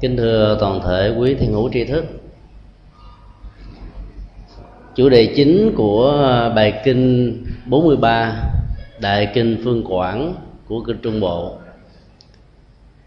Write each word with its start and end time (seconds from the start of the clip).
Kính 0.00 0.16
thưa 0.16 0.56
toàn 0.60 0.80
thể 0.86 1.14
quý 1.18 1.34
thiên 1.34 1.52
hữu 1.52 1.70
tri 1.72 1.84
thức. 1.84 2.04
Chủ 4.94 5.08
đề 5.08 5.32
chính 5.36 5.72
của 5.76 6.12
bài 6.56 6.80
kinh 6.84 7.36
43 7.66 8.42
Đại 9.00 9.30
kinh 9.34 9.60
Phương 9.64 9.84
Quảng 9.84 10.34
của 10.68 10.80
kinh 10.86 10.98
Trung 11.02 11.20
Bộ, 11.20 11.56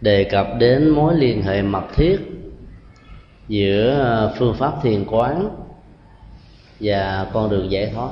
Đề 0.02 0.24
cập 0.24 0.48
đến 0.60 0.90
mối 0.90 1.16
liên 1.16 1.42
hệ 1.42 1.62
mật 1.62 1.84
thiết 1.96 2.20
Giữa 3.48 4.34
phương 4.38 4.56
pháp 4.56 4.74
thiền 4.84 5.06
quán 5.06 5.50
Và 6.80 7.28
con 7.34 7.50
đường 7.50 7.72
giải 7.72 7.92
thoát. 7.96 8.10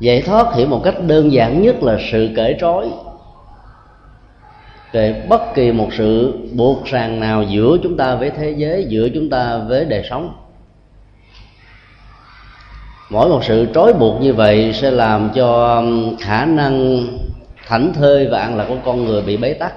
Giải 0.00 0.22
thoát 0.22 0.54
hiểu 0.54 0.66
một 0.66 0.80
cách 0.84 0.94
đơn 1.06 1.32
giản 1.32 1.62
nhất 1.62 1.82
là 1.82 1.98
sự 2.12 2.28
cởi 2.36 2.56
trói 2.60 2.90
về 4.92 5.26
bất 5.28 5.54
kỳ 5.54 5.72
một 5.72 5.88
sự 5.98 6.38
buộc 6.54 6.84
ràng 6.84 7.20
nào 7.20 7.42
giữa 7.42 7.76
chúng 7.82 7.96
ta 7.96 8.14
với 8.14 8.30
thế 8.30 8.54
giới, 8.56 8.84
giữa 8.88 9.08
chúng 9.14 9.30
ta 9.30 9.58
với 9.58 9.84
đời 9.84 10.02
sống. 10.10 10.34
Mỗi 13.10 13.28
một 13.28 13.44
sự 13.44 13.66
trói 13.74 13.92
buộc 13.92 14.20
như 14.20 14.34
vậy 14.34 14.72
sẽ 14.72 14.90
làm 14.90 15.30
cho 15.34 15.76
um, 15.76 16.16
khả 16.16 16.44
năng 16.44 17.04
thảnh 17.66 17.92
thơi 17.92 18.28
và 18.30 18.40
an 18.40 18.56
lạc 18.56 18.64
của 18.68 18.76
con 18.84 19.04
người 19.04 19.22
bị 19.22 19.36
bế 19.36 19.52
tắc. 19.52 19.74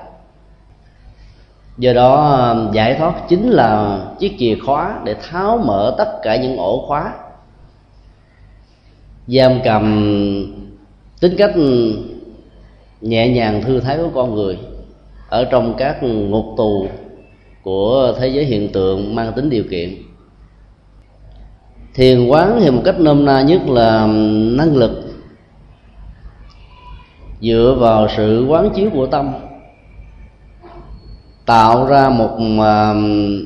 Do 1.77 1.94
đó 1.94 2.32
um, 2.32 2.72
giải 2.72 2.96
thoát 2.96 3.13
chính 3.30 3.50
là 3.50 4.00
chiếc 4.20 4.36
chìa 4.40 4.55
khóa 4.66 5.00
để 5.04 5.16
tháo 5.30 5.58
mở 5.66 5.96
tất 5.98 6.20
cả 6.24 6.36
những 6.36 6.58
ổ 6.58 6.86
khóa. 6.88 7.13
Giam 9.27 9.60
cầm 9.63 9.84
tính 11.20 11.36
cách 11.38 11.52
um, 11.55 11.96
nhẹ 13.02 13.27
nhàng 13.30 13.62
thư 13.62 13.80
thái 13.80 13.98
của 13.98 14.10
con 14.13 14.36
người 14.36 14.58
ở 15.36 15.46
trong 15.46 15.74
các 15.78 16.04
ngục 16.04 16.46
tù 16.58 16.88
của 17.64 18.14
thế 18.20 18.28
giới 18.28 18.46
hiện 18.46 18.72
tượng 18.72 19.16
mang 19.16 19.34
tính 19.36 19.50
điều 19.50 19.64
kiện. 19.72 19.96
Thiền 21.94 22.27
quán 22.27 22.60
thì 22.62 22.72
một 22.72 22.82
cách 22.86 23.00
nôm 23.00 23.26
na 23.26 23.42
nhất 23.42 23.62
là 23.68 24.08
năng 24.58 24.76
lực, 24.76 24.92
dựa 27.42 27.76
vào 27.80 28.08
sự 28.18 28.46
quán 28.50 28.70
chiếu 28.76 28.90
của 28.94 29.05
tâm, 29.08 29.34
tạo 31.46 31.86
ra 31.86 32.10
một 32.10 32.38
à, 32.60 32.94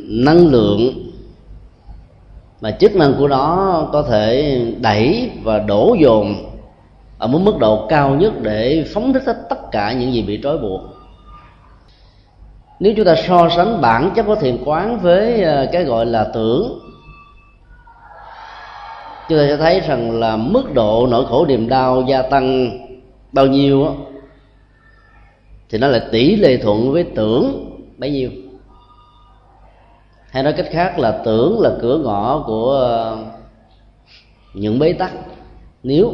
năng 0.10 0.48
lượng 0.48 1.12
mà 2.62 2.72
chức 2.72 2.96
năng 2.96 3.14
của 3.18 3.28
nó 3.28 3.84
có 3.94 4.02
thể 4.02 4.62
đẩy 4.82 5.30
và 5.44 5.60
đổ 5.60 5.96
dồn 6.00 6.36
ở 7.18 7.28
một 7.28 7.40
mức 7.40 7.58
độ 7.60 7.88
cao 7.90 8.16
nhất 8.16 8.34
để 8.42 8.86
phóng 8.94 9.14
thích 9.14 9.38
tất 9.50 9.72
cả 9.72 9.94
những 9.94 10.14
gì 10.14 10.22
bị 10.22 10.40
trói 10.44 10.58
buộc 10.58 10.99
nếu 12.80 12.94
chúng 12.98 13.06
ta 13.06 13.16
so 13.16 13.50
sánh 13.50 13.82
bản 13.82 14.12
chất 14.16 14.24
của 14.24 14.36
thiền 14.36 14.58
quán 14.66 15.00
với 15.00 15.44
ờ, 15.44 15.68
cái 15.72 15.84
gọi 15.84 16.06
là 16.06 16.32
tưởng 16.34 16.80
chúng 19.30 19.38
ta 19.38 19.46
sẽ 19.48 19.58
thấy 19.58 19.80
rằng 19.80 20.20
là 20.20 20.38
mức 20.38 20.74
độ 20.74 21.08
nỗi 21.08 21.26
khổ 21.26 21.46
niềm 21.46 21.70
đau 21.70 22.04
gia 22.08 22.22
tăng 22.22 22.70
bao 23.32 23.48
nhiêu 23.48 23.86
đó, 23.86 23.94
thì 25.70 25.78
nó 25.78 25.88
là 25.88 26.08
tỷ 26.12 26.36
lệ 26.36 26.58
thuận 26.58 26.92
với 26.92 27.04
tưởng 27.04 27.76
bấy 27.98 28.12
nhiêu. 28.12 28.30
Hay 30.32 30.44
nói 30.44 30.54
cách 30.54 30.68
khác 30.72 31.00
là 31.00 31.22
tưởng 31.26 31.60
là 31.60 31.72
cửa 31.82 31.98
ngõ 31.98 32.44
của 32.48 32.72
ờ, 32.72 33.18
những 34.54 34.80
bế 34.80 34.94
tắc. 34.94 35.12
Nếu 35.84 36.14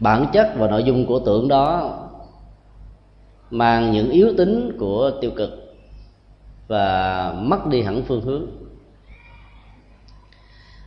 bản 0.00 0.26
chất 0.32 0.52
và 0.58 0.66
nội 0.66 0.84
dung 0.84 1.06
của 1.06 1.18
tưởng 1.18 1.48
đó 1.48 1.98
mang 3.54 3.92
những 3.92 4.10
yếu 4.10 4.28
tính 4.36 4.76
của 4.78 5.10
tiêu 5.20 5.30
cực 5.36 5.50
và 6.68 7.32
mất 7.38 7.66
đi 7.66 7.82
hẳn 7.82 8.02
phương 8.02 8.20
hướng. 8.20 8.46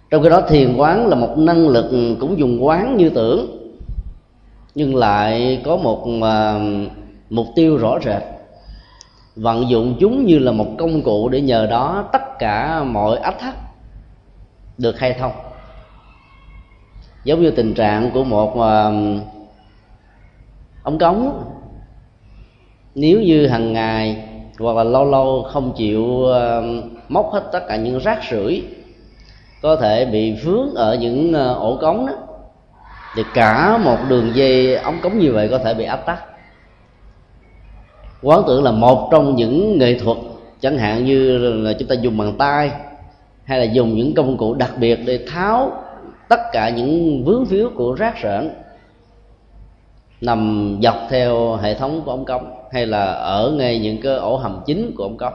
Trong 0.09 0.23
khi 0.23 0.29
đó 0.29 0.41
thiền 0.49 0.75
quán 0.77 1.07
là 1.07 1.15
một 1.15 1.37
năng 1.37 1.67
lực 1.67 2.15
cũng 2.19 2.39
dùng 2.39 2.65
quán 2.65 2.97
như 2.97 3.09
tưởng 3.09 3.57
nhưng 4.75 4.95
lại 4.95 5.61
có 5.65 5.77
một 5.77 6.05
uh, 6.07 6.91
mục 7.29 7.47
tiêu 7.55 7.77
rõ 7.77 7.99
rệt. 8.05 8.23
Vận 9.35 9.69
dụng 9.69 9.97
chúng 9.99 10.25
như 10.25 10.39
là 10.39 10.51
một 10.51 10.67
công 10.77 11.01
cụ 11.01 11.29
để 11.29 11.41
nhờ 11.41 11.67
đó 11.69 12.09
tất 12.13 12.39
cả 12.39 12.83
mọi 12.83 13.17
ách 13.17 13.39
thắt 13.39 13.55
được 14.77 14.95
khai 14.95 15.15
thông 15.19 15.31
giống 17.23 17.41
như 17.41 17.51
tình 17.51 17.73
trạng 17.73 18.11
của 18.11 18.23
một 18.23 18.59
à, 18.61 18.87
uh, 18.87 18.93
ống 20.83 20.99
cống 20.99 21.43
nếu 22.99 23.21
như 23.21 23.47
hàng 23.47 23.73
ngày 23.73 24.23
hoặc 24.59 24.75
là 24.75 24.83
lâu 24.83 25.05
lâu 25.05 25.43
không 25.43 25.73
chịu 25.77 26.25
móc 27.09 27.29
hết 27.33 27.43
tất 27.51 27.67
cả 27.67 27.75
những 27.75 27.99
rác 27.99 28.19
rưởi, 28.31 28.63
có 29.61 29.75
thể 29.75 30.05
bị 30.05 30.33
vướng 30.43 30.75
ở 30.75 30.95
những 30.95 31.33
ờ, 31.33 31.53
ổ 31.53 31.77
cống 31.81 32.05
đó, 32.05 32.13
thì 33.15 33.23
cả 33.33 33.77
một 33.77 33.97
đường 34.09 34.31
dây 34.35 34.75
ống 34.75 34.99
cống 35.01 35.19
như 35.19 35.33
vậy 35.33 35.47
có 35.51 35.57
thể 35.57 35.73
bị 35.73 35.83
áp 35.83 36.05
tắc. 36.05 36.23
Quán 38.23 38.43
tưởng 38.47 38.63
là 38.63 38.71
một 38.71 39.09
trong 39.11 39.35
những 39.35 39.77
nghệ 39.77 39.99
thuật, 39.99 40.17
chẳng 40.59 40.77
hạn 40.77 41.05
như 41.05 41.37
là 41.37 41.73
chúng 41.79 41.87
ta 41.87 41.95
dùng 41.95 42.17
bàn 42.17 42.33
tay 42.37 42.71
hay 43.43 43.59
là 43.59 43.65
dùng 43.65 43.95
những 43.95 44.13
công 44.13 44.37
cụ 44.37 44.53
đặc 44.53 44.71
biệt 44.79 44.99
để 45.05 45.25
tháo 45.27 45.71
tất 46.29 46.39
cả 46.51 46.69
những 46.69 47.23
vướng 47.25 47.45
víu 47.45 47.69
của 47.75 47.93
rác 47.93 48.15
rỡn 48.23 48.49
nằm 50.21 50.71
dọc 50.83 50.95
theo 51.09 51.55
hệ 51.55 51.73
thống 51.73 52.01
của 52.05 52.11
ống 52.11 52.25
cống 52.25 52.53
hay 52.71 52.85
là 52.85 53.05
ở 53.11 53.51
ngay 53.57 53.79
những 53.79 54.01
cái 54.01 54.15
ổ 54.15 54.37
hầm 54.37 54.61
chính 54.65 54.91
của 54.97 55.03
ống 55.03 55.17
cống 55.17 55.33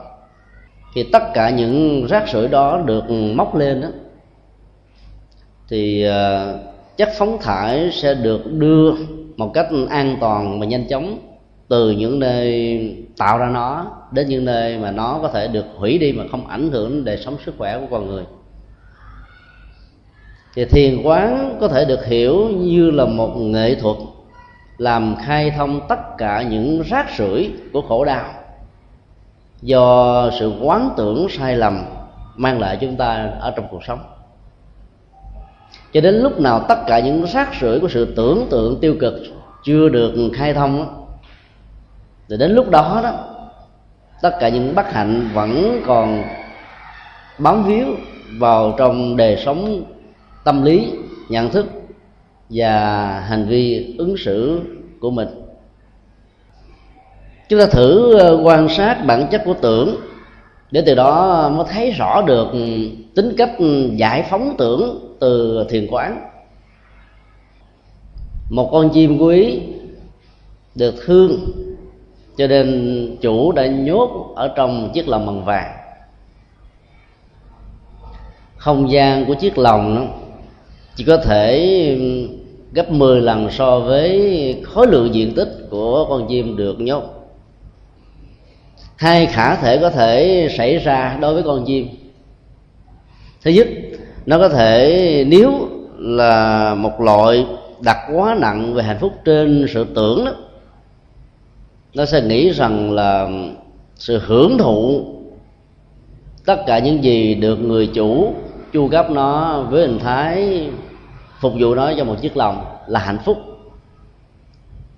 thì 0.94 1.02
tất 1.02 1.22
cả 1.34 1.50
những 1.50 2.06
rác 2.06 2.28
rưởi 2.32 2.48
đó 2.48 2.82
được 2.86 3.10
móc 3.10 3.56
lên 3.56 3.80
đó 3.80 3.88
thì 5.68 6.02
ờ, 6.02 6.58
chất 6.96 7.08
phóng 7.18 7.38
thải 7.40 7.90
sẽ 7.92 8.14
được 8.14 8.52
đưa 8.52 8.92
một 9.36 9.50
cách 9.54 9.68
an 9.88 10.16
toàn 10.20 10.60
và 10.60 10.66
nhanh 10.66 10.88
chóng 10.88 11.18
từ 11.68 11.90
những 11.90 12.18
nơi 12.18 12.96
tạo 13.16 13.38
ra 13.38 13.48
nó 13.48 13.86
đến 14.12 14.28
những 14.28 14.44
nơi 14.44 14.78
mà 14.78 14.90
nó 14.90 15.18
có 15.22 15.28
thể 15.28 15.48
được 15.48 15.64
hủy 15.76 15.98
đi 15.98 16.12
mà 16.12 16.24
không 16.30 16.46
ảnh 16.46 16.70
hưởng 16.70 16.90
đến 16.90 17.04
đời 17.04 17.18
sống 17.24 17.36
sức 17.46 17.54
khỏe 17.58 17.78
của 17.78 17.86
con 17.90 18.06
người. 18.06 18.24
Thì 20.54 20.64
thiền 20.64 21.02
quán 21.02 21.56
có 21.60 21.68
thể 21.68 21.84
được 21.84 22.06
hiểu 22.06 22.48
như 22.48 22.90
là 22.90 23.04
một 23.04 23.36
nghệ 23.36 23.74
thuật 23.74 23.96
làm 24.82 25.16
khai 25.16 25.50
thông 25.50 25.80
tất 25.88 26.18
cả 26.18 26.42
những 26.42 26.82
rác 26.82 27.06
rưởi 27.18 27.52
của 27.72 27.82
khổ 27.82 28.04
đau. 28.04 28.24
Do 29.60 30.30
sự 30.38 30.52
quán 30.60 30.90
tưởng 30.96 31.26
sai 31.28 31.56
lầm 31.56 31.84
mang 32.36 32.60
lại 32.60 32.78
chúng 32.80 32.96
ta 32.96 33.30
ở 33.40 33.52
trong 33.56 33.66
cuộc 33.70 33.84
sống. 33.84 33.98
Cho 35.92 36.00
đến 36.00 36.14
lúc 36.14 36.40
nào 36.40 36.64
tất 36.68 36.78
cả 36.86 37.00
những 37.00 37.26
rác 37.26 37.48
rưởi 37.60 37.80
của 37.80 37.88
sự 37.88 38.14
tưởng 38.16 38.46
tượng 38.50 38.78
tiêu 38.80 38.96
cực 39.00 39.14
chưa 39.64 39.88
được 39.88 40.14
khai 40.34 40.54
thông 40.54 41.04
thì 42.28 42.36
đến 42.36 42.50
lúc 42.50 42.70
đó 42.70 43.00
đó, 43.02 43.12
tất 44.22 44.36
cả 44.40 44.48
những 44.48 44.74
bất 44.74 44.92
hạnh 44.92 45.28
vẫn 45.34 45.82
còn 45.86 46.24
bám 47.38 47.64
víu 47.64 47.86
vào 48.38 48.74
trong 48.78 49.16
đời 49.16 49.42
sống 49.44 49.84
tâm 50.44 50.62
lý, 50.62 50.92
nhận 51.28 51.50
thức 51.50 51.66
và 52.52 53.20
hành 53.20 53.46
vi 53.46 53.94
ứng 53.98 54.16
xử 54.16 54.60
của 55.00 55.10
mình. 55.10 55.28
Chúng 57.48 57.60
ta 57.60 57.66
thử 57.66 58.18
ờ, 58.18 58.40
quan 58.44 58.68
sát 58.68 59.04
bản 59.06 59.26
chất 59.30 59.42
của 59.44 59.54
tưởng 59.62 59.96
để 60.70 60.82
từ 60.86 60.94
đó 60.94 61.48
mới 61.48 61.66
thấy 61.70 61.90
rõ 61.90 62.22
được 62.22 62.48
ừ, 62.52 62.88
tính 63.14 63.34
cách 63.36 63.50
ừ, 63.58 63.90
giải 63.96 64.26
phóng 64.30 64.54
tưởng 64.58 65.16
từ 65.20 65.64
thiền 65.68 65.86
quán. 65.90 66.28
Một 68.50 68.68
con 68.72 68.90
chim 68.90 69.18
quý 69.18 69.60
được 70.74 70.94
thương, 71.04 71.38
cho 72.36 72.46
nên 72.46 73.16
chủ 73.20 73.52
đã 73.52 73.66
nhốt 73.66 74.32
ở 74.36 74.52
trong 74.56 74.90
chiếc 74.94 75.08
lồng 75.08 75.26
bằng 75.26 75.44
vàng. 75.44 75.72
Không 78.56 78.90
gian 78.90 79.24
của 79.24 79.34
chiếc 79.34 79.58
lồng 79.58 79.96
đó 79.96 80.02
chỉ 80.94 81.04
có 81.04 81.16
thể 81.16 81.58
ừ, 81.98 82.28
gấp 82.72 82.90
10 82.90 83.20
lần 83.20 83.50
so 83.50 83.80
với 83.80 84.62
khối 84.64 84.86
lượng 84.86 85.14
diện 85.14 85.34
tích 85.34 85.66
của 85.70 86.06
con 86.08 86.26
chim 86.28 86.56
được 86.56 86.80
nhốt. 86.80 87.02
Hai 88.96 89.26
khả 89.26 89.56
thể 89.56 89.78
có 89.78 89.90
thể 89.90 90.48
xảy 90.56 90.78
ra 90.78 91.18
đối 91.20 91.34
với 91.34 91.42
con 91.42 91.64
chim. 91.64 91.88
Thứ 93.42 93.50
nhất, 93.50 93.68
nó 94.26 94.38
có 94.38 94.48
thể, 94.48 95.24
nếu 95.28 95.68
là 95.98 96.74
một 96.74 97.00
loại 97.00 97.46
đặt 97.80 97.98
quá 98.14 98.36
nặng 98.40 98.74
về 98.74 98.82
hạnh 98.82 98.98
phúc 99.00 99.12
trên 99.24 99.66
sự 99.74 99.86
tưởng 99.94 100.24
đó, 100.24 100.32
nó 101.94 102.04
sẽ 102.04 102.20
nghĩ 102.20 102.50
rằng 102.50 102.92
là 102.92 103.28
sự 103.94 104.20
hưởng 104.26 104.58
thụ 104.58 105.04
tất 106.46 106.56
cả 106.66 106.78
những 106.78 107.04
gì 107.04 107.34
được 107.34 107.56
người 107.56 107.86
chủ 107.86 108.34
chu 108.72 108.88
cấp 108.88 109.10
nó 109.10 109.62
với 109.62 109.86
hình 109.86 109.98
thái 109.98 110.60
phục 111.42 111.52
vụ 111.58 111.74
nó 111.74 111.92
cho 111.96 112.04
một 112.04 112.16
chiếc 112.22 112.36
lòng 112.36 112.64
là 112.86 113.00
hạnh 113.00 113.18
phúc, 113.24 113.38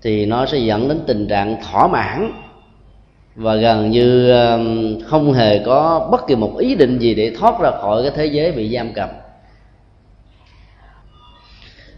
thì 0.03 0.27
nó 0.27 0.47
sẽ 0.47 0.59
dẫn 0.59 0.89
đến 0.89 1.01
tình 1.07 1.29
trạng 1.29 1.57
thỏa 1.63 1.89
mãn 1.89 2.33
và 3.37 3.57
gần 3.57 3.91
như 3.91 4.31
um, 4.31 5.01
không 5.07 5.33
hề 5.33 5.59
có 5.59 6.09
bất 6.13 6.27
kỳ 6.27 6.35
một 6.35 6.57
ý 6.59 6.75
định 6.75 6.99
gì 6.99 7.15
để 7.15 7.37
thoát 7.39 7.61
ra 7.61 7.71
khỏi 7.71 8.03
cái 8.03 8.13
thế 8.15 8.27
giới 8.27 8.53
bị 8.53 8.75
giam 8.75 8.93
cầm. 8.93 9.09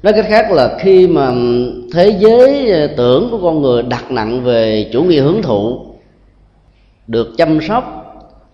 Nói 0.02 0.12
cách 0.12 0.26
khác 0.28 0.52
là 0.52 0.78
khi 0.80 1.08
mà 1.08 1.26
um, 1.26 1.70
thế 1.92 2.16
giới 2.18 2.70
ờ, 2.70 2.86
tưởng 2.96 3.28
của 3.30 3.38
con 3.42 3.62
người 3.62 3.82
đặt 3.82 4.10
nặng 4.10 4.44
về 4.44 4.90
chủ 4.92 5.02
nghĩa 5.02 5.20
hưởng 5.20 5.42
thụ, 5.42 5.86
được 7.06 7.28
chăm 7.38 7.60
sóc, 7.60 7.84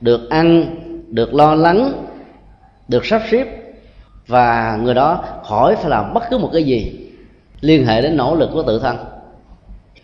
được 0.01 0.31
ăn, 0.31 0.77
được 1.09 1.35
lo 1.35 1.55
lắng, 1.55 1.93
được 2.89 3.07
sắp 3.07 3.23
xếp 3.31 3.62
và 4.27 4.79
người 4.83 4.95
đó 4.95 5.25
khỏi 5.45 5.77
phải 5.77 5.91
làm 5.91 6.15
bất 6.15 6.23
cứ 6.31 6.39
một 6.39 6.51
cái 6.53 6.65
gì 6.65 6.93
liên 7.61 7.87
hệ 7.87 8.03
đến 8.03 8.17
nỗ 8.17 8.35
lực 8.35 8.51
của 8.53 8.63
tự 8.63 8.79
thân. 8.79 8.97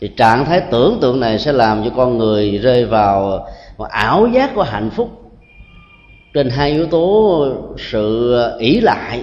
Thì 0.00 0.09
trạng 0.09 0.44
thái 0.44 0.61
tưởng 0.61 0.99
tượng 1.00 1.20
này 1.20 1.38
sẽ 1.38 1.53
làm 1.53 1.85
cho 1.85 1.91
con 1.97 2.19
người 2.19 2.59
rơi 2.59 2.85
vào 2.85 3.47
một 3.79 3.88
ảo 3.88 4.26
giác 4.26 4.55
của 4.55 4.62
hạnh 4.62 4.91
phúc 4.91 5.11
trên 6.35 6.50
hai 6.50 6.70
yếu 6.70 6.87
tố 6.87 7.47
sự 7.79 8.37
ỷ 8.59 8.81
lại 8.81 9.23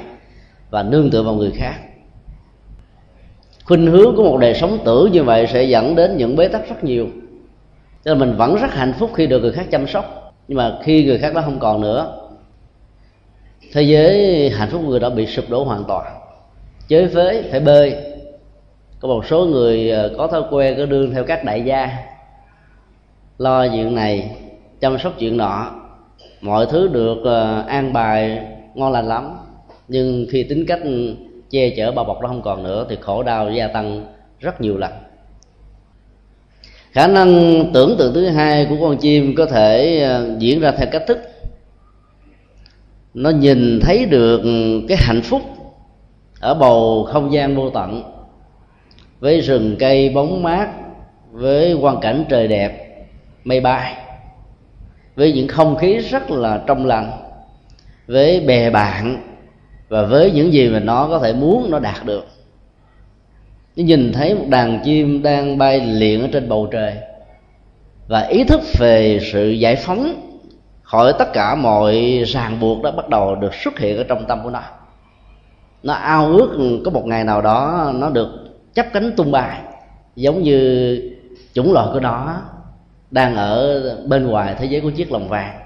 và 0.70 0.84
nương 0.84 1.10
tựa 1.10 1.24
vào 1.24 1.34
người 1.34 1.52
khác. 1.56 1.76
Khuynh 3.66 3.88
hướng 3.88 4.16
của 4.16 4.24
một 4.24 4.38
đời 4.38 4.54
sống 4.54 4.78
tử 4.86 5.10
như 5.12 5.24
vậy 5.24 5.48
sẽ 5.48 5.64
dẫn 5.64 5.96
đến 5.96 6.18
những 6.18 6.36
bế 6.36 6.48
tắc 6.48 6.70
rất 6.70 6.84
nhiều. 6.84 7.08
Cho 8.06 8.14
nên 8.14 8.20
mình 8.20 8.38
vẫn 8.38 8.56
rất 8.56 8.74
hạnh 8.74 8.94
phúc 9.00 9.12
khi 9.16 9.28
được 9.28 9.40
người 9.40 9.52
khác 9.52 9.66
chăm 9.72 9.88
sóc. 9.88 10.34
Nhưng 10.48 10.58
mà 10.58 10.78
khi 10.84 11.06
người 11.06 11.18
khác 11.18 11.34
đó 11.34 11.42
không 11.46 11.60
còn 11.60 11.82
nữa 11.82 12.25
thế 13.76 13.82
giới 13.82 14.50
hạnh 14.50 14.70
phúc 14.72 14.82
của 14.84 14.90
người 14.90 15.00
đó 15.00 15.10
bị 15.10 15.26
sụp 15.26 15.50
đổ 15.50 15.64
hoàn 15.64 15.84
toàn. 15.84 16.20
Chới 16.88 17.08
phế, 17.08 17.44
phải 17.52 17.60
bơi. 17.60 17.96
Có 19.00 19.08
một 19.08 19.26
số 19.26 19.46
người 19.46 19.90
ờ, 19.90 20.12
có 20.18 20.28
thói 20.28 20.44
quen 20.52 20.76
có 20.78 20.86
đương 20.86 21.12
theo 21.12 21.24
các 21.24 21.44
đại 21.44 21.62
gia, 21.62 21.90
lo 23.38 23.68
chuyện 23.68 23.96
này, 23.96 24.32
chăm 24.80 25.00
sóc 25.00 25.14
chuyện 25.20 25.38
nọ. 25.38 25.72
Mọi 26.42 26.66
thứ 26.66 26.88
được 26.88 27.18
ờ, 27.24 27.64
an 27.68 27.94
bài 27.94 28.40
ngon 28.76 28.92
lành 28.92 29.08
lắm, 29.08 29.38
nhưng 29.88 30.26
khi 30.32 30.44
tính 30.44 30.66
cách 30.68 30.80
che 31.50 31.70
chở 31.70 31.92
bao 31.92 32.06
bọc 32.06 32.22
đó 32.22 32.28
không 32.28 32.42
còn 32.42 32.64
nữa 32.64 32.86
thì 32.90 32.98
khổ 33.02 33.24
đau 33.24 33.52
gia 33.52 33.68
tăng 33.68 34.06
rất 34.40 34.62
nhiều 34.62 34.78
lần. 34.78 34.92
Khả 36.92 37.08
năng 37.08 37.64
tưởng 37.74 37.96
tượng 37.98 38.14
thứ 38.14 38.28
hai 38.28 38.66
của 38.70 38.76
con 38.82 38.98
chim 38.98 39.36
có 39.38 39.46
thể 39.46 40.00
ờ, 40.04 40.36
diễn 40.40 40.60
ra 40.60 40.72
theo 40.72 40.88
cách 40.92 41.04
thức 41.08 41.18
nó 43.16 43.30
nhìn 43.30 43.80
thấy 43.80 44.06
được 44.06 44.42
cái 44.88 44.98
hạnh 45.02 45.22
phúc 45.22 45.42
ở 46.40 46.54
bầu 46.54 47.04
không 47.04 47.34
gian 47.34 47.56
vô 47.56 47.70
tận, 47.70 48.04
với 49.20 49.42
rừng 49.42 49.76
cây 49.80 50.10
bóng 50.10 50.44
mát, 50.44 50.70
với 51.32 51.78
quang 51.82 52.00
cảnh 52.00 52.26
trời 52.30 52.48
đẹp, 52.48 52.98
mây 53.44 53.62
bay, 53.62 53.96
với 55.16 55.34
những 55.34 55.48
không 55.48 55.76
khí 55.76 55.98
rất 55.98 56.32
là 56.32 56.64
trong 56.68 56.86
lành, 56.86 57.12
với 58.08 58.40
bè 58.40 58.70
bạn 58.70 59.24
và 59.90 60.06
với 60.06 60.32
những 60.32 60.54
gì 60.54 60.70
mà 60.70 60.80
nó 60.80 61.08
có 61.08 61.20
thể 61.20 61.34
muốn 61.34 61.72
nó 61.72 61.80
đạt 61.80 62.06
được. 62.06 62.28
Nó 63.76 63.84
nhìn 63.84 64.14
thấy 64.14 64.36
một 64.36 64.46
đàn 64.50 64.80
chim 64.84 65.24
đang 65.24 65.58
bay 65.58 65.80
liệng 65.80 66.22
ở 66.22 66.28
trên 66.32 66.50
bầu 66.50 66.68
trời 66.72 66.94
và 68.08 68.22
ý 68.22 68.44
thức 68.44 68.62
về 68.80 69.20
sự 69.32 69.50
giải 69.50 69.76
phóng 69.76 70.22
khỏi 70.96 71.14
tất 71.20 71.34
cả 71.34 71.56
mọi 71.56 72.24
ràng 72.28 72.60
buộc 72.60 72.84
đó 72.84 72.92
bắt 72.92 73.10
đầu 73.10 73.36
được 73.36 73.54
xuất 73.54 73.80
hiện 73.80 73.98
ở 73.98 74.04
trong 74.04 74.26
tâm 74.26 74.44
của 74.44 74.50
nó. 74.50 74.62
Nó 75.84 75.94
ao 75.94 76.26
ước 76.26 76.80
có 76.86 76.92
một 76.92 77.06
ngày 77.06 77.24
nào 77.24 77.42
đó 77.42 77.92
nó 77.96 78.10
được 78.10 78.30
chấp 78.74 78.86
cánh 78.94 79.12
tung 79.18 79.32
bay 79.32 79.62
giống 80.16 80.42
như 80.44 81.12
chủng 81.54 81.74
loại 81.74 81.88
của 81.94 82.00
nó 82.00 82.36
đang 83.12 83.36
ở 83.36 83.82
bên 84.08 84.28
ngoài 84.28 84.56
thế 84.58 84.66
giới 84.66 84.82
của 84.82 84.90
chiếc 84.90 85.12
lồng 85.12 85.30
vàng. 85.30 85.60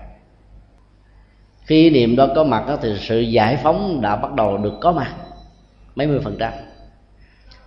Khi 1.65 1.89
niệm 1.89 2.15
đó 2.15 2.27
có 2.35 2.43
mặt 2.43 2.63
đó, 2.67 2.77
thì 2.81 2.97
sự 2.99 3.19
giải 3.19 3.57
phóng 3.63 4.01
đã 4.01 4.15
bắt 4.15 4.33
đầu 4.33 4.57
được 4.57 4.73
có 4.81 4.91
mặt 4.91 5.13
mấy 5.95 6.07
mươi 6.07 6.19
phần 6.23 6.35
trăm. 6.39 6.51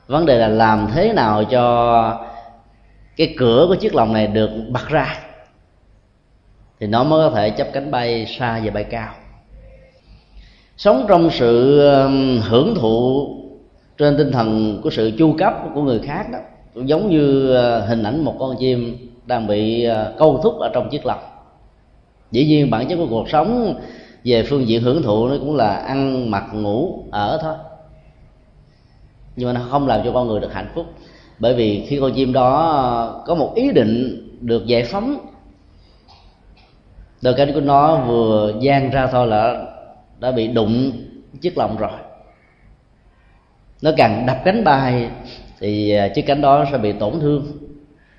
Vấn 0.07 0.27
đề 0.27 0.39
là 0.39 0.49
làm 0.49 0.89
thế 0.95 1.13
nào 1.13 1.45
cho 1.45 2.21
cái 3.17 3.35
cửa 3.39 3.65
của 3.69 3.75
chiếc 3.75 3.95
lồng 3.95 4.13
này 4.13 4.27
được 4.27 4.51
bật 4.71 4.89
ra 4.89 5.17
thì 6.83 6.89
nó 6.89 7.05
mới 7.05 7.29
có 7.29 7.37
thể 7.37 7.51
chấp 7.51 7.67
cánh 7.73 7.91
bay 7.91 8.27
xa 8.27 8.61
và 8.65 8.71
bay 8.71 8.85
cao. 8.85 9.15
Sống 10.77 11.05
trong 11.09 11.31
sự 11.31 11.81
um, 11.89 12.41
hưởng 12.41 12.75
thụ 12.75 13.29
trên 13.99 14.17
tinh 14.19 14.33
thần 14.33 14.81
của 14.83 14.91
sự 14.91 15.13
chu 15.19 15.35
cấp 15.39 15.55
của 15.75 15.83
người 15.83 15.99
khác 15.99 16.27
đó, 16.33 16.39
cũng 16.75 16.89
giống 16.89 17.11
như 17.11 17.57
uh, 17.57 17.89
hình 17.89 18.03
ảnh 18.03 18.25
một 18.25 18.37
con 18.39 18.57
chim 18.59 19.09
đang 19.27 19.47
bị 19.47 19.89
uh, 19.89 20.19
câu 20.19 20.41
thúc 20.43 20.59
ở 20.59 20.71
trong 20.75 20.89
chiếc 20.91 21.07
lồng. 21.07 21.23
Dĩ 22.31 22.47
nhiên 22.47 22.71
bản 22.71 22.89
chất 22.89 22.97
của 22.97 23.07
cuộc 23.11 23.29
sống 23.29 23.75
về 24.25 24.43
phương 24.43 24.69
diện 24.69 24.83
hưởng 24.83 25.03
thụ 25.03 25.29
nó 25.29 25.35
cũng 25.41 25.57
là 25.57 25.75
ăn, 25.75 26.31
mặc, 26.31 26.45
ngủ, 26.53 27.05
ở 27.11 27.39
thôi. 27.43 27.55
Nhưng 29.37 29.47
mà 29.47 29.53
nó 29.53 29.67
không 29.71 29.87
làm 29.87 30.01
cho 30.05 30.13
con 30.13 30.29
người 30.29 30.41
được 30.41 30.53
hạnh 30.53 30.71
phúc, 30.75 30.87
bởi 31.39 31.55
vì 31.55 31.85
khi 31.89 31.99
con 32.01 32.13
chim 32.13 32.33
đó 32.33 33.23
có 33.27 33.35
một 33.35 33.53
ý 33.55 33.73
định 33.73 34.27
được 34.41 34.67
giải 34.67 34.85
phóng 34.85 35.17
đôi 37.23 37.35
cánh 37.35 37.53
của 37.55 37.61
nó 37.61 37.97
vừa 37.97 38.53
gian 38.61 38.91
ra 38.91 39.07
thôi 39.07 39.27
là 39.27 39.67
đã 40.21 40.33
bị 40.33 40.49
đụng 40.49 40.93
chiếc 41.41 41.59
lồng 41.59 41.77
rồi. 41.77 41.91
Nó 43.83 43.91
càng 43.97 44.27
đập 44.27 44.39
cánh 44.45 44.65
bay 44.65 45.11
thì 45.61 45.91
à, 45.91 46.09
chiếc 46.09 46.23
cánh 46.23 46.41
đó 46.41 46.65
sẽ 46.73 46.79
bị 46.79 46.93
tổn 46.93 47.21
thương. 47.21 47.47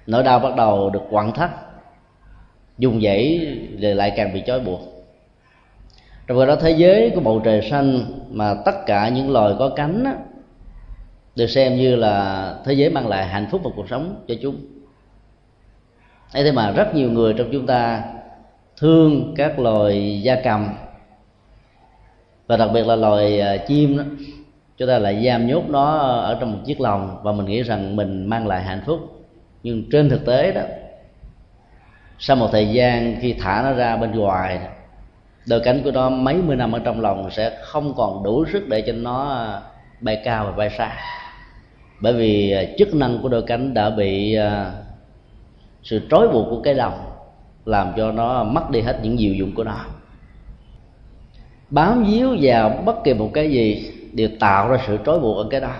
Nỗi 0.07 0.23
đau 0.23 0.39
bắt 0.39 0.55
đầu 0.55 0.89
được 0.89 1.01
quặn 1.09 1.31
thắt 1.31 1.49
dùng 2.77 3.01
dãy 3.01 3.47
rồi 3.81 3.95
lại 3.95 4.13
càng 4.15 4.33
bị 4.33 4.43
trói 4.45 4.59
buộc. 4.59 4.79
Trong 6.27 6.39
khi 6.39 6.45
đó 6.45 6.55
thế 6.55 6.71
giới 6.71 7.11
của 7.15 7.21
bầu 7.21 7.41
trời 7.45 7.67
xanh 7.71 8.05
mà 8.31 8.53
tất 8.65 8.85
cả 8.85 9.09
những 9.09 9.31
loài 9.31 9.53
có 9.59 9.69
cánh 9.69 10.03
á, 10.03 10.15
được 11.35 11.47
xem 11.47 11.77
như 11.77 11.95
là 11.95 12.55
thế 12.65 12.73
giới 12.73 12.89
mang 12.89 13.07
lại 13.07 13.25
hạnh 13.25 13.47
phúc 13.51 13.61
và 13.63 13.69
cuộc 13.75 13.89
sống 13.89 14.23
cho 14.27 14.35
chúng. 14.41 14.55
Ấy 16.33 16.43
thế 16.43 16.51
mà 16.51 16.71
rất 16.71 16.95
nhiều 16.95 17.11
người 17.11 17.33
trong 17.33 17.49
chúng 17.51 17.65
ta 17.65 18.03
thương 18.83 19.33
các 19.35 19.59
loài 19.59 20.21
gia 20.21 20.35
cầm. 20.35 20.69
Và 22.47 22.57
đặc 22.57 22.69
biệt 22.73 22.87
là 22.87 22.95
loài 22.95 23.41
à, 23.41 23.57
chim 23.57 23.97
đó. 23.97 24.03
Chúng 24.77 24.87
ta 24.87 24.99
lại 24.99 25.25
giam 25.25 25.47
nhốt 25.47 25.63
nó 25.69 25.97
ở 25.97 26.37
trong 26.39 26.51
một 26.51 26.57
chiếc 26.65 26.81
lồng 26.81 27.17
và 27.23 27.31
mình 27.31 27.45
nghĩ 27.45 27.63
rằng 27.63 27.95
mình 27.95 28.25
mang 28.25 28.47
lại 28.47 28.63
hạnh 28.63 28.81
phúc. 28.85 28.99
Nhưng 29.63 29.83
trên 29.91 30.09
thực 30.09 30.25
tế 30.25 30.51
đó, 30.51 30.61
sau 32.19 32.35
một 32.35 32.49
thời 32.51 32.69
gian 32.69 33.15
khi 33.21 33.33
thả 33.33 33.61
nó 33.63 33.73
ra 33.73 33.97
bên 33.97 34.11
ngoài, 34.11 34.59
đôi 35.47 35.59
cánh 35.59 35.83
của 35.83 35.91
nó 35.91 36.09
mấy 36.09 36.35
mươi 36.35 36.55
năm 36.55 36.71
ở 36.71 36.79
trong 36.79 37.01
lòng 37.01 37.31
sẽ 37.31 37.57
không 37.61 37.93
còn 37.97 38.23
đủ 38.23 38.45
sức 38.53 38.67
để 38.69 38.81
cho 38.81 38.93
nó 38.93 39.29
à, 39.29 39.61
bay 39.99 40.21
cao 40.25 40.45
và 40.45 40.51
bay 40.51 40.69
xa. 40.69 40.97
Bởi 42.01 42.13
vì 42.13 42.51
à, 42.51 42.63
chức 42.77 42.93
năng 42.93 43.19
của 43.21 43.29
đôi 43.29 43.41
cánh 43.41 43.73
đã 43.73 43.89
bị 43.89 44.37
sự 45.83 46.01
trói 46.11 46.27
buộc 46.27 46.47
của 46.49 46.61
cái 46.61 46.73
lòng 46.73 47.12
làm 47.65 47.93
cho 47.97 48.11
nó 48.11 48.43
mất 48.43 48.69
đi 48.69 48.81
hết 48.81 48.99
những 49.03 49.17
diệu 49.17 49.33
dụng 49.33 49.55
của 49.55 49.63
nó. 49.63 49.85
Bám 51.69 52.03
víu 52.03 52.37
vào 52.41 52.69
bất 52.85 53.03
kỳ 53.03 53.13
một 53.13 53.29
cái 53.33 53.51
gì 53.51 53.91
đều 54.11 54.29
tạo 54.39 54.69
ra 54.69 54.77
sự 54.87 54.97
trói 55.05 55.19
buộc 55.19 55.37
ở 55.37 55.47
cái 55.49 55.61
đó. 55.61 55.75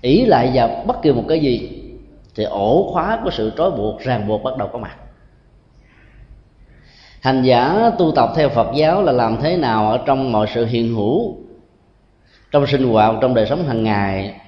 Ý 0.00 0.24
lại 0.24 0.50
vào 0.54 0.84
bất 0.86 1.02
kỳ 1.02 1.12
một 1.12 1.24
cái 1.28 1.40
gì 1.40 1.82
thì 2.34 2.44
ổ 2.44 2.90
khóa 2.92 3.20
của 3.24 3.30
sự 3.30 3.52
trói 3.56 3.70
buộc 3.70 4.00
ràng 4.00 4.28
buộc 4.28 4.42
bắt 4.42 4.56
đầu 4.58 4.68
có 4.72 4.78
mặt. 4.78 4.96
Hành 7.20 7.42
giả 7.42 7.90
tu 7.98 8.12
tập 8.16 8.30
theo 8.36 8.48
phật 8.48 8.68
giáo 8.74 9.02
là 9.02 9.12
làm 9.12 9.36
thế 9.42 9.56
nào 9.56 9.90
ở 9.90 9.98
trong 10.06 10.32
mọi 10.32 10.46
sự 10.54 10.66
hiện 10.66 10.94
hữu, 10.94 11.36
trong 12.50 12.66
sinh 12.66 12.92
hoạt, 12.92 13.14
trong 13.20 13.34
đời 13.34 13.46
sống 13.46 13.64
hàng 13.64 13.84
ngày 13.84 14.40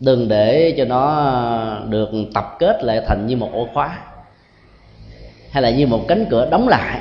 đừng 0.00 0.28
để 0.28 0.74
cho 0.78 0.84
nó 0.84 1.80
được 1.88 2.08
tập 2.34 2.56
kết 2.58 2.84
lại 2.84 3.00
thành 3.06 3.26
như 3.26 3.36
một 3.36 3.50
ổ 3.52 3.68
khóa 3.74 3.98
hay 5.50 5.62
là 5.62 5.70
như 5.70 5.86
một 5.86 6.04
cánh 6.08 6.24
cửa 6.30 6.48
đóng 6.50 6.68
lại. 6.68 7.00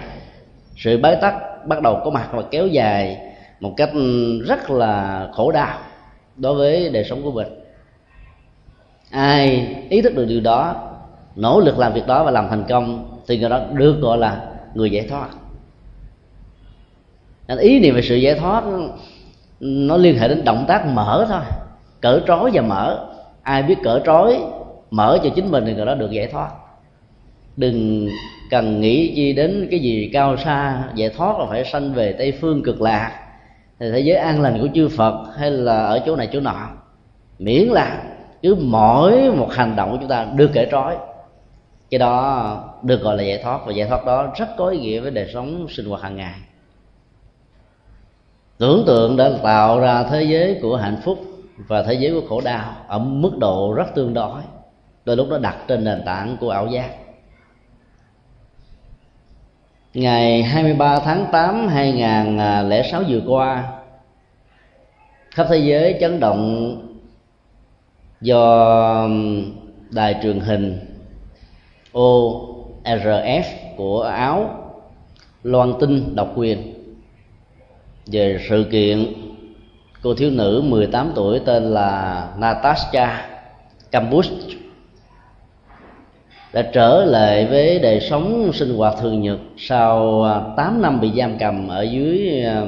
Sự 0.78 0.98
bế 0.98 1.16
tắc 1.16 1.34
bắt 1.68 1.82
đầu 1.82 2.02
có 2.04 2.10
mặt 2.10 2.28
và 2.32 2.44
kéo 2.52 2.68
dài 2.68 3.18
một 3.60 3.74
cách 3.78 3.90
rất 4.48 4.70
là 4.70 5.28
khổ 5.34 5.52
đau 5.52 5.80
đối 6.36 6.56
với 6.56 6.90
đời 6.90 7.04
sống 7.04 7.24
của 7.24 7.32
mình. 7.32 7.48
Ai 9.12 9.76
ý 9.90 10.02
thức 10.02 10.16
được 10.16 10.26
điều 10.26 10.42
đó, 10.42 10.76
nỗ 11.36 11.60
lực 11.60 11.80
làm 11.80 11.94
việc 11.94 12.08
đó 12.08 12.24
và 12.24 12.32
làm 12.32 12.48
thành 12.50 12.64
công 12.70 13.18
thì 13.28 13.38
người 13.38 13.50
đó 13.50 13.60
được 13.74 14.00
gọi 14.02 14.18
là 14.18 14.42
người 14.74 14.92
giải 14.92 15.08
thoát. 15.10 15.30
Nên 17.48 17.58
ý 17.58 17.80
niệm 17.80 17.96
về 17.96 18.02
sự 18.02 18.16
giải 18.16 18.36
thoát 18.36 18.64
nó 19.60 19.98
liên 19.98 20.20
hệ 20.20 20.28
đến 20.28 20.44
động 20.44 20.66
tác 20.68 20.86
mở 20.86 21.26
thôi 21.30 21.65
cỡ 22.06 22.20
trói 22.28 22.52
và 22.54 22.62
mở. 22.62 23.08
Ai 23.42 23.64
biết 23.64 23.76
cỡ 23.84 24.00
trói, 24.06 24.40
mở 24.92 25.20
cho 25.24 25.30
chính 25.36 25.52
mình 25.52 25.64
thì 25.66 25.74
người 25.74 25.86
đó 25.86 25.96
được 25.96 26.12
giải 26.12 26.28
thoát. 26.28 26.50
Đừng 27.58 28.10
cần 28.50 28.82
nghĩ 28.82 29.14
chi 29.16 29.34
đến 29.34 29.68
cái 29.72 29.80
gì 29.80 30.10
cao 30.14 30.38
xa, 30.38 30.84
giải 30.96 31.10
thoát 31.10 31.40
là 31.40 31.46
phải 31.50 31.66
sanh 31.66 31.94
về 31.94 32.14
tây 32.14 32.34
phương 32.42 32.64
cực 32.64 32.82
lạc. 32.82 33.12
Thì 33.80 33.92
thế 33.92 34.00
giới 34.00 34.18
an 34.18 34.42
lành 34.42 34.62
của 34.62 34.68
chư 34.74 34.90
phật 34.90 35.26
hay 35.38 35.52
là 35.52 35.86
ở 35.86 36.00
chỗ 36.06 36.16
này 36.16 36.30
chỗ 36.34 36.40
nọ, 36.40 36.70
miễn 37.40 37.68
là 37.68 38.04
cứ 38.42 38.56
mỗi 38.56 39.32
một 39.32 39.52
hành 39.52 39.76
động 39.76 39.92
của 39.92 39.98
chúng 40.00 40.10
ta 40.10 40.28
đưa 40.36 40.48
kể 40.48 40.68
trói. 40.72 40.96
Cái 41.92 42.00
đó 42.00 42.64
được 42.84 43.02
gọi 43.02 43.18
là 43.18 43.24
giải 43.24 43.40
thoát, 43.44 43.66
và 43.66 43.74
giải 43.74 43.88
thoát 43.90 44.06
đó 44.06 44.34
rất 44.38 44.48
có 44.58 44.68
ý 44.70 44.80
nghĩa 44.80 45.00
với 45.00 45.12
đời 45.12 45.30
sống 45.34 45.68
sinh 45.70 45.86
hoạt 45.86 46.02
hàng 46.02 46.16
ngày. 46.16 46.36
Tưởng 48.58 48.84
tượng 48.88 49.18
đã 49.18 49.30
tạo 49.44 49.80
ra 49.80 50.04
thế 50.04 50.24
giới 50.24 50.60
của 50.62 50.76
hạnh 50.76 50.98
phúc 51.04 51.20
và 51.58 51.84
thế 51.84 51.94
giới 51.94 52.12
của 52.12 52.28
khổ 52.28 52.42
đau 52.42 52.76
ở 52.88 53.00
mức 53.00 53.38
độ 53.38 53.74
rất 53.74 53.96
tương 53.96 54.14
đối. 54.14 54.42
Đôi 55.06 55.18
lúc 55.18 55.28
nó 55.30 55.38
đặt 55.38 55.58
trên 55.68 55.84
nền 55.84 56.02
tảng 56.06 56.38
của 56.40 56.50
ảo 56.50 56.68
giác. 56.68 56.90
Ngày 59.94 60.44
23 60.44 61.00
tháng 61.00 61.26
8 61.32 61.68
2006 61.68 63.04
vừa 63.08 63.22
qua, 63.28 63.74
khắp 65.32 65.48
thế 65.50 65.58
giới 65.58 65.98
chấn 66.00 66.20
động 66.20 66.76
do 68.22 69.08
đài 69.92 70.16
truyền 70.24 70.40
hình 70.40 70.80
ORF 71.94 73.44
của 73.78 74.02
Áo 74.02 74.66
loan 75.44 75.74
tin 75.80 76.16
độc 76.16 76.32
quyền 76.36 76.74
về 78.06 78.40
sự 78.50 78.66
kiện 78.72 79.14
cô 80.06 80.14
thiếu 80.14 80.32
nữ 80.32 80.62
18 80.66 81.12
tuổi 81.16 81.40
tên 81.40 81.64
là 81.64 82.28
Natasha 82.38 83.28
Kampuch 83.92 84.26
đã 86.54 86.62
trở 86.74 87.06
lại 87.06 87.46
với 87.46 87.80
đời 87.80 88.00
sống 88.10 88.52
sinh 88.54 88.78
hoạt 88.78 88.94
thường 89.02 89.22
nhật 89.22 89.40
sau 89.58 90.24
à, 90.24 90.42
8 90.58 90.82
năm 90.82 91.02
bị 91.02 91.12
giam 91.18 91.38
cầm 91.38 91.68
ở 91.68 91.82
dưới 91.82 92.44
à, 92.44 92.62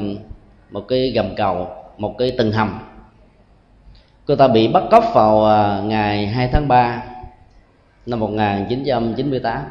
một 0.72 0.88
cái 0.88 1.12
gầm 1.15 1.36
cầu, 1.36 1.67
một 1.98 2.15
cái 2.17 2.32
tầng 2.38 2.51
hầm. 2.51 2.79
Cô 4.25 4.36
ta 4.36 4.48
bị 4.48 4.67
bắt 4.67 4.84
cóc 4.91 5.03
vào 5.13 5.46
à, 5.46 5.82
ngày 5.82 6.27
2 6.27 6.50
tháng 6.51 6.67
3 6.67 7.03
năm 8.06 8.20
1998 8.20 9.63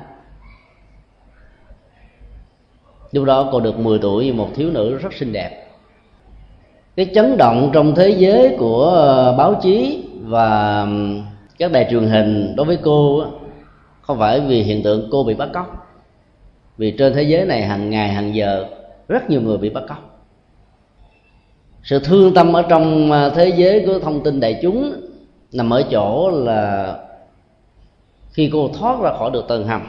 lúc 3.12 3.24
đó 3.24 3.48
cô 3.52 3.60
được 3.60 3.78
10 3.78 3.98
tuổi 3.98 4.24
như 4.24 4.32
một 4.32 4.48
thiếu 4.54 4.70
nữ 4.70 4.98
rất 4.98 5.12
xinh 5.14 5.32
đẹp 5.32 5.65
cái 6.96 7.10
chấn 7.14 7.36
động 7.36 7.70
trong 7.72 7.94
thế 7.94 8.08
giới 8.08 8.56
của 8.58 8.84
ờ, 8.84 9.36
báo 9.36 9.60
chí 9.62 10.04
và 10.22 10.86
các 11.58 11.72
đài 11.72 11.86
truyền 11.90 12.02
hình 12.02 12.56
đối 12.56 12.66
với 12.66 12.78
cô 12.82 13.24
không 14.00 14.18
phải 14.18 14.40
vì 14.40 14.62
hiện 14.62 14.82
tượng 14.82 15.08
cô 15.10 15.24
bị 15.24 15.34
bắt 15.34 15.48
cóc. 15.52 15.86
Vì 16.76 16.90
trên 16.90 17.14
thế 17.14 17.22
giới 17.22 17.44
này 17.44 17.62
hàng 17.62 17.90
ngày, 17.90 18.08
hàng 18.08 18.34
giờ, 18.34 18.66
rất 19.08 19.30
nhiều 19.30 19.40
người 19.40 19.58
bị 19.58 19.70
bắt 19.70 19.82
cóc. 19.88 20.22
Sự 21.82 21.98
thương 21.98 22.34
tâm 22.34 22.52
ở 22.52 22.62
trong 22.62 23.12
ờ, 23.12 23.30
thế 23.30 23.48
giới 23.56 23.84
của 23.86 23.98
thông 23.98 24.22
tin 24.22 24.40
đại 24.40 24.58
chúng 24.62 24.92
nằm 25.52 25.70
ở 25.70 25.84
chỗ 25.90 26.30
là 26.30 26.94
khi 28.32 28.50
cô 28.52 28.70
thoát 28.78 29.00
ra 29.00 29.12
khỏi 29.18 29.30
được 29.30 29.48
tầng 29.48 29.66
hầm, 29.66 29.82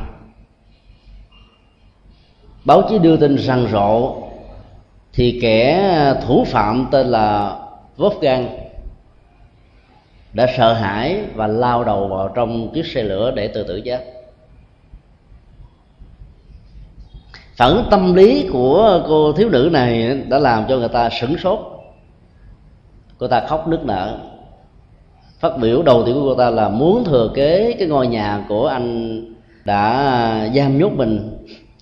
báo 2.65 2.83
chí 2.89 2.99
đưa 2.99 3.17
tin 3.17 3.35
rằng 3.35 3.67
rộ 3.71 4.26
thì 5.17 5.39
kẻ 5.41 5.73
à, 5.73 6.13
thủ 6.13 6.43
phạm 6.47 6.87
tên 6.91 7.07
là 7.07 7.57
Wolfgang 7.97 8.47
đã 10.33 10.47
sợ 10.57 10.73
hãi 10.73 11.23
và 11.35 11.47
lao 11.47 11.83
đầu 11.83 12.07
vào 12.07 12.31
trong 12.35 12.73
chiếc 12.73 12.85
xe 12.85 13.03
lửa 13.03 13.31
để 13.35 13.47
tự 13.47 13.63
tử 13.63 13.81
chết. 13.85 14.05
Phản 17.55 17.69
ứng 17.69 17.83
tâm 17.91 18.13
lý 18.13 18.47
của 18.51 19.03
cô 19.07 19.33
thiếu 19.33 19.49
nữ 19.49 19.69
này 19.73 20.21
đã 20.27 20.39
làm 20.39 20.65
cho 20.69 20.77
người 20.77 20.89
ta 20.89 21.09
sửng 21.21 21.37
sốt. 21.37 21.59
Cô 23.17 23.27
ta 23.27 23.45
khóc 23.47 23.67
nức 23.67 23.85
nở. 23.85 24.19
Phát 25.39 25.57
biểu 25.61 25.83
đầu 25.83 26.03
tiên 26.05 26.15
của 26.15 26.29
cô 26.29 26.35
ta 26.35 26.49
là 26.49 26.69
muốn 26.69 27.03
thừa 27.03 27.31
kế 27.35 27.75
cái 27.79 27.87
ngôi 27.87 28.07
nhà 28.07 28.45
của 28.49 28.67
anh 28.67 29.19
đã 29.65 30.49
giam 30.55 30.77
nhốt 30.77 30.91
mình 30.91 31.37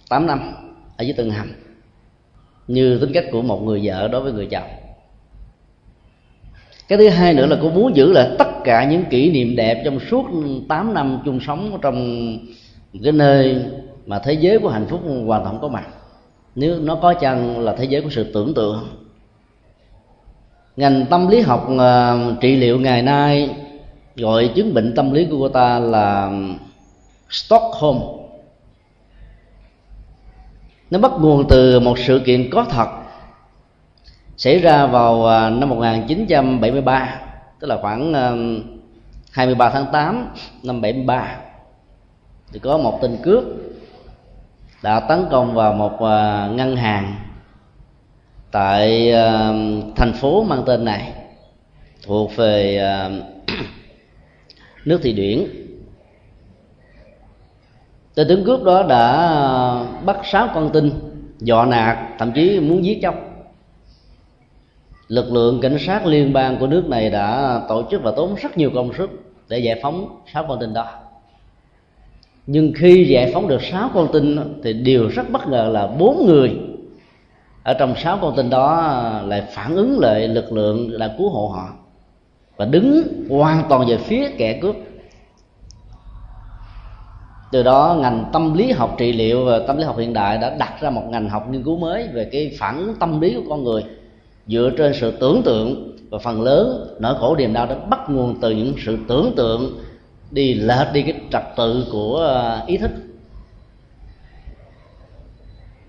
8 0.10 0.28
năm 0.28 0.54
ở 0.98 1.04
dưới 1.04 1.14
tầng 1.14 1.32
hầm 1.32 1.65
như 2.68 2.98
tính 2.98 3.12
cách 3.14 3.26
của 3.32 3.42
một 3.42 3.64
người 3.64 3.82
vợ 3.84 4.08
đối 4.08 4.22
với 4.22 4.34
người 4.34 4.46
chồng. 4.46 4.68
Cái 6.88 6.98
thứ 6.98 7.10
hai 7.10 7.34
nữa 7.34 7.46
là 7.46 7.58
cô 7.62 7.70
muốn 7.70 7.96
giữ 7.96 8.14
lại 8.14 8.30
tất 8.38 8.64
cả 8.64 8.86
những 8.86 9.04
kỷ 9.06 9.32
niệm 9.32 9.56
đẹp 9.56 9.82
trong 9.86 10.00
suốt 10.00 10.26
8 10.70 10.94
năm 10.94 11.20
chung 11.26 11.40
sống 11.40 11.80
trong 11.82 12.30
cái 13.04 13.12
nơi 13.12 13.66
mà 14.06 14.20
thế 14.20 14.34
giới 14.34 14.60
của 14.60 14.70
hạnh 14.70 14.86
phúc 14.90 15.02
hoàn 15.26 15.44
toàn 15.44 15.60
có 15.62 15.68
mặt. 15.68 15.88
Nếu 16.56 16.80
nó 16.80 16.96
có 16.96 17.14
chăng 17.14 17.60
là 17.60 17.76
thế 17.76 17.86
giới 17.86 18.02
của 18.02 18.10
sự 18.10 18.32
tưởng 18.34 18.54
tượng. 18.54 18.88
Ngành 20.76 21.06
tâm 21.10 21.28
lý 21.28 21.42
học 21.42 21.70
uh, 21.72 22.42
trị 22.42 22.56
liệu 22.56 22.80
ngày 22.80 23.02
nay 23.02 23.50
gọi 24.16 24.52
chứng 24.56 24.74
bệnh 24.74 24.96
tâm 24.96 25.14
lý 25.14 25.26
của 25.26 25.38
cô 25.40 25.50
ta 25.50 25.80
là 25.80 26.32
Stockholm 27.30 27.98
nó 30.96 31.02
bắt 31.02 31.12
nguồn 31.20 31.48
từ 31.50 31.80
một 31.80 32.00
sự 32.00 32.22
kiện 32.26 32.50
có 32.50 32.66
thật 32.70 32.88
xảy 34.38 34.60
ra 34.60 34.86
vào 34.86 35.26
à, 35.26 35.50
năm 35.50 35.70
1973 35.70 37.22
tức 37.60 37.68
là 37.68 37.78
khoảng 37.82 38.14
à, 38.14 38.32
23 39.32 39.70
tháng 39.70 39.86
8 39.92 40.28
năm 40.64 40.82
73 40.82 41.36
thì 42.54 42.60
có 42.60 42.78
một 42.78 43.00
tên 43.02 43.18
cướp 43.24 43.44
đã 44.84 45.00
tấn 45.00 45.26
công 45.32 45.54
vào 45.54 45.74
một 45.74 46.02
à, 46.02 46.48
ngân 46.48 46.76
hàng 46.76 47.16
tại 48.52 49.12
thành 49.96 50.14
phố 50.14 50.44
mang 50.44 50.64
tên 50.66 50.86
này 50.86 51.14
thuộc 52.06 52.36
về 52.36 52.82
nước 54.86 55.00
thị 55.04 55.14
điển 55.14 55.65
tên 58.16 58.28
tướng 58.28 58.44
cướp 58.44 58.64
đó 58.64 58.84
đã 58.90 59.38
bắt 60.06 60.18
sáu 60.24 60.50
con 60.54 60.70
tin, 60.74 60.92
dọa 61.40 61.66
nạt, 61.66 61.98
thậm 62.20 62.32
chí 62.32 62.60
muốn 62.60 62.86
giết 62.86 63.00
chóc. 63.02 63.16
Lực 65.08 65.32
lượng 65.32 65.62
cảnh 65.62 65.78
sát 65.80 66.06
liên 66.06 66.34
bang 66.34 66.58
của 66.60 66.68
nước 66.68 66.90
này 66.90 67.10
đã 67.10 67.62
tổ 67.70 67.84
chức 67.92 68.04
và 68.04 68.12
tốn 68.16 68.36
rất 68.36 68.58
nhiều 68.58 68.72
công 68.76 68.94
sức 68.94 69.10
để 69.50 69.60
giải 69.60 69.80
phóng 69.82 70.20
sáu 70.34 70.46
con 70.48 70.60
tin 70.60 70.74
đó. 70.74 70.88
Nhưng 72.48 72.72
khi 72.76 73.06
giải 73.06 73.32
phóng 73.34 73.48
được 73.48 73.64
sáu 73.64 73.90
con 73.94 74.08
tin 74.14 74.38
thì 74.64 74.74
điều 74.74 75.08
rất 75.08 75.30
bất 75.32 75.48
ngờ 75.48 75.70
là 75.74 75.88
bốn 75.88 76.26
người 76.26 76.52
ở 77.64 77.74
trong 77.74 77.96
sáu 77.96 78.18
con 78.22 78.36
tin 78.36 78.50
đó 78.50 79.02
lại 79.26 79.44
phản 79.54 79.76
ứng 79.76 80.00
lại 80.00 80.28
lực 80.28 80.52
lượng 80.52 81.00
đã 81.00 81.16
cứu 81.18 81.30
hộ 81.30 81.48
họ 81.48 81.70
và 82.58 82.66
đứng 82.66 83.04
hoàn 83.30 83.64
toàn 83.70 83.88
về 83.88 83.98
phía 83.98 84.30
kẻ 84.38 84.60
cướp 84.62 84.76
từ 87.52 87.64
đó, 87.64 87.98
ngành 88.02 88.26
tâm 88.34 88.54
lý 88.54 88.72
học 88.72 88.96
trị 88.98 89.14
liệu 89.14 89.46
và 89.46 89.60
tâm 89.60 89.78
lý 89.78 89.84
học 89.84 89.98
hiện 89.98 90.14
đại 90.14 90.38
đã 90.38 90.56
đặt 90.60 90.82
ra 90.82 90.90
một 90.90 91.04
ngành 91.10 91.30
học 91.30 91.50
nghiên 91.50 91.64
cứu 91.64 91.78
mới 91.78 92.08
về 92.14 92.30
cái 92.32 92.56
phản 92.60 92.94
tâm 93.00 93.22
lý 93.22 93.34
của 93.36 93.50
con 93.50 93.64
người, 93.64 93.84
dựa 94.48 94.70
trên 94.78 94.94
sự 94.94 95.12
tưởng 95.12 95.42
tượng 95.46 95.98
và 96.10 96.18
phần 96.18 96.42
lớn 96.42 96.96
nỗi 97.00 97.16
khổ 97.20 97.36
niềm 97.36 97.54
đau 97.54 97.66
đã 97.66 97.76
bắt 97.76 98.00
nguồn 98.10 98.36
từ 98.42 98.52
những 98.52 98.74
sự 98.86 98.98
tưởng 99.08 99.34
tượng 99.36 99.80
đi 100.32 100.54
lệch 100.54 100.94
đi 100.94 101.02
cái 101.02 101.14
trật 101.32 101.44
tự 101.58 101.86
của 101.92 102.18
ờ, 102.18 102.64
ý 102.68 102.78
thức. 102.78 102.92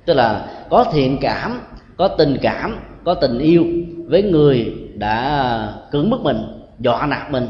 Tức 0.05 0.15
là 0.15 0.47
có 0.71 0.85
thiện 0.93 1.19
cảm, 1.21 1.61
có 1.97 2.09
tình 2.09 2.37
cảm, 2.43 2.79
có 3.05 3.15
tình 3.15 3.39
yêu 3.39 3.65
với 4.07 4.23
người 4.23 4.75
đã 4.95 5.39
ờ, 5.39 5.75
cưỡng 5.91 6.11
bức 6.11 6.21
mình, 6.21 6.39
dọa 6.79 7.07
nạt 7.07 7.31
mình, 7.31 7.49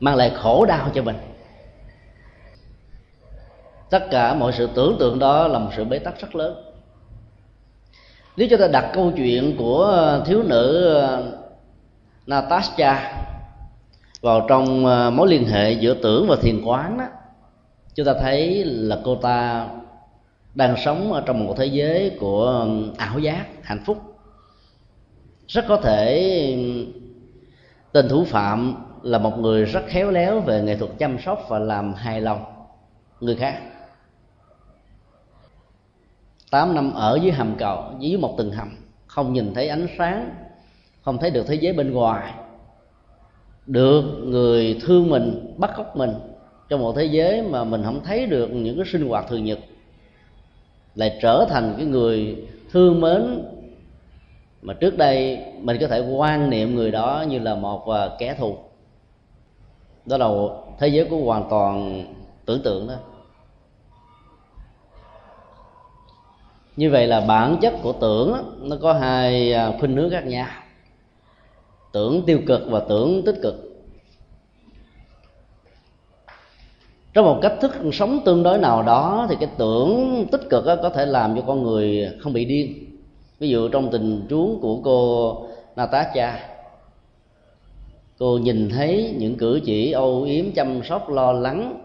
mang 0.00 0.16
lại 0.16 0.32
khổ 0.34 0.64
đau 0.64 0.90
cho 0.94 1.02
mình 1.02 1.16
tất 3.94 4.10
cả 4.10 4.34
mọi 4.34 4.52
sự 4.52 4.68
tưởng 4.74 4.96
tượng 4.98 5.18
đó 5.18 5.48
là 5.48 5.58
một 5.58 5.70
sự 5.76 5.84
bế 5.84 5.98
tắc 5.98 6.20
rất 6.20 6.34
lớn. 6.34 6.56
Nếu 8.36 8.48
chúng 8.50 8.60
ta 8.60 8.68
đặt 8.68 8.90
câu 8.94 9.12
chuyện 9.16 9.56
của 9.58 10.22
thiếu 10.26 10.42
nữ 10.42 10.96
uh, 11.04 11.34
Natasha 12.26 13.24
vào 14.20 14.46
trong 14.48 14.86
uh, 14.86 15.12
mối 15.12 15.28
liên 15.28 15.44
hệ 15.44 15.72
giữa 15.72 15.94
tưởng 15.94 16.26
và 16.28 16.36
thiền 16.42 16.62
quán 16.64 16.98
đó 16.98 17.04
chúng 17.94 18.06
ta 18.06 18.14
thấy 18.20 18.64
là 18.64 18.98
cô 19.04 19.14
ta 19.14 19.66
đang 20.54 20.76
sống 20.84 21.12
ở 21.12 21.22
trong 21.26 21.46
một 21.46 21.54
thế 21.56 21.66
giới 21.66 22.16
của 22.20 22.44
um, 22.46 22.92
ảo 22.96 23.18
giác, 23.18 23.46
hạnh 23.62 23.82
phúc. 23.86 23.98
Rất 25.48 25.64
có 25.68 25.76
thể 25.76 26.18
um, 26.56 26.92
tên 27.92 28.08
thủ 28.08 28.24
phạm 28.24 28.74
là 29.02 29.18
một 29.18 29.38
người 29.38 29.64
rất 29.64 29.82
khéo 29.86 30.10
léo 30.10 30.40
về 30.40 30.62
nghệ 30.62 30.76
thuật 30.76 30.90
chăm 30.98 31.18
sóc 31.18 31.46
và 31.48 31.58
làm 31.58 31.94
hài 31.94 32.20
lòng 32.20 32.44
người 33.20 33.36
khác. 33.36 33.60
8 36.54 36.74
năm 36.74 36.92
ở 36.94 37.18
dưới 37.22 37.32
hầm 37.32 37.54
cầu, 37.58 37.84
dưới 37.98 38.16
một 38.16 38.34
tầng 38.38 38.50
hầm, 38.50 38.76
không 39.06 39.32
nhìn 39.32 39.54
thấy 39.54 39.68
ánh 39.68 39.86
sáng, 39.98 40.30
không 41.02 41.18
thấy 41.18 41.30
được 41.30 41.46
thế 41.46 41.54
giới 41.54 41.72
bên 41.72 41.92
ngoài. 41.92 42.32
Được 43.66 44.02
người 44.24 44.78
thương 44.82 45.10
mình, 45.10 45.54
bắt 45.58 45.70
cóc 45.76 45.96
mình, 45.96 46.10
trong 46.68 46.80
một 46.80 46.92
thế 46.96 47.04
giới 47.04 47.42
mà 47.42 47.64
mình 47.64 47.82
không 47.84 48.00
thấy 48.04 48.26
được 48.26 48.50
những 48.52 48.76
cái 48.76 48.86
sinh 48.92 49.08
hoạt 49.08 49.24
thường 49.28 49.44
nhật, 49.44 49.58
lại 50.94 51.18
trở 51.22 51.46
thành 51.50 51.74
cái 51.76 51.86
người 51.86 52.46
thương 52.72 53.00
mến. 53.00 53.44
Mà 54.62 54.74
trước 54.74 54.98
đây 54.98 55.38
mình 55.60 55.76
có 55.80 55.86
thể 55.86 56.00
quan 56.00 56.50
niệm 56.50 56.74
người 56.74 56.90
đó 56.90 57.24
như 57.28 57.38
là 57.38 57.54
một 57.54 57.88
à, 57.88 58.08
kẻ 58.18 58.34
thù. 58.34 58.56
Đó 60.06 60.16
là 60.16 60.28
thế 60.78 60.88
giới 60.88 61.04
của 61.04 61.16
hoàn 61.16 61.46
toàn 61.50 62.04
tưởng 62.46 62.62
tượng 62.62 62.88
đó. 62.88 62.94
Như 66.76 66.90
vậy 66.90 67.06
là 67.06 67.20
bản 67.20 67.56
chất 67.60 67.74
của 67.82 67.92
tưởng 67.92 68.36
nó 68.62 68.76
có 68.82 68.92
hai 68.92 69.52
à, 69.52 69.72
khuynh 69.80 69.96
hướng 69.96 70.10
khác 70.10 70.26
nhau. 70.26 70.46
Tưởng 71.92 72.22
tiêu 72.26 72.40
cực 72.46 72.60
và 72.68 72.80
tưởng 72.88 73.22
tích 73.22 73.36
cực. 73.42 73.70
Trong 77.12 77.24
một 77.24 77.38
cách 77.42 77.52
thức 77.60 77.72
sống 77.92 78.20
tương 78.24 78.42
đối 78.42 78.58
nào 78.58 78.82
đó 78.82 79.26
thì 79.30 79.36
cái 79.40 79.48
tưởng 79.58 80.26
tích 80.32 80.50
cực 80.50 80.64
có 80.64 80.90
thể 80.90 81.06
làm 81.06 81.36
cho 81.36 81.42
con 81.46 81.62
người 81.62 82.08
không 82.20 82.32
bị 82.32 82.44
điên. 82.44 82.84
Ví 83.38 83.48
dụ 83.48 83.68
trong 83.68 83.90
tình 83.90 84.26
huống 84.30 84.60
của 84.60 84.80
cô 84.84 85.36
Natasha, 85.76 86.48
cô 88.18 88.38
nhìn 88.38 88.68
thấy 88.68 89.14
những 89.18 89.36
cử 89.36 89.60
chỉ 89.64 89.92
âu 89.92 90.22
yếm, 90.22 90.52
chăm 90.52 90.80
sóc, 90.84 91.10
lo 91.10 91.32
lắng 91.32 91.83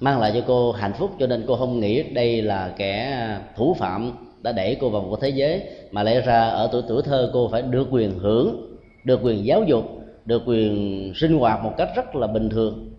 mang 0.00 0.20
lại 0.20 0.32
cho 0.34 0.40
cô 0.46 0.72
hạnh 0.72 0.92
phúc, 0.92 1.10
cho 1.18 1.26
nên 1.26 1.44
cô 1.46 1.56
không 1.56 1.80
nghĩ 1.80 2.02
đây 2.02 2.42
là 2.42 2.74
kẻ 2.76 3.10
à, 3.12 3.40
thủ 3.56 3.76
phạm 3.78 4.12
đã 4.42 4.52
đẩy 4.52 4.76
cô 4.80 4.90
vào 4.90 5.02
một 5.02 5.20
thế 5.20 5.28
giới 5.28 5.62
mà 5.90 6.02
lẽ 6.02 6.20
ra 6.20 6.48
ở 6.48 6.68
tuổi 6.72 6.82
tuổi 6.88 7.02
thơ 7.02 7.30
cô 7.32 7.48
phải 7.52 7.62
được 7.62 7.88
quyền 7.90 8.18
hưởng, 8.18 8.76
được 9.04 9.20
quyền 9.22 9.46
giáo 9.46 9.62
dục, 9.62 9.84
được 10.24 10.42
quyền 10.46 11.12
sinh 11.16 11.38
hoạt 11.38 11.64
một 11.64 11.72
cách 11.78 11.88
rất 11.96 12.16
là 12.16 12.26
bình 12.26 12.48
thường 12.48 12.90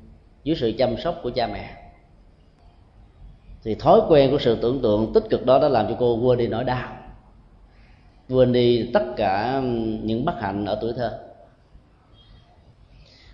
dưới 0.43 0.55
sự 0.55 0.73
chăm 0.77 0.97
sóc 0.97 1.19
của 1.23 1.29
cha 1.29 1.47
mẹ. 1.47 1.69
Thì 3.63 3.75
thói 3.75 4.01
quen 4.09 4.31
của 4.31 4.39
sự 4.39 4.57
tưởng 4.61 4.81
tượng 4.81 5.13
tích 5.13 5.23
cực 5.29 5.45
đó 5.45 5.59
đã 5.59 5.69
làm 5.69 5.87
cho 5.87 5.95
cô 5.99 6.15
quên 6.15 6.37
đi 6.37 6.47
nỗi 6.47 6.63
đau, 6.63 6.89
quên 8.29 8.53
đi 8.53 8.89
tất 8.93 9.03
cả 9.15 9.61
những 10.03 10.25
bất 10.25 10.41
hạnh 10.41 10.65
ở 10.65 10.77
tuổi 10.81 10.93
thơ 10.97 11.19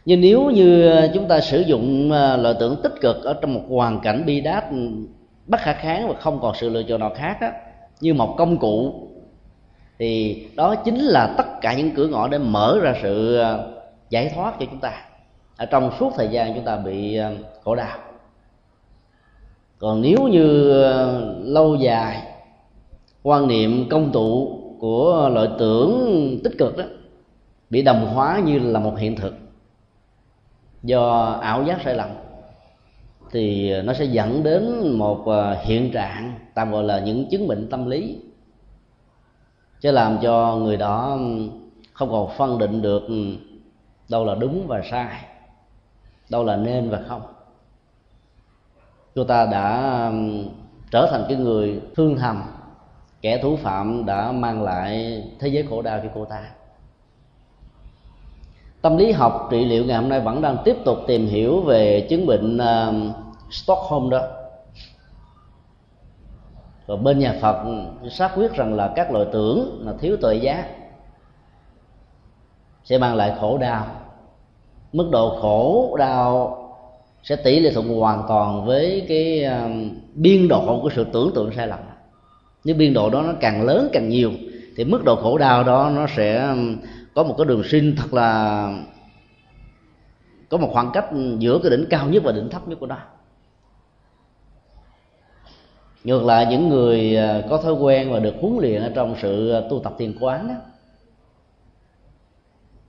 nhưng 0.06 0.22
nếu 0.22 0.50
như 0.50 0.92
chúng 1.14 1.28
ta 1.28 1.42
sử 1.42 1.60
dụng 1.60 2.12
à, 2.12 2.38
lợi 2.38 2.56
tưởng 2.60 2.76
tích 2.84 2.94
cực 3.02 3.24
ở 3.24 3.34
trong 3.34 3.54
một 3.54 3.62
hoàn 3.70 4.00
cảnh 4.00 4.26
bi 4.26 4.42
đát 4.42 4.64
bất 5.48 5.60
khả 5.60 5.74
kháng 5.74 6.08
và 6.08 6.14
không 6.14 6.40
còn 6.42 6.56
sự 6.56 6.70
lựa 6.70 6.84
chọn 6.84 7.00
nào 7.00 7.12
khác 7.16 7.38
đó, 7.42 7.48
như 8.02 8.14
một 8.14 8.36
công 8.38 8.58
cụ 8.58 8.94
thì 10.00 10.44
đó 10.56 10.76
chính 10.76 11.00
là 11.00 11.34
tất 11.38 11.62
cả 11.62 11.74
những 11.74 11.92
cửa 11.96 12.08
ngõ 12.08 12.28
để 12.28 12.38
mở 12.38 12.80
ra 12.82 12.96
sự 13.02 13.38
à, 13.38 13.58
giải 14.10 14.32
thoát 14.36 14.54
cho 14.60 14.66
chúng 14.72 14.80
ta. 14.80 14.94
Ở 15.58 15.66
trong 15.66 15.92
suốt 16.00 16.14
thời 16.16 16.28
gian 16.28 16.54
chúng 16.56 16.66
ta 16.66 16.78
bị 16.78 17.18
à, 17.18 17.32
khổ 17.64 17.76
đau. 17.76 17.98
Còn 19.80 20.02
nếu 20.02 20.28
như 20.28 20.74
lâu 21.44 21.76
dài 21.76 22.22
quan 23.24 23.48
niệm 23.48 23.90
công 23.90 24.12
tụ 24.12 24.60
của 24.80 25.30
loại 25.34 25.48
tưởng 25.60 26.40
tích 26.44 26.54
cực 26.58 26.78
đó 26.78 26.84
bị 27.70 27.82
đồng 27.82 28.08
hóa 28.14 28.42
như 28.46 28.60
là 28.60 28.80
một 28.80 28.98
hiện 28.98 29.16
thực 29.16 29.34
do 30.84 31.32
ảo 31.42 31.64
giác 31.64 31.82
sai 31.84 31.96
lầm, 31.96 32.10
thì 33.32 33.74
nó 33.82 33.94
sẽ 33.94 34.06
dẫn 34.06 34.44
đến 34.44 34.92
một 34.98 35.26
ờ, 35.26 35.58
hiện 35.62 35.92
trạng 35.92 36.40
tạm 36.54 36.72
gọi 36.72 36.84
là 36.84 37.00
những 37.00 37.30
chứng 37.30 37.48
bệnh 37.48 37.70
tâm 37.70 37.90
lý. 37.90 38.18
Sẽ 39.80 39.92
làm 39.92 40.18
cho 40.22 40.56
người 40.56 40.78
đó 40.78 41.18
không 41.94 42.10
còn 42.10 42.30
phân 42.38 42.58
định 42.58 42.82
được 42.82 43.04
đâu 44.10 44.26
là 44.26 44.36
đúng 44.36 44.68
và 44.68 44.82
sai, 44.92 45.26
đâu 46.30 46.44
là 46.44 46.56
nên 46.56 46.90
và 46.90 47.02
không. 47.08 47.22
Cô 49.16 49.24
ta 49.24 49.46
đã 49.46 50.12
trở 50.92 51.08
thành 51.12 51.26
cái 51.28 51.38
người 51.38 51.82
thương 51.96 52.18
thầm 52.18 52.44
kẻ 53.22 53.38
thủ 53.38 53.56
phạm 53.56 54.06
đã 54.06 54.32
mang 54.32 54.64
lại 54.64 55.24
thế 55.40 55.48
giới 55.48 55.64
khổ 55.70 55.82
đau 55.82 56.00
cho 56.04 56.10
cô 56.16 56.26
ta 56.26 56.44
tâm 58.84 58.98
lý 58.98 59.12
học 59.12 59.48
trị 59.52 59.66
liệu 59.66 59.86
ngày 59.86 59.98
hôm 59.98 60.10
nay 60.10 60.20
vẫn 60.20 60.42
đang 60.42 60.58
tiếp 60.66 60.76
tục 60.86 60.98
tìm 61.08 61.28
hiểu 61.28 61.62
về 61.62 62.08
chứng 62.10 62.26
bệnh 62.26 62.58
uh, 62.58 63.16
Stockholm 63.52 64.10
đó. 64.10 64.22
Và 66.86 66.96
bên 66.96 67.20
nhà 67.20 67.36
Phật 67.42 67.64
xác 68.10 68.32
quyết 68.36 68.54
rằng 68.54 68.74
là 68.74 68.94
các 68.96 69.12
loại 69.12 69.26
tưởng 69.32 69.82
là 69.86 69.94
thiếu 70.00 70.18
tuệ 70.22 70.36
giác 70.36 70.68
sẽ 72.84 72.98
mang 72.98 73.16
lại 73.16 73.34
khổ 73.40 73.58
đau. 73.58 73.86
Mức 74.94 75.10
độ 75.12 75.38
khổ 75.42 75.96
đau 76.00 76.60
sẽ 77.24 77.36
tỷ 77.36 77.60
lệ 77.60 77.72
thuận 77.74 78.00
hoàn 78.00 78.24
toàn 78.28 78.66
với 78.66 79.06
cái 79.08 79.46
uh, 79.46 79.72
biên 80.14 80.48
độ 80.48 80.80
của 80.84 80.90
sự 80.96 81.04
tưởng 81.04 81.32
tượng 81.36 81.52
sai 81.56 81.68
lầm. 81.68 81.80
Nếu 82.64 82.76
biên 82.76 82.94
độ 82.94 83.10
đó 83.10 83.22
nó 83.22 83.34
càng 83.40 83.62
lớn 83.62 83.90
càng 83.94 84.10
nhiều 84.10 84.32
thì 84.76 84.84
mức 84.84 85.04
độ 85.06 85.16
khổ 85.16 85.38
đau 85.38 85.64
đó 85.64 85.92
nó 85.96 86.06
sẽ 86.16 86.56
có 87.16 87.24
một 87.24 87.36
cái 87.38 87.46
đường 87.46 87.64
sinh 87.64 87.96
thật 87.98 88.14
là 88.14 88.70
có 90.50 90.58
một 90.58 90.70
khoảng 90.74 90.92
cách 90.94 91.06
giữa 91.40 91.60
cái 91.64 91.72
đỉnh 91.72 91.86
cao 91.90 92.08
nhất 92.08 92.24
và 92.26 92.32
đỉnh 92.32 92.50
thấp 92.50 92.68
nhất 92.68 92.80
của 92.80 92.88
nó. 92.88 92.98
Ngược 96.04 96.24
lại, 96.24 96.46
những 96.50 96.70
người 96.70 97.18
à, 97.18 97.42
có 97.50 97.58
thói 97.58 97.74
quen 97.74 98.12
và 98.12 98.20
được 98.20 98.34
huấn 98.42 98.58
luyện 98.62 98.82
ở 98.82 98.92
trong 98.96 99.16
sự 99.22 99.52
à, 99.52 99.62
tu 99.70 99.80
tập 99.84 99.94
thiền 99.98 100.18
quán 100.20 100.48
đó 100.48 100.54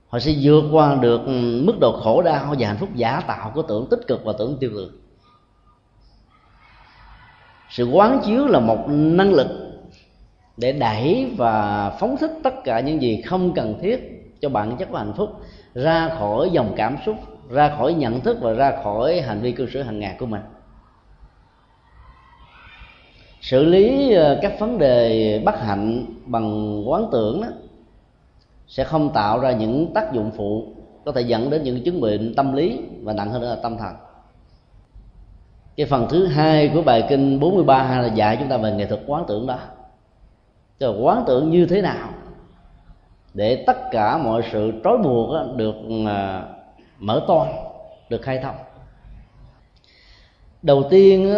họ 0.07 0.19
sẽ 0.19 0.35
vượt 0.41 0.63
qua 0.71 0.95
được 0.95 1.21
mức 1.63 1.79
độ 1.79 1.99
khổ 2.03 2.21
đau 2.21 2.55
và 2.59 2.67
hạnh 2.67 2.77
phúc 2.79 2.89
giả 2.95 3.21
tạo 3.27 3.51
của 3.55 3.61
tưởng 3.61 3.87
tích 3.89 3.99
cực 4.07 4.25
và 4.25 4.33
tưởng 4.39 4.57
tiêu 4.59 4.69
cực. 4.73 5.01
Sự 7.69 7.89
quán 7.91 8.21
chiếu 8.25 8.47
là 8.47 8.59
một 8.59 8.85
năng 8.89 9.33
lực 9.33 9.47
để 10.57 10.71
đẩy 10.71 11.33
và 11.37 11.89
phóng 11.99 12.17
thích 12.17 12.31
tất 12.43 12.53
cả 12.63 12.79
những 12.79 13.01
gì 13.01 13.21
không 13.21 13.53
cần 13.53 13.79
thiết 13.81 14.14
cho 14.41 14.49
bản 14.49 14.77
chất 14.77 14.89
của 14.91 14.97
hạnh 14.97 15.13
phúc, 15.17 15.29
ra 15.73 16.09
khỏi 16.19 16.49
dòng 16.51 16.73
cảm 16.75 16.97
xúc, 17.05 17.15
ra 17.49 17.75
khỏi 17.77 17.93
nhận 17.93 18.21
thức 18.21 18.37
và 18.41 18.53
ra 18.53 18.73
khỏi 18.83 19.21
hành 19.21 19.41
vi 19.41 19.51
cư 19.51 19.69
xử 19.69 19.81
hàng 19.81 19.99
ngày 19.99 20.15
của 20.19 20.25
mình. 20.25 20.41
Xử 23.41 23.65
lý 23.65 24.13
ờ, 24.13 24.39
các 24.41 24.59
vấn 24.59 24.77
đề 24.77 25.41
bất 25.45 25.59
hạnh 25.59 26.05
bằng 26.25 26.81
quán 26.89 27.07
tưởng 27.11 27.41
đó 27.41 27.47
sẽ 28.67 28.83
không 28.83 29.13
tạo 29.13 29.39
ra 29.39 29.51
những 29.51 29.93
tác 29.93 30.13
dụng 30.13 30.31
phụ 30.37 30.67
có 31.05 31.11
thể 31.11 31.21
dẫn 31.21 31.49
đến 31.49 31.63
những 31.63 31.83
chứng 31.83 32.01
bệnh 32.01 32.33
tâm 32.35 32.53
lý 32.53 32.79
và 33.01 33.13
nặng 33.13 33.31
hơn 33.31 33.41
nữa 33.41 33.49
là 33.49 33.61
tâm 33.63 33.77
thần. 33.77 33.95
Cái 35.77 35.85
phần 35.85 36.07
thứ 36.09 36.25
hai 36.25 36.71
của 36.73 36.81
bài 36.81 37.05
kinh 37.09 37.39
43 37.39 37.99
là 38.01 38.07
dạy 38.07 38.37
chúng 38.39 38.49
ta 38.49 38.57
về 38.57 38.71
nghệ 38.71 38.85
thuật 38.85 39.01
quán 39.07 39.23
tưởng 39.27 39.47
đó. 39.47 39.59
Cho 40.79 40.91
quán 41.01 41.23
tưởng 41.27 41.51
như 41.51 41.65
thế 41.65 41.81
nào? 41.81 42.09
Để 43.35 43.63
tất 43.67 43.77
cả 43.91 44.17
mọi 44.17 44.41
sự 44.51 44.73
trói 44.83 44.97
buộc 44.97 45.29
được 45.55 45.75
à, 46.07 46.43
mở 46.99 47.21
toan 47.27 47.47
được 48.09 48.21
khai 48.21 48.39
thông. 48.43 48.55
Đầu 50.61 50.83
tiên 50.89 51.35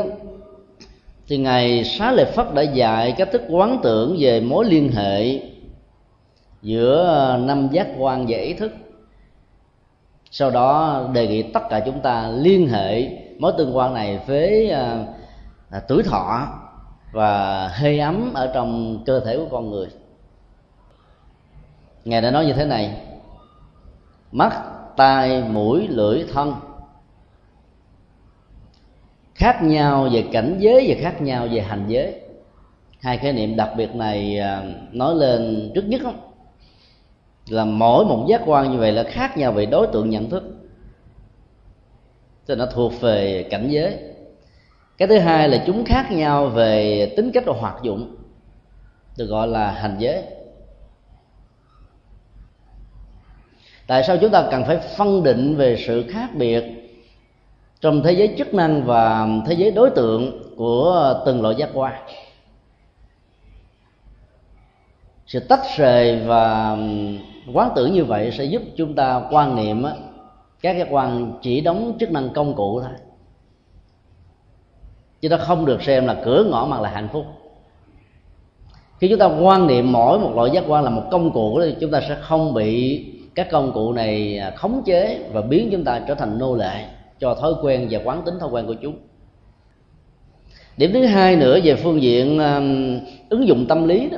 thì 1.27 1.37
ngài 1.37 1.83
xá 1.83 2.11
lợi 2.11 2.25
phất 2.25 2.53
đã 2.53 2.61
dạy 2.61 3.11
cách 3.17 3.29
thức 3.31 3.41
quán 3.49 3.79
tưởng 3.83 4.15
về 4.19 4.39
mối 4.39 4.65
liên 4.65 4.91
hệ 4.91 5.41
giữa 6.61 7.15
à, 7.15 7.37
năm 7.37 7.69
giác 7.71 7.87
quan 7.97 8.25
và 8.27 8.37
ý 8.37 8.53
thức. 8.53 8.71
Sau 10.31 10.49
đó 10.49 11.01
đề 11.13 11.27
nghị 11.27 11.43
tất 11.43 11.61
cả 11.69 11.79
chúng 11.85 11.99
ta 11.99 12.29
liên 12.29 12.69
hệ 12.69 13.09
mối 13.39 13.53
tương 13.57 13.77
quan 13.77 13.93
này 13.93 14.19
với 14.27 14.69
à, 14.69 15.05
à 15.69 15.79
tuổi 15.87 16.03
thọ 16.03 16.47
và 17.11 17.67
hơi 17.67 17.99
ấm 17.99 18.31
ở 18.33 18.51
trong 18.53 18.99
cơ 19.05 19.19
thể 19.19 19.37
của 19.37 19.47
con 19.51 19.69
người 19.69 19.87
ngài 22.07 22.21
đã 22.21 22.31
nói 22.31 22.45
như 22.45 22.53
thế 22.53 22.65
này. 22.65 23.01
Mắt, 24.31 24.63
tai, 24.97 25.43
mũi, 25.43 25.87
lưỡi, 25.87 26.25
thân. 26.33 26.53
Khác 29.35 29.63
nhau 29.63 30.09
về 30.11 30.23
cảnh 30.31 30.55
giới 30.59 30.85
và 30.87 30.95
khác 31.01 31.21
nhau 31.21 31.47
về 31.51 31.61
hành 31.61 31.85
giới. 31.87 32.21
Hai 33.01 33.17
khái 33.17 33.33
niệm 33.33 33.55
đặc 33.55 33.69
biệt 33.77 33.95
này 33.95 34.39
à, 34.39 34.63
nói 34.91 35.15
lên 35.15 35.71
trước 35.75 35.85
nhất 35.87 36.01
là 37.49 37.65
mỗi 37.65 38.05
một 38.05 38.25
giác 38.29 38.41
quan 38.45 38.71
như 38.71 38.77
vậy 38.77 38.91
là 38.91 39.03
khác 39.03 39.37
nhau 39.37 39.51
về 39.51 39.65
đối 39.65 39.87
tượng 39.87 40.09
nhận 40.09 40.29
thức. 40.29 40.43
Cho 42.47 42.55
nó 42.55 42.65
thuộc 42.65 43.01
về 43.01 43.47
cảnh 43.49 43.67
giới. 43.69 43.97
Cái 44.97 45.07
thứ 45.07 45.19
hai 45.19 45.49
là 45.49 45.63
chúng 45.65 45.85
khác 45.85 46.11
nhau 46.11 46.47
về 46.47 47.05
tính 47.17 47.31
cách 47.33 47.43
và 47.45 47.53
hoạt 47.53 47.83
dụng, 47.83 48.15
được 49.17 49.25
gọi 49.25 49.47
là 49.47 49.71
hành 49.71 49.95
giới. 49.99 50.23
Tại 53.87 54.03
sao 54.03 54.17
chúng 54.17 54.31
ta 54.31 54.47
cần 54.51 54.65
phải 54.65 54.77
phân 54.97 55.23
định 55.23 55.55
về 55.55 55.83
sự 55.87 56.05
khác 56.09 56.29
biệt 56.35 56.63
trong 57.81 58.03
thế 58.03 58.11
giới 58.11 58.35
chức 58.37 58.53
năng 58.53 58.83
và 58.83 59.27
thế 59.45 59.53
giới 59.53 59.71
đối 59.71 59.89
tượng 59.89 60.53
của 60.57 61.13
từng 61.25 61.41
loại 61.41 61.55
giác 61.55 61.69
quan? 61.73 61.93
Sự 65.27 65.39
tách 65.39 65.61
rời 65.77 66.19
và 66.25 66.77
quán 67.53 67.71
tưởng 67.75 67.93
như 67.93 68.05
vậy 68.05 68.31
sẽ 68.37 68.43
giúp 68.43 68.61
chúng 68.77 68.95
ta 68.95 69.21
quan 69.31 69.55
niệm 69.55 69.85
các 70.61 70.77
giác 70.77 70.87
quan 70.91 71.33
chỉ 71.41 71.61
đóng 71.61 71.97
chức 71.99 72.11
năng 72.11 72.29
công 72.29 72.55
cụ 72.55 72.81
thôi. 72.81 72.91
Chứ 75.21 75.29
nó 75.29 75.37
không 75.37 75.65
được 75.65 75.83
xem 75.83 76.05
là 76.05 76.21
cửa 76.25 76.43
ngõ 76.49 76.65
mà 76.65 76.79
là 76.79 76.89
hạnh 76.89 77.07
phúc. 77.13 77.25
Khi 78.99 79.07
chúng 79.09 79.19
ta 79.19 79.25
quan 79.25 79.67
niệm 79.67 79.91
mỗi 79.91 80.19
một 80.19 80.31
loại 80.35 80.51
giác 80.53 80.63
quan 80.67 80.83
là 80.83 80.89
một 80.89 81.03
công 81.11 81.31
cụ 81.31 81.59
thì 81.63 81.75
chúng 81.81 81.91
ta 81.91 82.01
sẽ 82.09 82.17
không 82.21 82.53
bị 82.53 83.03
các 83.37 83.47
công 83.51 83.71
cụ 83.73 83.93
này 83.93 84.37
à, 84.37 84.51
khống 84.55 84.81
chế 84.85 85.19
và 85.33 85.41
biến 85.41 85.69
chúng 85.71 85.83
ta 85.83 86.01
trở 86.07 86.15
thành 86.15 86.39
nô 86.39 86.55
lệ 86.55 86.85
cho 87.19 87.35
thói 87.35 87.53
quen 87.61 87.87
và 87.91 87.99
quán 88.03 88.21
tính 88.25 88.39
thói 88.39 88.49
quen 88.49 88.67
của 88.67 88.73
chúng. 88.73 88.97
Điểm 90.77 90.93
thứ 90.93 91.05
hai 91.05 91.35
nữa 91.35 91.59
về 91.63 91.75
phương 91.75 92.01
diện 92.01 92.39
um, 92.39 92.99
ứng 93.29 93.47
dụng 93.47 93.65
tâm 93.69 93.87
lý 93.87 94.09
đó. 94.09 94.17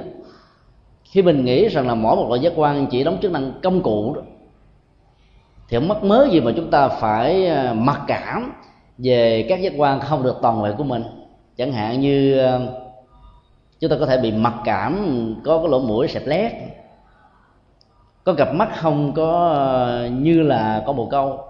Khi 1.03 1.21
mình 1.21 1.45
nghĩ 1.45 1.67
rằng 1.67 1.87
là 1.87 1.95
mỗi 1.95 2.15
một 2.15 2.25
loại 2.29 2.41
giác 2.41 2.53
quan 2.55 2.87
chỉ 2.91 3.03
đóng 3.03 3.17
chức 3.21 3.31
năng 3.31 3.51
công 3.63 3.81
cụ 3.81 4.13
đó 4.15 4.21
thì 5.69 5.77
không 5.77 5.87
mất 5.87 6.03
mớ 6.03 6.27
gì 6.31 6.41
mà 6.41 6.51
chúng 6.55 6.71
ta 6.71 6.87
phải 6.87 7.47
à, 7.47 7.73
mặc 7.73 8.01
cảm 8.07 8.53
về 8.97 9.45
các 9.49 9.61
giác 9.61 9.73
quan 9.77 9.99
không 9.99 10.23
được 10.23 10.37
toàn 10.41 10.61
vẹn 10.61 10.73
của 10.77 10.83
mình? 10.83 11.03
Chẳng 11.57 11.71
hạn 11.71 12.01
như 12.01 12.41
chúng 13.79 13.89
ta 13.89 13.95
có 13.99 14.05
thể 14.05 14.17
bị 14.17 14.31
mặc 14.31 14.53
cảm 14.65 15.35
có 15.43 15.57
cái 15.57 15.67
lỗ 15.69 15.79
mũi 15.79 16.07
sẹp 16.07 16.27
lét 16.27 16.51
có 18.29 18.35
cặp 18.35 18.53
mắt 18.53 18.69
không? 18.75 19.13
Có 19.13 19.49
ờ, 19.53 20.09
như 20.11 20.41
là 20.41 20.83
có 20.85 20.93
bồ 20.93 21.07
câu, 21.11 21.43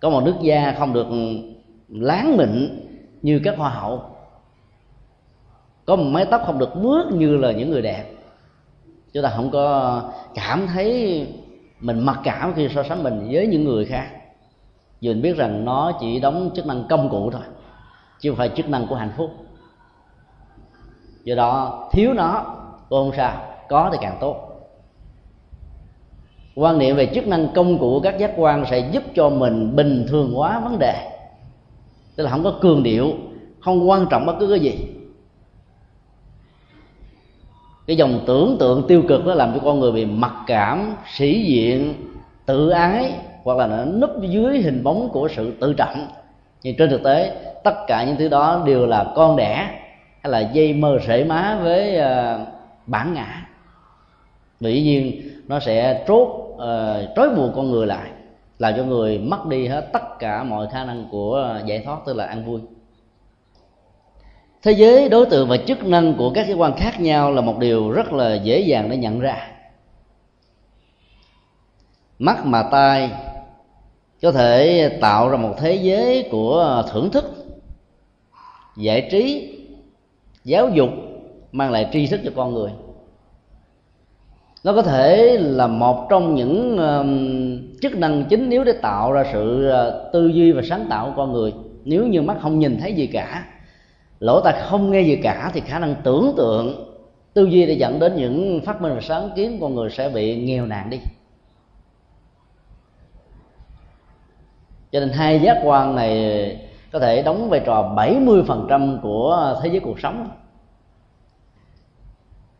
có 0.00 0.10
một 0.10 0.20
nước 0.20 0.34
da 0.40 0.74
không 0.78 0.92
được 0.92 1.06
láng 1.88 2.36
mịn 2.36 2.80
như 3.22 3.40
các 3.44 3.58
hoa 3.58 3.70
hậu. 3.70 4.02
Có 5.84 5.96
một 5.96 6.04
mái 6.04 6.24
tóc 6.24 6.42
không 6.46 6.58
được 6.58 6.76
mướt 6.76 7.06
như 7.12 7.36
là 7.36 7.52
những 7.52 7.70
người 7.70 7.82
đẹp. 7.82 8.04
Chúng 9.12 9.22
ta 9.22 9.32
không 9.36 9.50
có 9.50 10.02
cảm 10.34 10.66
thấy 10.66 11.26
mình 11.80 12.00
mặc 12.00 12.20
cảm 12.24 12.52
khi 12.54 12.68
so 12.74 12.82
sánh 12.82 13.02
mình 13.02 13.28
với 13.32 13.46
những 13.46 13.64
người 13.64 13.84
khác. 13.84 14.06
Vì 15.00 15.08
mình 15.08 15.22
biết 15.22 15.36
rằng 15.36 15.64
nó 15.64 15.92
chỉ 16.00 16.20
đóng 16.20 16.50
chức 16.54 16.66
năng 16.66 16.84
công 16.88 17.08
cụ 17.08 17.30
thôi, 17.30 17.42
chứ 18.20 18.30
không 18.30 18.36
phải 18.36 18.48
chức 18.48 18.68
năng 18.68 18.86
của 18.86 18.94
hạnh 18.94 19.12
phúc. 19.16 19.30
Do 21.24 21.34
đó, 21.34 21.88
thiếu 21.92 22.14
nó 22.14 22.44
cũng 22.88 23.10
không 23.10 23.16
sao, 23.16 23.56
có 23.68 23.88
thì 23.92 23.98
càng 24.00 24.16
tốt 24.20 24.51
quan 26.54 26.78
niệm 26.78 26.96
về 26.96 27.06
chức 27.14 27.26
năng 27.26 27.48
công 27.54 27.78
cụ 27.78 27.90
của 27.90 28.00
các 28.00 28.18
giác 28.18 28.32
quan 28.36 28.64
sẽ 28.70 28.78
giúp 28.92 29.02
cho 29.14 29.28
mình 29.28 29.76
bình 29.76 30.06
thường 30.08 30.32
hóa 30.34 30.60
vấn 30.60 30.78
đề. 30.78 31.08
Tức 32.16 32.24
là 32.24 32.30
không 32.30 32.44
có 32.44 32.54
cường 32.60 32.82
điệu, 32.82 33.12
không 33.60 33.90
quan 33.90 34.06
trọng 34.10 34.26
bất 34.26 34.36
cứ 34.40 34.46
cái 34.50 34.60
gì. 34.60 34.74
Cái 37.86 37.96
dòng 37.96 38.20
tưởng 38.26 38.56
tượng 38.60 38.84
tiêu 38.88 39.02
cực 39.08 39.26
đó 39.26 39.34
làm 39.34 39.52
cho 39.54 39.60
con 39.64 39.80
người 39.80 39.92
bị 39.92 40.04
mặc 40.04 40.32
cảm, 40.46 40.96
sĩ 41.14 41.42
diện, 41.42 41.94
tự 42.46 42.70
ái, 42.70 43.12
hoặc 43.42 43.58
là 43.58 43.66
nó 43.66 43.84
núp 43.84 44.10
dưới 44.22 44.58
hình 44.58 44.82
bóng 44.84 45.08
của 45.12 45.28
sự 45.28 45.52
tự 45.60 45.74
trọng. 45.74 46.06
Nhưng 46.62 46.76
trên 46.76 46.90
thực 46.90 47.02
tế, 47.02 47.36
tất 47.64 47.74
cả 47.86 48.04
những 48.04 48.16
thứ 48.16 48.28
đó 48.28 48.62
đều 48.66 48.86
là 48.86 49.12
con 49.16 49.36
đẻ, 49.36 49.68
hay 50.22 50.30
là 50.30 50.40
dây 50.40 50.72
mơ 50.72 50.98
rễ 51.06 51.24
má 51.24 51.58
với 51.62 51.96
ờ, 51.96 52.46
bản 52.86 53.14
ngã. 53.14 53.46
Dĩ 54.60 54.82
nhiên, 54.82 55.30
nó 55.48 55.60
sẽ 55.60 56.04
trốt 56.08 56.41
uh, 56.62 57.08
trói 57.16 57.30
buộc 57.30 57.52
con 57.54 57.70
người 57.70 57.86
lại 57.86 58.10
làm 58.62 58.74
cho 58.76 58.84
người 58.84 59.18
mất 59.18 59.46
đi 59.46 59.66
hết 59.66 59.88
tất 59.92 60.18
cả 60.18 60.44
mọi 60.44 60.66
khả 60.72 60.84
năng 60.84 61.08
của 61.10 61.34
ờ, 61.34 61.62
giải 61.66 61.82
thoát 61.84 61.98
tức 62.06 62.16
là 62.16 62.24
an 62.24 62.44
vui. 62.44 62.60
Thế 64.62 64.72
giới 64.72 65.08
đối 65.08 65.26
tượng 65.26 65.48
và 65.48 65.56
chức 65.56 65.84
năng 65.84 66.14
của 66.14 66.32
các 66.34 66.46
cơ 66.48 66.54
quan 66.54 66.76
khác 66.76 67.00
nhau 67.00 67.32
là 67.32 67.40
một 67.40 67.58
điều 67.58 67.90
rất 67.90 68.12
là 68.12 68.34
dễ 68.34 68.60
dàng 68.60 68.90
để 68.90 68.96
nhận 68.96 69.20
ra. 69.20 69.48
Mắt 72.18 72.46
mà 72.46 72.62
tai 72.62 73.10
có 74.22 74.32
thể 74.32 74.88
tạo 75.00 75.28
ra 75.28 75.36
một 75.36 75.54
thế 75.58 75.74
giới 75.74 76.28
của 76.30 76.58
ờ, 76.58 76.88
thưởng 76.92 77.10
thức 77.10 77.24
giải 78.76 79.08
trí 79.10 79.54
giáo 80.44 80.68
dục 80.68 80.90
mang 81.52 81.70
lại 81.70 81.88
tri 81.92 82.06
thức 82.06 82.20
cho 82.24 82.30
con 82.36 82.54
người 82.54 82.70
nó 84.64 84.72
có 84.72 84.82
thể 84.82 85.38
là 85.40 85.66
một 85.66 86.06
trong 86.10 86.34
những 86.34 86.74
uh, 86.74 87.80
chức 87.80 87.96
năng 87.96 88.24
chính 88.24 88.50
yếu 88.50 88.64
để 88.64 88.72
tạo 88.72 89.12
ra 89.12 89.24
sự 89.32 89.70
uh, 89.70 90.12
tư 90.12 90.26
duy 90.26 90.52
và 90.52 90.62
sáng 90.64 90.86
tạo 90.90 91.06
của 91.06 91.12
con 91.16 91.32
người. 91.32 91.52
Nếu 91.84 92.06
như 92.06 92.22
mắt 92.22 92.36
không 92.40 92.58
nhìn 92.58 92.78
thấy 92.80 92.94
gì 92.94 93.06
cả 93.06 93.44
lỗ 94.20 94.40
tai 94.40 94.54
không 94.62 94.90
nghe 94.90 95.00
gì 95.00 95.16
cả 95.16 95.50
thì 95.54 95.60
khả 95.60 95.78
năng 95.78 95.94
tưởng 96.04 96.34
tượng 96.36 96.92
tư 97.34 97.44
duy 97.44 97.66
để 97.66 97.74
dẫn 97.74 97.98
đến 97.98 98.16
những 98.16 98.60
phát 98.66 98.82
minh 98.82 98.94
và 98.94 99.00
sáng 99.00 99.30
kiến 99.36 99.58
con 99.60 99.74
người 99.74 99.90
sẽ 99.90 100.08
bị 100.08 100.36
nghèo 100.36 100.66
nàn 100.66 100.90
đi. 100.90 100.98
Cho 104.92 105.00
nên 105.00 105.08
hai 105.08 105.40
giác 105.40 105.60
quan 105.64 105.96
này 105.96 106.56
có 106.92 106.98
thể 106.98 107.22
đóng 107.22 107.50
vai 107.50 107.60
trò 107.60 107.94
70% 107.96 109.00
của 109.00 109.60
thế 109.62 109.68
giới 109.68 109.80
cuộc 109.80 110.00
sống 110.00 110.28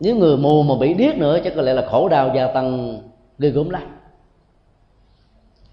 nếu 0.03 0.15
người 0.15 0.37
mù 0.37 0.63
mà 0.63 0.75
bị 0.79 0.93
điếc 0.93 1.17
nữa, 1.17 1.39
chắc 1.43 1.53
có 1.55 1.61
lẽ 1.61 1.73
là 1.73 1.85
khổ 1.91 2.09
đau 2.09 2.31
gia 2.35 2.47
tăng 2.47 2.99
ghê 3.39 3.49
gớm 3.49 3.69
lắm. 3.69 3.81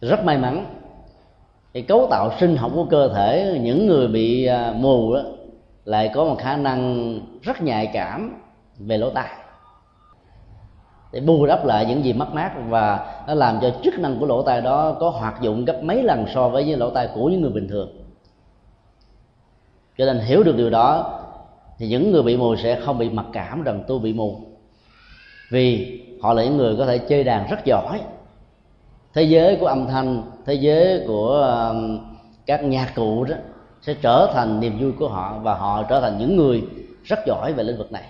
Rất 0.00 0.24
may 0.24 0.38
mắn 0.38 0.64
thì 1.74 1.82
cấu 1.82 2.06
tạo 2.10 2.30
sinh 2.40 2.56
học 2.56 2.70
của 2.74 2.84
cơ 2.84 3.08
thể 3.14 3.58
những 3.62 3.86
người 3.86 4.08
bị 4.08 4.46
à, 4.46 4.74
mù 4.76 5.14
đó 5.14 5.20
lại 5.84 6.10
có 6.14 6.24
một 6.24 6.36
khả 6.38 6.56
năng 6.56 7.14
rất 7.42 7.62
nhạy 7.62 7.90
cảm 7.92 8.40
về 8.78 8.98
lỗ 8.98 9.10
tai. 9.10 9.28
Để 11.12 11.20
bù 11.20 11.46
đắp 11.46 11.66
lại 11.66 11.86
những 11.86 12.04
gì 12.04 12.12
mất 12.12 12.34
mát 12.34 12.52
và 12.68 13.14
nó 13.26 13.34
làm 13.34 13.58
cho 13.62 13.70
chức 13.84 13.98
năng 13.98 14.18
của 14.18 14.26
lỗ 14.26 14.42
tai 14.42 14.60
đó 14.60 14.96
có 15.00 15.10
hoạt 15.10 15.42
dụng 15.42 15.64
gấp 15.64 15.82
mấy 15.82 16.02
lần 16.02 16.26
so 16.34 16.48
với 16.48 16.64
những 16.64 16.80
lỗ 16.80 16.90
tai 16.90 17.08
của 17.14 17.28
những 17.28 17.40
người 17.40 17.50
bình 17.50 17.68
thường. 17.68 17.88
Cho 19.98 20.04
nên 20.04 20.18
hiểu 20.18 20.42
được 20.42 20.56
điều 20.56 20.70
đó 20.70 21.19
thì 21.80 21.88
những 21.88 22.12
người 22.12 22.22
bị 22.22 22.36
mù 22.36 22.56
sẽ 22.56 22.80
không 22.80 22.98
bị 22.98 23.10
mặc 23.10 23.26
cảm 23.32 23.62
rằng 23.62 23.84
tôi 23.86 23.98
bị 23.98 24.12
mù. 24.12 24.40
Vì 25.50 26.00
họ 26.20 26.34
là 26.34 26.44
những 26.44 26.56
người 26.56 26.76
có 26.76 26.86
thể 26.86 26.98
chơi 26.98 27.24
đàn 27.24 27.50
rất 27.50 27.64
giỏi. 27.64 28.00
Thế 29.14 29.22
giới 29.22 29.56
của 29.56 29.66
âm 29.66 29.86
thanh, 29.86 30.22
thế 30.46 30.54
giới 30.54 31.04
của 31.06 31.30
um, 31.70 31.98
các 32.46 32.64
nhạc 32.64 32.92
cụ 32.94 33.24
đó 33.24 33.34
sẽ 33.82 33.94
trở 34.02 34.30
thành 34.34 34.60
niềm 34.60 34.78
vui 34.80 34.92
của 34.92 35.08
họ 35.08 35.38
và 35.42 35.54
họ 35.54 35.82
trở 35.82 36.00
thành 36.00 36.18
những 36.18 36.36
người 36.36 36.62
rất 37.04 37.18
giỏi 37.26 37.52
về 37.52 37.64
lĩnh 37.64 37.78
vực 37.78 37.92
này. 37.92 38.04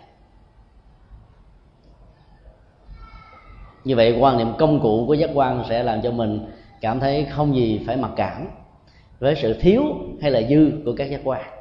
Như 3.85 3.97
vậy, 3.97 4.17
quan 4.21 4.39
niệm 4.39 4.53
công 4.59 4.81
cụ 4.81 5.05
của 5.07 5.15
giác 5.15 5.31
quan 5.35 5.65
sẽ 5.69 5.83
làm 5.83 6.03
cho 6.03 6.11
mình 6.11 6.47
cảm 6.81 7.01
thấy 7.01 7.27
không 7.31 7.57
gì 7.57 7.81
phải 7.87 7.97
mặc 7.97 8.11
cảm 8.17 8.49
với 9.19 9.37
sự 9.43 9.55
thiếu 9.61 9.83
hay 10.21 10.31
là 10.31 10.43
dư 10.51 10.71
của 10.85 10.93
các 10.97 11.11
giác 11.11 11.21
quan 11.25 11.60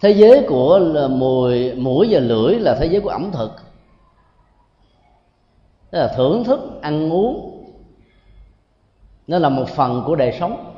thế 0.00 0.10
giới 0.10 0.44
của 0.48 0.80
mùi, 1.10 1.74
mũi 1.74 2.08
và 2.10 2.20
lưỡi 2.20 2.54
là 2.54 2.76
thế 2.80 2.86
giới 2.86 3.00
của 3.00 3.10
ẩm 3.10 3.30
thực. 3.32 3.50
Tức 5.90 5.98
là 5.98 6.12
thưởng 6.16 6.44
thức, 6.44 6.60
ăn 6.82 7.12
uống. 7.12 7.64
Nó 9.26 9.38
là 9.38 9.48
một 9.48 9.68
phần 9.68 10.02
của 10.06 10.16
đời 10.16 10.36
sống. 10.40 10.74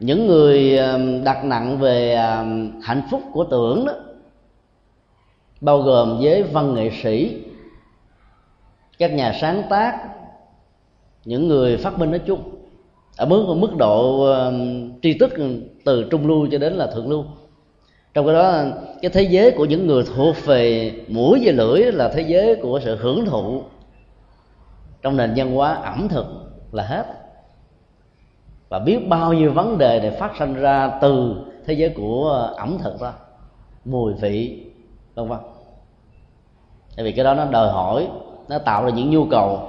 Những 0.00 0.26
người 0.26 0.78
đặt 1.24 1.44
nặng 1.44 1.78
về 1.78 2.16
hạnh 2.82 3.02
phúc 3.10 3.22
của 3.32 3.44
tưởng 3.44 3.84
đó, 3.86 3.92
bao 5.60 5.82
gồm 5.82 6.18
với 6.20 6.42
văn 6.42 6.74
nghệ 6.74 6.90
sĩ, 7.02 7.42
các 8.98 9.12
nhà 9.12 9.38
sáng 9.40 9.62
tác, 9.70 10.08
những 11.24 11.48
người 11.48 11.76
phát 11.76 11.98
minh 11.98 12.10
nói 12.10 12.20
chung, 12.26 12.42
ở 13.16 13.26
mức 13.26 13.54
mức 13.56 13.76
độ 13.76 14.26
tri 15.02 15.18
thức 15.18 15.32
từ 15.84 16.04
trung 16.10 16.26
lưu 16.26 16.48
cho 16.52 16.58
đến 16.58 16.72
là 16.72 16.86
thượng 16.86 17.08
lưu. 17.08 17.24
Trong 18.14 18.26
cái 18.26 18.34
đó, 18.34 18.62
cái 19.02 19.10
thế 19.10 19.22
giới 19.22 19.50
của 19.50 19.64
những 19.64 19.86
người 19.86 20.04
thuộc 20.16 20.36
về 20.44 20.92
mũi 21.08 21.42
và 21.44 21.52
lưỡi 21.52 21.92
là 21.92 22.08
thế 22.08 22.22
giới 22.22 22.56
của 22.56 22.80
sự 22.84 22.96
hưởng 22.96 23.24
thụ. 23.26 23.62
Trong 25.02 25.16
nền 25.16 25.32
văn 25.36 25.54
hóa 25.54 25.74
ẩm 25.74 26.08
thực 26.08 26.26
là 26.72 26.82
hết. 26.82 27.04
Và 28.68 28.78
biết 28.78 29.08
bao 29.08 29.32
nhiêu 29.32 29.52
vấn 29.52 29.78
đề 29.78 30.00
để 30.00 30.10
phát 30.10 30.32
sinh 30.38 30.54
ra 30.54 30.98
từ 31.02 31.34
thế 31.66 31.74
giới 31.74 31.88
của 31.88 32.52
ẩm 32.56 32.78
thực 32.82 33.00
đó, 33.00 33.12
mùi 33.84 34.12
vị, 34.12 34.66
vân 35.14 35.28
vân. 35.28 35.38
Tại 36.96 37.04
vì 37.04 37.12
cái 37.12 37.24
đó 37.24 37.34
nó 37.34 37.44
đòi 37.44 37.68
hỏi, 37.68 38.08
nó 38.48 38.58
tạo 38.58 38.84
ra 38.84 38.90
những 38.90 39.10
nhu 39.10 39.24
cầu, 39.30 39.68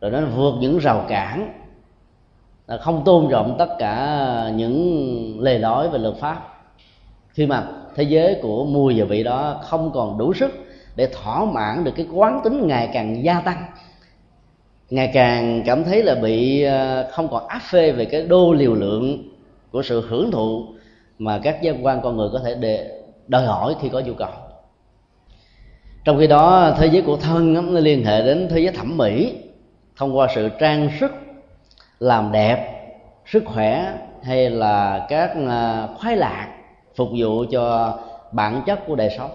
rồi 0.00 0.10
nó 0.10 0.20
vượt 0.36 0.54
những 0.60 0.78
rào 0.78 1.04
cản 1.08 1.52
là 2.66 2.76
không 2.76 3.02
tôn 3.04 3.28
trọng 3.30 3.56
tất 3.58 3.76
cả 3.78 4.52
những 4.54 5.40
lề 5.40 5.58
lối 5.58 5.88
về 5.88 5.98
luật 5.98 6.14
pháp. 6.16 6.52
Khi 7.28 7.46
mà 7.46 7.66
thế 7.94 8.02
giới 8.02 8.38
của 8.42 8.64
mùi 8.64 9.00
và 9.00 9.06
vị 9.06 9.22
đó 9.22 9.60
không 9.62 9.90
còn 9.94 10.18
đủ 10.18 10.34
sức 10.34 10.50
để 10.96 11.08
thỏa 11.12 11.44
mãn 11.44 11.84
được 11.84 11.92
cái 11.96 12.06
quán 12.12 12.40
tính 12.44 12.66
ngày 12.66 12.90
càng 12.92 13.24
gia 13.24 13.40
tăng, 13.40 13.64
ngày 14.90 15.10
càng 15.14 15.62
cảm 15.66 15.84
thấy 15.84 16.02
là 16.02 16.14
bị 16.14 16.62
ờ, 16.62 17.08
không 17.10 17.28
còn 17.28 17.46
áp 17.46 17.62
phê 17.70 17.92
về 17.92 18.04
cái 18.04 18.22
đô 18.22 18.52
liều 18.52 18.74
lượng 18.74 19.28
của 19.70 19.82
sự 19.82 20.06
hưởng 20.08 20.30
thụ 20.30 20.66
mà 21.18 21.38
các 21.38 21.62
giác 21.62 21.76
quan 21.82 22.00
con 22.02 22.16
người 22.16 22.28
có 22.32 22.40
thể 22.44 22.54
để, 22.54 23.00
đòi 23.28 23.44
hỏi 23.44 23.74
khi 23.80 23.88
có 23.88 24.00
nhu 24.00 24.14
cầu. 24.14 24.30
Trong 26.04 26.18
khi 26.18 26.26
đó, 26.26 26.74
thế 26.78 26.86
giới 26.86 27.02
của 27.02 27.16
thân 27.16 27.54
nó 27.54 27.80
liên 27.80 28.04
hệ 28.04 28.22
đến 28.22 28.48
thế 28.50 28.60
giới 28.60 28.72
thẩm 28.72 28.96
mỹ 28.96 29.34
thông 29.96 30.16
qua 30.16 30.28
sự 30.34 30.48
trang 30.60 30.90
sức 31.00 31.12
làm 32.00 32.32
đẹp, 32.32 32.72
sức 33.26 33.42
khỏe 33.46 33.98
hay 34.22 34.50
là 34.50 35.06
các 35.08 35.30
à, 35.48 35.88
khoái 35.98 36.16
lạc 36.16 36.48
phục 36.96 37.08
vụ 37.16 37.44
cho 37.50 37.98
bản 38.32 38.62
chất 38.66 38.80
của 38.86 38.94
đời 38.94 39.14
sống. 39.18 39.30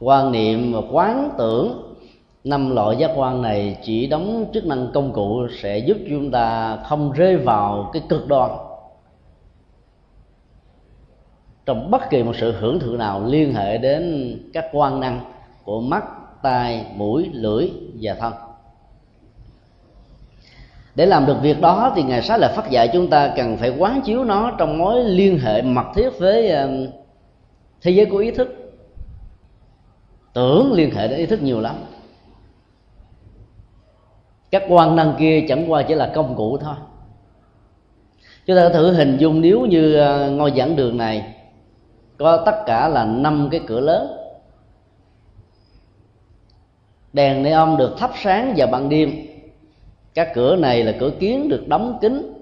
Quan 0.00 0.32
niệm 0.32 0.72
và 0.72 0.80
quán 0.92 1.30
tưởng 1.38 1.94
năm 2.44 2.74
loại 2.74 2.96
giác 2.96 3.10
quan 3.16 3.42
này 3.42 3.78
chỉ 3.82 4.06
đóng 4.06 4.46
chức 4.54 4.66
năng 4.66 4.90
công 4.94 5.12
cụ 5.12 5.48
sẽ 5.62 5.78
giúp 5.78 5.96
chúng 6.08 6.30
ta 6.30 6.76
không 6.76 7.12
rơi 7.12 7.36
vào 7.36 7.90
cái 7.92 8.02
cực 8.08 8.28
đoan. 8.28 8.50
Trong 11.66 11.90
bất 11.90 12.10
kỳ 12.10 12.22
một 12.22 12.36
sự 12.36 12.52
hưởng 12.52 12.80
thụ 12.80 12.96
nào 12.96 13.24
liên 13.24 13.54
hệ 13.54 13.78
đến 13.78 14.34
các 14.52 14.64
quan 14.72 15.00
năng 15.00 15.20
của 15.64 15.80
mắt, 15.80 16.04
tai, 16.42 16.86
mũi, 16.94 17.30
lưỡi 17.32 17.70
và 18.00 18.14
thân 18.14 18.32
để 20.98 21.06
làm 21.06 21.26
được 21.26 21.36
việc 21.42 21.60
đó 21.60 21.92
thì 21.96 22.02
ngài 22.02 22.22
sáng 22.22 22.40
là 22.40 22.48
phát 22.48 22.70
dạy 22.70 22.88
chúng 22.92 23.10
ta 23.10 23.32
cần 23.36 23.56
phải 23.56 23.70
quán 23.78 24.00
chiếu 24.04 24.24
nó 24.24 24.52
trong 24.58 24.78
mối 24.78 25.04
liên 25.04 25.38
hệ 25.38 25.62
mật 25.62 25.86
thiết 25.94 26.10
với 26.18 26.50
um, 26.50 26.86
thế 27.82 27.90
giới 27.90 28.06
của 28.06 28.16
ý 28.16 28.30
thức. 28.30 28.74
Tưởng 30.32 30.72
liên 30.72 30.94
hệ 30.94 31.08
đến 31.08 31.18
ý 31.18 31.26
thức 31.26 31.42
nhiều 31.42 31.60
lắm. 31.60 31.74
Các 34.50 34.62
quan 34.68 34.96
năng 34.96 35.14
kia 35.18 35.44
chẳng 35.48 35.72
qua 35.72 35.82
chỉ 35.82 35.94
là 35.94 36.12
công 36.14 36.36
cụ 36.36 36.58
thôi. 36.58 36.74
Chúng 38.46 38.56
ta 38.56 38.68
thử 38.68 38.92
hình 38.92 39.16
dung 39.16 39.40
nếu 39.40 39.60
như 39.60 40.00
uh, 40.00 40.32
ngôi 40.32 40.52
giảng 40.56 40.76
đường 40.76 40.96
này 40.96 41.34
có 42.16 42.42
tất 42.46 42.62
cả 42.66 42.88
là 42.88 43.04
năm 43.04 43.48
cái 43.50 43.60
cửa 43.66 43.80
lớn. 43.80 44.16
Đèn 47.12 47.42
neon 47.42 47.76
được 47.76 47.98
thắp 47.98 48.10
sáng 48.22 48.54
vào 48.56 48.66
ban 48.66 48.88
đêm 48.88 49.27
các 50.18 50.34
cửa 50.34 50.56
này 50.56 50.84
là 50.84 50.92
cửa 51.00 51.10
kiến 51.18 51.48
được 51.48 51.68
đóng 51.68 51.98
kín. 52.00 52.34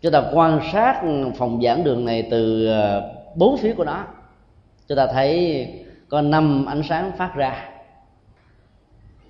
Chúng 0.00 0.12
ta 0.12 0.22
quan 0.34 0.60
sát 0.72 1.02
phòng 1.36 1.60
giảng 1.62 1.84
đường 1.84 2.04
này 2.04 2.28
từ 2.30 2.66
ờ, 2.66 3.12
bốn 3.36 3.56
phía 3.56 3.74
của 3.74 3.84
nó. 3.84 4.04
Chúng 4.88 4.96
ta 4.96 5.06
thấy 5.06 5.66
có 6.08 6.20
năm 6.20 6.66
ánh 6.66 6.82
sáng 6.88 7.12
phát 7.18 7.34
ra. 7.34 7.68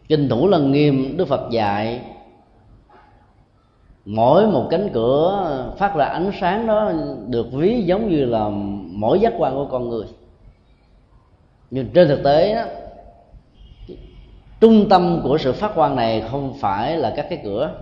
Kinh 0.09 0.29
thủ 0.29 0.49
lần 0.49 0.73
nghiêm 0.73 1.17
đức 1.17 1.29
phật 1.29 1.51
dạy 1.51 2.01
mỗi 4.05 4.47
một 4.47 4.67
cánh 4.71 4.89
cửa 4.93 5.75
phát 5.79 5.97
ra 5.97 6.05
ánh 6.05 6.31
sáng 6.41 6.67
đó 6.67 6.93
được 7.29 7.53
ví 7.53 7.83
giống 7.83 8.11
như 8.11 8.25
là 8.25 8.49
mỗi 8.87 9.21
giác 9.21 9.33
quan 9.39 9.55
của 9.55 9.67
con 9.71 9.89
người. 9.89 10.07
Nhưng 11.71 11.89
trên 11.95 12.09
thực 12.09 12.25
tế 12.25 12.55
đó, 12.55 12.65
trung 14.61 14.89
tâm 14.91 15.21
của 15.25 15.39
sự 15.39 15.53
phát 15.53 15.75
quang 15.75 15.97
này 15.97 16.25
không 16.31 16.55
phải 16.61 16.97
là 16.97 17.13
các 17.17 17.27
cái 17.31 17.41
cửa, 17.45 17.75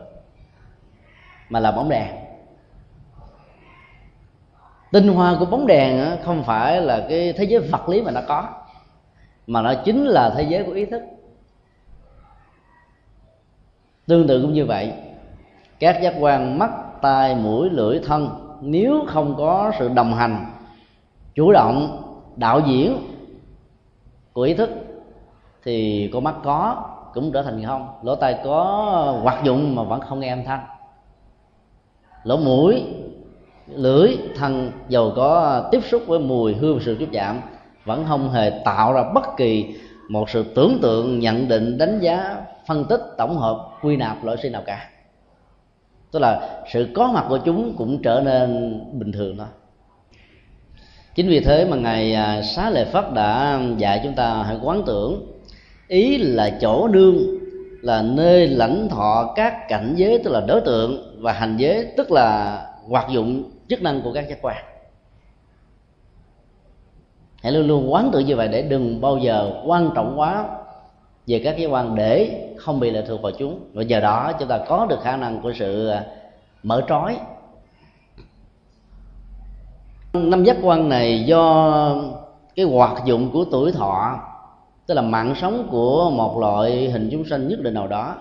mà 1.48 1.60
là 1.60 1.72
bóng 1.72 1.88
đèn. 1.88 2.08
Tinh 4.92 5.08
hoa 5.08 5.36
của 5.38 5.44
bóng 5.44 5.66
đèn 5.66 6.16
không 6.24 6.44
phải 6.44 6.80
là 6.80 7.06
cái 7.08 7.32
thế 7.32 7.44
giới 7.44 7.60
vật 7.60 7.88
lý 7.88 8.02
mà 8.02 8.10
nó 8.10 8.20
có, 8.28 8.48
mà 9.46 9.62
nó 9.62 9.74
chính 9.84 10.04
là 10.04 10.34
thế 10.36 10.42
giới 10.42 10.64
của 10.64 10.72
ý 10.72 10.84
thức. 10.84 11.02
Tương 14.06 14.26
tự 14.26 14.42
cũng 14.42 14.52
như 14.52 14.66
vậy, 14.66 14.92
các 15.78 16.02
giác 16.02 16.14
quan 16.20 16.58
mắt, 16.58 16.70
tai, 17.02 17.34
mũi, 17.34 17.70
lưỡi, 17.70 18.00
thân, 18.06 18.28
nếu 18.60 19.04
không 19.08 19.34
có 19.36 19.72
sự 19.78 19.88
đồng 19.88 20.14
hành, 20.14 20.46
chủ 21.34 21.52
động, 21.52 22.02
đạo 22.36 22.60
diễn 22.60 22.96
của 24.32 24.42
ý 24.42 24.54
thức 24.54 24.70
thì 25.64 26.10
con 26.12 26.24
mắt 26.24 26.34
có, 26.44 26.88
cũng 27.14 27.32
trở 27.32 27.42
thành 27.42 27.64
không. 27.66 27.88
Lỗ 28.02 28.14
tai 28.14 28.38
có 28.44 28.64
hoạt 29.22 29.44
dụng 29.44 29.74
mà 29.74 29.82
vẫn 29.82 30.00
không 30.00 30.20
nghe 30.20 30.28
âm 30.28 30.44
thanh. 30.44 30.64
Lỗ 32.24 32.36
mũi, 32.36 32.84
lưỡi, 33.66 34.16
thân, 34.36 34.72
dầu 34.88 35.12
có 35.16 35.62
tiếp 35.70 35.80
xúc 35.84 36.02
với 36.06 36.18
mùi 36.18 36.54
hương 36.54 36.80
sự 36.80 36.96
tiếp 36.98 37.08
chạm 37.12 37.40
vẫn 37.84 38.04
không 38.08 38.30
hề 38.30 38.50
tạo 38.64 38.92
ra 38.92 39.04
bất 39.14 39.36
kỳ 39.36 39.74
một 40.08 40.30
sự 40.30 40.42
tưởng 40.54 40.78
tượng, 40.82 41.18
nhận 41.18 41.48
định, 41.48 41.78
đánh 41.78 42.00
giá, 42.00 42.36
phân 42.66 42.84
tích, 42.84 43.00
tổng 43.18 43.38
hợp, 43.38 43.68
quy 43.82 43.96
nạp 43.96 44.24
loại 44.24 44.36
sinh 44.42 44.52
nào 44.52 44.62
cả. 44.66 44.88
Tức 46.12 46.18
là 46.18 46.62
sự 46.72 46.88
có 46.94 47.12
mặt 47.12 47.26
của 47.28 47.38
chúng 47.38 47.74
cũng 47.76 48.02
trở 48.02 48.20
nên 48.24 48.80
bình 48.92 49.12
thường 49.12 49.36
thôi. 49.38 49.46
Chính 51.14 51.28
vì 51.28 51.40
thế 51.40 51.64
mà 51.64 51.76
ngài 51.76 52.14
à, 52.14 52.42
xá 52.42 52.70
lệ 52.70 52.84
phất 52.84 53.12
đã 53.12 53.60
dạy 53.76 54.00
chúng 54.04 54.14
ta 54.14 54.42
hãy 54.42 54.58
quán 54.62 54.82
tưởng 54.86 55.31
ý 55.88 56.18
là 56.18 56.58
chỗ 56.60 56.88
nương, 56.88 57.16
là 57.82 58.02
nơi 58.02 58.48
lãnh 58.48 58.88
thọ 58.88 59.32
các 59.36 59.68
cảnh 59.68 59.94
giới 59.96 60.18
tức 60.24 60.30
là 60.30 60.40
đối 60.40 60.60
tượng 60.60 61.20
và 61.20 61.32
hành 61.32 61.56
giới, 61.56 61.92
tức 61.96 62.10
là 62.10 62.58
hoạt 62.88 63.10
dụng 63.10 63.50
chức 63.68 63.82
năng 63.82 64.02
của 64.02 64.12
các 64.12 64.28
giác 64.28 64.38
quan. 64.42 64.64
Hãy 67.42 67.52
luôn 67.52 67.66
luôn 67.66 67.92
quán 67.92 68.10
tự 68.12 68.18
như 68.18 68.36
vậy 68.36 68.48
để 68.48 68.62
đừng 68.62 69.00
bao 69.00 69.18
giờ 69.18 69.62
quan 69.66 69.90
trọng 69.94 70.20
quá 70.20 70.44
về 71.26 71.40
các 71.44 71.58
giác 71.58 71.66
quan 71.66 71.94
để 71.94 72.38
không 72.56 72.80
bị 72.80 72.90
lệ 72.90 73.04
thuộc 73.08 73.22
vào 73.22 73.32
chúng. 73.38 73.60
Và 73.74 73.82
giờ 73.82 74.00
đó 74.00 74.32
chúng 74.38 74.48
ta 74.48 74.58
có 74.68 74.86
được 74.86 75.00
khả 75.02 75.16
năng 75.16 75.40
của 75.40 75.52
sự 75.52 75.88
à, 75.88 76.04
mở 76.62 76.82
trói. 76.88 77.16
Năm 80.12 80.44
giác 80.44 80.56
quan 80.62 80.88
này 80.88 81.24
do 81.24 81.96
cái 82.56 82.66
hoạt 82.66 83.04
dụng 83.04 83.30
của 83.32 83.44
tuổi 83.50 83.72
thọ 83.72 84.20
tức 84.86 84.94
là 84.94 85.02
mạng 85.02 85.34
sống 85.40 85.68
của 85.70 86.10
một 86.10 86.38
loại 86.38 86.90
hình 86.90 87.08
chúng 87.12 87.24
sanh 87.24 87.48
nhất 87.48 87.60
định 87.62 87.74
nào 87.74 87.86
đó 87.86 88.16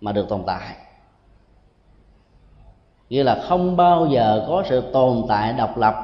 mà 0.00 0.12
được 0.12 0.28
tồn 0.28 0.42
tại. 0.46 0.76
Nghĩa 3.08 3.24
là 3.24 3.42
không 3.48 3.76
bao 3.76 4.06
giờ 4.06 4.44
có 4.48 4.64
sự 4.68 4.80
tồn 4.92 5.24
tại 5.28 5.52
độc 5.52 5.78
lập 5.78 5.94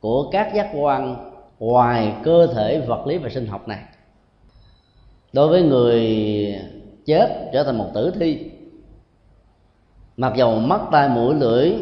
của 0.00 0.30
các 0.30 0.54
giác 0.54 0.70
quan 0.74 1.30
ngoài 1.58 2.14
cơ 2.24 2.46
thể 2.46 2.80
vật 2.80 3.06
lý 3.06 3.18
và 3.18 3.28
sinh 3.28 3.46
học 3.46 3.68
này. 3.68 3.78
Đối 5.32 5.48
với 5.48 5.62
người 5.62 6.04
chết 7.06 7.50
trở 7.52 7.64
thành 7.64 7.78
một 7.78 7.90
tử 7.94 8.12
thi, 8.20 8.50
mặc 10.16 10.32
dầu 10.36 10.54
mắt 10.54 10.80
tai 10.92 11.08
mũi 11.08 11.34
lưỡi 11.34 11.72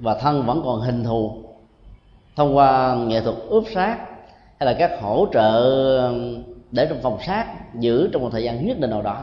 và 0.00 0.14
thân 0.14 0.46
vẫn 0.46 0.62
còn 0.64 0.80
hình 0.80 1.04
thù, 1.04 1.32
thông 2.36 2.56
qua 2.56 2.94
nghệ 2.94 3.20
thuật 3.20 3.36
ướp 3.48 3.64
xác 3.74 3.98
hay 4.58 4.66
là 4.66 4.72
các 4.78 4.90
hỗ 5.02 5.26
trợ 5.32 6.12
để 6.72 6.86
trong 6.86 7.02
phòng 7.02 7.18
sát 7.26 7.46
giữ 7.74 8.08
trong 8.12 8.22
một 8.22 8.28
thời 8.32 8.42
gian 8.42 8.66
nhất 8.66 8.80
định 8.80 8.90
nào 8.90 9.02
đó. 9.02 9.22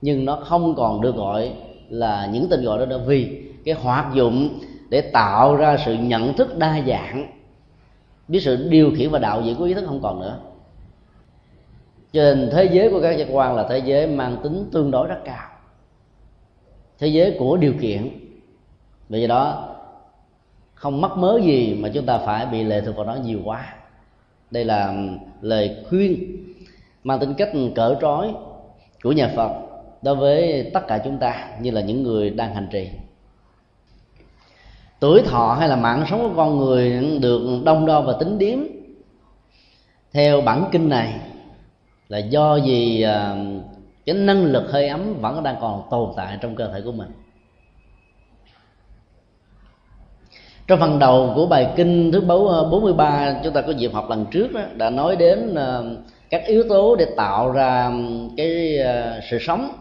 Nhưng 0.00 0.24
nó 0.24 0.36
không 0.36 0.74
còn 0.74 1.00
được 1.00 1.16
gọi 1.16 1.52
là 1.88 2.26
những 2.26 2.46
tên 2.50 2.64
gọi 2.64 2.78
đó 2.78 2.86
nữa 2.86 3.00
vì 3.06 3.42
cái 3.64 3.74
hoạt 3.74 4.14
dụng 4.14 4.58
để 4.88 5.00
tạo 5.00 5.56
ra 5.56 5.76
sự 5.84 5.94
nhận 5.94 6.34
thức 6.34 6.58
đa 6.58 6.80
dạng, 6.86 7.26
với 8.28 8.40
sự 8.40 8.68
điều 8.70 8.92
khiển 8.96 9.10
và 9.10 9.18
đạo 9.18 9.42
diễn 9.42 9.56
của 9.56 9.64
ý 9.64 9.74
thức 9.74 9.84
không 9.86 10.00
còn 10.02 10.20
nữa. 10.20 10.38
Trên 12.12 12.50
thế 12.52 12.68
giới 12.72 12.90
của 12.90 13.00
các 13.02 13.12
giác 13.12 13.28
quan 13.30 13.56
là 13.56 13.66
thế 13.68 13.78
giới 13.78 14.06
mang 14.06 14.36
tính 14.42 14.68
tương 14.72 14.90
đối 14.90 15.08
rất 15.08 15.18
cao, 15.24 15.48
thế 16.98 17.06
giới 17.06 17.36
của 17.38 17.56
điều 17.56 17.74
kiện. 17.80 18.02
Vì 19.08 19.18
vậy 19.18 19.28
đó, 19.28 19.74
không 20.74 21.00
mắc 21.00 21.10
mớ 21.16 21.40
gì 21.44 21.74
mà 21.74 21.88
chúng 21.94 22.06
ta 22.06 22.18
phải 22.18 22.46
bị 22.46 22.62
lệ 22.62 22.80
thuộc 22.80 22.96
vào 22.96 23.06
nó 23.06 23.14
nhiều 23.14 23.40
quá. 23.44 23.74
Đây 24.50 24.64
là 24.64 24.94
lời 25.40 25.76
khuyên 25.88 26.43
mang 27.04 27.20
tính 27.20 27.34
cách 27.34 27.50
cỡ 27.74 27.96
trói 28.00 28.34
của 29.02 29.12
nhà 29.12 29.32
phật 29.36 29.50
đối 30.02 30.16
với 30.16 30.70
tất 30.74 30.80
cả 30.88 30.98
chúng 31.04 31.18
ta 31.18 31.48
như 31.60 31.70
là 31.70 31.80
những 31.80 32.02
người 32.02 32.30
đang 32.30 32.54
hành 32.54 32.68
trì. 32.72 32.88
Tuổi 35.00 35.22
thọ 35.22 35.56
hay 35.58 35.68
là 35.68 35.76
mạng 35.76 36.04
sống 36.10 36.28
của 36.28 36.36
con 36.36 36.58
người 36.58 37.00
được 37.20 37.60
đông 37.64 37.86
đo 37.86 38.00
và 38.00 38.12
tính 38.12 38.38
điếm. 38.38 38.58
Theo 40.12 40.40
bản 40.40 40.68
kinh 40.72 40.88
này 40.88 41.20
là 42.08 42.18
do 42.18 42.56
gì 42.56 43.02
à, 43.02 43.36
cái 44.06 44.14
năng 44.14 44.44
lực 44.44 44.70
hơi 44.70 44.88
ấm 44.88 45.20
vẫn 45.20 45.42
đang 45.42 45.56
còn 45.60 45.82
tồn 45.90 46.10
tại 46.16 46.38
trong 46.40 46.54
cơ 46.54 46.72
thể 46.72 46.80
của 46.84 46.92
mình. 46.92 47.10
Trong 50.66 50.80
phần 50.80 50.98
đầu 50.98 51.32
của 51.34 51.46
bài 51.46 51.72
kinh 51.76 52.12
thứ 52.12 52.20
43 52.20 53.04
à, 53.04 53.40
chúng 53.44 53.52
ta 53.52 53.60
có 53.60 53.72
dịp 53.72 53.92
học 53.92 54.10
lần 54.10 54.26
trước 54.30 54.52
đó, 54.52 54.60
đã 54.74 54.90
nói 54.90 55.16
đến 55.16 55.54
à, 55.54 55.80
các 56.34 56.46
yếu 56.46 56.64
tố 56.68 56.96
để 56.96 57.06
tạo 57.16 57.52
ra 57.52 57.92
cái 58.36 58.78
ờ, 58.78 59.20
sự 59.30 59.38
sống 59.40 59.72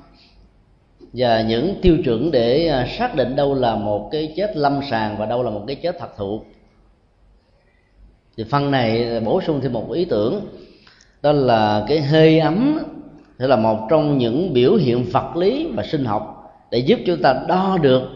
và 1.14 1.42
những 1.42 1.76
tiêu 1.82 1.98
chuẩn 2.06 2.32
để 2.32 2.68
ờ, 2.68 2.86
xác 2.98 3.16
định 3.16 3.36
đâu 3.36 3.54
là 3.54 3.76
một 3.76 4.10
cái 4.12 4.34
chết 4.36 4.58
lâm 4.58 4.80
sàng 4.90 5.16
và 5.18 5.26
đâu 5.26 5.44
là 5.44 5.50
một 5.50 5.64
cái 5.68 5.76
chết 5.76 5.96
thật 6.00 6.18
thụ. 6.18 6.42
Thì 8.38 8.44
phần 8.44 8.72
này 8.72 9.20
bổ 9.20 9.42
sung 9.42 9.62
thêm 9.62 9.74
một 9.74 9.92
ý 9.92 10.06
tưởng, 10.06 10.42
đó 11.22 11.32
là 11.32 11.86
cái 11.88 12.02
hơi 12.02 12.40
ấm 12.40 12.80
sẽ 13.40 13.48
là 13.48 13.56
một 13.56 13.88
trong 13.90 14.18
những 14.18 14.54
biểu 14.54 14.76
hiện 14.76 15.06
vật 15.12 15.36
lý 15.36 15.68
và 15.76 15.84
sinh 15.84 16.06
học 16.06 16.54
để 16.72 16.78
giúp 16.78 17.00
chúng 17.06 17.22
ta 17.22 17.44
đo 17.48 17.78
được 17.82 18.10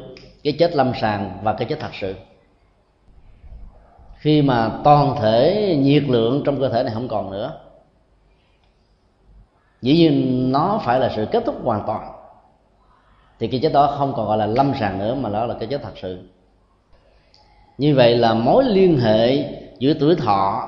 cái 0.44 0.54
chết 0.60 0.76
lâm 0.76 0.92
sàng 1.02 1.32
và 1.44 1.54
cái 1.54 1.68
chết 1.70 1.80
thật 1.80 1.92
sự. 2.02 2.16
Khi 4.18 4.42
mà 4.42 4.72
toàn 4.84 5.16
thể 5.22 5.76
nhiệt 5.80 6.04
lượng 6.04 6.42
trong 6.46 6.60
cơ 6.60 6.70
thể 6.70 6.84
này 6.84 6.94
không 6.94 7.08
còn 7.08 7.32
nữa 7.32 7.54
dĩ 9.88 9.94
nhiên 9.94 10.52
nó 10.52 10.82
phải 10.86 11.00
là 11.00 11.12
sự 11.16 11.26
kết 11.32 11.44
thúc 11.46 11.56
hoàn 11.64 11.84
toàn. 11.88 12.12
Thì 13.40 13.48
cái 13.48 13.60
chết 13.64 13.74
đó 13.74 13.96
không 13.98 14.14
còn 14.16 14.28
gọi 14.28 14.38
là 14.38 14.46
lâm 14.46 14.74
sàng 14.80 15.00
nữa, 15.00 15.16
mà 15.16 15.30
đó 15.30 15.46
là 15.46 15.56
cái 15.60 15.68
chết 15.68 15.82
thật 15.84 15.94
sự. 16.02 16.20
Như 17.78 17.96
vậy 17.96 18.18
là 18.18 18.34
mối 18.34 18.64
liên 18.64 19.00
hệ 19.00 19.54
giữa 19.80 19.94
tuổi 20.00 20.16
thọ 20.16 20.68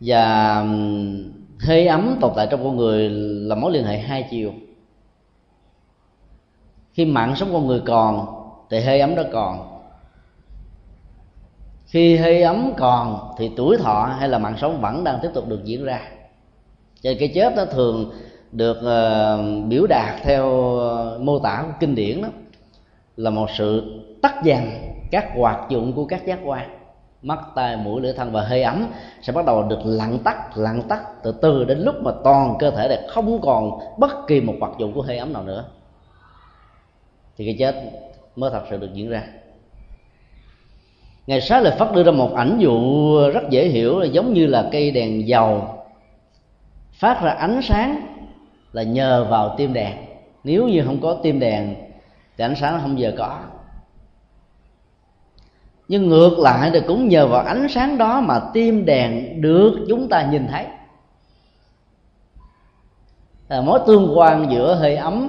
và 0.00 0.54
hơi 1.60 1.86
ấm 1.86 2.16
tồn 2.20 2.32
tại 2.36 2.48
trong 2.50 2.64
con 2.64 2.76
người 2.76 3.10
là 3.48 3.54
mối 3.54 3.72
liên 3.72 3.84
hệ 3.84 3.98
hai 3.98 4.26
chiều. 4.30 4.52
Khi 6.92 7.04
mạng 7.04 7.36
sống 7.36 7.52
con 7.52 7.66
người 7.66 7.82
còn 7.86 8.26
thì 8.70 8.80
hơi 8.80 9.00
ấm 9.00 9.14
đó 9.14 9.22
còn. 9.32 9.82
Khi 11.86 12.16
hơi 12.16 12.42
ấm 12.42 12.72
còn 12.76 13.34
thì 13.38 13.50
tuổi 13.56 13.76
thọ 13.78 14.16
hay 14.18 14.28
là 14.28 14.38
mạng 14.38 14.56
sống 14.60 14.80
vẫn 14.80 15.04
đang 15.04 15.18
tiếp 15.22 15.30
tục 15.34 15.48
được 15.48 15.64
diễn 15.64 15.84
ra 15.84 16.00
cho 17.02 17.10
nên 17.10 17.18
cái 17.18 17.28
chết 17.34 17.52
nó 17.56 17.64
thường 17.64 18.12
được 18.52 18.76
uh, 18.76 19.68
biểu 19.68 19.86
đạt 19.86 20.22
theo 20.22 20.76
ờ, 20.78 21.18
mô 21.22 21.38
tả 21.38 21.62
của 21.66 21.72
kinh 21.80 21.94
điển 21.94 22.22
đó 22.22 22.28
là 23.16 23.30
một 23.30 23.50
sự 23.58 24.00
tắt 24.22 24.34
dần 24.44 24.60
các 25.10 25.28
hoạt 25.36 25.70
dụng 25.70 25.92
của 25.92 26.04
các 26.04 26.26
giác 26.26 26.38
quan. 26.44 26.78
Mắt 27.22 27.38
tai 27.54 27.76
mũi 27.76 28.00
lưỡi 28.00 28.12
thân 28.12 28.32
và 28.32 28.42
hơi 28.42 28.62
ấm 28.62 28.86
sẽ 29.22 29.32
bắt 29.32 29.46
đầu 29.46 29.62
được 29.62 29.78
lặng 29.84 30.18
tắt 30.24 30.58
lặng 30.58 30.82
tắt 30.88 31.22
từ 31.22 31.32
từ 31.42 31.64
đến 31.64 31.78
lúc 31.78 31.94
mà 32.02 32.10
toàn 32.24 32.56
cơ 32.58 32.70
thể 32.70 32.88
này 32.88 32.98
không 33.08 33.40
còn 33.42 33.78
bất 33.98 34.26
kỳ 34.26 34.40
một 34.40 34.54
hoạt 34.60 34.72
dụng 34.78 34.92
của 34.92 35.02
hơi 35.02 35.18
ấm 35.18 35.32
nào 35.32 35.42
nữa. 35.42 35.64
Thì 37.36 37.44
cái 37.44 37.56
chết 37.58 37.74
mới 38.36 38.50
thật 38.50 38.62
sự 38.70 38.76
được 38.76 38.94
diễn 38.94 39.10
ra. 39.10 39.22
Ngày 41.26 41.40
sáng 41.40 41.62
lại 41.62 41.76
phát 41.78 41.92
đưa 41.92 42.02
ra 42.02 42.12
một 42.12 42.34
ảnh 42.34 42.58
dụ 42.58 42.80
rất 43.30 43.50
dễ 43.50 43.68
hiểu 43.68 43.98
là 43.98 44.06
giống 44.06 44.32
như 44.32 44.46
là 44.46 44.68
cây 44.72 44.90
đèn 44.90 45.28
dầu 45.28 45.81
phát 47.02 47.22
ra 47.22 47.30
ánh 47.30 47.60
sáng 47.62 48.06
là 48.72 48.82
nhờ 48.82 49.26
vào 49.30 49.54
tim 49.56 49.72
đèn. 49.72 49.96
Nếu 50.44 50.68
như 50.68 50.82
không 50.84 51.00
có 51.00 51.18
tim 51.22 51.40
đèn 51.40 51.74
thì 52.36 52.44
ánh 52.44 52.54
sáng 52.56 52.80
không 52.82 52.98
giờ 52.98 53.12
có. 53.18 53.40
Nhưng 55.88 56.08
ngược 56.08 56.38
lại 56.38 56.70
thì 56.74 56.80
cũng 56.86 57.08
nhờ 57.08 57.26
vào 57.26 57.44
ánh 57.44 57.66
sáng 57.70 57.98
đó 57.98 58.20
mà 58.20 58.40
tim 58.52 58.84
đèn 58.84 59.40
được 59.40 59.86
chúng 59.88 60.08
ta 60.08 60.26
nhìn 60.30 60.48
thấy. 60.48 60.66
À, 63.48 63.60
mối 63.60 63.80
tương 63.86 64.18
quan 64.18 64.46
giữa 64.50 64.74
hơi 64.74 64.96
ấm 64.96 65.28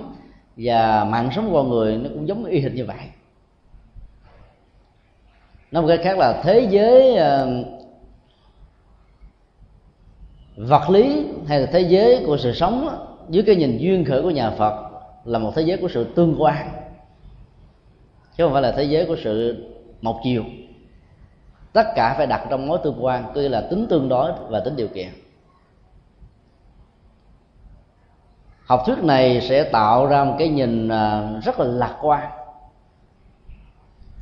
và 0.58 1.04
mạng 1.04 1.30
sống 1.36 1.50
con 1.54 1.70
người 1.70 1.98
nó 1.98 2.10
cũng 2.14 2.28
giống 2.28 2.46
y 2.46 2.60
hệt 2.60 2.74
như 2.74 2.86
vậy. 2.86 2.98
Nói 5.72 5.84
một 5.84 5.88
cách 5.90 6.00
khác 6.04 6.18
là 6.18 6.42
thế 6.44 6.68
giới 6.70 7.12
uh, 7.12 7.73
vật 10.56 10.90
lý 10.90 11.26
hay 11.48 11.60
là 11.60 11.66
thế 11.66 11.80
giới 11.80 12.24
của 12.26 12.38
sự 12.38 12.54
sống 12.54 13.06
dưới 13.30 13.44
cái 13.44 13.56
nhìn 13.56 13.78
duyên 13.78 14.06
khởi 14.06 14.22
của 14.22 14.32
nhà 14.32 14.50
phật 14.50 14.90
là 15.26 15.40
một 15.40 15.52
thế 15.56 15.62
giới 15.62 15.78
của 15.78 15.88
sự 15.88 16.04
tương 16.16 16.36
quan, 16.40 16.70
chứ 18.38 18.44
không 18.44 18.54
phải 18.54 18.62
là 18.62 18.72
thế 18.72 18.84
giới 18.84 19.06
của 19.06 19.16
sự 19.24 19.66
một 20.02 20.20
chiều. 20.24 20.44
Tất 21.74 21.88
cả 21.96 22.14
phải 22.18 22.28
đặt 22.28 22.48
trong 22.50 22.68
mối 22.68 22.80
tương 22.84 23.06
quan 23.06 23.32
tức 23.34 23.48
là 23.48 23.62
tính 23.62 23.88
tương 23.90 24.10
đối 24.10 24.32
và 24.50 24.60
tính 24.60 24.76
điều 24.76 24.88
kiện. 24.88 25.08
Học 28.66 28.84
thuyết 28.86 29.04
này 29.04 29.42
sẽ 29.42 29.64
tạo 29.64 30.06
ra 30.06 30.24
một 30.24 30.36
cái 30.40 30.50
nhìn 30.50 30.90
à, 30.90 31.30
rất 31.44 31.60
là 31.60 31.66
lạc 31.66 31.98
quan 32.02 32.30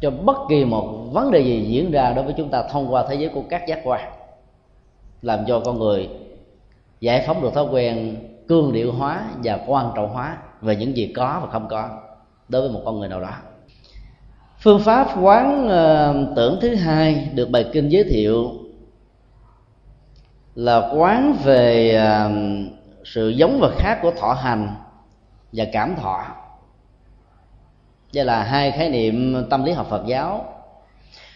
cho 0.01 0.11
bất 0.11 0.37
kỳ 0.49 0.65
một 0.65 1.07
vấn 1.11 1.31
đề 1.31 1.39
gì 1.39 1.65
diễn 1.65 1.91
ra 1.91 2.13
đối 2.13 2.25
với 2.25 2.33
chúng 2.37 2.49
ta 2.49 2.63
thông 2.63 2.93
qua 2.93 3.05
thế 3.09 3.15
giới 3.15 3.29
của 3.29 3.43
các 3.49 3.67
giác 3.67 3.79
quan 3.83 4.20
làm 5.21 5.39
cho 5.47 5.59
con 5.59 5.79
người 5.79 6.09
giải 6.99 7.23
phóng 7.27 7.41
được 7.41 7.53
thói 7.53 7.65
quen 7.71 8.15
cương 8.47 8.73
điệu 8.73 8.91
hóa 8.91 9.23
và 9.43 9.59
quan 9.67 9.91
trọng 9.95 10.09
hóa 10.09 10.37
về 10.61 10.75
những 10.75 10.97
gì 10.97 11.13
có 11.15 11.39
và 11.43 11.51
không 11.51 11.67
có 11.67 11.89
đối 12.49 12.61
với 12.61 12.71
một 12.71 12.81
con 12.85 12.99
người 12.99 13.09
nào 13.09 13.21
đó. 13.21 13.31
Phương 14.59 14.79
pháp 14.79 15.07
quán 15.21 15.69
ờ, 15.69 16.15
tưởng 16.35 16.59
thứ 16.61 16.75
hai 16.75 17.29
được 17.33 17.49
bài 17.49 17.65
kinh 17.73 17.89
giới 17.89 18.03
thiệu 18.03 18.51
là 20.55 20.91
quán 20.95 21.35
về 21.43 21.95
ờ, 21.95 22.31
sự 23.03 23.29
giống 23.29 23.59
và 23.59 23.69
khác 23.77 23.99
của 24.01 24.11
thọ 24.11 24.33
hành 24.33 24.75
và 25.51 25.65
cảm 25.73 25.95
thọ. 25.95 26.25
Đây 28.13 28.25
là 28.25 28.43
hai 28.43 28.71
khái 28.71 28.89
niệm 28.89 29.45
tâm 29.49 29.63
lý 29.63 29.71
học 29.71 29.87
phật 29.89 30.03
giáo. 30.05 30.45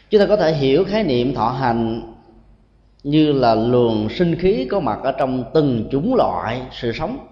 Chúng 0.09 0.21
ta 0.21 0.25
có 0.25 0.37
thể 0.37 0.53
hiểu 0.53 0.85
khái 0.87 1.03
niệm 1.03 1.35
thọ 1.35 1.49
hành 1.49 2.01
như 3.05 3.31
là 3.31 3.55
luồng 3.55 4.09
sinh 4.09 4.35
khí 4.35 4.67
có 4.71 4.79
mặt 4.79 4.99
ở 5.03 5.11
trong 5.11 5.43
từng 5.53 5.87
chủng 5.91 6.15
loại 6.15 6.61
sự 6.71 6.91
sống. 6.91 7.27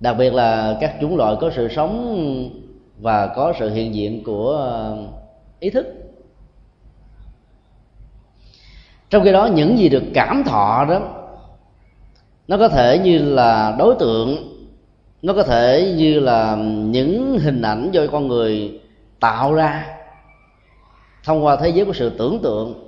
Đặc 0.00 0.16
biệt 0.18 0.34
là 0.34 0.76
các 0.80 0.94
chủng 1.00 1.16
loại 1.16 1.36
có 1.40 1.50
sự 1.56 1.68
sống 1.68 2.50
và 2.98 3.26
có 3.26 3.52
sự 3.58 3.70
hiện 3.70 3.94
diện 3.94 4.24
của 4.24 4.50
ờ, 4.50 4.98
ý 5.60 5.70
thức. 5.70 5.86
Trong 9.10 9.24
khi 9.24 9.32
đó, 9.32 9.46
những 9.46 9.78
gì 9.78 9.88
được 9.88 10.04
cảm 10.14 10.42
thọ 10.46 10.86
đó, 10.88 11.00
nó 12.48 12.58
có 12.58 12.68
thể 12.68 12.98
như 12.98 13.18
là 13.18 13.76
đối 13.78 13.94
tượng, 13.94 14.36
nó 15.22 15.32
có 15.32 15.42
thể 15.42 15.94
như 15.96 16.20
là 16.20 16.56
những 16.84 17.38
hình 17.38 17.62
ảnh 17.62 17.90
do 17.92 18.02
con 18.12 18.28
người 18.28 18.80
tạo 19.20 19.54
ra 19.54 19.86
thông 21.24 21.44
qua 21.44 21.56
thế 21.56 21.68
giới 21.68 21.84
của 21.84 21.92
sự 21.92 22.10
tưởng 22.18 22.38
tượng 22.42 22.87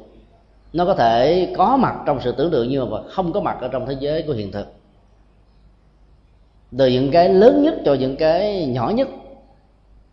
nó 0.72 0.84
có 0.84 0.94
thể 0.94 1.48
có 1.56 1.76
mặt 1.76 1.94
trong 2.06 2.20
sự 2.20 2.34
tưởng 2.38 2.50
tượng 2.50 2.68
nhưng 2.68 2.90
mà 2.90 2.96
không 3.08 3.32
có 3.32 3.40
mặt 3.40 3.56
ở 3.60 3.68
trong 3.68 3.86
thế 3.86 3.96
giới 4.00 4.22
của 4.22 4.32
hiện 4.32 4.52
thực. 4.52 4.66
Từ 6.78 6.86
những 6.86 7.10
cái 7.10 7.28
lớn 7.28 7.62
nhất 7.62 7.74
cho 7.84 7.94
những 7.94 8.16
cái 8.16 8.66
nhỏ 8.66 8.90
nhất 8.90 9.08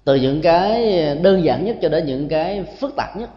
từ 0.08 0.16
những 0.16 0.42
cái 0.42 0.96
đơn 1.16 1.44
giản 1.44 1.66
nhất 1.66 1.78
cho 1.82 1.90
đến 1.90 2.06
những 2.06 2.28
cái 2.28 2.64
phức 2.80 2.96
tạp 2.96 3.18
nhất 3.18 3.30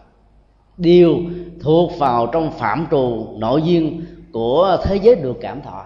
đều 0.76 1.16
thuộc 1.62 1.98
vào 1.98 2.26
trong 2.26 2.50
phạm 2.50 2.86
trù 2.90 3.26
nội 3.38 3.62
duyên 3.62 4.04
của 4.32 4.76
thế 4.84 4.96
giới 5.02 5.14
được 5.14 5.36
cảm 5.40 5.62
thọ. 5.62 5.84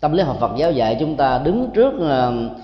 Tâm 0.00 0.12
lý 0.12 0.22
học 0.22 0.36
Phật 0.40 0.50
giáo 0.56 0.72
dạy 0.72 0.96
chúng 1.00 1.16
ta 1.16 1.38
đứng 1.44 1.70
trước 1.74 1.94
uh, 1.94 2.58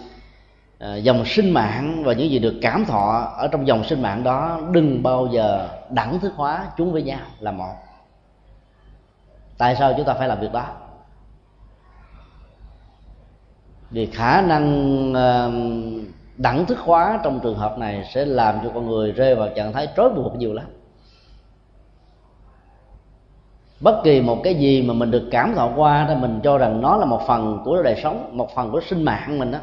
Ờ, 0.84 0.96
dòng 0.96 1.24
sinh 1.24 1.50
mạng 1.50 2.02
và 2.04 2.12
những 2.12 2.30
gì 2.30 2.38
được 2.38 2.54
cảm 2.62 2.84
thọ 2.84 3.32
ở 3.36 3.48
trong 3.48 3.66
dòng 3.66 3.84
sinh 3.84 4.02
mạng 4.02 4.22
đó 4.22 4.60
đừng 4.72 5.02
bao 5.02 5.28
giờ 5.32 5.68
đẳng 5.90 6.18
thức 6.18 6.32
hóa 6.36 6.66
chúng 6.76 6.92
với 6.92 7.02
nhau 7.02 7.18
là 7.40 7.52
một. 7.52 7.74
Tại 9.58 9.76
sao 9.78 9.94
chúng 9.96 10.06
ta 10.06 10.14
phải 10.14 10.28
làm 10.28 10.40
việc 10.40 10.52
đó? 10.52 10.64
Vì 13.90 14.06
khả 14.06 14.40
năng 14.40 15.12
đẳng 16.36 16.66
thức 16.66 16.78
hóa 16.78 17.20
trong 17.24 17.40
trường 17.40 17.58
hợp 17.58 17.78
này 17.78 18.08
sẽ 18.14 18.24
làm 18.24 18.58
cho 18.64 18.70
con 18.74 18.86
người 18.86 19.12
rơi 19.12 19.34
vào 19.34 19.48
trạng 19.56 19.72
thái 19.72 19.88
trói 19.96 20.10
buộc 20.10 20.36
nhiều 20.36 20.52
lắm. 20.52 20.66
Bất 23.80 24.00
kỳ 24.04 24.20
một 24.20 24.40
cái 24.44 24.54
gì 24.54 24.82
mà 24.82 24.94
mình 24.94 25.10
được 25.10 25.28
cảm 25.30 25.54
thọ 25.54 25.70
qua 25.76 26.06
thì 26.08 26.14
mình 26.14 26.40
cho 26.42 26.58
rằng 26.58 26.80
nó 26.80 26.96
là 26.96 27.04
một 27.04 27.20
phần 27.26 27.62
của 27.64 27.82
đời 27.82 28.00
sống, 28.02 28.36
một 28.36 28.54
phần 28.54 28.70
của 28.70 28.80
sinh 28.80 29.02
mạng 29.02 29.38
mình 29.38 29.50
đó 29.50 29.58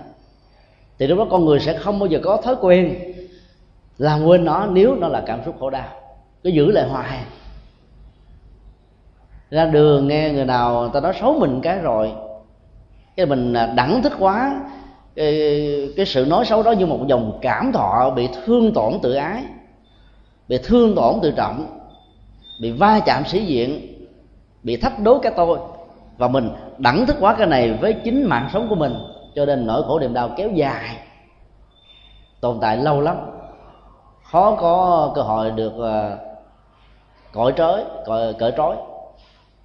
thì 1.01 1.07
lúc 1.07 1.19
đó 1.19 1.27
con 1.31 1.45
người 1.45 1.59
sẽ 1.59 1.77
không 1.77 1.99
bao 1.99 2.07
giờ 2.07 2.19
có 2.23 2.37
thói 2.37 2.55
quen 2.61 2.95
làm 3.97 4.23
quên 4.23 4.45
nó 4.45 4.65
nếu 4.65 4.95
nó 4.95 5.07
là 5.07 5.23
cảm 5.25 5.39
xúc 5.45 5.55
khổ 5.59 5.69
đau. 5.69 5.87
Cứ 6.43 6.49
giữ 6.49 6.71
lại 6.71 6.89
hoài 6.89 7.19
ra 9.49 9.65
đường 9.65 10.07
nghe 10.07 10.29
người 10.29 10.45
nào 10.45 10.81
người 10.81 10.89
ta 10.93 10.99
nói 10.99 11.13
xấu 11.21 11.39
mình 11.39 11.61
cái 11.61 11.79
rồi 11.79 12.11
cái 13.15 13.25
mình 13.25 13.53
à, 13.53 13.73
đẳng 13.75 14.01
thức 14.01 14.13
quá 14.19 14.61
cái, 15.15 15.93
cái 15.97 16.05
sự 16.05 16.25
nói 16.25 16.45
xấu 16.45 16.63
đó 16.63 16.71
như 16.71 16.85
một 16.85 16.99
dòng 17.07 17.39
cảm 17.41 17.71
thọ 17.71 18.13
bị 18.15 18.29
thương 18.45 18.73
tổn 18.73 18.93
tự 19.01 19.13
ái 19.13 19.43
bị 20.47 20.57
thương 20.63 20.95
tổn 20.95 21.15
tự 21.21 21.31
trọng 21.31 21.79
bị 22.61 22.71
va 22.71 22.99
chạm 23.05 23.23
sĩ 23.25 23.45
diện 23.45 23.95
bị 24.63 24.77
thách 24.77 24.99
đố 24.99 25.19
cái 25.19 25.31
tôi. 25.35 25.59
Và 26.17 26.27
mình 26.27 26.49
đẳng 26.77 27.05
thức 27.05 27.17
quá 27.19 27.35
cái 27.37 27.47
này 27.47 27.77
với 27.81 27.93
chính 27.93 28.23
mạng 28.23 28.49
sống 28.53 28.67
của 28.69 28.75
mình 28.75 28.93
cho 29.35 29.45
nên 29.45 29.67
nỗi 29.67 29.83
khổ 29.83 29.99
niềm 29.99 30.13
đau 30.13 30.29
kéo 30.37 30.49
dài. 30.49 30.97
Tồn 32.41 32.57
tại 32.61 32.77
lâu 32.77 33.01
lắm. 33.01 33.17
Khó 34.23 34.55
có 34.55 35.11
cơ 35.15 35.21
hội 35.21 35.51
được 35.51 35.73
uh, 35.75 36.19
cõi 37.33 37.53
trói 37.57 37.83
cõi 38.05 38.33
cởi 38.39 38.53
trói. 38.57 38.75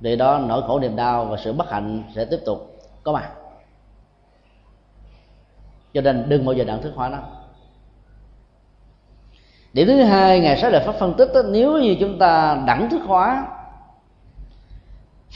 Vì 0.01 0.17
đó 0.17 0.39
nỗi 0.39 0.63
khổ 0.67 0.79
niềm 0.79 0.97
đau 0.97 1.25
và 1.25 1.37
sự 1.37 1.53
bất 1.53 1.71
hạnh 1.71 2.03
sẽ 2.15 2.25
tiếp 2.25 2.41
tục 2.47 2.77
có 3.03 3.13
mặt 3.13 3.31
cho 5.97 6.03
nên 6.03 6.25
đừng 6.29 6.45
bao 6.45 6.53
giờ 6.53 6.65
đặng 6.65 6.83
thức 6.83 6.93
hóa 6.97 7.09
nó. 7.09 7.19
Điểm 9.73 9.87
thứ 9.87 10.03
hai 10.03 10.41
ngày 10.41 10.57
sáu 10.57 10.71
lời 10.71 10.83
pháp 10.87 10.93
phân 10.93 11.15
tích 11.15 11.29
đó, 11.35 11.43
nếu 11.49 11.79
như 11.79 11.97
chúng 12.01 12.19
ta 12.19 12.63
đẳng 12.67 12.91
thức 12.91 13.01
hóa 13.07 13.47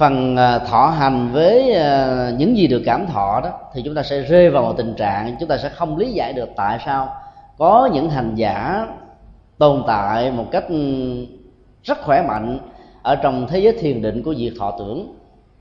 phần 0.00 0.36
à, 0.36 0.58
thọ 0.58 0.86
hành 0.86 1.28
với 1.32 1.74
à, 1.74 2.30
những 2.38 2.56
gì 2.56 2.66
được 2.66 2.82
cảm 2.86 3.06
thọ 3.06 3.40
đó, 3.44 3.50
thì 3.74 3.82
chúng 3.84 3.94
ta 3.94 4.02
sẽ 4.02 4.20
rơi 4.20 4.50
vào 4.50 4.62
một 4.62 4.74
tình 4.76 4.94
trạng, 4.94 5.36
chúng 5.40 5.48
ta 5.48 5.56
sẽ 5.56 5.68
không 5.68 5.96
lý 5.96 6.12
giải 6.12 6.32
được 6.32 6.48
tại 6.56 6.78
sao 6.84 7.14
có 7.58 7.88
những 7.92 8.10
hành 8.10 8.34
giả 8.34 8.86
tồn 9.58 9.82
tại 9.86 10.32
một 10.32 10.44
cách 10.50 10.64
ừ, 10.68 11.14
rất 11.82 11.98
khỏe 12.02 12.22
mạnh 12.28 12.58
ở 13.02 13.16
trong 13.16 13.46
thế 13.50 13.58
giới 13.58 13.72
thiền 13.72 14.02
định 14.02 14.22
của 14.22 14.34
việc 14.36 14.52
thọ 14.58 14.70
tưởng, 14.78 15.14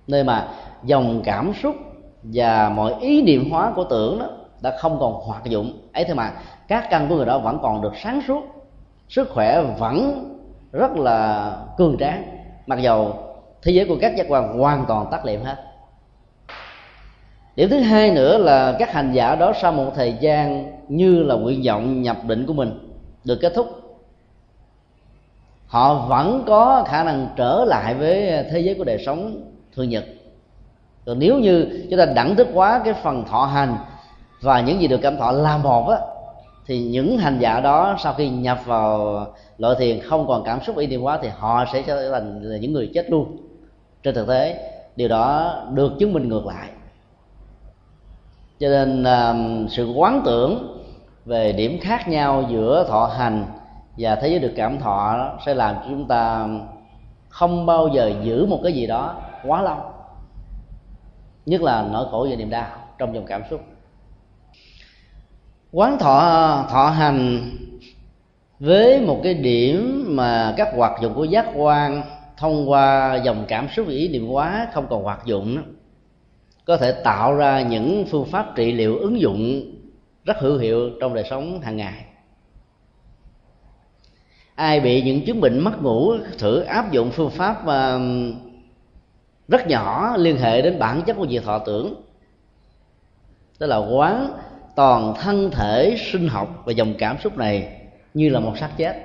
nơi 0.07 0.23
mà 0.23 0.47
dòng 0.83 1.21
cảm 1.23 1.53
xúc 1.63 1.75
và 2.23 2.69
mọi 2.75 2.93
ý 2.99 3.21
niệm 3.21 3.51
hóa 3.51 3.71
của 3.75 3.83
tưởng 3.83 4.19
đó 4.19 4.25
đã 4.61 4.77
không 4.77 4.99
còn 4.99 5.13
hoạt 5.13 5.43
dụng. 5.45 5.73
Ấy 5.93 6.03
thế 6.03 6.13
mà 6.13 6.31
các 6.67 6.87
căn 6.89 7.09
của 7.09 7.15
người 7.15 7.25
đó 7.25 7.39
vẫn 7.39 7.59
còn 7.61 7.81
được 7.81 7.93
sáng 8.03 8.21
suốt, 8.27 8.43
sức 9.09 9.29
khỏe 9.29 9.61
vẫn 9.79 10.25
rất 10.71 10.91
là 10.95 11.51
cường 11.77 11.97
tráng. 11.99 12.23
Mặc 12.67 12.79
dầu 12.79 13.28
thế 13.63 13.71
giới 13.71 13.85
của 13.85 13.97
các 14.01 14.15
giác 14.17 14.25
quan 14.29 14.59
hoàn 14.59 14.85
toàn 14.87 15.07
tắt 15.11 15.25
liệm 15.25 15.43
hết. 15.43 15.55
Điểm 17.55 17.69
thứ 17.69 17.79
hai 17.79 18.11
nữa 18.11 18.37
là 18.37 18.75
các 18.79 18.93
hành 18.93 19.11
giả 19.13 19.35
đó 19.35 19.53
sau 19.61 19.71
một 19.71 19.91
thời 19.95 20.13
gian 20.19 20.71
như 20.87 21.23
là 21.23 21.35
nguyện 21.35 21.61
vọng 21.65 22.01
nhập 22.01 22.17
định 22.27 22.45
của 22.45 22.53
mình 22.53 22.95
được 23.23 23.37
kết 23.41 23.53
thúc, 23.55 23.67
họ 25.67 25.93
vẫn 25.93 26.43
có 26.47 26.85
khả 26.87 27.03
năng 27.03 27.27
trở 27.35 27.65
lại 27.67 27.93
với 27.93 28.43
thế 28.51 28.59
giới 28.59 28.75
của 28.75 28.83
đời 28.83 29.03
sống 29.05 29.41
thường 29.75 29.89
nhật. 29.89 30.05
Còn 31.05 31.19
nếu 31.19 31.39
như 31.39 31.85
chúng 31.89 31.99
ta 31.99 32.05
đẳng 32.05 32.35
thức 32.35 32.47
quá 32.53 32.81
cái 32.85 32.93
phần 33.03 33.25
thọ 33.25 33.45
hành 33.45 33.75
và 34.41 34.61
những 34.61 34.81
gì 34.81 34.87
được 34.87 34.99
cảm 35.01 35.17
thọ 35.17 35.31
là 35.31 35.57
một 35.57 35.89
á, 35.89 35.97
thì 36.65 36.83
những 36.83 37.17
hành 37.17 37.39
giả 37.39 37.59
đó 37.59 37.95
sau 37.99 38.13
khi 38.13 38.29
nhập 38.29 38.59
vào 38.65 39.25
loại 39.57 39.75
thiền 39.79 39.99
không 39.99 40.27
còn 40.27 40.43
cảm 40.43 40.59
xúc 40.61 40.77
y 40.77 40.87
niệm 40.87 41.01
quá 41.01 41.19
thì 41.21 41.29
họ 41.37 41.65
sẽ 41.73 41.81
trở 41.81 42.11
thành 42.11 42.59
những 42.61 42.73
người 42.73 42.91
chết 42.93 43.09
luôn 43.09 43.37
trên 44.03 44.15
thực 44.15 44.27
tế 44.27 44.71
điều 44.95 45.07
đó 45.07 45.55
được 45.73 45.91
chứng 45.99 46.13
minh 46.13 46.27
ngược 46.27 46.45
lại. 46.45 46.69
Cho 48.59 48.69
nên 48.69 49.03
uh, 49.03 49.71
sự 49.71 49.93
quán 49.93 50.21
tưởng 50.25 50.81
về 51.25 51.51
điểm 51.51 51.79
khác 51.81 52.07
nhau 52.07 52.43
giữa 52.49 52.85
thọ 52.89 53.05
hành 53.17 53.45
và 53.97 54.15
thế 54.15 54.27
giới 54.27 54.39
được 54.39 54.53
cảm 54.55 54.79
thọ 54.79 55.31
sẽ 55.45 55.53
làm 55.53 55.75
cho 55.75 55.81
chúng 55.89 56.07
ta 56.07 56.47
không 57.29 57.65
bao 57.65 57.87
giờ 57.87 58.11
giữ 58.23 58.45
một 58.45 58.59
cái 58.63 58.73
gì 58.73 58.87
đó 58.87 59.15
quá 59.45 59.61
lâu. 59.61 59.77
Nhất 61.45 61.61
là 61.61 61.87
nỗi 61.91 62.07
khổ 62.11 62.27
và 62.29 62.35
niềm 62.35 62.49
đau 62.49 62.67
trong 62.97 63.15
dòng 63.15 63.25
cảm 63.25 63.41
xúc. 63.49 63.61
Quán 65.71 65.97
thọ 65.99 66.19
thọ 66.69 66.89
hành 66.89 67.41
với 68.59 69.01
một 69.01 69.19
cái 69.23 69.33
điểm 69.33 70.05
mà 70.09 70.53
các 70.57 70.67
hoạt 70.75 71.01
dụng 71.01 71.13
của 71.13 71.23
giác 71.23 71.45
quan 71.55 72.01
thông 72.39 72.69
qua 72.69 73.15
dòng 73.15 73.45
cảm 73.47 73.67
xúc 73.75 73.85
và 73.87 73.93
ý 73.93 74.07
niệm 74.07 74.29
quá 74.29 74.67
không 74.73 74.87
còn 74.89 75.03
hoạt 75.03 75.25
dụng 75.25 75.55
đó, 75.55 75.61
có 76.65 76.77
thể 76.77 76.91
tạo 76.91 77.35
ra 77.35 77.61
những 77.61 78.05
phương 78.11 78.25
pháp 78.25 78.55
trị 78.55 78.71
liệu 78.71 78.97
ứng 78.97 79.19
dụng 79.19 79.61
rất 80.25 80.37
hữu 80.39 80.57
hiệu 80.57 80.89
trong 81.01 81.13
đời 81.13 81.23
sống 81.29 81.61
hàng 81.61 81.77
ngày. 81.77 82.05
Ai 84.55 84.79
bị 84.79 85.01
những 85.01 85.25
chứng 85.25 85.41
bệnh 85.41 85.59
mất 85.59 85.81
ngủ 85.81 86.13
thử 86.37 86.59
áp 86.59 86.91
dụng 86.91 87.11
phương 87.11 87.29
pháp 87.29 87.65
um, 87.65 88.33
rất 89.47 89.67
nhỏ 89.67 90.17
liên 90.17 90.37
hệ 90.37 90.61
đến 90.61 90.79
bản 90.79 91.01
chất 91.05 91.13
của 91.13 91.25
việc 91.29 91.43
thọ 91.43 91.59
tưởng. 91.59 92.01
Tức 93.59 93.67
là 93.67 93.77
quán 93.77 94.31
toàn 94.75 95.13
thân 95.21 95.51
thể 95.51 95.97
sinh 96.11 96.27
học 96.27 96.61
và 96.65 96.71
dòng 96.71 96.93
cảm 96.97 97.17
xúc 97.23 97.37
này 97.37 97.81
như 98.13 98.29
là 98.29 98.39
một 98.39 98.57
xác 98.57 98.69
chết. 98.77 98.95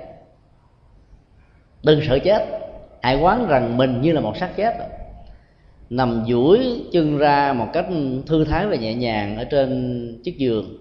Đừng 1.83 2.01
sợ 2.07 2.19
chết 2.23 2.64
hãy 3.05 3.15
quán 3.15 3.47
rằng 3.47 3.77
mình 3.77 4.01
như 4.01 4.11
là 4.11 4.21
một 4.21 4.37
xác 4.37 4.49
chết. 4.55 4.75
Nằm 5.89 6.23
duỗi 6.27 6.81
chân 6.91 7.17
ra 7.17 7.53
một 7.53 7.67
cách 7.73 7.85
thư 8.27 8.45
thái 8.45 8.67
và 8.67 8.75
nhẹ 8.75 8.93
nhàng 8.93 9.37
ở 9.37 9.43
trên 9.43 10.21
chiếc 10.23 10.37
giường. 10.37 10.77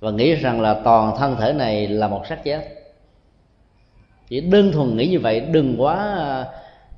Và 0.00 0.10
nghĩ 0.10 0.34
rằng 0.34 0.60
là 0.60 0.74
toàn 0.84 1.16
thân 1.18 1.36
thể 1.36 1.52
này 1.52 1.88
là 1.88 2.08
một 2.08 2.26
xác 2.26 2.44
chết. 2.44 2.68
Chỉ 4.28 4.40
đơn 4.40 4.72
thuần 4.72 4.96
nghĩ 4.96 5.08
như 5.08 5.20
vậy, 5.20 5.40
đừng 5.40 5.74
quá 5.78 5.94
ờ, 6.16 6.46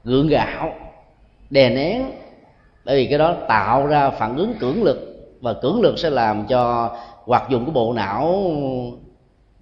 gượng 0.05 0.29
gạo, 0.29 0.73
đè 1.51 1.71
nén. 1.71 2.11
Bởi 2.85 2.97
vì 2.97 3.07
cái 3.07 3.19
đó 3.19 3.37
tạo 3.49 3.87
ra 3.87 4.11
phản 4.11 4.37
ứng 4.37 4.55
cưỡng 4.61 4.83
lực. 4.83 5.33
Và 5.41 5.53
cưỡng 5.53 5.81
lực 5.81 5.99
sẽ 5.99 6.11
làm 6.11 6.47
cho 6.47 6.91
hoạt 7.25 7.51
dụng 7.51 7.65
của 7.65 7.73
bộ 7.73 7.93
não 7.93 8.51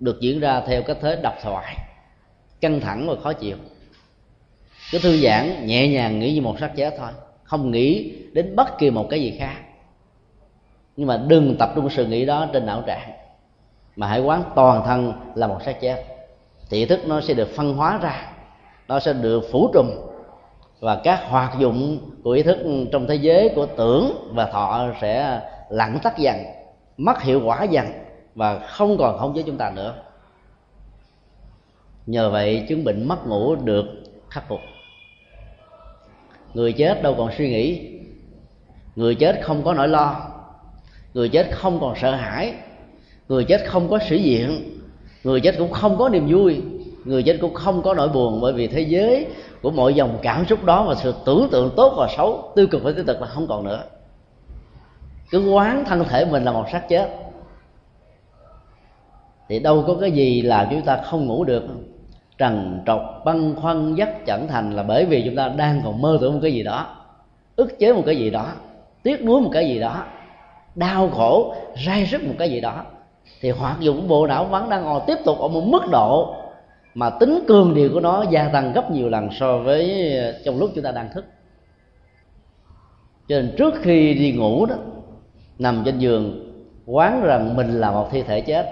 được 0.01 0.21
diễn 0.21 0.41
ra 0.41 0.63
theo 0.67 0.83
cách 0.83 0.99
thế 1.01 1.19
độc 1.23 1.35
thoại, 1.43 1.77
căng 2.61 2.81
thẳng 2.81 3.09
và 3.09 3.15
khó 3.23 3.33
chịu 3.33 3.57
cứ 4.91 4.99
thư 4.99 5.17
giãn 5.17 5.67
nhẹ 5.67 5.89
nhàng 5.89 6.19
nghĩ 6.19 6.35
như 6.35 6.43
một 6.43 6.59
xác 6.61 6.71
chết 6.77 6.95
thôi. 6.99 7.11
Không 7.45 7.71
nghĩ 7.71 8.13
đến 8.33 8.57
bất 8.57 8.79
kỳ 8.79 8.91
một 8.91 9.07
cái 9.11 9.21
gì 9.21 9.37
khác. 9.39 9.57
Nhưng 10.97 11.07
mà 11.07 11.17
đừng 11.27 11.57
tập 11.59 11.73
trung 11.75 11.91
sự 11.91 12.07
nghĩ 12.07 12.25
đó 12.25 12.47
trên 12.53 12.67
não 12.67 12.83
trạng. 12.87 13.11
Mà 13.97 14.07
hãy 14.07 14.21
quán 14.21 14.43
toàn 14.55 14.83
thân 14.87 15.13
là 15.35 15.47
một 15.47 15.59
xác 15.65 15.81
chết. 15.81 16.05
Thì 16.71 16.87
thức 16.87 17.01
nó 17.07 17.21
sẽ 17.21 17.35
được 17.35 17.49
phân 17.57 17.75
hóa 17.75 17.99
ra. 18.03 18.33
Nó 18.89 19.01
sẽ 19.01 19.13
được 19.13 19.49
phủ 19.53 19.71
trùm. 19.75 19.87
Và 20.81 21.01
các 21.05 21.21
hoạt 21.29 21.59
dụng 21.59 21.99
của 22.25 22.31
ý 22.31 22.43
thức 22.43 22.59
trong 22.93 23.07
thế 23.07 23.15
giới 23.15 23.49
của 23.55 23.67
tưởng 23.67 24.31
và 24.35 24.47
thọ 24.47 24.87
sẽ 25.01 25.41
lặng 25.69 25.99
tắt 26.03 26.19
dần, 26.19 26.37
mất 26.97 27.23
hiệu 27.23 27.41
quả 27.45 27.65
dần 27.65 27.87
và 28.35 28.59
không 28.59 28.99
còn 28.99 29.19
không 29.19 29.35
chế 29.37 29.43
chúng 29.43 29.57
ta 29.57 29.71
nữa. 29.71 29.95
Nhờ 32.07 32.31
vậy, 32.31 32.67
chứng 32.69 32.85
bệnh 32.85 33.09
mất 33.09 33.27
ngủ 33.27 33.55
được 33.55 33.85
khắc 34.31 34.49
phục 34.49 34.61
người 36.55 36.73
chết 36.73 37.03
đâu 37.03 37.15
còn 37.19 37.31
suy 37.39 37.51
nghĩ. 37.51 37.91
Người 38.97 39.15
chết 39.15 39.41
không 39.43 39.65
có 39.65 39.75
nỗi 39.75 39.89
lo. 39.89 40.17
Người 41.15 41.29
chết 41.29 41.49
không 41.53 41.81
còn 41.81 41.95
sợ 42.01 42.15
hãi. 42.15 42.55
Người 43.29 43.45
chết 43.45 43.61
không 43.67 43.89
có 43.91 43.99
sĩ 44.09 44.23
diện. 44.23 44.79
Người 45.25 45.41
chết 45.41 45.55
cũng 45.59 45.71
không 45.71 45.99
có 45.99 46.09
niềm 46.09 46.27
vui. 46.29 46.63
Người 47.05 47.23
chết 47.23 47.39
cũng 47.41 47.55
không 47.55 47.83
có 47.83 47.95
nỗi 47.95 48.09
buồn 48.09 48.41
bởi 48.41 48.53
vì 48.53 48.67
thế 48.67 48.81
giới 48.81 49.27
của 49.63 49.71
mọi 49.71 49.95
dòng 49.95 50.19
cảm 50.23 50.47
xúc 50.47 50.65
đó 50.65 50.85
và 50.89 50.95
sự 50.95 51.15
tưởng 51.25 51.49
tượng 51.53 51.71
tốt 51.77 51.95
và 51.97 52.09
xấu, 52.17 52.53
tiêu 52.57 52.67
cực 52.67 52.83
và 52.83 52.93
tiêu 52.93 53.05
cực 53.07 53.21
là 53.21 53.27
không 53.27 53.47
còn 53.47 53.65
nữa. 53.65 53.85
Cứ 55.31 55.51
quán 55.51 55.85
thân 55.87 56.05
thể 56.05 56.25
mình 56.25 56.45
là 56.45 56.53
một 56.53 56.65
xác 56.73 56.89
chết. 56.89 57.09
Thì 59.49 59.59
đâu 59.59 59.85
có 59.87 59.97
cái 60.01 60.11
gì 60.11 60.43
là 60.43 60.69
chúng 60.71 60.83
ta 60.83 61.01
không 61.05 61.27
ngủ 61.27 61.45
được 61.45 61.65
trần 62.39 62.83
trọc 62.87 63.23
băn 63.25 63.55
khoăn 63.55 63.95
dắt 63.95 64.27
chẳng 64.27 64.49
thành 64.49 64.71
là 64.71 64.83
bởi 64.83 65.07
vì 65.07 65.23
chúng 65.25 65.37
ta 65.37 65.49
đang 65.49 65.81
còn 65.85 66.03
mơ 66.03 66.19
tưởng 66.21 66.33
một 66.33 66.41
cái 66.43 66.53
gì 66.53 66.63
đó, 66.63 66.97
ức 67.57 67.79
chế 67.79 67.93
một 67.93 68.03
cái 68.07 68.17
gì 68.17 68.31
đó, 68.31 68.47
tiếc 69.03 69.25
nuối 69.25 69.41
một 69.41 69.51
cái 69.53 69.69
gì 69.69 69.81
đó, 69.81 70.05
đau 70.75 71.09
khổ 71.09 71.55
rai 71.87 72.05
rứt 72.05 72.25
một 72.25 72.35
cái 72.39 72.51
gì 72.51 72.61
đó, 72.61 72.85
thì 73.41 73.51
hoạt 73.51 73.81
dụng 73.81 74.09
bộ 74.09 74.27
não 74.27 74.45
vẫn 74.45 74.71
đang 74.71 74.85
còn 74.85 75.03
tiếp 75.07 75.17
tục 75.25 75.39
ở 75.39 75.49
một 75.49 75.63
mức 75.67 75.83
độ 75.91 76.35
mà 76.95 77.11
tính 77.11 77.45
cường 77.49 77.75
điều 77.75 77.91
của 77.93 78.01
nó 78.01 78.25
gia 78.31 78.49
tăng 78.49 78.73
gấp 78.73 78.91
nhiều 78.91 79.09
lần 79.09 79.29
so 79.41 79.59
với 79.59 80.13
trong 80.45 80.59
lúc 80.59 80.71
chúng 80.75 80.85
ta 80.85 80.93
đang 80.93 81.09
thức. 81.15 81.25
Cho 83.29 83.37
nên 83.37 83.55
trước 83.59 83.75
khi 83.83 84.15
đi 84.15 84.33
ngủ 84.33 84.67
đó, 84.67 84.75
nằm 85.59 85.83
trên 85.85 85.99
giường, 85.99 86.53
quán 86.87 87.23
rằng 87.23 87.57
mình 87.57 87.81
là 87.81 87.91
một 87.91 88.09
thi 88.11 88.23
thể 88.23 88.41
chết, 88.41 88.67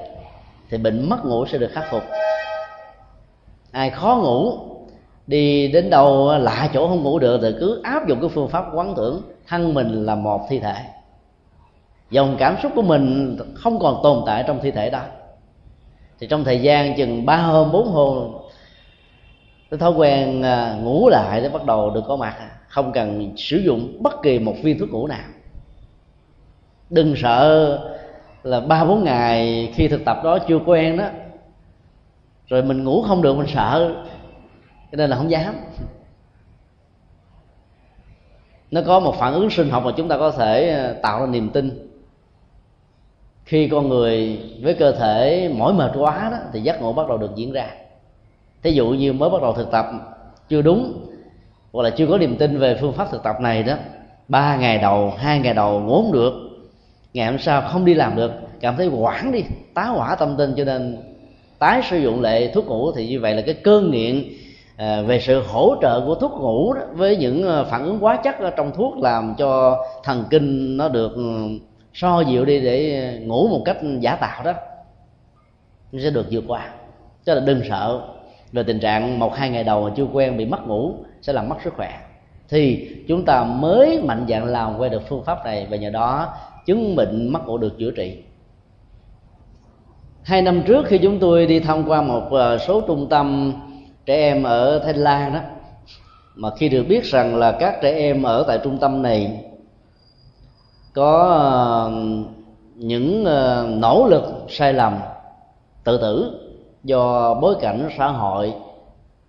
thì 0.70 0.78
bệnh 0.78 1.08
mất 1.08 1.24
ngủ 1.24 1.46
sẽ 1.46 1.58
được 1.58 1.70
khắc 1.72 1.84
phục 1.90 2.02
ai 3.72 3.90
khó 3.90 4.16
ngủ, 4.22 4.58
đi 5.26 5.68
đến 5.68 5.90
đâu 5.90 6.38
lạ 6.38 6.70
chỗ 6.74 6.88
không 6.88 7.02
ngủ 7.02 7.18
được 7.18 7.40
thì 7.42 7.48
cứ 7.60 7.80
áp 7.82 8.08
dụng 8.08 8.20
cái 8.20 8.28
phương 8.28 8.48
pháp 8.48 8.64
quán 8.74 8.94
tưởng. 8.96 9.22
Thân 9.48 9.74
mình 9.74 10.06
là 10.06 10.14
một 10.14 10.46
thi 10.48 10.58
thể. 10.58 10.74
Dòng 12.10 12.36
cảm 12.38 12.56
xúc 12.62 12.72
của 12.74 12.82
mình 12.82 13.36
không 13.54 13.78
còn 13.78 14.00
tồn 14.02 14.22
tại 14.26 14.44
trong 14.46 14.60
thi 14.62 14.70
thể 14.70 14.90
đó. 14.90 15.00
Thì 16.20 16.26
trong 16.26 16.44
thời 16.44 16.60
gian 16.60 16.96
chừng 16.96 17.26
ba 17.26 17.36
hôm, 17.36 17.72
bốn 17.72 17.88
hôm, 17.88 18.32
cái 19.70 19.78
thói 19.78 19.92
quen 19.92 20.42
à, 20.42 20.78
ngủ 20.82 21.08
lại 21.08 21.40
để 21.40 21.48
bắt 21.48 21.64
đầu 21.64 21.90
được 21.90 22.02
có 22.08 22.16
mặt. 22.16 22.36
Không 22.68 22.92
cần 22.92 23.32
sử 23.36 23.56
dụng 23.56 24.02
bất 24.02 24.22
kỳ 24.22 24.38
một 24.38 24.54
viên 24.62 24.78
thuốc 24.78 24.90
ngủ 24.90 25.06
nào. 25.06 25.24
Đừng 26.90 27.14
sợ 27.16 27.78
là 28.42 28.60
ba 28.60 28.84
bốn 28.84 29.04
ngày 29.04 29.68
khi 29.74 29.88
thực 29.88 30.04
tập 30.04 30.20
đó 30.24 30.38
chưa 30.48 30.58
quen 30.66 30.96
đó 30.96 31.04
rồi 32.52 32.62
mình 32.62 32.84
ngủ 32.84 33.02
không 33.02 33.22
được, 33.22 33.36
mình 33.36 33.46
sợ. 33.54 33.94
Cho 34.90 34.96
nên 34.96 35.10
là 35.10 35.16
không 35.16 35.30
dám. 35.30 35.54
Nó 38.70 38.80
có 38.86 39.00
một 39.00 39.14
phản 39.18 39.32
ứng 39.32 39.50
sinh 39.50 39.70
học 39.70 39.82
mà 39.84 39.92
chúng 39.96 40.08
ta 40.08 40.18
có 40.18 40.30
thể 40.30 40.68
ờ, 40.68 40.92
tạo 41.02 41.20
ra 41.20 41.26
niềm 41.26 41.50
tin. 41.50 41.88
Khi 43.44 43.68
con 43.68 43.88
người 43.88 44.40
với 44.62 44.74
cơ 44.74 44.92
thể 44.92 45.50
mỏi 45.54 45.72
mệt 45.72 45.92
quá 45.98 46.28
đó, 46.30 46.36
thì 46.52 46.60
giấc 46.60 46.82
ngủ 46.82 46.92
bắt 46.92 47.08
đầu 47.08 47.18
được 47.18 47.30
diễn 47.36 47.52
ra. 47.52 47.66
Thí 48.62 48.72
dụ 48.72 48.88
như 48.88 49.12
mới 49.12 49.30
bắt 49.30 49.42
đầu 49.42 49.52
thực 49.52 49.70
tập 49.70 49.86
chưa 50.48 50.62
đúng, 50.62 51.06
hoặc 51.72 51.82
là 51.82 51.90
chưa 51.90 52.06
có 52.06 52.18
niềm 52.18 52.36
tin 52.36 52.58
về 52.58 52.78
phương 52.80 52.92
pháp 52.92 53.10
thực 53.10 53.22
tập 53.22 53.40
này 53.40 53.62
đó, 53.62 53.74
ba 54.28 54.56
ngày 54.56 54.78
đầu, 54.78 55.12
hai 55.16 55.38
ngày 55.38 55.54
đầu 55.54 55.80
ngủ 55.80 56.02
không 56.02 56.12
được, 56.12 56.32
ngày 57.14 57.26
hôm 57.26 57.38
sau 57.38 57.62
không 57.62 57.84
đi 57.84 57.94
làm 57.94 58.16
được, 58.16 58.32
cảm 58.60 58.76
thấy 58.76 58.86
hoảng 58.86 59.32
đi, 59.32 59.44
tá 59.74 59.84
hỏa 59.84 60.14
tâm 60.14 60.34
tinh 60.38 60.54
cho 60.56 60.64
nên 60.64 61.11
tái 61.62 61.82
sử 61.90 61.98
dụng 61.98 62.20
lại 62.20 62.50
thuốc 62.54 62.66
ngủ 62.66 62.92
thì 62.92 63.08
như 63.08 63.20
vậy 63.20 63.34
là 63.34 63.42
cái 63.42 63.54
cơn 63.54 63.90
nghiện 63.90 64.24
à, 64.76 65.02
về 65.02 65.20
sự 65.20 65.42
hỗ 65.46 65.74
trợ 65.82 66.00
của 66.06 66.14
thuốc 66.14 66.32
ngủ 66.32 66.72
đó, 66.74 66.80
với 66.92 67.16
những 67.16 67.48
à, 67.48 67.64
phản 67.64 67.84
ứng 67.84 67.98
quá 68.00 68.16
chất 68.16 68.38
ở 68.38 68.50
trong 68.50 68.72
thuốc 68.74 68.98
làm 68.98 69.34
cho 69.38 69.84
thần 70.04 70.24
kinh 70.30 70.76
nó 70.76 70.88
được 70.88 71.14
ừ, 71.14 71.48
so 71.94 72.20
dịu 72.20 72.44
đi 72.44 72.60
để 72.60 73.02
à, 73.02 73.26
ngủ 73.26 73.48
một 73.48 73.62
cách 73.64 73.76
giả 74.00 74.16
tạo 74.16 74.44
đó 74.44 74.52
nó 75.92 76.00
sẽ 76.02 76.10
được 76.10 76.26
vượt 76.30 76.44
qua. 76.48 76.68
Cho 77.24 77.34
là 77.34 77.40
đừng 77.40 77.60
sợ 77.68 78.00
về 78.52 78.62
tình 78.62 78.80
trạng 78.80 79.18
một 79.18 79.34
hai 79.34 79.50
ngày 79.50 79.64
đầu 79.64 79.84
mà 79.84 79.94
chưa 79.96 80.06
quen 80.12 80.36
bị 80.36 80.44
mất 80.44 80.66
ngủ 80.66 80.94
sẽ 81.20 81.32
làm 81.32 81.48
mất 81.48 81.56
sức 81.64 81.74
khỏe. 81.76 82.00
Thì 82.48 82.88
chúng 83.08 83.24
ta 83.24 83.44
mới 83.44 84.02
mạnh 84.02 84.26
dạng 84.28 84.44
làm 84.44 84.78
quen 84.78 84.92
được 84.92 85.08
phương 85.08 85.24
pháp 85.24 85.44
này 85.44 85.66
và 85.70 85.76
nhờ 85.76 85.90
đó 85.90 86.34
chứng 86.66 86.96
bệnh 86.96 87.28
mất 87.32 87.46
ngủ 87.46 87.58
được 87.58 87.78
chữa 87.78 87.90
trị 87.90 88.22
hai 90.22 90.42
năm 90.42 90.62
trước 90.66 90.86
khi 90.86 90.98
chúng 90.98 91.18
tôi 91.18 91.46
đi 91.46 91.60
tham 91.60 91.88
quan 91.88 92.08
một 92.08 92.28
ờ, 92.30 92.58
số 92.58 92.80
trung 92.80 93.06
tâm 93.10 93.52
trẻ 94.06 94.14
em 94.14 94.42
ở 94.42 94.78
Thái 94.78 94.94
Lan 94.94 95.32
đó, 95.32 95.40
mà 96.34 96.50
khi 96.56 96.68
được 96.68 96.84
biết 96.88 97.04
rằng 97.04 97.36
là 97.36 97.52
các 97.52 97.78
trẻ 97.82 97.92
em 97.92 98.22
ở 98.22 98.44
tại 98.48 98.58
trung 98.64 98.78
tâm 98.78 99.02
này 99.02 99.44
có 100.94 101.28
ờ, 101.28 101.92
những 102.76 103.24
ờ, 103.24 103.66
nỗ 103.78 104.06
lực 104.10 104.22
sai 104.48 104.72
lầm 104.72 104.98
tự 105.84 105.98
tử 105.98 106.40
do 106.84 107.34
bối 107.34 107.54
cảnh 107.60 107.88
xã 107.98 108.08
hội, 108.08 108.52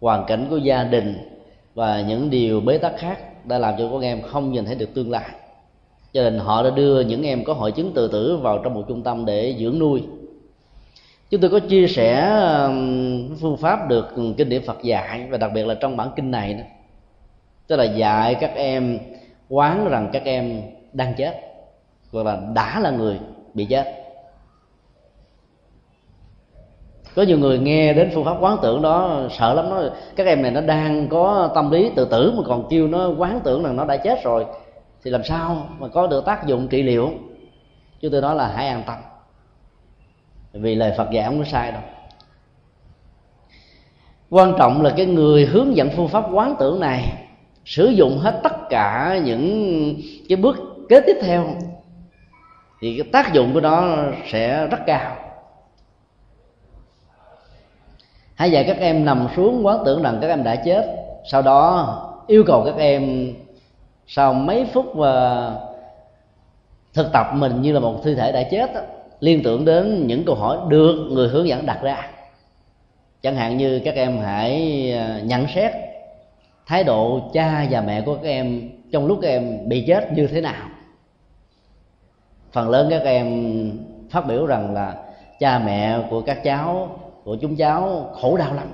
hoàn 0.01 0.25
cảnh 0.25 0.47
của 0.49 0.57
gia 0.57 0.83
đình 0.83 1.15
và 1.75 2.01
những 2.01 2.29
điều 2.29 2.61
bế 2.61 2.77
tắc 2.77 2.97
khác 2.97 3.47
đã 3.47 3.57
làm 3.57 3.73
cho 3.77 3.89
các 3.91 4.01
em 4.01 4.21
không 4.21 4.51
nhìn 4.51 4.65
thấy 4.65 4.75
được 4.75 4.93
tương 4.93 5.11
lai. 5.11 5.29
Cho 6.13 6.23
nên 6.23 6.39
họ 6.39 6.63
đã 6.63 6.69
đưa 6.69 7.01
những 7.01 7.23
em 7.23 7.43
có 7.43 7.53
hội 7.53 7.71
chứng 7.71 7.91
tự 7.93 8.07
tử 8.07 8.37
vào 8.41 8.59
trong 8.63 8.73
một 8.73 8.83
trung 8.87 9.01
tâm 9.01 9.25
để 9.25 9.55
dưỡng 9.59 9.79
nuôi 9.79 10.03
chúng 11.33 11.41
tôi 11.41 11.49
có 11.49 11.59
chia 11.59 11.87
sẻ 11.87 12.39
phương 13.41 13.57
pháp 13.57 13.87
được 13.87 14.07
kinh 14.37 14.49
điển 14.49 14.61
Phật 14.65 14.83
dạy 14.83 15.27
và 15.29 15.37
đặc 15.37 15.51
biệt 15.53 15.65
là 15.65 15.73
trong 15.73 15.97
bản 15.97 16.09
kinh 16.15 16.31
này 16.31 16.53
đó. 16.53 16.63
Tức 17.67 17.75
là 17.75 17.83
dạy 17.83 18.35
các 18.35 18.51
em, 18.55 18.99
quán 19.49 19.89
rằng 19.89 20.09
các 20.13 20.23
em 20.25 20.61
đang 20.93 21.13
chết, 21.17 21.39
hoặc 22.11 22.25
là 22.25 22.41
đã 22.53 22.79
là 22.79 22.89
người 22.89 23.19
bị 23.53 23.65
chết. 23.65 23.93
Có 27.15 27.23
nhiều 27.23 27.37
người 27.37 27.59
nghe 27.59 27.93
đến 27.93 28.11
phương 28.13 28.25
pháp 28.25 28.37
quán 28.39 28.57
tưởng 28.61 28.81
đó, 28.81 29.21
sợ 29.37 29.53
lắm 29.53 29.69
nó 29.69 29.83
các 30.15 30.27
em 30.27 30.41
này 30.41 30.51
nó 30.51 30.61
đang 30.61 31.07
có 31.07 31.51
tâm 31.55 31.71
lý 31.71 31.91
tự 31.95 32.05
tử 32.05 32.33
mà 32.37 32.43
còn 32.47 32.67
kêu 32.69 32.87
nó 32.87 33.09
quán 33.17 33.39
tưởng 33.43 33.63
rằng 33.63 33.75
nó 33.75 33.85
đã 33.85 33.97
chết 33.97 34.23
rồi. 34.23 34.45
Thì 35.03 35.11
làm 35.11 35.23
sao 35.23 35.67
mà 35.79 35.87
có 35.87 36.07
được 36.07 36.25
tác 36.25 36.47
dụng 36.47 36.67
trị 36.67 36.83
liệu? 36.83 37.09
Chúng 38.01 38.11
tôi 38.11 38.21
nói 38.21 38.35
là 38.35 38.47
hãy 38.47 38.67
an 38.67 38.83
tâm 38.87 38.97
vì 40.53 40.75
lời 40.75 40.93
phật 40.97 41.11
dạy 41.11 41.25
không 41.25 41.39
có 41.39 41.45
sai 41.45 41.71
đâu. 41.71 41.81
Quan 44.29 44.53
trọng 44.57 44.81
là 44.81 44.93
cái 44.97 45.05
người 45.05 45.45
hướng 45.45 45.75
dẫn 45.75 45.89
phương 45.95 46.07
pháp 46.07 46.25
quán 46.31 46.55
tưởng 46.59 46.79
này 46.79 47.13
sử 47.65 47.85
dụng 47.87 48.17
hết 48.17 48.39
tất 48.43 48.69
cả 48.69 49.19
những 49.23 49.95
cái 50.29 50.35
bước 50.35 50.55
kế 50.89 51.01
tiếp 51.01 51.17
theo 51.21 51.45
thì 52.81 52.97
cái 52.97 53.09
tác 53.11 53.33
dụng 53.33 53.53
của 53.53 53.61
nó 53.61 53.95
sẽ 54.31 54.67
rất 54.67 54.79
cao. 54.85 55.15
Hãy 58.35 58.51
dạy 58.51 58.63
các 58.67 58.77
em 58.77 59.05
nằm 59.05 59.27
xuống 59.35 59.65
quán 59.65 59.77
tưởng 59.85 60.01
rằng 60.01 60.17
các 60.21 60.27
em 60.27 60.43
đã 60.43 60.55
chết 60.55 60.95
sau 61.25 61.41
đó 61.41 61.99
yêu 62.27 62.43
cầu 62.47 62.63
các 62.65 62.75
em 62.77 63.33
sau 64.07 64.33
mấy 64.33 64.65
phút 64.73 64.95
và 64.95 65.51
thực 66.93 67.11
tập 67.13 67.27
mình 67.33 67.61
như 67.61 67.71
là 67.71 67.79
một 67.79 68.01
thi 68.03 68.15
thể 68.15 68.31
đã 68.31 68.43
chết 68.51 68.73
đó, 68.73 68.81
liên 69.23 69.43
tưởng 69.43 69.65
đến 69.65 70.07
những 70.07 70.23
câu 70.25 70.35
hỏi 70.35 70.57
được 70.67 71.07
người 71.11 71.27
hướng 71.27 71.47
dẫn 71.47 71.65
đặt 71.65 71.79
ra. 71.81 72.09
Chẳng 73.21 73.35
hạn 73.35 73.57
như 73.57 73.81
các 73.85 73.95
em 73.95 74.19
hãy 74.19 74.91
à, 74.91 75.19
nhận 75.23 75.47
xét 75.47 75.71
thái 76.65 76.83
độ 76.83 77.29
cha 77.33 77.65
và 77.69 77.81
mẹ 77.81 78.01
của 78.01 78.15
các 78.15 78.29
em 78.29 78.69
trong 78.91 79.05
lúc 79.05 79.19
các 79.21 79.27
em 79.27 79.69
bị 79.69 79.83
chết 79.87 80.13
như 80.13 80.27
thế 80.27 80.41
nào. 80.41 80.65
Phần 82.51 82.69
lớn 82.69 82.87
các 82.89 83.01
em 83.03 83.27
phát 84.09 84.27
biểu 84.27 84.45
rằng 84.45 84.73
là 84.73 84.95
cha 85.39 85.59
mẹ 85.59 85.99
của 86.09 86.21
các 86.21 86.43
cháu, 86.43 86.99
của 87.23 87.35
chúng 87.35 87.55
cháu 87.55 88.09
khổ 88.21 88.37
đau 88.37 88.53
lắm. 88.53 88.67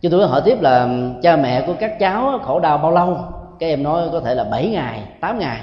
Chúng 0.00 0.12
tôi 0.12 0.28
hỏi 0.28 0.42
tiếp 0.44 0.60
là 0.60 0.88
cha 1.22 1.36
mẹ 1.36 1.64
của 1.66 1.74
các 1.80 1.98
cháu 1.98 2.38
khổ 2.42 2.60
đau 2.60 2.78
bao 2.78 2.92
lâu? 2.92 3.18
Các 3.58 3.66
em 3.66 3.82
nói 3.82 4.08
có 4.12 4.20
thể 4.20 4.34
là 4.34 4.44
7 4.44 4.70
ngày 4.70 5.02
8 5.20 5.38
ngày. 5.38 5.60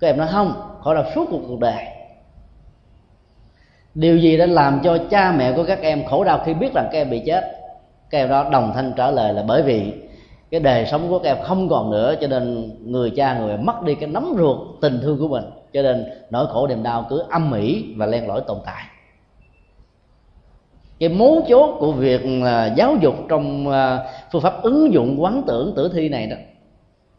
Các 0.00 0.06
em 0.06 0.16
nói 0.16 0.28
không 0.32 0.65
khổ 0.80 0.94
đau 0.94 1.04
suốt 1.14 1.26
cuộc 1.30 1.40
cuộc 1.48 1.60
đời. 1.60 1.84
Điều 3.94 4.18
gì 4.18 4.36
đã 4.36 4.46
làm 4.46 4.80
cho 4.84 4.98
cha 5.10 5.32
mẹ 5.32 5.52
của 5.52 5.64
các 5.64 5.80
em 5.82 6.04
khổ 6.04 6.24
đau 6.24 6.42
khi 6.44 6.54
biết 6.54 6.74
rằng 6.74 6.88
các 6.92 6.98
em 6.98 7.10
bị 7.10 7.22
chết? 7.26 7.44
Các 8.10 8.18
em 8.18 8.28
đó 8.28 8.48
đồng 8.52 8.72
thanh 8.74 8.92
trả 8.96 9.10
lời 9.10 9.34
là 9.34 9.44
bởi 9.48 9.62
vì 9.62 9.92
cái 10.50 10.60
đời 10.60 10.86
sống 10.86 11.08
của 11.08 11.18
các 11.18 11.30
em 11.30 11.44
không 11.44 11.68
còn 11.68 11.90
nữa, 11.90 12.14
cho 12.20 12.26
nên 12.26 12.70
người 12.84 13.10
cha 13.10 13.38
người 13.38 13.56
mất 13.56 13.82
đi 13.82 13.94
cái 13.94 14.08
nắm 14.08 14.34
ruột 14.38 14.58
tình 14.80 15.00
thương 15.02 15.18
của 15.18 15.28
mình. 15.28 15.44
Cho 15.72 15.82
nên 15.82 16.04
nỗi 16.30 16.46
khổ 16.46 16.66
niềm 16.66 16.82
đau 16.82 17.06
cứ 17.10 17.24
âm 17.30 17.52
ỉ 17.52 17.84
và 17.96 18.06
len 18.06 18.28
lỏi 18.28 18.40
tồn 18.46 18.58
tại. 18.66 18.82
Cái 20.98 21.08
mấu 21.08 21.42
chốt 21.48 21.76
của 21.78 21.92
việc 21.92 22.20
giáo 22.76 22.96
dục 23.00 23.14
trong 23.28 23.68
à, 23.68 23.98
phương 24.32 24.42
pháp 24.42 24.62
ứng 24.62 24.92
dụng 24.92 25.22
quán 25.22 25.42
tưởng 25.46 25.72
tử 25.76 25.90
thi 25.94 26.08
này 26.08 26.26
đó 26.26 26.36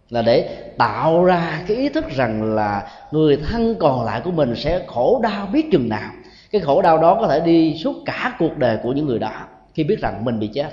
là 0.10 0.22
để 0.22 0.72
tạo 0.78 1.24
ra 1.24 1.64
cái 1.68 1.78
ý 1.78 1.90
thức 1.90 2.06
rằng 2.10 2.56
là 2.56 2.90
người 3.12 3.38
thân 3.38 3.76
còn 3.80 4.06
lại 4.06 4.22
của 4.24 4.32
mình 4.32 4.56
sẽ 4.56 4.86
khổ 4.88 5.20
đau 5.24 5.48
biết 5.48 5.68
chừng 5.72 5.90
nào. 5.90 6.12
Cái 6.52 6.62
khổ 6.62 6.82
đau 6.82 6.98
đó 6.98 7.18
có 7.22 7.28
thể 7.28 7.40
đi 7.40 7.78
suốt 7.78 7.96
cả 8.06 8.36
cuộc 8.40 8.58
đời 8.58 8.78
của 8.84 8.92
những 8.92 9.06
người 9.06 9.20
đó 9.20 9.32
khi 9.74 9.84
biết 9.84 10.00
rằng 10.00 10.26
mình 10.26 10.40
bị 10.40 10.48
chết. 10.48 10.70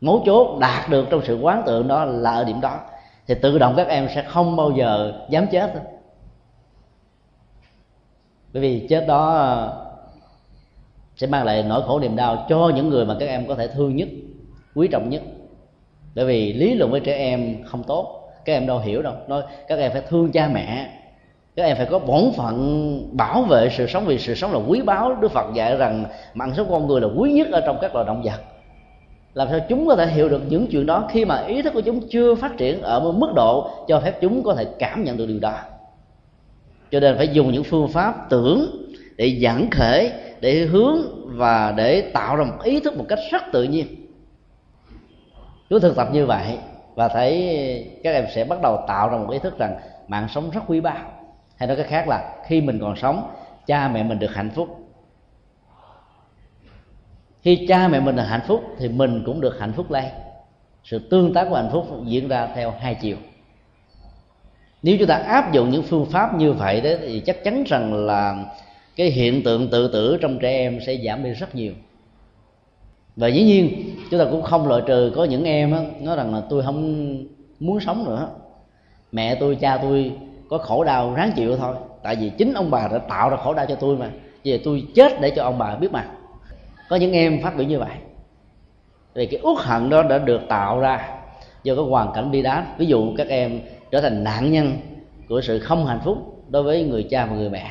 Mấu 0.00 0.22
chốt 0.26 0.58
đạt 0.60 0.90
được 0.90 1.06
trong 1.10 1.20
sự 1.24 1.38
quán 1.38 1.62
tượng 1.66 1.88
đó 1.88 2.04
là 2.04 2.30
ở 2.30 2.44
điểm 2.44 2.60
đó. 2.60 2.80
Thì 3.26 3.34
tự 3.42 3.58
động 3.58 3.74
các 3.76 3.88
em 3.88 4.08
sẽ 4.14 4.22
không 4.22 4.56
bao 4.56 4.70
giờ 4.70 5.12
dám 5.30 5.46
chết 5.46 5.74
đâu 5.74 5.84
bởi 8.52 8.62
vì 8.62 8.86
chết 8.88 9.06
đó 9.06 9.34
ờ, 9.34 9.84
sẽ 11.16 11.26
mang 11.26 11.44
lại 11.44 11.62
nỗi 11.62 11.82
khổ 11.86 12.00
niềm 12.00 12.16
đau 12.16 12.46
cho 12.48 12.72
những 12.74 12.88
người 12.88 13.04
mà 13.04 13.16
các 13.20 13.26
em 13.26 13.46
có 13.46 13.54
thể 13.54 13.68
thương 13.68 13.96
nhất, 13.96 14.08
quý 14.74 14.88
trọng 14.88 15.10
nhất 15.10 15.22
bởi 16.18 16.26
vì 16.26 16.52
lý 16.52 16.74
luận 16.74 16.90
với 16.90 17.00
trẻ 17.00 17.14
em 17.14 17.56
không 17.64 17.82
tốt, 17.82 18.30
các 18.44 18.52
em 18.52 18.66
đâu 18.66 18.78
hiểu 18.78 19.02
đâu. 19.02 19.14
Nói, 19.28 19.42
các 19.68 19.78
em 19.78 19.92
phải 19.92 20.02
thương 20.08 20.32
cha 20.32 20.50
mẹ, 20.52 20.90
các 21.56 21.62
em 21.62 21.76
phải 21.76 21.86
có 21.86 21.98
bổn 21.98 22.32
phận 22.36 23.16
bảo 23.16 23.42
vệ 23.42 23.68
sự 23.76 23.86
sống, 23.86 24.04
vì 24.06 24.18
sự 24.18 24.34
sống 24.34 24.52
là 24.52 24.58
quý 24.68 24.82
báu. 24.82 25.14
Đức 25.20 25.32
phật 25.32 25.54
dạy 25.54 25.76
rằng 25.76 26.04
mạng 26.34 26.52
sống 26.56 26.66
con 26.70 26.86
người 26.86 27.00
là 27.00 27.08
quý 27.16 27.32
nhất 27.32 27.48
ở 27.52 27.60
trong 27.60 27.78
các 27.80 27.94
loài 27.94 28.06
động 28.06 28.22
vật. 28.24 28.40
Làm 29.34 29.48
sao 29.50 29.60
chúng 29.68 29.86
có 29.86 29.96
thể 29.96 30.06
hiểu 30.06 30.28
được 30.28 30.42
những 30.48 30.66
chuyện 30.66 30.86
đó 30.86 31.08
khi 31.10 31.24
mà 31.24 31.44
ý 31.46 31.62
thức 31.62 31.72
của 31.74 31.80
chúng 31.80 32.00
chưa 32.08 32.34
phát 32.34 32.56
triển 32.56 32.82
ở 32.82 33.00
một 33.00 33.12
mức 33.12 33.32
độ 33.34 33.70
cho 33.88 34.00
phép 34.00 34.12
chúng 34.20 34.42
có 34.42 34.54
thể 34.54 34.66
cảm 34.78 35.04
nhận 35.04 35.16
được 35.16 35.26
điều 35.26 35.40
đó? 35.40 35.54
Cho 36.90 37.00
nên 37.00 37.16
phải 37.16 37.28
dùng 37.28 37.52
những 37.52 37.64
phương 37.64 37.88
pháp 37.88 38.30
tưởng 38.30 38.86
để 39.16 39.38
giảng 39.42 39.70
khởi 39.70 40.10
để 40.40 40.54
hướng 40.54 40.98
và 41.24 41.74
để 41.76 42.00
tạo 42.00 42.36
ra 42.36 42.44
một 42.44 42.62
ý 42.64 42.80
thức 42.80 42.96
một 42.96 43.04
cách 43.08 43.18
rất 43.30 43.42
tự 43.52 43.62
nhiên 43.62 44.07
cứ 45.70 45.78
thực 45.80 45.96
tập 45.96 46.08
như 46.12 46.26
vậy 46.26 46.58
và 46.94 47.08
thấy 47.08 48.00
các 48.02 48.10
em 48.12 48.24
sẽ 48.34 48.44
bắt 48.44 48.62
đầu 48.62 48.84
tạo 48.88 49.08
ra 49.08 49.16
một 49.16 49.30
ý 49.30 49.38
thức 49.38 49.58
rằng 49.58 49.76
mạng 50.08 50.28
sống 50.28 50.50
rất 50.50 50.60
quý 50.66 50.80
báu. 50.80 50.96
Hay 51.56 51.66
nói 51.66 51.76
cách 51.76 51.86
khác 51.88 52.08
là 52.08 52.34
khi 52.46 52.60
mình 52.60 52.78
còn 52.80 52.96
sống, 52.96 53.30
cha 53.66 53.88
mẹ 53.88 54.02
mình 54.02 54.18
được 54.18 54.34
hạnh 54.34 54.50
phúc. 54.50 54.68
Khi 57.42 57.66
cha 57.68 57.88
mẹ 57.88 58.00
mình 58.00 58.16
được 58.16 58.22
hạnh 58.22 58.40
phúc 58.46 58.64
thì 58.78 58.88
mình 58.88 59.22
cũng 59.26 59.40
được 59.40 59.60
hạnh 59.60 59.72
phúc 59.72 59.90
lây 59.90 60.04
sự 60.84 60.98
tương 61.10 61.34
tác 61.34 61.46
của 61.50 61.56
hạnh 61.56 61.70
phúc 61.72 61.86
diễn 62.04 62.28
ra 62.28 62.48
theo 62.54 62.70
hai 62.80 62.94
chiều. 62.94 63.16
Nếu 64.82 64.96
chúng 64.98 65.08
ta 65.08 65.14
áp 65.14 65.52
dụng 65.52 65.70
những 65.70 65.82
phương 65.82 66.06
pháp 66.06 66.34
như 66.34 66.52
vậy 66.52 66.80
đó 66.80 66.90
thì 67.00 67.20
chắc 67.20 67.44
chắn 67.44 67.64
rằng 67.66 68.06
là 68.06 68.44
cái 68.96 69.06
hiện 69.06 69.42
tượng 69.42 69.70
tự 69.70 69.88
tử 69.92 70.18
trong 70.20 70.38
trẻ 70.38 70.50
em 70.50 70.80
sẽ 70.86 70.96
giảm 71.04 71.24
đi 71.24 71.30
rất 71.30 71.54
nhiều 71.54 71.72
và 73.18 73.28
dĩ 73.28 73.44
nhiên 73.44 73.94
chúng 74.10 74.20
ta 74.20 74.26
cũng 74.30 74.42
không 74.42 74.68
loại 74.68 74.82
trừ 74.86 75.12
có 75.16 75.24
những 75.24 75.44
em 75.44 75.70
đó, 75.70 75.78
nói 76.00 76.16
rằng 76.16 76.34
là 76.34 76.42
tôi 76.50 76.62
không 76.62 77.08
muốn 77.60 77.80
sống 77.80 78.04
nữa. 78.04 78.28
Mẹ 79.12 79.34
tôi 79.34 79.54
cha 79.54 79.78
tôi 79.82 80.12
có 80.48 80.58
khổ 80.58 80.84
đau 80.84 81.14
ráng 81.14 81.32
chịu 81.36 81.56
thôi. 81.56 81.74
Tại 82.02 82.16
vì 82.16 82.30
chính 82.38 82.54
ông 82.54 82.70
bà 82.70 82.88
đã 82.92 82.98
tạo 82.98 83.30
ra 83.30 83.36
khổ 83.36 83.54
đau 83.54 83.66
cho 83.66 83.74
tôi 83.74 83.96
mà. 83.96 84.10
Vì 84.44 84.58
tôi 84.58 84.82
chết 84.94 85.20
để 85.20 85.30
cho 85.30 85.42
ông 85.42 85.58
bà 85.58 85.76
biết 85.76 85.92
mặt. 85.92 86.06
Có 86.88 86.96
những 86.96 87.12
em 87.12 87.42
phát 87.42 87.56
biểu 87.56 87.66
như 87.66 87.78
vậy. 87.78 87.96
Vì 89.14 89.26
cái 89.26 89.40
uất 89.42 89.58
hận 89.58 89.90
đó 89.90 90.02
đã 90.02 90.18
được 90.18 90.40
tạo 90.48 90.80
ra 90.80 91.08
do 91.62 91.74
cái 91.74 91.84
hoàn 91.84 92.12
cảnh 92.14 92.30
bi 92.30 92.42
đát. 92.42 92.78
Ví 92.78 92.86
dụ 92.86 93.14
các 93.16 93.28
em 93.28 93.60
trở 93.90 94.00
thành 94.00 94.24
nạn 94.24 94.52
nhân 94.52 94.72
của 95.28 95.40
sự 95.40 95.58
không 95.58 95.86
hạnh 95.86 96.00
phúc 96.04 96.44
đối 96.48 96.62
với 96.62 96.84
người 96.84 97.02
cha 97.10 97.26
và 97.26 97.36
người 97.36 97.50
mẹ. 97.50 97.70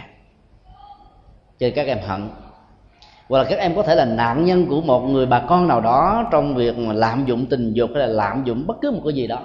Cho 1.59 1.67
các 1.75 1.87
em 1.87 1.97
hận 2.07 2.29
hoặc 3.29 3.39
là 3.39 3.43
các 3.49 3.59
em 3.59 3.75
có 3.75 3.83
thể 3.83 3.95
là 3.95 4.05
nạn 4.05 4.45
nhân 4.45 4.65
của 4.65 4.81
một 4.81 4.99
người 4.99 5.25
bà 5.25 5.39
con 5.39 5.67
nào 5.67 5.81
đó 5.81 6.27
trong 6.31 6.55
việc 6.55 6.77
mà 6.77 6.93
lạm 6.93 7.25
dụng 7.25 7.45
tình 7.45 7.73
dục 7.73 7.89
hay 7.95 8.07
là 8.07 8.13
lạm 8.13 8.43
dụng 8.43 8.67
bất 8.67 8.77
cứ 8.81 8.91
một 8.91 9.01
cái 9.05 9.13
gì 9.13 9.27
đó. 9.27 9.39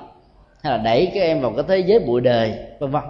Hay 0.63 0.73
là 0.73 0.85
đẩy 0.85 1.11
các 1.15 1.21
em 1.21 1.41
vào 1.41 1.53
cái 1.53 1.65
thế 1.69 1.79
giới 1.79 1.99
bụi 1.99 2.21
đời 2.21 2.55
vân 2.79 2.91
vân. 2.91 3.03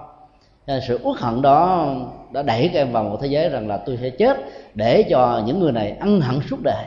Sự 0.88 1.00
uất 1.02 1.18
hận 1.18 1.42
đó 1.42 1.88
đã 2.32 2.42
đẩy 2.42 2.70
các 2.72 2.80
em 2.80 2.92
vào 2.92 3.04
một 3.04 3.18
thế 3.20 3.26
giới 3.26 3.48
rằng 3.48 3.68
là 3.68 3.76
tôi 3.76 3.98
sẽ 4.02 4.10
chết 4.10 4.38
để 4.74 5.02
cho 5.10 5.42
những 5.46 5.60
người 5.60 5.72
này 5.72 5.96
ân 6.00 6.20
hận 6.20 6.40
suốt 6.50 6.58
đời. 6.62 6.84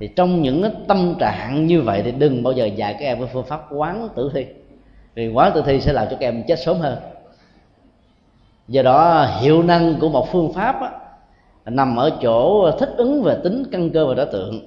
Thì 0.00 0.08
trong 0.16 0.42
những 0.42 0.84
tâm 0.88 1.14
trạng 1.18 1.66
như 1.66 1.82
vậy 1.82 2.02
thì 2.04 2.12
đừng 2.12 2.42
bao 2.42 2.52
giờ 2.52 2.64
dạy 2.66 2.96
các 2.98 3.06
em 3.06 3.18
với 3.18 3.28
phương 3.32 3.44
pháp 3.44 3.66
quán 3.70 4.08
tử 4.14 4.30
thi. 4.34 4.46
Vì 5.14 5.28
quán 5.28 5.52
tử 5.54 5.62
thi 5.66 5.80
sẽ 5.80 5.92
làm 5.92 6.06
cho 6.10 6.16
các 6.20 6.26
em 6.26 6.42
chết 6.48 6.58
sớm 6.58 6.78
hơn. 6.78 6.98
Do 8.68 8.82
đó 8.82 9.26
hiệu 9.40 9.62
năng 9.62 9.94
của 10.00 10.08
một 10.08 10.32
phương 10.32 10.52
pháp 10.52 10.80
á, 10.80 10.90
nằm 11.66 11.96
ở 11.96 12.10
chỗ 12.22 12.70
thích 12.78 12.94
ứng 12.96 13.22
về 13.22 13.36
tính, 13.44 13.62
căn 13.72 13.90
cơ 13.90 14.06
và 14.06 14.14
đối 14.14 14.26
tượng. 14.26 14.60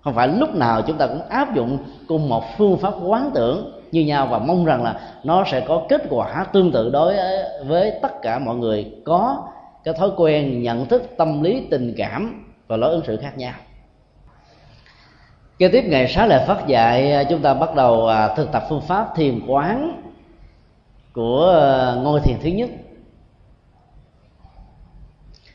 Không 0.00 0.14
phải 0.14 0.28
lúc 0.28 0.54
nào 0.54 0.82
chúng 0.82 0.98
ta 0.98 1.06
cũng 1.06 1.28
áp 1.28 1.54
dụng 1.54 1.78
cùng 2.08 2.28
một 2.28 2.44
phương 2.56 2.78
pháp 2.78 2.94
quán 3.02 3.30
tưởng 3.34 3.72
như 3.92 4.04
nhau 4.04 4.28
và 4.30 4.38
mong 4.38 4.64
rằng 4.64 4.82
là 4.82 5.00
nó 5.24 5.44
sẽ 5.46 5.60
có 5.60 5.82
kết 5.88 6.02
quả 6.10 6.46
tương 6.52 6.72
tự 6.72 6.90
đối 6.90 7.14
với 7.66 7.92
tất 8.02 8.22
cả 8.22 8.38
mọi 8.38 8.56
người. 8.56 8.92
Có 9.04 9.48
cái 9.84 9.94
thói 9.94 10.10
quen 10.16 10.62
nhận 10.62 10.86
thức 10.86 11.02
tâm 11.16 11.42
lý 11.42 11.66
tình 11.70 11.94
cảm 11.96 12.44
và 12.68 12.76
lối 12.76 12.90
ứng 12.90 13.04
xử 13.06 13.16
khác 13.16 13.38
nhau. 13.38 13.52
Kế 15.58 15.68
tiếp, 15.68 15.84
ngày 15.86 16.08
sáng 16.08 16.28
lệ 16.28 16.44
phát 16.46 16.66
dạy, 16.66 17.26
chúng 17.30 17.42
ta 17.42 17.54
bắt 17.54 17.74
đầu 17.74 18.06
à, 18.06 18.34
thực 18.36 18.52
tập 18.52 18.62
phương 18.68 18.80
pháp 18.80 19.08
thiền 19.16 19.40
quán 19.46 20.02
của 21.12 21.60
à, 21.60 21.94
ngôi 22.02 22.20
thiền 22.20 22.36
thứ 22.42 22.48
nhất 22.48 22.70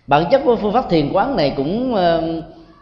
bản 0.08 0.26
chất 0.32 0.42
của 0.46 0.56
phương 0.56 0.74
pháp 0.74 0.90
thiền 0.90 1.10
quán 1.14 1.36
này 1.36 1.54
cũng 1.58 1.96
ờ, 1.96 2.42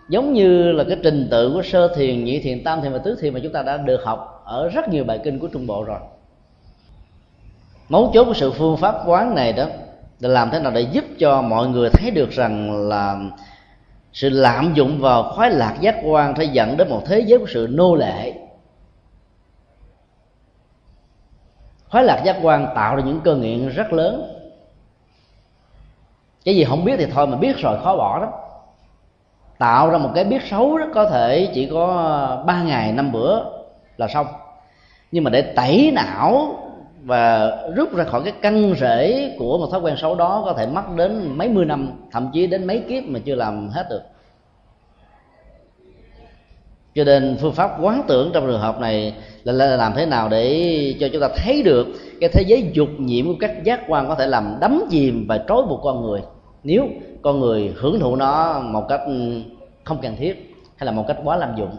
giống 0.09 0.33
như 0.33 0.71
là 0.71 0.83
cái 0.83 0.97
trình 1.03 1.27
tự 1.31 1.51
của 1.53 1.61
sơ 1.61 1.95
thiền, 1.95 2.23
nhị 2.23 2.39
thiền, 2.39 2.63
tam 2.63 2.81
thiền 2.81 2.91
và 2.91 2.97
tứ 2.97 3.17
thiền 3.21 3.33
mà 3.33 3.39
chúng 3.43 3.53
ta 3.53 3.63
đã 3.63 3.77
được 3.77 4.03
học 4.03 4.41
ở 4.45 4.69
rất 4.69 4.89
nhiều 4.89 5.03
bài 5.03 5.19
kinh 5.23 5.39
của 5.39 5.47
trung 5.47 5.67
bộ 5.67 5.83
rồi. 5.83 5.99
Mấu 7.89 8.11
chốt 8.13 8.25
của 8.25 8.33
sự 8.33 8.51
phương 8.51 8.77
pháp 8.77 8.95
quán 9.05 9.35
này 9.35 9.53
đó 9.53 9.65
là 10.19 10.29
làm 10.29 10.49
thế 10.51 10.59
nào 10.59 10.71
để 10.71 10.81
giúp 10.81 11.05
cho 11.19 11.41
mọi 11.41 11.67
người 11.67 11.89
thấy 11.89 12.11
được 12.11 12.31
rằng 12.31 12.87
là 12.89 13.19
sự 14.13 14.29
lạm 14.29 14.73
dụng 14.73 14.99
vào 15.01 15.23
khoái 15.23 15.51
lạc 15.51 15.77
giác 15.81 15.95
quan 16.03 16.33
sẽ 16.37 16.43
dẫn 16.43 16.77
đến 16.77 16.89
một 16.89 17.01
thế 17.05 17.19
giới 17.19 17.39
của 17.39 17.47
sự 17.47 17.67
nô 17.71 17.95
lệ. 17.95 18.33
Khoái 21.89 22.03
lạc 22.03 22.21
giác 22.25 22.37
quan 22.41 22.67
tạo 22.75 22.95
ra 22.95 23.03
những 23.03 23.19
cơ 23.23 23.35
nghiện 23.35 23.69
rất 23.69 23.93
lớn 23.93 24.30
cái 26.45 26.55
gì 26.55 26.63
không 26.63 26.85
biết 26.85 26.95
thì 26.97 27.05
thôi 27.05 27.27
mà 27.27 27.37
biết 27.37 27.57
rồi, 27.57 27.77
khó 27.83 27.97
bỏ 27.97 28.19
đó 28.19 28.31
tạo 29.57 29.89
ra 29.89 29.97
một 29.97 30.09
cái 30.15 30.23
biết 30.23 30.41
xấu 30.49 30.77
rất 30.77 30.85
có 30.93 31.05
thể 31.05 31.49
chỉ 31.53 31.69
có 31.71 31.85
ờ, 31.85 32.43
ba 32.43 32.63
ngày, 32.63 32.91
năm 32.91 33.11
bữa 33.11 33.43
là 33.97 34.07
xong. 34.07 34.27
Nhưng 35.11 35.23
mà 35.23 35.29
để 35.29 35.41
tẩy 35.41 35.91
não 35.95 36.57
và 37.03 37.51
rút 37.75 37.95
ra 37.95 38.03
khỏi 38.03 38.21
cái 38.23 38.33
căn 38.41 38.73
rễ 38.79 39.31
của 39.39 39.57
một 39.57 39.67
thói 39.71 39.79
quen 39.79 39.95
xấu 39.97 40.15
đó 40.15 40.41
có 40.45 40.53
thể 40.53 40.67
mất 40.67 40.95
đến 40.95 41.37
mấy 41.37 41.49
mươi 41.49 41.65
năm, 41.65 41.91
thậm 42.11 42.29
chí 42.33 42.47
đến 42.47 42.67
mấy 42.67 42.83
kiếp 42.89 43.03
mà 43.03 43.19
chưa 43.25 43.35
làm 43.35 43.69
hết 43.69 43.87
được. 43.89 44.01
Cho 46.95 47.03
nên 47.03 47.37
phương 47.41 47.53
pháp 47.53 47.71
quán 47.81 48.03
tưởng 48.07 48.31
trong 48.33 48.47
trường 48.47 48.59
hợp 48.59 48.79
này 48.79 49.13
là 49.43 49.53
làm 49.65 49.93
thế 49.95 50.05
nào 50.05 50.29
để 50.29 50.95
cho 50.99 51.07
chúng 51.13 51.21
ta 51.21 51.27
thấy 51.35 51.63
được 51.63 51.87
cái 52.21 52.29
thế 52.29 52.41
giới 52.41 52.69
dục 52.73 52.89
nhiễm 52.97 53.27
của 53.27 53.35
các 53.39 53.63
giác 53.63 53.81
quan 53.87 54.07
có 54.07 54.15
thể 54.15 54.27
làm 54.27 54.57
đắm 54.61 54.83
chìm 54.89 55.25
và 55.27 55.37
trói 55.47 55.61
buộc 55.69 55.81
con 55.83 56.01
người. 56.01 56.21
Nếu 56.63 56.87
con 57.21 57.39
người 57.39 57.73
hưởng 57.77 57.99
thụ 57.99 58.15
nó 58.15 58.59
một 58.59 58.85
cách 58.89 59.01
ừ, 59.05 59.41
không 59.83 59.97
cần 60.01 60.15
thiết 60.15 60.55
hay 60.77 60.85
là 60.85 60.91
một 60.91 61.05
cách 61.07 61.17
quá 61.23 61.37
lạm 61.37 61.55
dụng, 61.57 61.77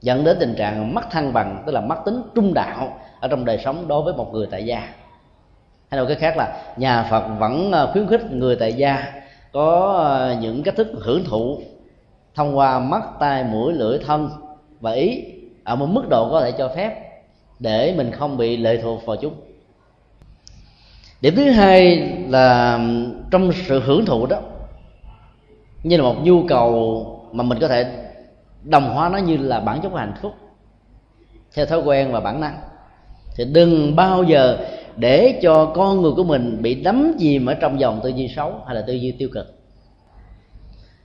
dẫn 0.00 0.24
đến 0.24 0.36
tình 0.40 0.54
trạng 0.54 0.94
mất 0.94 1.10
thăng 1.10 1.32
bằng, 1.32 1.62
tức 1.66 1.72
là 1.72 1.80
mất 1.80 1.96
tính 2.04 2.22
trung 2.34 2.54
đạo 2.54 2.98
ở 3.20 3.28
trong 3.28 3.44
đời 3.44 3.58
sống 3.64 3.88
đối 3.88 4.02
với 4.02 4.14
một 4.14 4.32
người 4.32 4.46
tại 4.50 4.66
gia. 4.66 4.80
Hay 5.90 5.98
nói 5.98 6.06
cái 6.06 6.16
khác 6.16 6.36
là 6.36 6.74
nhà 6.76 7.06
phật 7.10 7.28
vẫn 7.38 7.72
ờ, 7.72 7.92
khuyến 7.92 8.06
khích 8.06 8.32
người 8.32 8.56
tại 8.56 8.72
gia 8.72 9.12
có 9.52 9.92
ờ, 9.92 10.36
những 10.40 10.62
cách 10.62 10.76
thức 10.76 10.88
hưởng 11.00 11.24
thụ 11.24 11.60
thông 12.34 12.58
qua 12.58 12.78
mắt, 12.78 13.02
tai, 13.20 13.44
mũi, 13.44 13.72
lưỡi, 13.72 13.98
thân 13.98 14.30
và 14.80 14.90
ý 14.92 15.24
ở 15.64 15.76
một 15.76 15.86
mức 15.86 16.08
độ 16.08 16.30
có 16.30 16.40
thể 16.40 16.52
cho 16.52 16.68
phép 16.68 17.05
để 17.58 17.94
mình 17.96 18.10
không 18.10 18.36
bị 18.36 18.56
lệ 18.56 18.80
thuộc 18.82 19.06
vào 19.06 19.16
chúng. 19.16 19.34
Điểm 21.20 21.34
thứ 21.36 21.50
hai 21.50 21.96
là 22.28 22.80
trong 23.30 23.52
sự 23.52 23.80
hưởng 23.80 24.04
thụ 24.06 24.26
đó, 24.26 24.40
như 25.82 25.96
là 25.96 26.02
một 26.02 26.16
nhu 26.22 26.42
cầu 26.48 27.06
mà 27.32 27.44
mình 27.44 27.58
có 27.60 27.68
thể 27.68 27.86
đồng 28.62 28.94
hóa 28.94 29.08
nó 29.08 29.18
như 29.18 29.36
là 29.36 29.60
bản 29.60 29.80
chất 29.82 29.88
của 29.88 29.98
hạnh 29.98 30.14
phúc, 30.22 30.32
theo 31.54 31.66
thói 31.66 31.78
quen 31.78 32.12
và 32.12 32.20
bản 32.20 32.40
năng, 32.40 32.58
thì 33.36 33.44
đừng 33.44 33.96
bao 33.96 34.22
giờ 34.22 34.58
để 34.96 35.38
cho 35.42 35.66
con 35.66 36.02
người 36.02 36.12
của 36.12 36.24
mình 36.24 36.62
bị 36.62 36.74
đắm 36.74 37.12
chìm 37.18 37.46
ở 37.46 37.54
trong 37.54 37.80
dòng 37.80 38.00
tư 38.02 38.08
duy 38.08 38.28
xấu 38.28 38.54
hay 38.66 38.74
là 38.74 38.82
tư 38.86 38.92
duy 38.92 39.10
tiêu 39.10 39.28
cực. 39.32 39.54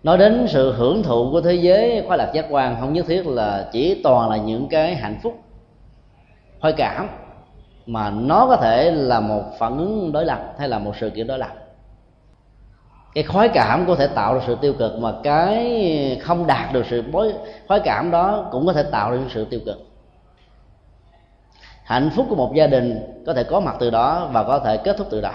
Nói 0.03 0.17
đến 0.17 0.45
sự 0.49 0.73
hưởng 0.73 1.03
thụ 1.03 1.31
của 1.31 1.41
thế 1.41 1.53
giới 1.53 2.03
khoa 2.07 2.17
lạc 2.17 2.31
giác 2.33 2.45
quan, 2.49 2.77
không 2.79 2.93
nhất 2.93 3.05
thiết 3.07 3.27
là 3.27 3.69
chỉ 3.71 4.01
toàn 4.03 4.29
là 4.29 4.37
những 4.37 4.67
cái 4.69 4.95
hạnh 4.95 5.19
phúc 5.23 5.39
khoái 6.61 6.73
cảm, 6.73 7.07
mà 7.85 8.09
nó 8.09 8.47
có 8.47 8.55
thể 8.55 8.91
là 8.91 9.19
một 9.19 9.43
phản 9.59 9.77
ứng 9.77 10.11
đối 10.11 10.25
lập 10.25 10.53
hay 10.57 10.69
là 10.69 10.79
một 10.79 10.91
sự 10.99 11.09
kiện 11.09 11.27
đối 11.27 11.39
lập. 11.39 11.51
Cái 13.13 13.23
khoái 13.23 13.49
cảm 13.49 13.85
có 13.87 13.95
thể 13.95 14.07
tạo 14.07 14.33
ra 14.33 14.41
sự 14.47 14.57
tiêu 14.61 14.73
cực, 14.73 14.99
mà 14.99 15.13
cái 15.23 16.19
không 16.21 16.47
đạt 16.47 16.73
được 16.73 16.85
sự 16.89 17.03
bối, 17.11 17.33
khoái 17.67 17.79
cảm 17.79 18.11
đó 18.11 18.49
cũng 18.51 18.65
có 18.65 18.73
thể 18.73 18.83
tạo 18.83 19.11
ra 19.11 19.17
sự 19.33 19.45
tiêu 19.45 19.59
cực. 19.65 19.77
Hạnh 21.83 22.09
phúc 22.15 22.25
của 22.29 22.35
một 22.35 22.53
gia 22.55 22.67
đình 22.67 22.99
có 23.25 23.33
thể 23.33 23.43
có 23.43 23.59
mặt 23.59 23.75
từ 23.79 23.89
đó 23.89 24.29
và 24.31 24.43
có 24.43 24.59
thể 24.59 24.77
kết 24.77 24.97
thúc 24.97 25.07
từ 25.09 25.21
đó. 25.21 25.31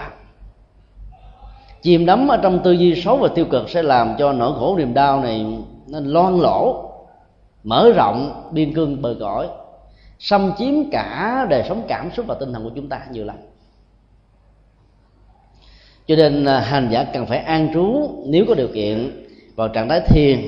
Chìm 1.81 2.05
đắm 2.05 2.27
ở 2.27 2.37
trong 2.37 2.59
tư 2.59 2.71
duy 2.71 3.01
xấu 3.01 3.17
và 3.17 3.27
tiêu 3.35 3.45
cực 3.45 3.69
sẽ 3.69 3.83
làm 3.83 4.15
cho 4.17 4.33
nỗi 4.33 4.53
khổ 4.59 4.75
niềm 4.77 4.93
đau 4.93 5.19
này 5.19 5.45
nó 5.87 5.99
loan 6.03 6.39
lỗ 6.39 6.83
mở 7.63 7.91
rộng, 7.95 8.49
biên 8.51 8.73
cương 8.73 9.01
bờ 9.01 9.15
cõi 9.19 9.47
xâm 10.19 10.51
chiếm 10.57 10.89
cả 10.91 11.45
đời 11.49 11.63
sống 11.69 11.85
cảm 11.87 12.11
xúc 12.11 12.25
và 12.27 12.35
tinh 12.39 12.53
thần 12.53 12.63
của 12.63 12.71
chúng 12.75 12.89
ta 12.89 13.01
nhiều 13.11 13.25
lắm. 13.25 13.35
Cho 16.07 16.15
nên 16.15 16.45
à, 16.45 16.59
hành 16.59 16.89
giả 16.91 17.03
cần 17.03 17.25
phải 17.25 17.37
an 17.37 17.69
trú 17.73 18.09
nếu 18.25 18.45
có 18.47 18.55
điều 18.55 18.67
kiện 18.73 19.25
vào 19.55 19.67
trạng 19.67 19.89
thái 19.89 20.01
thiền. 20.01 20.39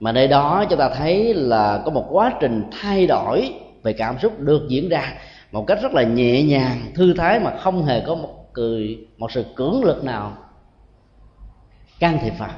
Mà 0.00 0.12
nơi 0.12 0.28
đó 0.28 0.64
chúng 0.70 0.78
ta 0.78 0.88
thấy 0.88 1.34
là 1.34 1.82
có 1.84 1.90
một 1.90 2.06
quá 2.10 2.32
trình 2.40 2.64
thay 2.80 3.06
đổi 3.06 3.54
về 3.82 3.92
cảm 3.92 4.18
xúc 4.18 4.40
được 4.40 4.68
diễn 4.68 4.88
ra 4.88 5.14
một 5.52 5.64
cách 5.66 5.78
rất 5.82 5.92
là 5.92 6.02
nhẹ 6.02 6.42
nhàng, 6.42 6.92
thư 6.94 7.14
thái 7.14 7.40
mà 7.40 7.56
không 7.56 7.84
hề 7.84 8.00
có 8.00 8.14
một 8.14 8.52
cười, 8.52 9.06
một 9.18 9.32
sự 9.32 9.44
cưỡng 9.56 9.84
lực 9.84 10.04
nào 10.04 10.36
can 12.00 12.18
thiệp 12.22 12.32
vào. 12.38 12.50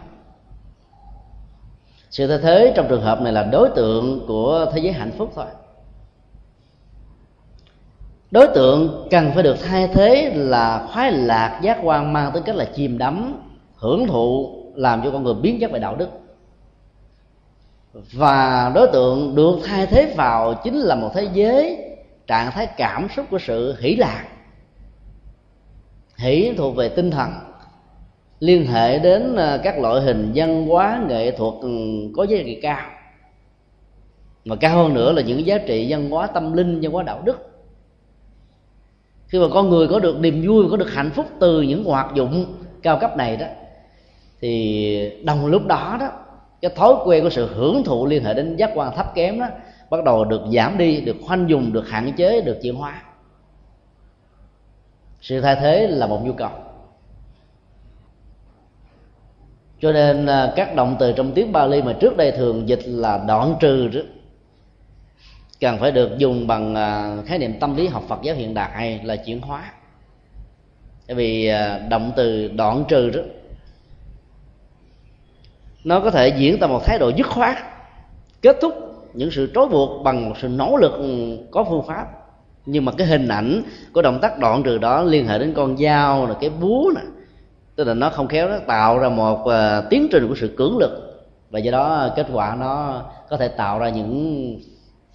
Sự 2.10 2.26
thay 2.26 2.38
thế 2.42 2.72
trong 2.76 2.86
trường 2.88 3.02
hợp 3.02 3.20
này 3.20 3.32
là 3.32 3.42
đối 3.42 3.68
tượng 3.76 4.24
của 4.26 4.66
thế 4.74 4.80
giới 4.80 4.92
hạnh 4.92 5.12
phúc 5.18 5.32
thôi 5.34 5.46
đối 8.30 8.46
tượng 8.46 9.06
cần 9.10 9.30
phải 9.34 9.42
được 9.42 9.56
thay 9.62 9.88
thế 9.88 10.32
là 10.34 10.86
khoái 10.92 11.12
lạc, 11.12 11.60
giác 11.62 11.78
quan 11.82 12.12
mang 12.12 12.30
tới 12.32 12.42
cách 12.42 12.56
là 12.56 12.64
chìm 12.64 12.98
đắm, 12.98 13.42
hưởng 13.76 14.06
thụ, 14.06 14.60
làm 14.74 15.02
cho 15.04 15.10
con 15.10 15.22
người 15.24 15.34
biến 15.34 15.60
chất 15.60 15.70
về 15.70 15.78
đạo 15.78 15.96
đức. 15.96 16.08
Và 18.12 18.72
đối 18.74 18.88
tượng 18.88 19.34
được 19.34 19.58
thay 19.64 19.86
thế 19.86 20.14
vào 20.16 20.54
chính 20.64 20.78
là 20.78 20.94
một 20.94 21.10
thế 21.14 21.28
giới, 21.32 21.78
trạng 22.26 22.50
thái 22.50 22.66
cảm 22.76 23.08
xúc 23.16 23.26
của 23.30 23.38
sự 23.38 23.76
hỷ 23.80 23.96
lạc. 23.96 24.24
Hỷ 26.16 26.54
thuộc 26.56 26.76
về 26.76 26.88
tinh 26.88 27.10
thần, 27.10 27.30
liên 28.40 28.66
hệ 28.66 28.98
đến 28.98 29.36
ờ, 29.36 29.60
các 29.64 29.78
loại 29.78 30.00
hình 30.00 30.32
văn 30.34 30.66
hóa, 30.66 31.04
nghệ 31.08 31.30
thuật 31.30 31.54
ừ, 31.60 31.68
có 32.16 32.24
giá 32.24 32.38
trị 32.44 32.58
cao. 32.62 32.90
Mà 34.44 34.56
cao 34.56 34.76
hơn 34.76 34.94
nữa 34.94 35.12
là 35.12 35.22
những 35.22 35.46
giá 35.46 35.58
trị 35.58 35.86
văn 35.88 36.10
hóa 36.10 36.26
tâm 36.26 36.52
linh, 36.52 36.80
văn 36.82 36.92
hóa 36.92 37.02
đạo 37.02 37.22
đức 37.24 37.53
khi 39.34 39.40
mà 39.40 39.46
con 39.52 39.70
người 39.70 39.88
có 39.88 39.98
được 39.98 40.20
niềm 40.20 40.42
vui, 40.46 40.66
có 40.70 40.76
được 40.76 40.92
hạnh 40.92 41.10
phúc 41.10 41.26
từ 41.40 41.62
những 41.62 41.84
hoạt 41.84 42.14
dụng 42.14 42.54
cao 42.82 42.98
cấp 43.00 43.16
này 43.16 43.36
đó, 43.36 43.46
thì 44.40 45.22
đồng 45.24 45.46
lúc 45.46 45.66
đó 45.66 45.96
đó, 46.00 46.08
cái 46.60 46.70
thói 46.76 46.94
quen 47.04 47.24
của 47.24 47.30
sự 47.30 47.48
hưởng 47.54 47.84
thụ 47.84 48.06
liên 48.06 48.24
hệ 48.24 48.34
đến 48.34 48.56
giác 48.56 48.70
quan 48.74 48.96
thấp 48.96 49.14
kém 49.14 49.40
đó 49.40 49.46
bắt 49.90 50.04
đầu 50.04 50.24
được 50.24 50.40
giảm 50.52 50.78
đi, 50.78 51.00
được 51.00 51.16
khoanh 51.22 51.48
dùng 51.48 51.72
được 51.72 51.88
hạn 51.88 52.12
chế, 52.16 52.40
được 52.40 52.58
chuyển 52.62 52.74
hóa. 52.74 53.02
Sự 55.20 55.40
thay 55.40 55.56
thế 55.56 55.86
là 55.86 56.06
một 56.06 56.24
nhu 56.24 56.32
cầu. 56.32 56.50
Cho 59.80 59.92
nên 59.92 60.26
à, 60.26 60.52
các 60.56 60.74
động 60.74 60.96
từ 60.98 61.12
trong 61.12 61.32
tiếng 61.32 61.52
Bali 61.52 61.82
mà 61.82 61.92
trước 61.92 62.16
đây 62.16 62.32
thường 62.32 62.68
dịch 62.68 62.82
là 62.86 63.24
đoạn 63.28 63.54
trừ 63.60 63.88
cần 65.64 65.78
phải 65.78 65.92
được 65.92 66.18
dùng 66.18 66.46
bằng 66.46 66.74
à, 66.74 67.16
khái 67.26 67.38
niệm 67.38 67.60
tâm 67.60 67.76
lý 67.76 67.86
học 67.86 68.02
Phật 68.08 68.18
giáo 68.22 68.34
hiện 68.34 68.54
đại 68.54 69.00
là 69.04 69.16
chuyển 69.16 69.40
hóa. 69.40 69.72
Bởi 71.08 71.16
vì 71.16 71.46
à, 71.46 71.78
động 71.88 72.12
từ 72.16 72.48
đoạn 72.48 72.84
trừ 72.88 73.10
đó, 73.10 73.20
nó 75.84 76.00
có 76.00 76.10
thể 76.10 76.28
diễn 76.28 76.60
ra 76.60 76.66
một 76.66 76.84
thái 76.84 76.98
độ 76.98 77.08
dứt 77.16 77.26
khoát, 77.26 77.56
kết 78.42 78.56
thúc 78.60 78.74
những 79.14 79.30
sự 79.30 79.50
trói 79.54 79.68
buộc 79.68 80.04
bằng 80.04 80.28
một 80.28 80.34
sự 80.42 80.48
nỗ 80.48 80.76
lực 80.76 80.92
ừ, 80.92 81.38
có 81.50 81.64
phương 81.64 81.86
pháp. 81.86 82.06
Nhưng 82.66 82.84
mà 82.84 82.92
cái 82.92 83.06
hình 83.06 83.28
ảnh 83.28 83.62
của 83.92 84.02
động 84.02 84.18
tác 84.22 84.38
đoạn 84.38 84.62
trừ 84.62 84.78
đó 84.78 85.02
liên 85.02 85.26
hệ 85.26 85.38
đến 85.38 85.52
con 85.56 85.76
dao 85.76 86.26
là 86.26 86.34
cái 86.40 86.50
búa 86.50 86.92
nè, 86.96 87.02
tức 87.76 87.84
là 87.84 87.94
nó 87.94 88.10
không 88.10 88.28
khéo 88.28 88.48
nó 88.48 88.58
tạo 88.66 88.98
ra 88.98 89.08
một 89.08 89.46
à, 89.46 89.82
tiến 89.90 90.08
trình 90.10 90.28
của 90.28 90.34
sự 90.34 90.54
cưỡng 90.56 90.78
lực. 90.78 91.00
Và 91.50 91.58
do 91.58 91.72
đó 91.72 92.08
kết 92.16 92.26
quả 92.32 92.56
nó 92.60 93.02
có 93.30 93.36
thể 93.36 93.48
tạo 93.48 93.78
ra 93.78 93.88
những 93.88 94.73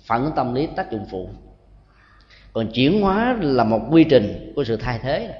phản 0.09 0.23
ứng 0.23 0.33
tâm 0.35 0.55
lý 0.55 0.67
tác 0.75 0.91
dụng 0.91 1.05
phụ. 1.11 1.29
Còn 2.53 2.67
chuyển 2.67 3.01
hóa 3.01 3.37
là 3.41 3.63
một 3.63 3.81
quy 3.89 4.03
trình 4.03 4.53
của 4.55 4.63
sự 4.63 4.77
thay 4.77 4.99
thế. 4.99 5.33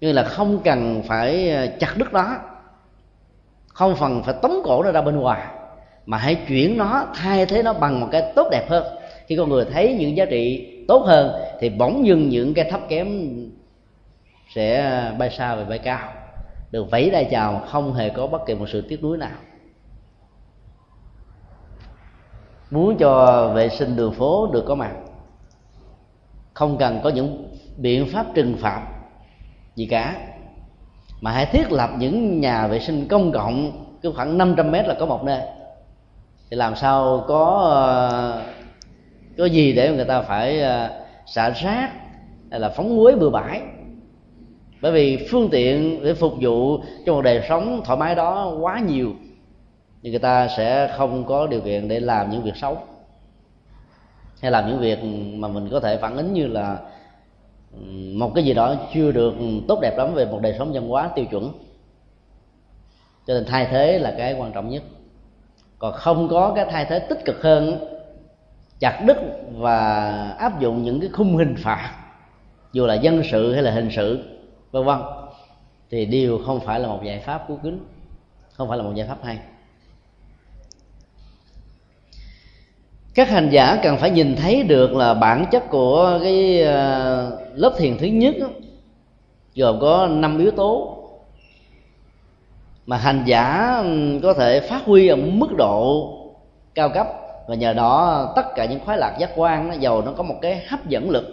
Như 0.00 0.12
là 0.12 0.24
không 0.24 0.60
cần 0.64 1.02
phải 1.06 1.50
ờ, 1.50 1.66
chặt 1.80 1.96
đứt 1.96 2.12
nó, 2.12 2.36
không 3.66 3.94
cần 4.00 4.22
phải 4.22 4.34
tống 4.42 4.60
cổ 4.64 4.82
nó 4.82 4.90
ra 4.92 5.02
bên 5.02 5.16
ngoài, 5.16 5.46
mà 6.06 6.18
hãy 6.18 6.34
chuyển 6.48 6.76
nó, 6.76 7.06
thay 7.14 7.46
thế 7.46 7.62
nó 7.62 7.72
bằng 7.72 8.00
một 8.00 8.08
cái 8.12 8.32
tốt 8.36 8.48
đẹp 8.50 8.66
hơn. 8.68 8.84
Khi 9.26 9.36
con 9.36 9.48
người 9.48 9.64
thấy 9.64 9.96
những 9.98 10.16
giá 10.16 10.24
trị 10.24 10.74
tốt 10.88 11.02
hơn 11.06 11.42
thì 11.60 11.68
bỗng 11.68 12.06
dưng 12.06 12.28
những 12.28 12.54
cái 12.54 12.70
thấp 12.70 12.80
kém 12.88 13.28
sẽ 14.54 15.02
bay 15.18 15.30
xa 15.30 15.54
về 15.54 15.64
bay 15.64 15.78
cao. 15.78 16.12
Được 16.70 16.90
vẫy 16.90 17.10
tay 17.12 17.28
chào, 17.30 17.62
không 17.68 17.94
hề 17.94 18.08
có 18.08 18.26
bất 18.26 18.46
kỳ 18.46 18.54
một 18.54 18.66
sự 18.68 18.80
tiếc 18.88 19.02
nuối 19.02 19.18
nào. 19.18 19.38
Muốn 22.70 22.96
cho 22.98 23.52
vệ 23.54 23.68
sinh 23.68 23.96
đường 23.96 24.12
phố 24.12 24.46
được 24.52 24.64
có 24.66 24.74
mặt. 24.74 24.92
Không 26.54 26.78
cần 26.78 27.00
có 27.04 27.10
những 27.10 27.48
biện 27.76 28.06
pháp 28.12 28.26
trừng 28.34 28.56
phạt 28.60 28.86
gì 29.76 29.86
cả. 29.86 30.16
Mà 31.20 31.30
hãy 31.30 31.46
thiết 31.46 31.72
lập 31.72 31.90
những 31.98 32.40
nhà 32.40 32.66
vệ 32.66 32.80
sinh 32.80 33.08
công 33.08 33.32
cộng 33.32 33.84
cứ 34.02 34.12
khoảng 34.12 34.38
500 34.38 34.70
mét 34.70 34.88
là 34.88 34.94
có 34.94 35.06
một 35.06 35.24
nơi. 35.24 35.40
Thì 36.50 36.56
làm 36.56 36.76
sao 36.76 37.24
có 37.28 37.58
ờ, 37.58 38.42
có 39.38 39.44
gì 39.44 39.72
để 39.72 39.92
người 39.92 40.04
ta 40.04 40.22
phải 40.22 40.60
ờ, 40.60 40.90
xả 41.26 41.50
rác 41.50 41.90
hay 42.50 42.60
là 42.60 42.68
phóng 42.68 42.96
muối 42.96 43.16
bừa 43.16 43.30
bãi. 43.30 43.62
Bởi 44.80 44.92
vì 44.92 45.26
phương 45.30 45.48
tiện 45.50 46.04
để 46.04 46.14
phục 46.14 46.34
vụ 46.40 46.78
cho 47.06 47.14
một 47.14 47.22
đời 47.22 47.42
sống 47.48 47.82
thoải 47.84 47.98
mái 47.98 48.14
đó 48.14 48.54
quá 48.60 48.80
nhiều 48.80 49.12
thì 50.02 50.10
người 50.10 50.18
ta 50.18 50.48
sẽ 50.48 50.94
không 50.96 51.24
có 51.24 51.46
điều 51.46 51.60
kiện 51.60 51.88
để 51.88 52.00
làm 52.00 52.30
những 52.30 52.42
việc 52.42 52.56
xấu. 52.56 52.78
Hay 54.40 54.50
làm 54.50 54.68
những 54.68 54.80
việc 54.80 54.98
mà 55.34 55.48
mình 55.48 55.68
có 55.70 55.80
thể 55.80 55.96
phản 55.96 56.16
ứng 56.16 56.32
như 56.32 56.46
là 56.46 56.78
một 58.14 58.32
cái 58.34 58.44
gì 58.44 58.54
đó 58.54 58.74
chưa 58.94 59.12
được 59.12 59.34
tốt 59.68 59.78
đẹp 59.82 59.98
lắm 59.98 60.14
về 60.14 60.26
một 60.26 60.38
đời 60.42 60.54
sống 60.58 60.72
văn 60.72 60.88
hóa 60.88 61.10
tiêu 61.14 61.24
chuẩn. 61.24 61.52
Cho 63.26 63.34
nên 63.34 63.44
thay 63.44 63.66
thế 63.70 63.98
là 63.98 64.14
cái 64.18 64.34
quan 64.34 64.52
trọng 64.52 64.68
nhất. 64.68 64.82
Còn 65.78 65.92
không 65.92 66.28
có 66.28 66.52
cái 66.56 66.66
thay 66.70 66.84
thế 66.84 66.98
tích 66.98 67.24
cực 67.24 67.42
hơn, 67.42 67.88
chặt 68.78 69.02
đứt 69.06 69.16
và 69.52 70.10
áp 70.38 70.60
dụng 70.60 70.82
những 70.82 71.00
cái 71.00 71.10
khung 71.12 71.36
hình 71.36 71.54
phạt, 71.58 71.94
dù 72.72 72.86
là 72.86 72.94
dân 72.94 73.22
sự 73.30 73.52
hay 73.52 73.62
là 73.62 73.70
hình 73.70 73.88
sự, 73.96 74.38
vân 74.70 74.84
vân, 74.84 74.98
thì 75.90 76.06
đều 76.06 76.38
không 76.46 76.60
phải 76.60 76.80
là 76.80 76.88
một 76.88 77.00
giải 77.04 77.20
pháp 77.20 77.44
cứu 77.48 77.58
kính 77.62 77.84
không 78.52 78.68
phải 78.68 78.78
là 78.78 78.84
một 78.84 78.92
giải 78.94 79.08
pháp 79.08 79.18
hay. 79.22 79.38
Các 83.14 83.28
hành 83.28 83.48
giả 83.50 83.78
cần 83.82 83.96
phải 83.96 84.10
nhìn 84.10 84.36
thấy 84.36 84.62
được 84.62 84.94
là 84.94 85.14
bản 85.14 85.44
chất 85.50 85.70
của 85.70 86.18
cái 86.22 86.62
ờ, 86.62 87.38
lớp 87.54 87.74
thiền 87.78 87.98
thứ 87.98 88.06
nhất 88.06 88.34
gồm 89.54 89.80
có 89.80 90.06
năm 90.06 90.38
yếu 90.38 90.50
tố 90.50 90.98
mà 92.86 92.96
hành 92.96 93.22
giả 93.26 93.74
có 94.22 94.34
thể 94.34 94.60
phát 94.60 94.84
huy 94.84 95.08
ở 95.08 95.16
mức 95.16 95.48
độ 95.58 96.12
cao 96.74 96.88
cấp. 96.88 97.06
Và 97.48 97.54
nhờ 97.54 97.72
đó, 97.72 98.32
tất 98.36 98.46
cả 98.54 98.64
những 98.64 98.80
khoái 98.80 98.98
lạc 98.98 99.16
giác 99.18 99.30
quan 99.36 99.68
nó 99.68 99.74
giàu 99.74 100.02
nó 100.02 100.12
có 100.12 100.22
một 100.22 100.34
cái 100.42 100.64
hấp 100.68 100.88
dẫn 100.88 101.10
lực 101.10 101.24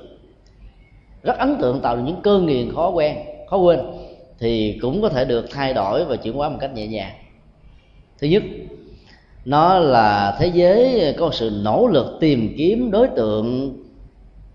rất 1.23 1.37
ấn 1.37 1.57
tượng, 1.61 1.81
tạo 1.81 1.95
được 1.95 2.01
những 2.05 2.21
cơ 2.21 2.39
nghiền 2.39 2.75
khó 2.75 2.89
quen, 2.89 3.17
khó 3.49 3.57
quên, 3.57 3.79
thì 4.39 4.79
cũng 4.81 5.01
có 5.01 5.09
thể 5.09 5.25
được 5.25 5.45
thay 5.51 5.73
đổi 5.73 6.05
và 6.05 6.15
chuyển 6.15 6.33
hóa 6.33 6.49
một 6.49 6.57
cách 6.59 6.73
nhẹ 6.73 6.87
nhàng. 6.87 7.11
Thứ 8.19 8.27
nhất 8.27 8.43
nó 9.45 9.79
là 9.79 10.35
thế 10.39 10.47
giới, 10.47 11.15
có 11.19 11.29
sự 11.31 11.51
nỗ 11.63 11.87
lực 11.87 12.17
tìm 12.19 12.53
kiếm 12.57 12.91
đối 12.91 13.07
tượng 13.07 13.77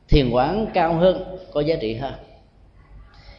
thiền 0.09 0.31
quán 0.31 0.67
cao 0.75 0.95
hơn, 0.95 1.25
có 1.53 1.61
giá 1.61 1.77
trị 1.81 1.95
hơn. 1.95 2.13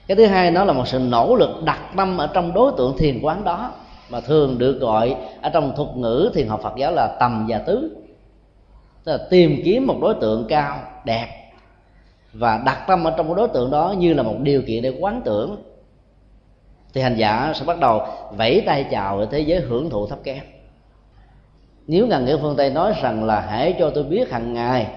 Cái 0.08 0.18
thứ 0.18 0.26
hai, 0.26 0.52
nó 0.52 0.64
là 0.64 0.74
một 0.74 0.88
sự 0.88 1.00
nỗ 1.00 1.36
lực 1.36 1.64
đặt 1.64 1.80
tâm 1.98 2.18
ở 2.18 2.28
trong 2.28 2.54
đối 2.54 2.72
tượng 2.78 2.98
thiền 2.98 3.20
quán 3.22 3.44
đó, 3.44 3.72
mà 4.10 4.22
thường 4.22 4.58
được 4.58 4.80
gọi 4.80 5.16
ở 5.42 5.50
trong 5.50 5.74
thuật 5.76 5.90
ngữ 5.96 6.32
thiền 6.34 6.48
học 6.48 6.60
Phật 6.64 6.74
giáo 6.78 6.92
là 6.92 7.18
tầm 7.20 7.46
và 7.50 7.58
tứ. 7.58 7.98
Tức 9.04 9.12
là 9.12 9.28
tìm 9.30 9.62
kiếm 9.66 9.88
một 9.88 9.98
đối 10.02 10.14
tượng 10.14 10.46
cao, 10.50 10.80
đẹp, 11.06 11.28
và 12.34 12.62
đặt 12.66 12.86
tâm 12.88 13.04
ở 13.04 13.14
trong 13.18 13.28
cái 13.28 13.36
đối 13.36 13.48
tượng 13.48 13.72
đó 13.72 13.96
như 13.98 14.14
là 14.14 14.24
một 14.24 14.36
điều 14.40 14.62
kiện 14.62 14.84
để 14.84 14.94
quán 15.00 15.22
tưởng. 15.26 15.56
Thì 16.94 17.02
hành 17.02 17.16
giả 17.16 17.54
sẽ 17.56 17.66
bắt 17.66 17.80
đầu 17.80 18.02
vẫy 18.38 18.64
tay 18.66 18.86
chào 18.92 19.20
ở 19.20 19.26
thế 19.26 19.40
giới 19.40 19.60
hưởng 19.60 19.90
thụ 19.90 20.08
thấp 20.08 20.20
kém 20.24 20.44
nếu 21.92 22.08
ngàn 22.08 22.26
nghĩa 22.26 22.38
phương 22.38 22.56
tây 22.58 22.70
nói 22.70 22.94
rằng 23.02 23.24
là 23.24 23.42
hãy 23.42 23.76
cho 23.80 23.90
tôi 23.90 24.04
biết 24.04 24.32
hàng 24.32 24.54
ngày 24.54 24.88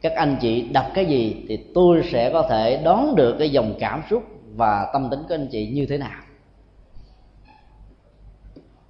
các 0.00 0.12
anh 0.16 0.36
chị 0.40 0.68
đọc 0.68 0.84
cái 0.94 1.06
gì 1.06 1.44
thì 1.48 1.56
tôi 1.74 2.02
sẽ 2.12 2.30
có 2.32 2.42
thể 2.42 2.82
đón 2.84 3.14
được 3.16 3.36
cái 3.38 3.50
dòng 3.50 3.74
cảm 3.80 4.02
xúc 4.10 4.22
và 4.56 4.90
tâm 4.92 5.10
tính 5.10 5.20
của 5.28 5.34
anh 5.34 5.48
chị 5.50 5.66
như 5.66 5.86
thế 5.86 5.98
nào. 5.98 6.20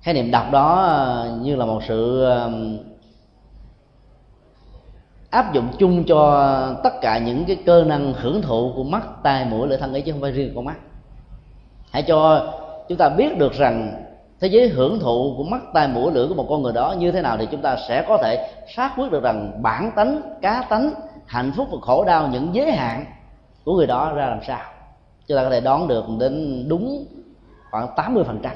Khái 0.00 0.14
niệm 0.14 0.30
đọc 0.30 0.44
đó 0.52 1.26
như 1.42 1.56
là 1.56 1.64
một 1.64 1.82
sự 1.88 2.24
um, 2.24 2.78
áp 5.30 5.54
dụng 5.54 5.68
chung 5.78 6.04
cho 6.04 6.74
tất 6.84 7.00
cả 7.00 7.18
những 7.18 7.44
cái 7.44 7.56
cơ 7.66 7.84
năng 7.84 8.12
hưởng 8.12 8.42
thụ 8.42 8.72
của 8.76 8.84
mắt, 8.84 9.02
tai 9.22 9.44
mũi, 9.44 9.68
lưỡi, 9.68 9.78
thân 9.78 9.92
ấy 9.92 10.02
chứ 10.02 10.12
không 10.12 10.20
phải 10.20 10.32
riêng 10.32 10.52
con 10.54 10.64
mắt. 10.64 10.76
Hãy 11.90 12.02
cho 12.02 12.52
chúng 12.88 12.98
ta 12.98 13.08
biết 13.08 13.38
được 13.38 13.52
rằng 13.52 14.04
thế 14.40 14.48
giới 14.48 14.68
hưởng 14.68 15.00
thụ 15.00 15.34
của 15.36 15.44
mắt, 15.44 15.62
tai, 15.74 15.88
mũi, 15.88 16.12
lưỡi 16.12 16.28
của 16.28 16.34
một 16.34 16.46
con 16.48 16.62
người 16.62 16.72
đó 16.72 16.94
như 16.98 17.12
thế 17.12 17.22
nào 17.22 17.36
thì 17.38 17.48
chúng 17.50 17.62
ta 17.62 17.76
sẽ 17.88 18.04
có 18.08 18.18
thể 18.22 18.50
xác 18.76 18.92
quyết 18.96 19.10
được 19.10 19.22
rằng 19.22 19.62
bản 19.62 19.92
tánh, 19.96 20.22
cá 20.42 20.62
tánh, 20.70 20.92
hạnh 21.26 21.52
phúc 21.56 21.68
và 21.72 21.78
khổ 21.82 22.04
đau, 22.04 22.28
những 22.28 22.54
giới 22.54 22.72
hạn 22.72 23.04
của 23.64 23.76
người 23.76 23.86
đó 23.86 24.12
ra 24.14 24.26
làm 24.26 24.40
sao. 24.46 24.60
Chúng 25.26 25.36
ta 25.36 25.44
có 25.44 25.50
thể 25.50 25.60
đoán 25.60 25.88
được 25.88 26.04
đến 26.18 26.64
đúng 26.68 27.04
khoảng 27.70 27.88
80 27.96 28.24
phần 28.24 28.40
trăm. 28.42 28.52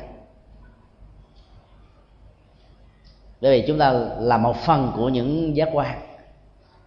Bởi 3.41 3.61
vì 3.61 3.67
chúng 3.67 3.79
ta 3.79 3.93
là 4.19 4.39
một 4.39 4.57
phần 4.57 4.93
của 4.97 5.09
những 5.09 5.57
giác 5.57 5.69
quan. 5.73 6.01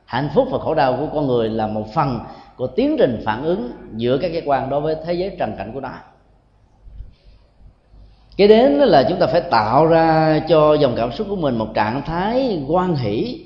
Hạnh 0.06 0.30
phúc 0.36 0.48
và 0.52 0.60
khổ 0.60 0.74
đau 0.74 0.98
của 1.00 1.08
con 1.14 1.28
người 1.28 1.50
là 1.50 1.68
một 1.68 1.86
phần 1.94 2.20
của 2.56 2.68
tiến 2.68 2.96
trình 3.00 3.22
phản 3.26 3.44
ứng 3.44 3.72
giữa 3.96 4.18
các 4.18 4.34
giác 4.34 4.44
quan 4.46 4.70
đối 4.70 4.82
với 4.82 4.96
thế 5.06 5.14
giới 5.14 5.36
trần 5.40 5.56
cảnh 5.58 5.72
của 5.74 5.80
nó 5.80 5.92
cái 8.38 8.48
đến 8.48 8.72
là 8.74 9.06
chúng 9.10 9.20
ta 9.20 9.28
phải 9.28 9.42
tạo 9.42 9.88
ra 9.88 10.40
cho 10.50 10.74
dòng 10.74 10.94
cảm 10.98 11.12
xúc 11.12 11.28
của 11.30 11.36
mình 11.36 11.58
một 11.58 11.70
trạng 11.74 12.02
thái 12.02 12.64
quan 12.68 12.96
hỷ, 12.96 13.46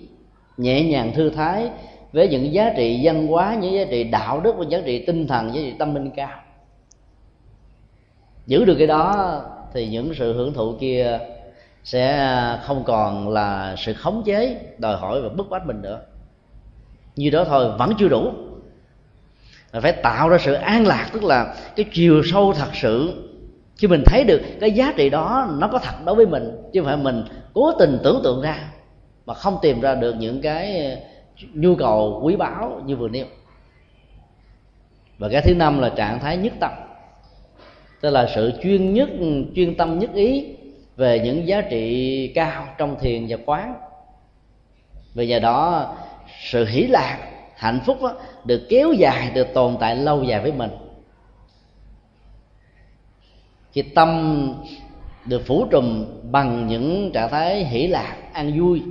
nhẹ 0.57 0.83
nhàng 0.83 1.11
thư 1.15 1.29
thái 1.29 1.69
với 2.13 2.27
những 2.27 2.53
giá 2.53 2.73
trị 2.77 2.99
văn 3.03 3.27
hóa, 3.27 3.55
những 3.61 3.73
giá 3.73 3.85
trị 3.89 4.03
đạo 4.03 4.39
đức 4.39 4.55
và 4.57 4.65
giá 4.69 4.79
trị 4.85 5.05
tinh 5.05 5.27
thần, 5.27 5.53
giá 5.53 5.61
trị 5.61 5.73
tâm 5.79 5.95
linh 5.95 6.11
cao. 6.11 6.39
Giữ 8.47 8.65
được 8.65 8.75
cái 8.77 8.87
đó 8.87 9.41
thì 9.73 9.87
những 9.87 10.13
sự 10.13 10.33
hưởng 10.33 10.53
thụ 10.53 10.75
kia 10.79 11.19
sẽ 11.83 12.29
không 12.63 12.83
còn 12.83 13.29
là 13.29 13.75
sự 13.77 13.93
khống 13.93 14.23
chế, 14.25 14.57
đòi 14.77 14.97
hỏi 14.97 15.21
và 15.21 15.29
bức 15.29 15.49
bách 15.49 15.65
mình 15.67 15.81
nữa. 15.81 15.99
Như 17.15 17.29
đó 17.29 17.43
thôi, 17.43 17.71
vẫn 17.77 17.93
chưa 17.99 18.07
đủ. 18.07 18.31
Phải 19.81 19.91
tạo 19.91 20.29
ra 20.29 20.37
sự 20.37 20.53
an 20.53 20.87
lạc, 20.87 21.09
tức 21.13 21.23
là 21.23 21.55
cái 21.75 21.85
chiều 21.93 22.21
sâu 22.23 22.53
thật 22.53 22.69
sự 22.73 23.27
khi 23.81 23.87
mình 23.87 24.03
thấy 24.05 24.23
được 24.23 24.41
cái 24.59 24.71
giá 24.71 24.93
trị 24.97 25.09
đó 25.09 25.49
nó 25.59 25.67
có 25.67 25.79
thật 25.79 26.05
đối 26.05 26.15
với 26.15 26.25
mình. 26.25 26.51
Chứ 26.73 26.81
không 26.81 26.87
phải 26.87 26.97
mình 26.97 27.23
cố 27.53 27.71
tình 27.79 27.99
tưởng 28.03 28.21
tượng 28.23 28.41
ra 28.41 28.71
mà 29.25 29.33
không 29.33 29.57
tìm 29.61 29.81
ra 29.81 29.95
được 29.95 30.15
những 30.19 30.41
cái 30.41 30.85
ờ, 30.85 30.95
nhu 31.53 31.75
cầu 31.75 32.21
quý 32.23 32.35
báu 32.35 32.81
như 32.85 32.95
vừa 32.95 33.09
nêu. 33.09 33.25
Và 35.17 35.29
cái 35.29 35.41
thứ 35.41 35.55
năm 35.55 35.79
là 35.79 35.89
trạng 35.89 36.19
thái 36.19 36.37
nhất 36.37 36.53
tâm. 36.59 36.71
Tức 38.01 38.09
là 38.09 38.29
sự 38.35 38.51
chuyên 38.63 38.93
nhất 38.93 39.09
chuyên 39.55 39.75
tâm 39.75 39.99
nhất 39.99 40.13
ý 40.13 40.55
về 40.95 41.19
những 41.19 41.47
giá 41.47 41.61
trị 41.61 42.27
cao 42.35 42.67
trong 42.77 42.95
thiền 42.99 43.25
và 43.29 43.37
quán. 43.45 43.75
Vì 45.13 45.27
nhờ 45.27 45.39
đó 45.39 45.93
sự 46.43 46.65
hỷ 46.65 46.81
lạc 46.81 47.17
hạnh 47.55 47.79
phúc 47.85 47.97
đó, 48.01 48.13
được 48.45 48.61
kéo 48.69 48.93
dài 48.93 49.31
được 49.33 49.47
tồn 49.53 49.77
tại 49.79 49.95
lâu 49.95 50.23
dài 50.23 50.39
với 50.39 50.51
mình 50.51 50.71
khi 53.71 53.81
tâm 53.81 54.53
được 55.25 55.41
phủ 55.45 55.65
trùm 55.71 56.05
bằng 56.31 56.67
những 56.67 57.11
trạng 57.13 57.29
thái 57.29 57.65
hỷ 57.65 57.87
lạc, 57.87 58.17
an 58.33 58.59
vui. 58.59 58.81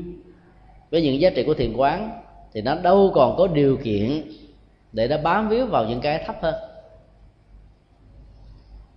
Với 0.90 1.02
những 1.02 1.20
giá 1.20 1.30
trị 1.30 1.42
của 1.42 1.54
thiền 1.54 1.76
quán, 1.76 2.10
thì 2.52 2.62
nó 2.62 2.74
đâu 2.74 3.12
còn 3.14 3.36
có 3.36 3.46
điều 3.46 3.76
kiện 3.76 4.22
để 4.92 5.08
nó 5.08 5.16
bám 5.18 5.48
víu 5.48 5.66
vào 5.66 5.84
những 5.84 6.00
cái 6.00 6.22
thấp 6.26 6.36
hơn. 6.42 6.54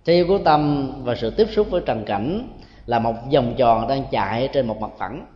Theo 0.04 0.26
của 0.28 0.38
tâm 0.38 0.92
và 1.04 1.14
sự 1.14 1.30
tiếp 1.30 1.46
xúc 1.50 1.66
với 1.70 1.82
trần 1.86 2.04
cảnh 2.04 2.48
là 2.86 2.98
một 2.98 3.14
vòng 3.32 3.54
tròn 3.56 3.88
đang 3.88 4.04
chạy 4.10 4.48
trên 4.52 4.66
một 4.66 4.80
mặt 4.80 4.90
phẳng. 4.98 5.26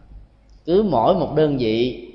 Cứ 0.64 0.82
mỗi 0.90 1.14
một 1.14 1.34
đơn 1.36 1.56
vị 1.58 2.08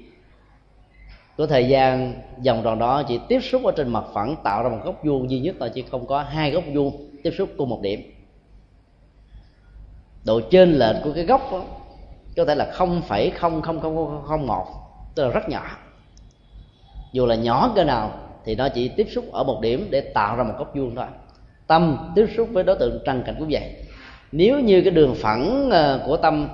của 1.38 1.48
thời 1.48 1.68
gian, 1.68 2.14
vòng 2.46 2.62
tròn 2.64 2.80
đó 2.80 3.04
chỉ 3.08 3.20
tiếp 3.28 3.40
xúc 3.40 3.64
ở 3.64 3.72
trên 3.78 3.90
mặt 3.90 4.04
phẳng 4.14 4.36
tạo 4.44 4.64
ra 4.64 4.70
một 4.70 4.80
góc 4.84 5.04
vuông 5.04 5.30
duy 5.30 5.40
nhất 5.40 5.56
là 5.62 5.70
chỉ 5.70 5.82
không 5.82 6.08
có 6.08 6.22
hai 6.24 6.52
góc 6.52 6.64
vuông 6.74 7.10
tiếp 7.24 7.32
xúc 7.38 7.50
cùng 7.58 7.70
một 7.70 7.80
điểm 7.82 8.13
độ 10.26 10.42
trên 10.52 10.74
lệch 10.74 10.96
của 11.04 11.12
cái 11.16 11.24
góc 11.24 11.42
đó, 11.52 11.64
có 12.38 12.46
thể 12.46 12.56
là 12.56 12.72
không 12.74 13.02
phẩy 13.02 13.30
không 13.30 13.62
không 13.62 13.82
không 13.82 14.24
không 14.28 14.48
một 14.48 14.66
tức 15.16 15.24
là 15.24 15.30
rất 15.30 15.50
nhỏ. 15.50 15.64
Dù 17.12 17.26
là 17.26 17.36
nhỏ 17.36 17.72
cỡ 17.76 17.84
nào 17.84 18.12
thì 18.46 18.56
nó 18.56 18.70
chỉ 18.70 18.88
tiếp 18.88 19.08
xúc 19.12 19.26
ở 19.32 19.44
một 19.44 19.60
điểm 19.62 19.88
để 19.90 20.02
tạo 20.02 20.36
ra 20.36 20.44
một 20.44 20.54
góc 20.58 20.76
vuông 20.76 20.96
thôi. 20.96 21.06
Tâm 21.68 22.12
tiếp 22.16 22.28
xúc 22.38 22.50
với 22.52 22.64
đối 22.64 22.76
tượng 22.76 23.00
trần 23.06 23.24
cảnh 23.26 23.36
cũng 23.40 23.48
vậy. 23.52 23.74
Nếu 24.32 24.60
như 24.60 24.82
cái 24.82 24.92
đường 24.92 25.16
phẳng 25.16 25.70
ờ, 25.72 26.04
của 26.06 26.18
tâm 26.18 26.48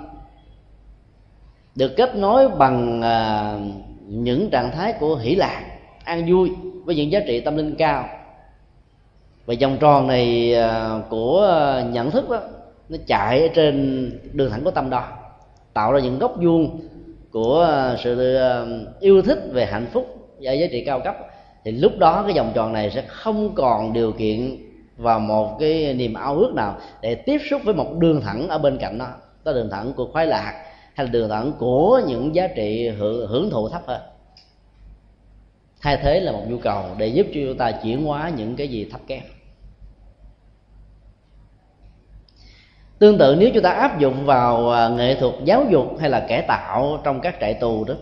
được 1.76 1.96
kết 1.98 2.16
nối 2.16 2.50
bằng 2.50 3.02
ờ, 3.02 3.60
những 4.08 4.50
trạng 4.50 4.72
thái 4.72 4.94
của 4.94 5.16
hỷ 5.16 5.36
lạc 5.36 5.64
an 6.04 6.26
vui 6.32 6.52
với 6.86 6.96
những 6.96 7.12
giá 7.12 7.20
trị 7.28 7.40
tâm 7.40 7.58
linh 7.58 7.76
cao 7.76 8.10
và 9.46 9.56
vòng 9.62 9.78
tròn 9.80 10.08
này 10.08 10.54
ờ, 10.54 11.02
của 11.10 11.48
nhận 11.92 12.12
thức 12.12 12.30
đó 12.30 12.40
nó 12.90 12.98
chạy 13.08 13.42
ở 13.42 13.48
trên 13.56 14.12
đường 14.34 14.52
thẳng 14.52 14.64
của 14.64 14.72
tâm 14.72 14.90
đó 14.90 15.08
tạo 15.74 15.94
ra 15.94 16.00
những 16.00 16.20
góc 16.20 16.36
vuông 16.42 16.80
của 17.32 17.60
ờ, 17.60 17.98
sự 18.04 18.36
ờ, 18.36 18.68
yêu 19.00 19.22
thích 19.22 19.40
về 19.52 19.66
hạnh 19.66 19.88
phúc 19.94 20.30
và 20.42 20.52
giá 20.52 20.68
trị 20.72 20.84
cao 20.86 21.02
cấp. 21.04 21.18
Thì 21.64 21.72
lúc 21.72 21.98
đó 21.98 22.24
cái 22.28 22.38
vòng 22.38 22.52
tròn 22.56 22.74
này 22.74 22.92
sẽ 22.92 23.02
không 23.08 23.56
còn 23.56 23.94
điều 23.94 24.12
kiện 24.12 24.58
và 24.98 25.18
một 25.18 25.58
cái 25.60 25.94
niềm 25.94 26.14
ao 26.14 26.36
ước 26.36 26.54
nào 26.56 26.78
để 27.02 27.16
tiếp 27.16 27.38
xúc 27.50 27.62
với 27.66 27.74
một 27.74 27.98
đường 27.98 28.22
thẳng 28.22 28.50
ở 28.50 28.58
bên 28.58 28.78
cạnh 28.78 28.98
nó 28.98 29.08
có 29.44 29.54
đường 29.54 29.70
thẳng 29.70 29.94
của 29.94 30.06
khoái 30.06 30.28
lạc 30.28 30.64
hay 30.94 31.06
là 31.06 31.12
đường 31.12 31.30
thẳng 31.30 31.52
của 31.60 32.02
những 32.08 32.36
giá 32.36 32.48
trị 32.48 32.88
hưởng, 32.88 33.28
hưởng 33.28 33.50
thụ 33.50 33.70
thấp 33.70 33.82
hơn. 33.88 34.02
Thay 35.82 35.98
thế 35.98 36.20
là 36.20 36.32
một 36.32 36.44
nhu 36.48 36.58
cầu 36.58 36.84
để 36.98 37.08
giúp 37.08 37.28
cho 37.34 37.40
chúng 37.48 37.58
ta 37.58 37.72
chuyển 37.72 38.06
hóa 38.06 38.32
những 38.38 38.56
cái 38.56 38.68
gì 38.68 38.88
thấp 38.92 39.02
kém. 39.08 39.22
Tương 43.00 43.18
tự 43.18 43.36
nếu 43.40 43.50
chúng 43.54 43.64
ta 43.64 43.70
áp 43.70 44.00
dụng 44.00 44.26
vào 44.26 44.72
à, 44.72 44.90
nghệ 44.90 45.16
thuật 45.16 45.34
giáo 45.44 45.66
dục 45.70 45.98
hay 46.00 46.10
là 46.10 46.20
cải 46.20 46.42
tạo 46.42 47.02
trong 47.04 47.22
các 47.22 47.36
trại 47.42 47.54
tù 47.54 47.84
đó, 47.84 47.94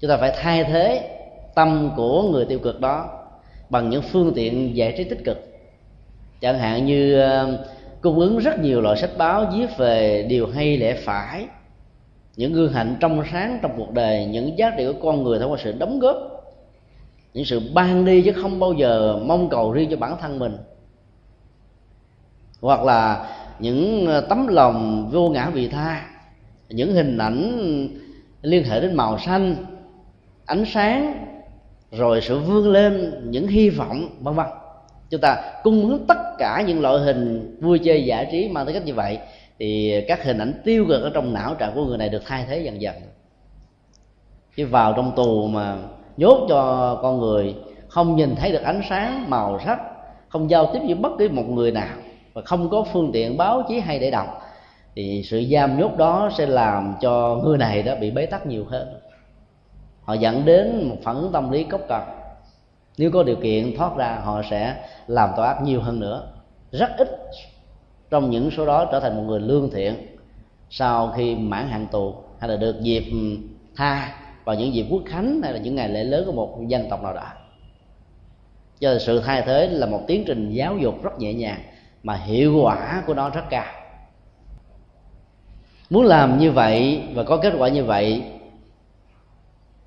chúng 0.00 0.08
ta 0.08 0.16
phải 0.16 0.32
thay 0.36 0.64
thế 0.64 1.16
tâm 1.54 1.90
của 1.96 2.22
người 2.22 2.44
tiêu 2.44 2.58
cực 2.58 2.80
đó 2.80 3.08
bằng 3.70 3.90
những 3.90 4.02
phương 4.02 4.32
tiện 4.34 4.76
giải 4.76 4.94
trí 4.96 5.04
tích 5.04 5.24
cực. 5.24 5.38
Chẳng 6.40 6.58
hạn 6.58 6.86
như 6.86 7.20
à, 7.20 7.46
cung 8.00 8.18
ứng 8.18 8.38
rất 8.38 8.58
nhiều 8.58 8.80
loại 8.80 8.96
sách 8.96 9.10
báo 9.18 9.46
viết 9.54 9.66
về 9.76 10.26
điều 10.28 10.46
hay 10.46 10.76
lẽ 10.76 10.94
phải, 10.94 11.46
những 12.36 12.52
gương 12.52 12.72
hạnh 12.72 12.96
trong 13.00 13.22
sáng 13.32 13.58
trong 13.62 13.72
cuộc 13.76 13.92
đời, 13.92 14.26
những 14.26 14.58
giá 14.58 14.72
trị 14.76 14.86
của 14.86 14.98
con 15.02 15.22
người 15.22 15.38
thông 15.38 15.52
qua 15.52 15.58
sự 15.64 15.72
đóng 15.72 15.98
góp, 15.98 16.16
những 17.34 17.44
sự 17.44 17.60
ban 17.74 18.04
đi 18.04 18.22
chứ 18.22 18.32
không 18.32 18.60
bao 18.60 18.72
giờ 18.72 19.18
mong 19.24 19.48
cầu 19.48 19.72
riêng 19.72 19.90
cho 19.90 19.96
bản 19.96 20.16
thân 20.20 20.38
mình 20.38 20.56
hoặc 22.60 22.84
là 22.84 23.26
những 23.58 24.06
ờ, 24.06 24.20
tấm 24.20 24.46
lòng 24.46 25.08
vô 25.12 25.28
ngã 25.28 25.50
vị 25.50 25.68
tha, 25.68 26.06
những 26.68 26.92
hình 26.92 27.18
ảnh 27.18 27.88
liên 28.42 28.64
hệ 28.64 28.80
đến 28.80 28.94
màu 28.94 29.18
xanh, 29.18 29.56
ánh 30.46 30.64
sáng, 30.66 31.26
rồi 31.92 32.20
sự 32.20 32.38
vươn 32.38 32.72
lên, 32.72 33.22
những 33.30 33.48
hy 33.48 33.70
vọng, 33.70 34.08
vân 34.20 34.34
vân. 34.34 34.46
Chúng 35.10 35.20
ta 35.20 35.36
cung 35.62 35.82
ứng 35.82 36.06
tất 36.06 36.18
cả 36.38 36.64
những 36.66 36.80
loại 36.80 36.98
hình 36.98 37.56
vui 37.60 37.78
chơi 37.78 38.04
giải 38.04 38.28
trí 38.32 38.48
mang 38.48 38.64
tới 38.64 38.74
cách 38.74 38.84
như 38.84 38.94
vậy, 38.94 39.18
thì 39.58 40.00
các 40.08 40.24
hình 40.24 40.38
ảnh 40.38 40.60
tiêu 40.64 40.84
cực 40.88 41.02
ở 41.02 41.10
trong 41.14 41.34
não 41.34 41.54
trạng 41.54 41.74
của 41.74 41.84
người 41.84 41.98
này 41.98 42.08
được 42.08 42.22
thay 42.26 42.44
thế 42.48 42.58
dần 42.58 42.80
dần. 42.80 42.94
Chứ 44.56 44.66
vào 44.66 44.92
trong 44.92 45.12
tù 45.16 45.46
mà 45.46 45.76
nhốt 46.16 46.46
cho 46.48 46.94
con 47.02 47.20
người, 47.20 47.54
không 47.88 48.16
nhìn 48.16 48.36
thấy 48.36 48.52
được 48.52 48.62
ánh 48.62 48.80
sáng 48.88 49.30
màu 49.30 49.60
sắc, 49.64 49.78
không 50.28 50.50
giao 50.50 50.70
tiếp 50.72 50.80
với 50.86 50.94
bất 50.94 51.12
cứ 51.18 51.28
một 51.28 51.48
người 51.48 51.72
nào 51.72 51.96
và 52.32 52.42
không 52.42 52.70
có 52.70 52.84
phương 52.92 53.10
tiện 53.12 53.36
báo 53.36 53.62
chí 53.68 53.80
hay 53.80 53.98
để 53.98 54.10
đọc, 54.10 54.42
thì 54.96 55.22
sự 55.24 55.44
giam 55.52 55.78
nhốt 55.78 55.96
đó 55.96 56.30
sẽ 56.38 56.46
làm 56.46 56.94
cho 57.00 57.40
người 57.44 57.58
này 57.58 57.82
đó 57.82 57.94
bị 58.00 58.10
bế 58.10 58.26
tắc 58.26 58.46
nhiều 58.46 58.64
hơn. 58.68 58.88
Họ 60.02 60.14
dẫn 60.14 60.44
đến 60.44 60.88
một 60.88 60.96
phản 61.02 61.16
ứng 61.16 61.32
tâm 61.32 61.50
lý 61.50 61.64
cốc 61.64 61.80
cần 61.88 62.02
nếu 62.98 63.10
có 63.10 63.22
điều 63.22 63.36
kiện 63.36 63.76
thoát 63.76 63.96
ra, 63.96 64.20
họ 64.24 64.42
sẽ 64.50 64.76
làm 65.06 65.30
tội 65.36 65.46
ác 65.46 65.62
nhiều 65.62 65.80
hơn 65.80 66.00
nữa. 66.00 66.32
Rất 66.72 66.90
ít 66.98 67.08
trong 68.10 68.30
những 68.30 68.50
số 68.50 68.66
đó 68.66 68.88
trở 68.92 69.00
thành 69.00 69.16
một 69.16 69.22
người 69.26 69.40
lương 69.40 69.70
thiện 69.70 69.94
sau 70.70 71.12
khi 71.16 71.34
mãn 71.34 71.68
hạn 71.68 71.86
tù, 71.92 72.14
hay 72.38 72.50
là 72.50 72.56
được 72.56 72.80
dịp 72.80 73.04
ừ, 73.12 73.36
tha 73.76 74.14
vào 74.44 74.56
những 74.56 74.74
dịp 74.74 74.86
quốc 74.90 75.02
khánh, 75.06 75.40
hay 75.42 75.52
là 75.52 75.58
những 75.58 75.74
ngày 75.74 75.88
lễ 75.88 76.04
lớn 76.04 76.22
của 76.26 76.32
một 76.32 76.58
dân 76.66 76.86
tộc 76.90 77.02
nào 77.02 77.14
đó. 77.14 77.26
Cho 78.80 78.98
sự 78.98 79.20
thay 79.20 79.42
thế 79.42 79.68
là 79.68 79.86
một 79.86 80.00
tiến 80.06 80.24
trình 80.26 80.50
giáo 80.50 80.78
dục 80.78 81.02
rất 81.02 81.18
nhẹ 81.18 81.34
nhàng 81.34 81.60
mà 82.02 82.14
hiệu 82.14 82.60
quả 82.62 83.02
của 83.06 83.14
nó 83.14 83.30
rất 83.30 83.44
cao. 83.50 83.64
Muốn 85.90 86.04
làm 86.04 86.38
như 86.38 86.52
vậy 86.52 87.02
và 87.14 87.22
có 87.22 87.36
kết 87.36 87.54
quả 87.58 87.68
như 87.68 87.84
vậy, 87.84 88.22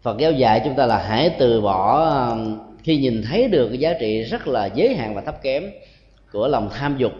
Phật 0.01 0.17
giáo 0.17 0.31
dạy 0.31 0.61
chúng 0.63 0.75
ta 0.75 0.85
là 0.85 0.97
hãy 0.97 1.35
từ 1.39 1.61
bỏ 1.61 2.09
um, 2.29 2.59
khi 2.83 2.97
nhìn 2.97 3.23
thấy 3.29 3.47
được 3.47 3.67
cái 3.67 3.77
giá 3.77 3.93
trị 3.99 4.23
rất 4.23 4.47
là 4.47 4.65
giới 4.65 4.95
hạn 4.95 5.15
và 5.15 5.21
thấp 5.21 5.41
kém 5.41 5.63
của 6.31 6.47
lòng 6.47 6.69
tham 6.73 6.97
dục, 6.97 7.11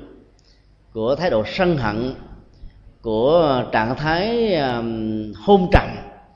của 0.94 1.16
thái 1.16 1.30
độ 1.30 1.44
sân 1.46 1.78
hận, 1.78 2.16
của 3.02 3.64
trạng 3.72 3.96
thái 3.96 4.56
um, 4.56 5.34
hôn 5.34 5.68
trầm, 5.72 5.88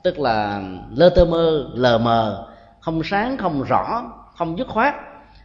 tức 0.02 0.18
là 0.18 0.62
lơ 0.96 1.08
tơ 1.08 1.24
mơ, 1.24 1.70
lờ 1.74 1.98
mờ, 1.98 2.48
không 2.80 3.02
sáng, 3.04 3.36
không 3.36 3.62
rõ, 3.62 4.12
không 4.36 4.58
dứt 4.58 4.68
khoát, 4.68 4.94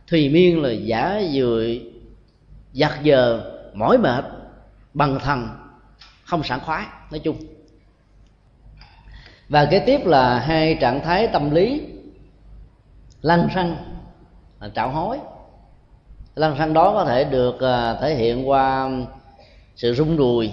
thùy 0.08 0.30
miên 0.30 0.62
là 0.62 0.72
giả 0.72 1.20
dự 1.32 1.80
giặt 2.74 2.92
giờ 3.04 3.52
mỏi 3.74 3.98
mệt, 3.98 4.26
bằng 4.94 5.20
thần 5.20 5.50
không 6.26 6.44
sảng 6.44 6.60
khoái, 6.60 6.86
nói 7.12 7.20
chung. 7.24 7.38
Và 9.50 9.66
kế 9.66 9.80
tiếp 9.80 10.06
là 10.06 10.40
hai 10.40 10.78
trạng 10.82 11.02
thái 11.04 11.28
tâm 11.28 11.52
lý. 11.52 11.82
Lăng 13.22 13.48
xăng 13.56 13.76
là 14.60 14.70
trạo 14.76 14.90
hối. 14.90 15.20
Lăng 16.36 16.58
xăng 16.58 16.74
đó 16.74 16.94
có 16.94 17.06
thể 17.06 17.24
được 17.24 17.62
à, 17.62 17.96
thể 18.02 18.16
hiện 18.16 18.50
qua 18.50 18.90
sự 19.76 19.94
rung 19.94 20.18
đùi 20.18 20.52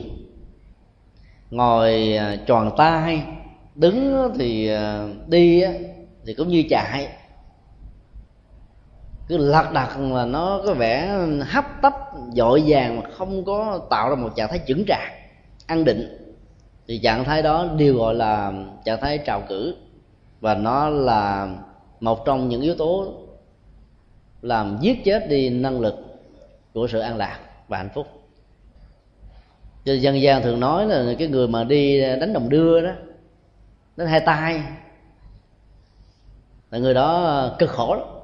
ngồi 1.50 2.16
à, 2.16 2.36
tròn 2.46 2.70
tay 2.76 3.22
đứng 3.74 4.30
thì 4.38 4.68
à, 4.68 5.06
đi 5.26 5.62
thì 6.26 6.34
cũng 6.34 6.48
như 6.48 6.64
chạy 6.70 7.08
cứ 9.30 9.36
lật 9.36 9.72
đặt 9.72 9.98
là 10.00 10.24
nó 10.24 10.60
có 10.66 10.74
vẻ 10.74 11.18
hấp 11.40 11.64
tấp, 11.82 11.92
dội 12.32 12.62
vàng 12.66 13.00
mà 13.00 13.10
không 13.10 13.44
có 13.44 13.80
tạo 13.90 14.10
ra 14.10 14.14
một 14.14 14.28
trạng 14.36 14.48
thái 14.48 14.60
chững 14.66 14.84
chạc 14.88 15.12
an 15.66 15.84
định. 15.84 16.16
Thì 16.88 16.98
trạng 16.98 17.24
thái 17.24 17.42
đó 17.42 17.66
đều 17.76 17.96
gọi 17.96 18.14
là 18.14 18.52
trạng 18.84 19.00
thái 19.00 19.18
trào 19.18 19.42
cử. 19.48 19.76
Và 20.40 20.54
nó 20.54 20.88
là 20.88 21.48
một 22.00 22.24
trong 22.24 22.48
những 22.48 22.62
yếu 22.62 22.74
tố 22.74 23.12
làm 24.42 24.78
giết 24.80 25.04
chết 25.04 25.28
đi 25.28 25.50
năng 25.50 25.80
lực 25.80 25.94
của 26.74 26.86
sự 26.86 27.00
an 27.00 27.16
lạc 27.16 27.38
và 27.68 27.78
hạnh 27.78 27.90
phúc. 27.94 28.06
Cho 29.84 29.92
dân 29.94 30.20
gian 30.20 30.42
thường 30.42 30.60
nói 30.60 30.86
là 30.86 31.14
cái 31.18 31.28
người 31.28 31.48
mà 31.48 31.64
đi 31.64 32.00
đánh 32.00 32.32
đồng 32.32 32.48
đưa 32.48 32.80
đó, 32.80 32.92
đánh 33.96 34.08
hai 34.08 34.20
tay, 34.20 34.62
là 36.70 36.78
người 36.78 36.94
đó 36.94 37.48
cực 37.58 37.70
khổ 37.70 37.94
lắm 37.94 38.19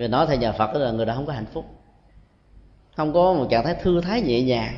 người 0.00 0.08
nói 0.08 0.26
thầy 0.26 0.38
nhà 0.38 0.52
phật 0.52 0.74
là 0.74 0.90
người 0.90 1.06
đó 1.06 1.14
không 1.14 1.26
có 1.26 1.32
hạnh 1.32 1.46
phúc. 1.52 1.64
Không 2.96 3.12
có 3.12 3.32
một 3.32 3.46
trạng 3.50 3.64
thái 3.64 3.74
thư 3.74 4.00
thái 4.00 4.20
nhẹ 4.20 4.42
nhàng. 4.42 4.74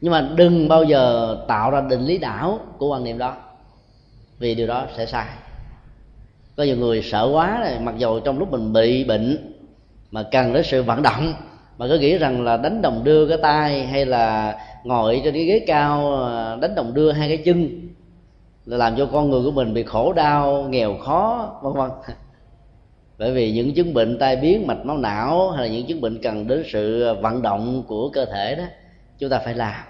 Nhưng 0.00 0.12
mà 0.12 0.28
đừng 0.36 0.68
bao 0.68 0.84
giờ 0.84 1.36
tạo 1.48 1.70
ra 1.70 1.80
định 1.80 2.00
lý 2.00 2.18
đảo 2.18 2.58
của 2.78 2.88
quan 2.88 3.04
niệm 3.04 3.18
đó, 3.18 3.36
vì 4.38 4.54
điều 4.54 4.66
đó 4.66 4.86
sẽ 4.96 5.06
sai. 5.06 5.26
Có 6.56 6.62
nhiều 6.62 6.76
người 6.76 7.02
sợ 7.02 7.30
quá 7.32 7.58
này 7.60 7.80
mặc 7.80 7.94
dù 7.98 8.20
trong 8.20 8.38
lúc 8.38 8.50
mình 8.50 8.72
bị 8.72 9.04
bệnh 9.04 9.54
mà 10.10 10.22
cần 10.22 10.52
đến 10.52 10.64
sự 10.64 10.82
vận 10.82 11.02
động, 11.02 11.34
mà 11.78 11.86
cứ 11.88 11.98
nghĩ 11.98 12.18
rằng 12.18 12.44
là 12.44 12.56
đánh 12.56 12.82
đồng 12.82 13.04
đưa 13.04 13.28
cái 13.28 13.38
tay 13.42 13.86
hay 13.86 14.06
là 14.06 14.58
ngồi 14.84 15.20
trên 15.24 15.34
cái 15.34 15.44
ghế 15.44 15.64
cao 15.66 16.14
ờ, 16.14 16.58
đánh 16.60 16.74
đồng 16.74 16.94
đưa 16.94 17.12
hai 17.12 17.28
cái 17.28 17.36
chân, 17.36 17.88
là 18.66 18.76
làm 18.76 18.96
cho 18.96 19.08
con 19.12 19.30
người 19.30 19.42
của 19.44 19.50
mình 19.50 19.74
bị 19.74 19.82
khổ 19.82 20.12
đau, 20.12 20.62
nghèo 20.62 20.98
khó, 20.98 21.50
vân 21.62 21.72
vân 21.72 21.90
bởi 23.18 23.32
vì 23.32 23.52
những 23.52 23.74
chứng 23.74 23.94
bệnh 23.94 24.18
tai 24.18 24.36
biến, 24.36 24.66
mạch 24.66 24.86
máu 24.86 24.98
não 24.98 25.50
hay 25.50 25.68
là 25.68 25.74
những 25.74 25.86
chứng 25.86 26.00
bệnh 26.00 26.22
cần 26.22 26.46
đến 26.46 26.64
sự 26.72 27.14
vận 27.14 27.42
động 27.42 27.82
của 27.88 28.10
cơ 28.10 28.24
thể 28.24 28.54
đó, 28.54 28.64
chúng 29.18 29.30
ta 29.30 29.38
phải 29.38 29.54
làm. 29.54 29.84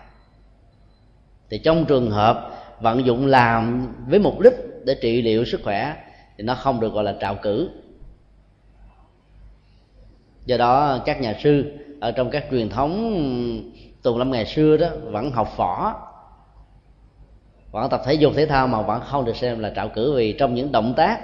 Thì 1.50 1.58
trong 1.58 1.84
trường 1.84 2.10
hợp 2.10 2.50
vận 2.80 3.06
dụng 3.06 3.26
làm 3.26 3.88
với 4.08 4.18
mục 4.18 4.40
đích 4.40 4.54
để 4.84 4.94
trị 4.94 5.22
liệu 5.22 5.44
sức 5.44 5.60
khỏe 5.64 5.96
thì 6.36 6.44
nó 6.44 6.54
không 6.54 6.80
được 6.80 6.92
gọi 6.92 7.04
là 7.04 7.14
trạo 7.20 7.34
cử. 7.34 7.70
Do 10.46 10.56
đó, 10.56 10.98
các 11.04 11.20
nhà 11.20 11.36
sư 11.42 11.72
ở 12.00 12.12
trong 12.12 12.30
các 12.30 12.44
truyền 12.50 12.68
thống 12.68 13.22
tùng 14.02 14.18
lâm 14.18 14.30
ngày 14.30 14.46
xưa 14.46 14.76
đó 14.76 14.88
vẫn 15.04 15.30
học 15.30 15.56
võ, 15.56 15.94
vẫn 17.70 17.90
tập 17.90 18.02
thể 18.04 18.14
dục 18.14 18.32
thể 18.36 18.46
thao 18.46 18.66
mà 18.66 18.82
vẫn 18.82 19.00
không 19.06 19.24
được 19.24 19.36
xem 19.36 19.58
là 19.58 19.72
trạo 19.76 19.88
cử 19.88 20.12
vì 20.16 20.32
trong 20.32 20.54
những 20.54 20.72
động 20.72 20.94
tác 20.96 21.20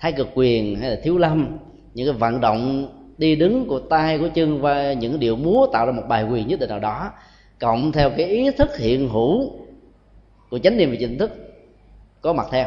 thái 0.00 0.12
cực 0.12 0.28
quyền 0.34 0.76
hay 0.76 0.90
là 0.90 0.96
thiếu 1.02 1.18
lâm, 1.18 1.58
những 1.94 2.06
cái 2.06 2.18
vận 2.18 2.40
động 2.40 2.88
đi 3.18 3.36
đứng 3.36 3.68
của 3.68 3.78
tay, 3.78 4.18
của 4.18 4.28
chân 4.34 4.60
và 4.60 4.92
những 4.92 5.20
điệu 5.20 5.36
múa 5.36 5.66
tạo 5.72 5.86
ra 5.86 5.92
một 5.92 6.02
bài 6.08 6.24
quyền 6.24 6.48
nhất 6.48 6.60
định 6.60 6.70
nào 6.70 6.78
đó, 6.78 7.12
cộng 7.58 7.92
theo 7.92 8.10
cái 8.10 8.26
ý 8.26 8.50
thức 8.50 8.78
hiện 8.78 9.08
hữu 9.08 9.52
của 10.50 10.58
chánh 10.58 10.76
niệm 10.76 10.90
và 10.90 10.96
chính 11.00 11.18
thức 11.18 11.30
có 12.20 12.32
mặt 12.32 12.46
theo, 12.50 12.66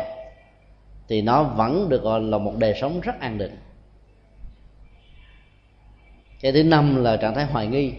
thì 1.07 1.21
nó 1.21 1.43
vẫn 1.43 1.89
được 1.89 2.03
gọi 2.03 2.21
là 2.21 2.37
một 2.37 2.53
đời 2.57 2.73
sống 2.81 2.99
rất 2.99 3.19
an 3.19 3.37
định. 3.37 3.55
Cái 6.41 6.51
thứ 6.51 6.63
năm 6.63 7.03
là 7.03 7.17
trạng 7.17 7.35
thái 7.35 7.45
hoài 7.45 7.67
nghi. 7.67 7.93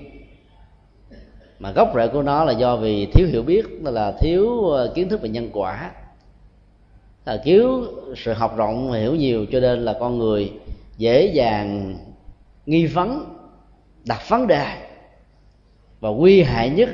Mà 1.59 1.73
gốc 1.73 1.93
rễ 1.95 2.09
của 2.09 2.23
nó 2.23 2.45
là 2.45 2.53
do 2.53 2.77
vì 2.77 3.07
thiếu 3.07 3.27
hiểu 3.27 3.43
biết 3.43 3.65
là 3.83 4.13
thiếu 4.21 4.71
ờ, 4.71 4.93
kiến 4.95 5.09
thức 5.09 5.23
về 5.23 5.29
nhân 5.29 5.51
quả 5.53 5.91
là 7.25 7.37
thiếu 7.37 7.85
sự 8.17 8.33
học 8.33 8.57
rộng, 8.57 8.93
hiểu 8.93 9.15
nhiều 9.15 9.47
cho 9.53 9.61
nên 9.61 9.85
là 9.85 9.97
con 10.01 10.19
người 10.19 10.53
dễ 10.97 11.27
dàng 11.27 11.97
nghi 12.67 12.87
vấn, 12.87 13.37
đặt 14.05 14.29
vấn 14.29 14.47
đề 14.47 14.67
và 16.01 16.09
nguy 16.09 16.43
hại 16.43 16.71
nhất 16.71 16.89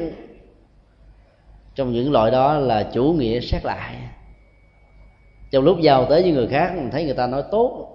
trong 1.74 1.92
những 1.92 2.12
loại 2.12 2.30
đó 2.30 2.58
là 2.58 2.90
chủ 2.94 3.04
nghĩa 3.12 3.40
xét 3.40 3.64
lại. 3.64 3.94
Trong 5.50 5.64
lúc 5.64 5.80
giao 5.80 6.04
tới 6.04 6.22
với 6.22 6.32
người 6.32 6.46
khác, 6.46 6.72
mình 6.76 6.90
thấy 6.90 7.04
người 7.04 7.14
ta 7.14 7.26
nói 7.26 7.42
tốt 7.50 7.92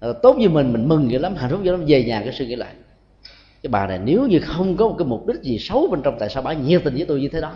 ờ, 0.00 0.12
tốt 0.22 0.36
như 0.38 0.48
mình 0.48 0.72
mình 0.72 0.88
mừng 0.88 1.08
vậy 1.10 1.18
lắm, 1.18 1.34
hạnh 1.36 1.50
phúc 1.50 1.60
vậy 1.64 1.72
lắm, 1.72 1.84
về 1.86 2.04
nhà 2.04 2.20
cái 2.24 2.32
suy 2.32 2.46
nghĩ 2.46 2.56
lại. 2.56 2.74
Cái 3.62 3.70
bà 3.70 3.86
này, 3.86 3.98
nếu 4.04 4.26
như 4.26 4.40
không 4.40 4.76
có 4.76 4.88
một 4.88 4.94
cái 4.98 5.06
mục 5.08 5.26
đích 5.26 5.42
gì 5.42 5.58
xấu 5.58 5.86
bên 5.90 6.02
trong, 6.02 6.16
tại 6.18 6.30
sao 6.30 6.42
bà 6.42 6.52
nhiệt 6.52 6.84
tình 6.84 6.94
với 6.94 7.04
tôi 7.06 7.20
như 7.20 7.28
thế 7.28 7.40
đó? 7.40 7.52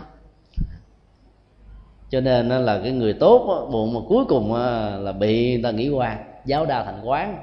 Cho 2.09 2.21
nên 2.21 2.49
là 2.49 2.79
cái 2.83 2.91
người 2.91 3.13
tốt 3.13 3.67
buồn 3.71 3.93
mà 3.93 3.99
cuối 4.07 4.25
cùng 4.25 4.55
là 4.99 5.11
bị 5.19 5.53
người 5.53 5.63
ta 5.63 5.71
nghĩ 5.71 5.89
qua, 5.89 6.17
giáo 6.45 6.65
đa 6.65 6.83
thành 6.83 7.01
quán. 7.03 7.37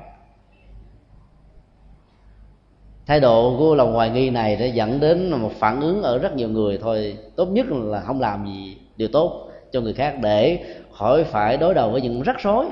Thái 3.07 3.21
độ 3.21 3.57
của 3.59 3.75
lòng 3.75 3.93
hoài 3.93 4.11
nghi 4.11 4.31
này 4.31 4.57
đã 4.57 4.67
dẫn 4.67 5.01
đến 5.01 5.31
một 5.31 5.53
phản 5.53 5.81
ứng 5.81 6.03
ở 6.03 6.19
rất 6.19 6.37
nhiều 6.37 6.49
người 6.49 6.79
thôi. 6.79 7.19
Tốt 7.37 7.47
nhất 7.47 7.67
là 7.71 8.01
không 8.01 8.21
làm 8.21 8.47
gì 8.47 8.77
điều 8.97 9.09
tốt 9.09 9.51
cho 9.73 9.81
người 9.81 9.95
khác 9.95 10.17
để 10.23 10.65
khỏi 10.93 11.25
phải 11.25 11.57
đối 11.57 11.75
đầu 11.75 11.91
với 11.91 12.01
những 12.01 12.23
rắc 12.23 12.37
rối 12.39 12.67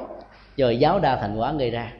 do 0.56 0.70
giáo 0.70 1.00
đa 1.00 1.16
thành 1.16 1.36
quán 1.36 1.58
gây 1.58 1.70
ra. 1.70 1.92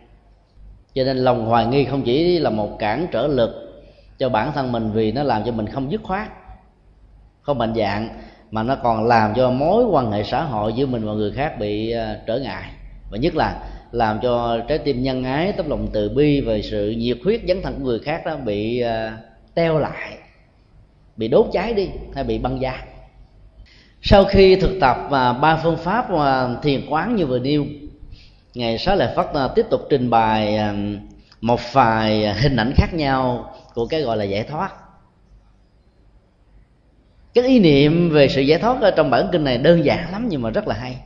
Cho 0.94 1.04
nên 1.04 1.16
lòng 1.16 1.46
hoài 1.46 1.66
nghi 1.66 1.84
không 1.84 2.02
chỉ 2.02 2.38
là 2.38 2.50
một 2.50 2.78
cản 2.78 3.06
trở 3.12 3.26
lực 3.26 3.82
cho 4.18 4.28
bản 4.28 4.52
thân 4.52 4.72
mình 4.72 4.90
vì 4.92 5.12
nó 5.12 5.22
làm 5.22 5.44
cho 5.44 5.52
mình 5.52 5.66
không 5.66 5.92
dứt 5.92 6.02
khoát, 6.02 6.28
không 7.42 7.58
mạnh 7.58 7.74
dạng 7.76 8.08
mà 8.54 8.62
nó 8.62 8.76
còn 8.76 9.06
làm 9.06 9.34
cho 9.34 9.50
mối 9.50 9.84
quan 9.84 10.12
hệ 10.12 10.22
xã 10.24 10.42
hội 10.42 10.72
giữa 10.72 10.86
mình 10.86 11.04
và 11.04 11.12
người 11.12 11.32
khác 11.32 11.58
bị 11.58 11.90
ờ, 11.90 12.18
trở 12.26 12.38
ngại. 12.38 12.70
Và 13.10 13.18
nhất 13.18 13.34
là 13.34 13.56
làm 13.92 14.18
cho 14.22 14.60
trái 14.68 14.78
tim 14.78 15.02
nhân 15.02 15.24
ái, 15.24 15.52
tấm 15.52 15.70
lòng 15.70 15.88
từ 15.92 16.08
bi 16.08 16.40
về 16.40 16.62
sự 16.62 16.90
nhiệt 16.90 17.18
huyết 17.24 17.40
dấn 17.48 17.62
thân 17.62 17.74
của 17.78 17.84
người 17.84 17.98
khác 17.98 18.22
đó 18.26 18.36
bị 18.36 18.80
ờ, 18.80 19.10
teo 19.54 19.78
lại, 19.78 20.18
bị 21.16 21.28
đốt 21.28 21.46
cháy 21.52 21.74
đi 21.74 21.88
hay 22.14 22.24
bị 22.24 22.38
băng 22.38 22.60
giá. 22.60 22.84
Sau 24.02 24.24
khi 24.24 24.56
thực 24.56 24.80
tập 24.80 24.96
và 25.10 25.32
ba 25.32 25.56
phương 25.56 25.76
pháp 25.76 26.06
thiền 26.62 26.86
quán 26.88 27.16
như 27.16 27.26
vừa 27.26 27.38
nêu 27.38 27.64
ngày 28.54 28.78
sáu 28.78 28.96
lại 28.96 29.12
phát 29.16 29.26
tiếp 29.54 29.66
tục 29.70 29.80
trình 29.90 30.10
bày 30.10 30.58
một 31.40 31.60
vài 31.72 32.34
hình 32.34 32.56
ảnh 32.56 32.72
khác 32.76 32.94
nhau 32.94 33.52
của 33.74 33.86
cái 33.86 34.00
gọi 34.00 34.16
là 34.16 34.24
giải 34.24 34.42
thoát 34.42 34.83
cái 37.34 37.44
ý 37.44 37.58
niệm 37.58 38.10
về 38.10 38.28
sự 38.28 38.40
giải 38.40 38.58
thoát 38.58 38.82
ở 38.82 38.90
trong 38.90 39.10
bản 39.10 39.28
kinh 39.32 39.44
này 39.44 39.58
đơn 39.58 39.84
giản 39.84 40.12
lắm 40.12 40.26
nhưng 40.28 40.42
mà 40.42 40.50
rất 40.50 40.68
là 40.68 40.74
hay. 40.74 40.96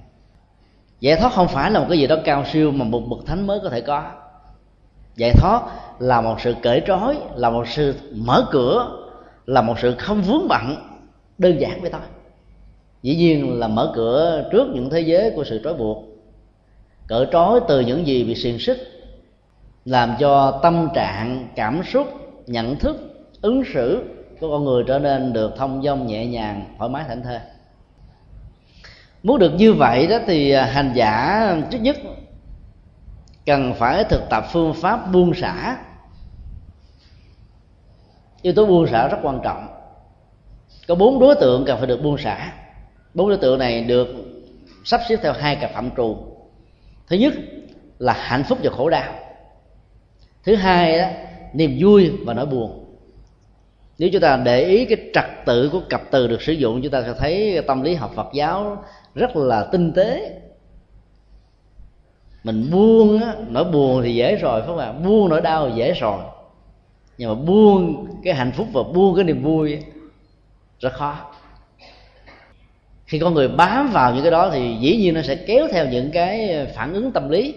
Giải 1.00 1.16
thoát 1.16 1.32
không 1.32 1.48
phải 1.48 1.70
là 1.70 1.80
một 1.80 1.86
cái 1.88 1.98
gì 1.98 2.06
đó 2.06 2.16
cao 2.24 2.44
siêu 2.52 2.70
mà 2.70 2.84
một 2.84 3.00
bậc 3.00 3.26
thánh 3.26 3.46
mới 3.46 3.60
có 3.62 3.70
thể 3.70 3.80
có. 3.80 4.12
Giải 5.16 5.32
thoát 5.32 5.62
là 5.98 6.20
một 6.20 6.40
sự 6.40 6.54
cởi 6.62 6.82
trói, 6.86 7.16
là 7.34 7.50
một 7.50 7.68
sự 7.68 7.94
mở 8.12 8.46
cửa, 8.50 8.98
là 9.46 9.62
một 9.62 9.78
sự 9.78 9.94
không 9.98 10.22
vướng 10.22 10.48
bận, 10.48 10.76
đơn 11.38 11.60
giản 11.60 11.80
vậy 11.80 11.90
thôi. 11.90 12.00
Dĩ 13.02 13.16
nhiên 13.16 13.58
là 13.58 13.68
mở 13.68 13.92
cửa 13.94 14.48
trước 14.52 14.68
những 14.74 14.90
thế 14.90 15.00
giới 15.00 15.30
của 15.30 15.44
sự 15.44 15.60
trói 15.64 15.74
buộc, 15.74 16.04
cởi 17.06 17.26
trói 17.32 17.60
từ 17.68 17.80
những 17.80 18.06
gì 18.06 18.24
bị 18.24 18.34
xiềng 18.34 18.58
xích, 18.58 18.78
làm 19.84 20.14
cho 20.18 20.60
tâm 20.62 20.88
trạng, 20.94 21.48
cảm 21.56 21.82
xúc, 21.92 22.06
nhận 22.46 22.76
thức, 22.76 22.96
ứng 23.42 23.62
xử 23.74 24.02
của 24.40 24.50
con 24.50 24.64
người 24.64 24.84
trở 24.86 24.98
nên 24.98 25.32
được 25.32 25.56
thông 25.56 25.82
dong 25.82 26.06
nhẹ 26.06 26.26
nhàng, 26.26 26.74
thoải 26.78 26.90
mái 26.90 27.04
thảnh 27.08 27.22
thơi. 27.22 27.38
Muốn 29.22 29.38
được 29.38 29.52
như 29.54 29.72
vậy 29.72 30.06
đó 30.06 30.18
thì 30.26 30.50
à, 30.50 30.64
hành 30.64 30.92
giả 30.94 31.42
trước 31.70 31.78
nhất 31.78 31.96
cần 33.46 33.74
phải 33.74 34.04
thực 34.04 34.22
tập 34.30 34.44
phương 34.52 34.74
pháp 34.74 35.12
buông 35.12 35.34
xả. 35.34 35.76
Yếu 38.42 38.52
tố 38.52 38.66
buông 38.66 38.86
xả 38.86 39.08
rất 39.08 39.18
quan 39.22 39.40
trọng. 39.44 39.66
Có 40.88 40.94
bốn 40.94 41.18
đối 41.18 41.34
tượng 41.34 41.64
cần 41.64 41.78
phải 41.78 41.86
được 41.86 42.02
buông 42.02 42.18
xả. 42.18 42.52
Bốn 43.14 43.28
đối 43.28 43.38
tượng 43.38 43.58
này 43.58 43.84
được 43.84 44.08
sắp 44.84 45.00
xếp 45.08 45.16
theo 45.22 45.32
hai 45.32 45.56
cặp 45.56 45.70
phạm 45.74 45.90
trù. 45.96 46.16
Thứ 47.06 47.16
nhất 47.16 47.34
là 47.98 48.12
hạnh 48.12 48.44
phúc 48.44 48.58
và 48.62 48.70
khổ 48.70 48.90
đau. 48.90 49.14
Thứ 50.44 50.54
hai 50.54 50.98
đó, 50.98 51.08
niềm 51.52 51.76
vui 51.80 52.12
và 52.26 52.34
nỗi 52.34 52.46
buồn 52.46 52.87
nếu 53.98 54.10
chúng 54.12 54.22
ta 54.22 54.36
để 54.44 54.64
ý 54.64 54.84
cái 54.84 54.98
trật 55.14 55.24
tự 55.44 55.68
của 55.72 55.80
cặp 55.88 56.02
từ 56.10 56.26
được 56.26 56.42
sử 56.42 56.52
dụng 56.52 56.82
chúng 56.82 56.92
ta 56.92 57.02
sẽ 57.02 57.14
thấy 57.18 57.62
tâm 57.66 57.82
lý 57.82 57.94
học 57.94 58.12
Phật 58.14 58.28
giáo 58.34 58.84
rất 59.14 59.36
là 59.36 59.68
tinh 59.72 59.92
tế. 59.92 60.40
Mình 62.44 62.70
buông 62.70 63.20
á, 63.20 63.34
nỗi 63.48 63.64
buồn 63.64 64.02
thì 64.02 64.14
dễ 64.14 64.36
rồi 64.36 64.60
phải 64.60 64.68
không 64.68 64.78
ạ? 64.78 64.92
Buông 64.92 65.28
nỗi 65.28 65.40
đau 65.40 65.68
thì 65.68 65.74
dễ 65.76 65.92
rồi. 65.92 66.20
Nhưng 67.18 67.28
mà 67.28 67.34
buông 67.34 68.06
cái 68.24 68.34
hạnh 68.34 68.52
phúc 68.52 68.66
và 68.72 68.82
buông 68.82 69.14
cái 69.14 69.24
niềm 69.24 69.42
vui 69.42 69.78
rất 70.80 70.92
khó. 70.92 71.16
Khi 73.06 73.18
con 73.18 73.34
người 73.34 73.48
bám 73.48 73.90
vào 73.92 74.14
những 74.14 74.22
cái 74.22 74.30
đó 74.30 74.50
thì 74.50 74.76
dĩ 74.80 74.96
nhiên 74.96 75.14
nó 75.14 75.22
sẽ 75.22 75.34
kéo 75.34 75.68
theo 75.72 75.86
những 75.86 76.10
cái 76.10 76.66
phản 76.74 76.94
ứng 76.94 77.12
tâm 77.12 77.28
lý 77.28 77.54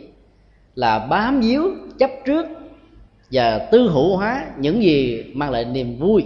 là 0.76 1.00
bám 1.00 1.42
víu 1.42 1.64
chấp 2.00 2.10
trước 2.26 2.46
và 3.32 3.60
tư 3.72 3.90
hữu 3.90 4.18
hóa 4.18 4.46
những 4.58 4.84
gì 4.84 5.24
mang 5.34 5.52
lại 5.52 5.66
niềm 5.66 5.98
vui 6.00 6.26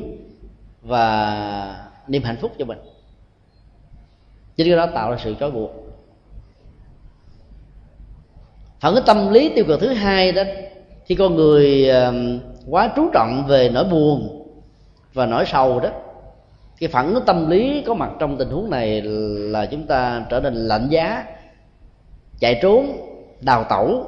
và 0.81 1.89
niềm 2.07 2.23
hạnh 2.23 2.37
phúc 2.41 2.51
cho 2.59 2.65
mình. 2.65 2.77
Chính 4.55 4.67
cái 4.67 4.75
đó 4.75 4.87
tạo 4.93 5.11
ra 5.11 5.17
sự 5.23 5.35
trói 5.39 5.51
buộc. 5.51 5.71
Phản 8.79 8.93
ứng 8.95 9.03
tâm 9.05 9.31
lý 9.31 9.49
tiêu 9.49 9.65
cực 9.67 9.79
thứ 9.79 9.87
hai 9.87 10.31
đó, 10.31 10.43
khi 11.05 11.15
con 11.15 11.35
người 11.35 11.91
quá 12.69 12.93
chú 12.95 13.09
trọng 13.13 13.45
về 13.47 13.69
nỗi 13.73 13.83
buồn 13.83 14.45
và 15.13 15.25
nỗi 15.25 15.45
sầu 15.47 15.79
đó, 15.79 15.89
cái 16.79 16.89
phản 16.89 17.13
ứng 17.13 17.25
tâm 17.25 17.49
lý 17.49 17.81
có 17.81 17.93
mặt 17.93 18.11
trong 18.19 18.37
tình 18.37 18.49
huống 18.49 18.69
này 18.69 19.01
là 19.51 19.65
chúng 19.65 19.87
ta 19.87 20.25
trở 20.29 20.39
nên 20.39 20.53
lạnh 20.53 20.87
giá, 20.89 21.25
chạy 22.39 22.59
trốn, 22.61 22.97
đào 23.41 23.63
tẩu 23.63 24.05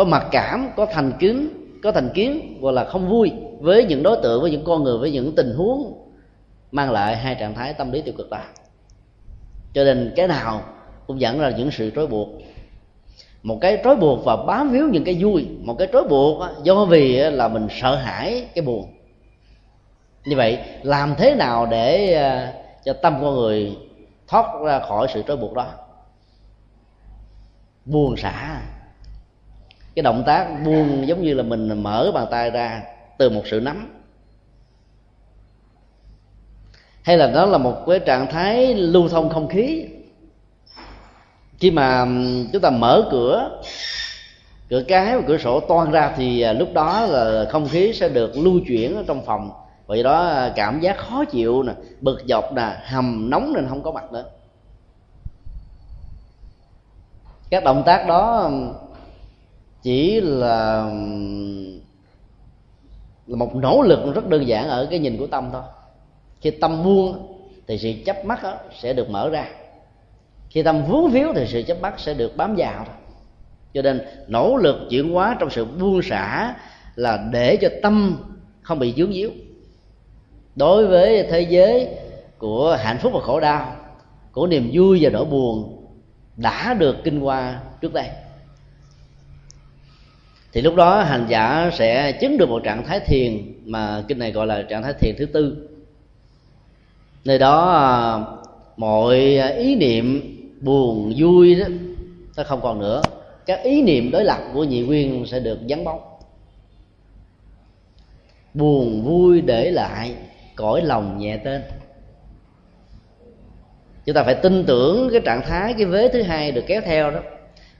có 0.00 0.04
mặc 0.04 0.26
cảm, 0.30 0.70
có 0.76 0.86
thành 0.86 1.12
kiến, 1.18 1.48
có 1.82 1.92
thành 1.92 2.10
kiến 2.14 2.58
gọi 2.60 2.72
là 2.72 2.84
không 2.84 3.08
vui 3.08 3.32
với 3.60 3.84
những 3.84 4.02
đối 4.02 4.16
tượng, 4.22 4.42
với 4.42 4.50
những 4.50 4.64
con 4.64 4.82
người, 4.82 4.98
với 4.98 5.10
những 5.10 5.34
tình 5.34 5.54
huống, 5.56 6.08
mang 6.72 6.90
lại 6.90 7.16
hai 7.16 7.34
trạng 7.34 7.54
thái 7.54 7.74
tâm 7.74 7.92
lý 7.92 8.02
tiêu 8.02 8.14
cực 8.18 8.30
đó. 8.30 8.40
Cho 9.74 9.84
nên 9.84 10.12
cái 10.16 10.28
nào 10.28 10.62
cũng 11.06 11.20
dẫn 11.20 11.38
ra 11.38 11.50
những 11.50 11.70
sự 11.70 11.90
trói 11.96 12.06
buộc. 12.06 12.28
Một 13.42 13.58
cái 13.60 13.80
trói 13.84 13.96
buộc 13.96 14.24
và 14.24 14.36
bám 14.36 14.70
víu 14.70 14.88
những 14.88 15.04
cái 15.04 15.18
vui, 15.20 15.48
một 15.60 15.74
cái 15.78 15.88
trói 15.92 16.04
buộc 16.08 16.42
do 16.62 16.84
vì 16.84 17.16
là 17.16 17.48
mình 17.48 17.66
sợ 17.70 17.96
hãi 17.96 18.46
cái 18.54 18.62
buồn. 18.62 18.86
Như 20.24 20.36
vậy, 20.36 20.58
làm 20.82 21.14
thế 21.18 21.34
nào 21.34 21.66
để 21.66 22.14
à, 22.14 22.52
cho 22.84 22.92
tâm 22.92 23.18
con 23.20 23.34
người 23.34 23.76
thoát 24.28 24.46
ra 24.64 24.80
khỏi 24.80 25.06
sự 25.14 25.22
trói 25.26 25.36
buộc 25.36 25.54
đó? 25.54 25.66
Buồn 27.84 28.16
xả 28.16 28.60
cái 29.94 30.02
động 30.02 30.22
tác 30.26 30.64
buông 30.64 31.08
giống 31.08 31.22
như 31.22 31.34
là 31.34 31.42
mình 31.42 31.82
mở 31.82 32.10
bàn 32.14 32.26
tay 32.30 32.50
ra 32.50 32.82
từ 33.18 33.30
một 33.30 33.42
sự 33.46 33.60
nắm. 33.60 34.00
Hay 37.02 37.18
là 37.18 37.26
đó 37.26 37.46
là 37.46 37.58
một 37.58 37.84
cái 37.86 37.98
trạng 37.98 38.26
thái 38.26 38.74
lưu 38.74 39.08
thông 39.08 39.28
không 39.28 39.48
khí. 39.48 39.86
Khi 41.58 41.70
mà 41.70 42.06
chúng 42.52 42.62
ta 42.62 42.70
mở 42.70 43.08
cửa 43.10 43.60
cửa 44.70 44.82
cái 44.88 45.16
và 45.16 45.22
cửa 45.26 45.38
sổ 45.38 45.60
toan 45.60 45.90
ra 45.90 46.12
thì 46.16 46.40
à, 46.40 46.52
lúc 46.52 46.68
đó 46.74 47.00
là 47.00 47.46
không 47.50 47.68
khí 47.68 47.92
sẽ 47.92 48.08
được 48.08 48.36
lưu 48.36 48.60
chuyển 48.66 48.96
ở 48.96 49.04
trong 49.06 49.24
phòng. 49.24 49.50
Vì 49.88 50.02
đó 50.02 50.26
à, 50.26 50.52
cảm 50.56 50.80
giác 50.80 50.98
khó 50.98 51.24
chịu 51.24 51.62
nè, 51.62 51.72
bực 52.00 52.22
dọc 52.28 52.52
nè, 52.52 52.76
hầm 52.84 53.30
nóng 53.30 53.52
nên 53.54 53.68
không 53.68 53.82
có 53.82 53.92
mặt 53.92 54.12
nữa. 54.12 54.24
Các 57.50 57.64
động 57.64 57.82
tác 57.86 58.06
đó 58.06 58.50
chỉ 59.82 60.20
là 60.20 60.90
là 63.26 63.36
một 63.36 63.56
nỗ 63.56 63.82
lực 63.82 64.14
rất 64.14 64.28
đơn 64.28 64.46
giản 64.46 64.68
ở 64.68 64.86
cái 64.90 64.98
nhìn 64.98 65.18
của 65.18 65.26
tâm 65.26 65.48
thôi. 65.52 65.62
Khi 66.40 66.50
tâm 66.50 66.84
buông 66.84 67.36
thì 67.66 67.78
sự 67.78 67.92
chấp 68.06 68.24
mắt 68.24 68.42
đó 68.42 68.54
sẽ 68.80 68.92
được 68.92 69.10
mở 69.10 69.28
ra. 69.28 69.48
Khi 70.50 70.62
tâm 70.62 70.84
vướng 70.84 71.10
víu 71.10 71.32
thì 71.34 71.46
sự 71.46 71.62
chấp 71.62 71.80
mắt 71.80 72.00
sẽ 72.00 72.14
được 72.14 72.36
bám 72.36 72.54
vào 72.58 72.86
cho 73.74 73.82
nên 73.82 74.00
nỗ 74.28 74.56
lực 74.56 74.76
chuyển 74.90 75.12
hóa 75.12 75.36
trong 75.40 75.50
sự 75.50 75.64
buông 75.64 76.02
xả 76.02 76.54
là 76.96 77.28
để 77.32 77.56
cho 77.56 77.68
tâm 77.82 78.16
không 78.62 78.78
bị 78.78 78.94
dướng 78.96 79.12
díu 79.12 79.30
đối 80.56 80.86
với 80.86 81.22
thế 81.30 81.40
giới 81.40 81.88
của 82.38 82.76
hạnh 82.80 82.98
phúc 82.98 83.12
và 83.14 83.20
khổ 83.20 83.40
đau, 83.40 83.76
của 84.32 84.46
niềm 84.46 84.70
vui 84.72 84.98
và 85.02 85.10
nỗi 85.10 85.24
buồn 85.24 85.86
đã 86.36 86.74
được 86.74 86.96
kinh 87.04 87.20
qua 87.20 87.60
trước 87.80 87.92
đây 87.92 88.06
thì 90.52 90.60
lúc 90.60 90.74
đó 90.74 91.02
hành 91.02 91.26
giả 91.28 91.70
sẽ 91.72 92.12
chứng 92.12 92.38
được 92.38 92.48
một 92.48 92.64
trạng 92.64 92.84
thái 92.84 93.00
thiền 93.00 93.54
mà 93.64 94.04
kinh 94.08 94.18
này 94.18 94.32
gọi 94.32 94.46
là 94.46 94.62
trạng 94.62 94.82
thái 94.82 94.92
thiền 95.00 95.14
thứ 95.18 95.26
tư. 95.26 95.68
Nơi 97.24 97.38
đó 97.38 97.70
à, 97.70 97.90
mọi 98.76 99.16
ý 99.56 99.74
niệm 99.74 100.36
buồn, 100.60 101.14
vui 101.16 101.54
đó, 101.54 101.66
nó 102.36 102.44
không 102.44 102.60
còn 102.62 102.78
nữa. 102.78 103.02
Các 103.46 103.62
ý 103.62 103.82
niệm 103.82 104.10
đối 104.10 104.24
lập 104.24 104.38
của 104.54 104.64
nhị 104.64 104.82
nguyên 104.82 105.26
sẽ 105.26 105.40
được 105.40 105.58
vắng 105.68 105.84
bóng 105.84 106.00
buồn, 108.54 109.02
vui 109.04 109.40
để 109.40 109.70
lại, 109.70 110.14
cõi 110.56 110.82
lòng 110.82 111.18
nhẹ 111.18 111.36
tên. 111.44 111.62
Chúng 114.04 114.14
ta 114.14 114.22
phải 114.22 114.34
tin 114.34 114.64
tưởng 114.66 115.08
cái 115.12 115.20
trạng 115.24 115.42
thái, 115.42 115.74
cái 115.74 115.86
vế 115.86 116.08
thứ 116.08 116.22
hai 116.22 116.52
được 116.52 116.64
kéo 116.66 116.80
theo 116.84 117.10
đó. 117.10 117.20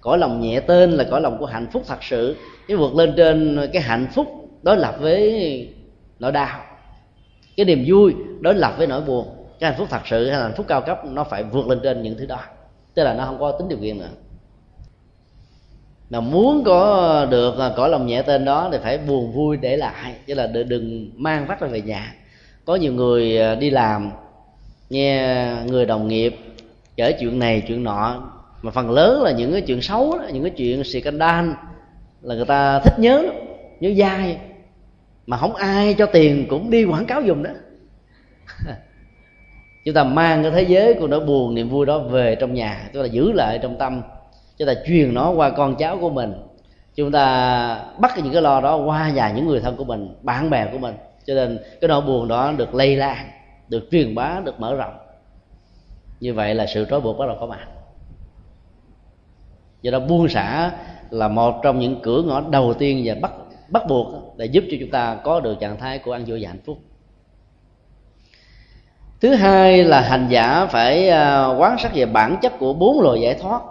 Cõi 0.01 0.19
lòng 0.19 0.41
nhẹ 0.41 0.61
tên 0.61 0.91
là 0.91 1.05
cõi 1.11 1.21
lòng 1.21 1.39
của 1.39 1.47
hạnh 1.47 1.67
phúc 1.73 1.83
thật 1.87 2.03
sự 2.03 2.37
cái 2.71 2.77
vượt 2.77 2.95
lên 2.95 3.15
trên 3.17 3.69
cái 3.73 3.83
hạnh 3.83 4.07
phúc 4.15 4.49
đối 4.63 4.77
lập 4.77 4.97
với 5.01 5.69
nỗi 6.19 6.33
đau. 6.33 6.61
Cái 7.57 7.67
niềm 7.67 7.85
vui 7.87 8.15
đối 8.41 8.55
lập 8.55 8.75
với 8.79 8.87
nỗi 8.87 9.01
buồn. 9.01 9.27
Cái 9.61 9.71
hạnh 9.71 9.79
phúc 9.79 9.89
thật 9.91 10.01
sự 10.05 10.29
hay 10.31 10.39
là 10.39 10.43
hạnh 10.43 10.55
phúc 10.57 10.67
cao 10.69 10.81
cấp 10.81 11.05
nó 11.05 11.25
phải 11.25 11.43
vượt 11.43 11.69
lên 11.69 11.81
trên 11.83 12.03
những 12.03 12.19
thứ 12.19 12.27
đó. 12.27 12.41
Tức 12.95 13.05
là 13.05 13.15
nó 13.15 13.25
không 13.25 13.39
có 13.41 13.53
tính 13.53 13.69
điều 13.69 13.79
kiện 13.79 13.99
nữa. 13.99 14.09
Là 16.11 16.21
muốn 16.21 16.65
có 16.65 17.27
được 17.31 17.55
cõi 17.77 17.89
lòng 17.89 18.07
nhẹ 18.07 18.23
tên 18.23 18.45
đó 18.45 18.69
thì 18.73 18.79
phải 18.83 18.99
buồn 18.99 19.33
vui 19.33 19.57
để 19.57 19.77
lại. 19.77 20.15
Chứ 20.27 20.35
là 20.35 20.47
đừng 20.47 21.11
mang 21.17 21.47
vắt 21.47 21.61
ra 21.61 21.69
về 21.69 21.81
nhà. 21.81 22.15
Có 22.65 22.77
nhiều 22.77 22.93
người 22.93 23.39
à, 23.39 23.55
đi 23.55 23.71
làm 23.71 24.11
nghe 24.91 25.47
người 25.67 25.87
đồng 25.87 26.09
nghiệp 26.09 26.37
kể 26.97 27.13
chuyện 27.21 27.39
này 27.39 27.63
chuyện 27.69 27.85
nọ. 27.85 28.33
Mà 28.63 28.71
phần 28.71 28.91
lớn 28.91 29.23
là 29.23 29.31
những 29.31 29.53
cái 29.53 29.61
chuyện 29.61 29.83
xấu 29.83 30.19
đó, 30.19 30.25
những 30.33 30.43
cái 30.43 30.53
chuyện 30.57 30.85
scandal 30.85 31.51
là 32.23 32.35
người 32.35 32.45
ta 32.45 32.81
thích 32.81 32.99
nhớ 32.99 33.31
nhớ 33.81 33.91
dai. 33.99 34.39
Mà 35.27 35.37
không 35.37 35.55
ai 35.55 35.95
cho 35.95 36.07
tiền 36.07 36.47
cũng 36.51 36.71
đi 36.71 36.85
quảng 36.85 37.07
cáo 37.07 37.23
dùng 37.23 37.43
đó. 37.43 37.51
Chúng 39.85 39.95
ta 39.95 40.05
mang 40.05 40.43
cái 40.43 40.53
thế 40.53 40.63
giới 40.63 40.95
của 40.95 41.07
nỗi 41.07 41.21
buồn, 41.21 41.55
niềm 41.55 41.69
vui 41.69 41.87
đó 41.87 41.99
về 41.99 42.37
trong 42.41 42.55
nhà, 42.55 42.91
chúng 42.93 43.03
ta 43.03 43.07
giữ 43.07 43.33
lại 43.33 43.59
trong 43.63 43.79
tâm, 43.79 44.03
chúng 44.59 44.69
ta 44.69 44.75
truyền 44.87 45.15
nó 45.15 45.31
qua 45.31 45.51
con 45.51 45.77
cháu 45.77 45.99
của 46.01 46.11
mình. 46.11 46.33
Chúng 46.95 47.13
ta 47.13 47.85
bắt 47.99 48.13
những 48.17 48.33
cái 48.33 48.43
lo 48.43 48.61
đó 48.61 48.77
qua 48.77 49.11
nhà 49.11 49.31
những 49.31 49.47
người 49.47 49.61
thân 49.61 49.77
của 49.77 49.85
mình, 49.85 50.15
bạn 50.23 50.51
bè 50.51 50.67
của 50.73 50.79
mình. 50.79 50.95
Cho 51.25 51.35
nên 51.35 51.59
cái 51.81 51.89
nỗi 51.89 52.01
buồn 52.01 52.29
đó 52.29 52.53
được 52.57 52.75
lây 52.75 52.97
lan, 52.97 53.31
được 53.69 53.89
truyền 53.91 54.15
bá, 54.15 54.41
được 54.45 54.61
mở 54.61 54.77
rộng. 54.77 54.97
Như 56.21 56.35
vậy 56.35 56.55
là 56.55 56.67
sự 56.67 56.87
trói 56.91 57.01
buộc 57.01 57.19
bắt 57.19 57.27
đầu 57.27 57.37
có 57.41 57.47
mặt. 57.47 57.69
Do 59.83 59.91
đó 59.91 60.01
buông 60.01 60.29
xả 60.29 60.73
là 61.11 61.29
một 61.29 61.61
trong 61.63 61.79
những 61.79 62.01
cửa 62.03 62.23
ngõ 62.23 62.41
đầu 62.41 62.75
tiên 62.75 63.03
và 63.05 63.15
bắt 63.15 63.33
bắt 63.69 63.83
buộc 63.89 64.37
để 64.37 64.47
giúp 64.47 64.65
cho 64.71 64.77
chúng 64.81 64.91
ta 64.91 65.17
có 65.25 65.41
được 65.41 65.61
trạng 65.61 65.79
thái 65.79 65.99
của 65.99 66.13
ăn 66.13 66.25
vui 66.27 66.43
và 66.43 66.49
hạnh 66.49 66.61
phúc. 66.67 66.79
Thứ 69.21 69.35
hai 69.35 69.85
là 69.85 70.01
hành 70.01 70.27
giả 70.31 70.67
phải 70.67 71.09
à, 71.09 71.47
quán 71.47 71.77
sát 71.79 71.95
về 71.95 72.07
bản 72.07 72.37
chất 72.43 72.59
của 72.59 72.73
bốn 72.73 73.01
loại 73.01 73.21
giải 73.21 73.35
thoát. 73.35 73.63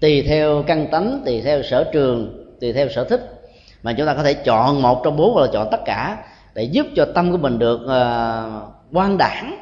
Tùy 0.00 0.22
theo 0.22 0.62
căn 0.66 0.86
tánh 0.90 1.22
tùy 1.26 1.40
theo 1.40 1.62
sở 1.62 1.90
trường 1.92 2.46
tùy 2.60 2.72
theo 2.72 2.88
sở 2.88 3.04
thích 3.04 3.40
mà 3.82 3.92
chúng 3.92 4.06
ta 4.06 4.14
có 4.14 4.22
thể 4.22 4.34
chọn 4.34 4.82
một 4.82 5.00
trong 5.04 5.16
bốn 5.16 5.34
hoặc 5.34 5.42
là 5.42 5.48
chọn 5.52 5.68
tất 5.70 5.80
cả 5.84 6.24
để 6.54 6.62
giúp 6.62 6.86
cho 6.96 7.06
tâm 7.14 7.32
của 7.32 7.38
mình 7.38 7.58
được 7.58 7.80
à, 7.88 8.44
uh, 8.46 8.72
quan 8.92 9.18
đảng 9.18 9.56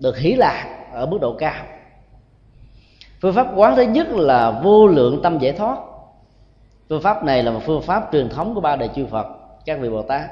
được 0.00 0.18
hỷ 0.18 0.34
lạc 0.34 0.66
ở 0.92 1.06
mức 1.06 1.18
độ 1.20 1.36
cao 1.38 1.64
phương 3.20 3.34
pháp 3.34 3.46
quán 3.56 3.76
thứ 3.76 3.82
nhất 3.82 4.06
là 4.10 4.50
vô 4.50 4.86
lượng 4.86 5.20
tâm 5.22 5.38
giải 5.38 5.52
thoát. 5.52 5.78
Phương 6.88 7.02
pháp 7.02 7.24
này 7.24 7.42
là 7.42 7.50
một 7.50 7.60
phương 7.66 7.82
pháp 7.82 8.08
truyền 8.12 8.28
thống 8.28 8.54
của 8.54 8.60
ba 8.60 8.76
đời 8.76 8.88
chư 8.94 9.06
phật, 9.06 9.26
các 9.64 9.80
vị 9.80 9.88
bồ 9.88 10.02
tát. 10.02 10.30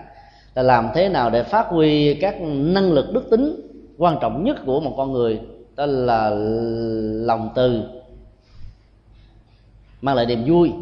Là 0.54 0.62
làm 0.62 0.88
thế 0.94 1.08
nào 1.08 1.30
để 1.30 1.42
phát 1.42 1.66
huy 1.68 2.14
các 2.14 2.36
năng 2.40 2.92
lực 2.92 3.12
đức 3.12 3.30
tính 3.30 3.60
quan 3.98 4.18
trọng 4.20 4.44
nhất 4.44 4.56
của 4.66 4.80
một 4.80 4.94
con 4.96 5.12
người 5.12 5.40
đó 5.76 5.86
là 5.86 6.30
lòng 7.26 7.50
từ. 7.54 7.82
Mang 10.00 10.16
lại 10.16 10.26
niềm 10.26 10.44
vui. 10.46 10.72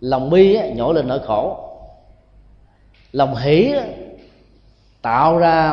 Lòng 0.00 0.30
bi 0.30 0.58
nhổ 0.74 0.92
lên 0.92 1.08
nỗi 1.08 1.18
khổ. 1.18 1.56
Lòng 3.12 3.34
hỷ 3.36 3.74
tạo 5.02 5.38
ra 5.38 5.72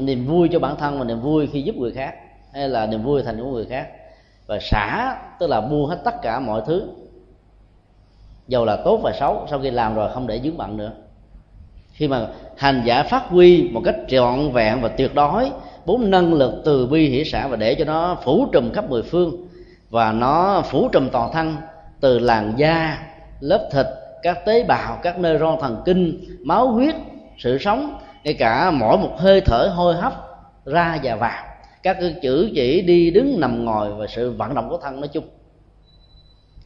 niềm 0.00 0.26
vui 0.26 0.48
cho 0.52 0.58
bản 0.58 0.76
thân 0.76 0.98
và 0.98 1.04
niềm 1.04 1.20
vui 1.20 1.48
khi 1.52 1.62
giúp 1.62 1.76
người 1.76 1.92
khác, 1.92 2.14
hay 2.52 2.68
là 2.68 2.86
niềm 2.86 3.02
vui 3.02 3.22
thành 3.22 3.40
của 3.40 3.50
người 3.50 3.66
khác 3.66 3.88
và 4.46 4.58
xả, 4.60 5.16
tức 5.38 5.46
là 5.46 5.60
mua 5.60 5.86
hết 5.86 6.00
tất 6.04 6.22
cả 6.22 6.40
mọi 6.40 6.62
thứ. 6.66 6.88
Dầu 8.48 8.64
là 8.64 8.76
tốt 8.76 9.00
và 9.02 9.12
xấu, 9.20 9.46
sau 9.50 9.60
khi 9.60 9.70
làm 9.70 9.94
rồi 9.94 10.10
không 10.14 10.26
để 10.26 10.40
dướng 10.44 10.56
bận 10.56 10.76
nữa. 10.76 10.92
Khi 11.92 12.08
mà 12.08 12.26
hành 12.56 12.82
giả 12.84 13.02
phát 13.02 13.28
huy 13.28 13.68
một 13.72 13.80
cách 13.84 13.96
trọn 14.08 14.52
vẹn 14.52 14.80
và 14.80 14.88
tuyệt 14.88 15.14
đối, 15.14 15.50
bốn 15.86 16.10
năng 16.10 16.34
lực 16.34 16.62
từ 16.64 16.86
bi 16.86 17.08
hỷ 17.08 17.24
xã 17.24 17.46
và 17.46 17.56
để 17.56 17.74
cho 17.74 17.84
nó 17.84 18.16
phủ 18.22 18.46
trùm 18.52 18.72
khắp 18.72 18.90
mười 18.90 19.02
phương, 19.02 19.48
và 19.90 20.12
nó 20.12 20.62
phủ 20.64 20.88
trùm 20.88 21.08
toàn 21.08 21.32
thân, 21.32 21.56
từ 22.00 22.18
làn 22.18 22.52
da, 22.56 22.98
lớp 23.40 23.68
thịt, 23.72 23.86
các 24.22 24.44
tế 24.44 24.64
bào, 24.64 24.98
các 25.02 25.18
nơi 25.18 25.38
ron 25.38 25.58
thần 25.60 25.82
kinh, 25.84 26.24
máu 26.44 26.68
huyết, 26.68 26.94
sự 27.38 27.58
sống, 27.58 27.98
ngay 28.24 28.34
cả 28.34 28.70
mỗi 28.70 28.98
một 28.98 29.10
hơi 29.18 29.40
thở 29.40 29.72
hôi 29.74 29.94
hấp, 29.94 30.12
ra 30.64 30.98
và 31.02 31.16
vào 31.16 31.44
các 31.84 31.96
cái 32.00 32.14
chữ 32.22 32.50
chỉ 32.54 32.82
đi 32.82 33.10
đứng 33.10 33.40
nằm 33.40 33.64
ngồi 33.64 33.94
và 33.94 34.06
sự 34.06 34.32
vận 34.32 34.54
động 34.54 34.68
của 34.70 34.78
thân 34.78 35.00
nói 35.00 35.08
chung. 35.08 35.24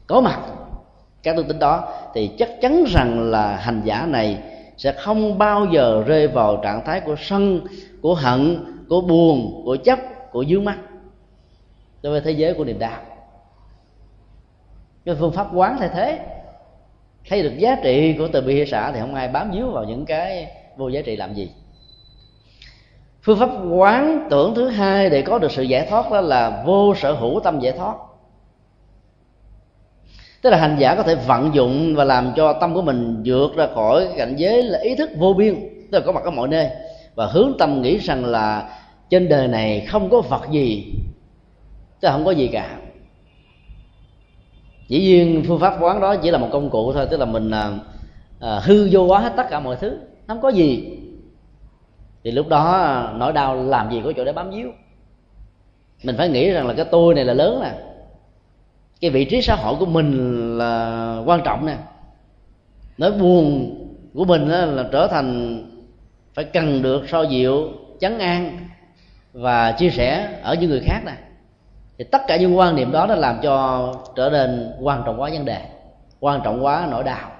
Có 0.06 0.20
mặt 0.20 0.40
các 1.22 1.36
tư 1.36 1.44
tính 1.48 1.58
đó 1.58 1.92
thì 2.14 2.30
chắc 2.38 2.50
chắn 2.60 2.84
rằng 2.88 3.30
là 3.30 3.56
hành 3.56 3.82
giả 3.84 4.06
này 4.06 4.38
sẽ 4.76 4.92
không 4.92 5.38
bao 5.38 5.66
giờ 5.72 6.04
rơi 6.06 6.28
vào 6.28 6.60
trạng 6.62 6.84
thái 6.84 7.00
của 7.00 7.14
sân, 7.18 7.60
của 8.02 8.14
hận, 8.14 8.64
của 8.88 9.00
buồn, 9.00 9.62
của 9.64 9.76
chấp, 9.76 9.98
của 10.30 10.44
dướng 10.44 10.64
mắt 10.64 10.78
đối 12.02 12.12
với 12.12 12.20
thế 12.20 12.30
giới 12.30 12.54
của 12.54 12.64
niềm 12.64 12.78
đau. 12.78 13.00
Cái 15.04 15.14
phương 15.14 15.32
pháp 15.32 15.46
quán 15.54 15.76
thay 15.78 15.88
thế, 15.94 16.18
thấy 17.28 17.42
được 17.42 17.58
giá 17.58 17.76
trị 17.82 18.14
của 18.18 18.28
từ 18.32 18.40
bi 18.40 18.58
hệ 18.58 18.66
xã 18.66 18.92
thì 18.92 19.00
không 19.00 19.14
ai 19.14 19.28
bám 19.28 19.50
víu 19.50 19.70
vào 19.70 19.84
những 19.84 20.04
cái 20.04 20.46
vô 20.76 20.88
giá 20.88 21.00
trị 21.00 21.16
làm 21.16 21.34
gì 21.34 21.50
phương 23.28 23.38
pháp 23.38 23.50
quán 23.70 24.26
tưởng 24.30 24.54
thứ 24.54 24.68
hai 24.68 25.10
để 25.10 25.22
có 25.22 25.38
được 25.38 25.52
sự 25.52 25.62
giải 25.62 25.86
thoát 25.90 26.10
đó 26.10 26.20
là 26.20 26.62
vô 26.66 26.94
sở 26.94 27.12
hữu 27.12 27.40
tâm 27.40 27.60
giải 27.60 27.72
thoát. 27.72 27.94
Tức 30.42 30.50
là 30.50 30.56
hành 30.56 30.76
giả 30.78 30.94
có 30.94 31.02
thể 31.02 31.14
vận 31.14 31.54
dụng 31.54 31.94
và 31.96 32.04
làm 32.04 32.32
cho 32.36 32.52
tâm 32.52 32.74
của 32.74 32.82
mình 32.82 33.22
vượt 33.24 33.56
ra 33.56 33.68
khỏi 33.74 34.08
cảnh 34.16 34.34
giới 34.36 34.62
là 34.62 34.78
ý 34.78 34.94
thức 34.94 35.10
vô 35.18 35.32
biên 35.32 35.54
tức 35.92 35.98
là 35.98 36.04
có 36.06 36.12
mặt 36.12 36.24
ở 36.24 36.30
mọi 36.30 36.48
nơi 36.48 36.68
và 37.14 37.26
hướng 37.26 37.52
tâm 37.58 37.82
nghĩ 37.82 37.98
rằng 37.98 38.24
là 38.24 38.70
trên 39.10 39.28
đời 39.28 39.48
này 39.48 39.86
không 39.88 40.10
có 40.10 40.20
vật 40.20 40.42
gì 40.50 40.94
tức 42.00 42.06
là 42.08 42.12
không 42.12 42.24
có 42.24 42.30
gì 42.30 42.48
cả. 42.48 42.76
Dĩ 44.88 45.00
nhiên 45.00 45.44
phương 45.48 45.60
pháp 45.60 45.76
quán 45.80 46.00
đó 46.00 46.16
chỉ 46.16 46.30
là 46.30 46.38
một 46.38 46.48
công 46.52 46.70
cụ 46.70 46.92
thôi 46.92 47.06
tức 47.10 47.16
là 47.16 47.26
mình 47.26 47.50
à, 47.50 47.70
à, 48.40 48.60
hư 48.64 48.88
vô 48.92 49.06
hóa 49.06 49.20
hết 49.20 49.32
tất 49.36 49.46
cả 49.50 49.60
mọi 49.60 49.76
thứ 49.76 49.98
không 50.26 50.40
có 50.40 50.48
gì 50.48 50.98
thì 52.28 52.32
lúc 52.32 52.48
đó 52.48 52.72
à, 52.72 53.12
nỗi 53.16 53.32
đau 53.32 53.56
làm 53.56 53.90
gì 53.90 54.02
có 54.04 54.12
chỗ 54.16 54.24
để 54.24 54.32
bám 54.32 54.50
víu. 54.50 54.70
Mình 56.04 56.16
phải 56.18 56.28
nghĩ 56.28 56.50
rằng 56.50 56.66
là 56.66 56.74
cái 56.74 56.84
tôi 56.90 57.14
này 57.14 57.24
là 57.24 57.34
lớn 57.34 57.60
nè. 57.62 57.72
Cái 59.00 59.10
vị 59.10 59.24
trí 59.24 59.42
xã 59.42 59.54
hội 59.54 59.74
của 59.78 59.86
mình 59.86 60.58
là 60.58 61.22
quan 61.26 61.40
trọng 61.44 61.66
nè. 61.66 61.76
Nỗi 62.98 63.12
buồn 63.12 63.74
của 64.14 64.24
mình 64.24 64.48
là 64.48 64.84
trở 64.92 65.06
thành 65.06 65.62
phải 66.34 66.44
cần 66.44 66.82
được 66.82 67.08
so 67.08 67.22
dịu, 67.22 67.68
chấn 68.00 68.18
an 68.18 68.58
và 69.32 69.72
chia 69.72 69.90
sẻ 69.90 70.38
ở 70.42 70.54
những 70.54 70.70
người 70.70 70.80
khác 70.80 71.00
nè. 71.06 71.14
Thì 71.98 72.04
tất 72.04 72.22
cả 72.26 72.36
những 72.36 72.58
quan 72.58 72.76
niệm 72.76 72.92
đó 72.92 73.06
nó 73.06 73.14
làm 73.14 73.40
cho 73.42 73.94
trở 74.16 74.30
nên 74.30 74.72
quan 74.80 75.02
trọng 75.06 75.20
quá 75.20 75.30
vấn 75.32 75.44
đề, 75.44 75.62
quan 76.20 76.40
trọng 76.44 76.64
quá 76.64 76.88
nỗi 76.90 77.04
đau. 77.04 77.30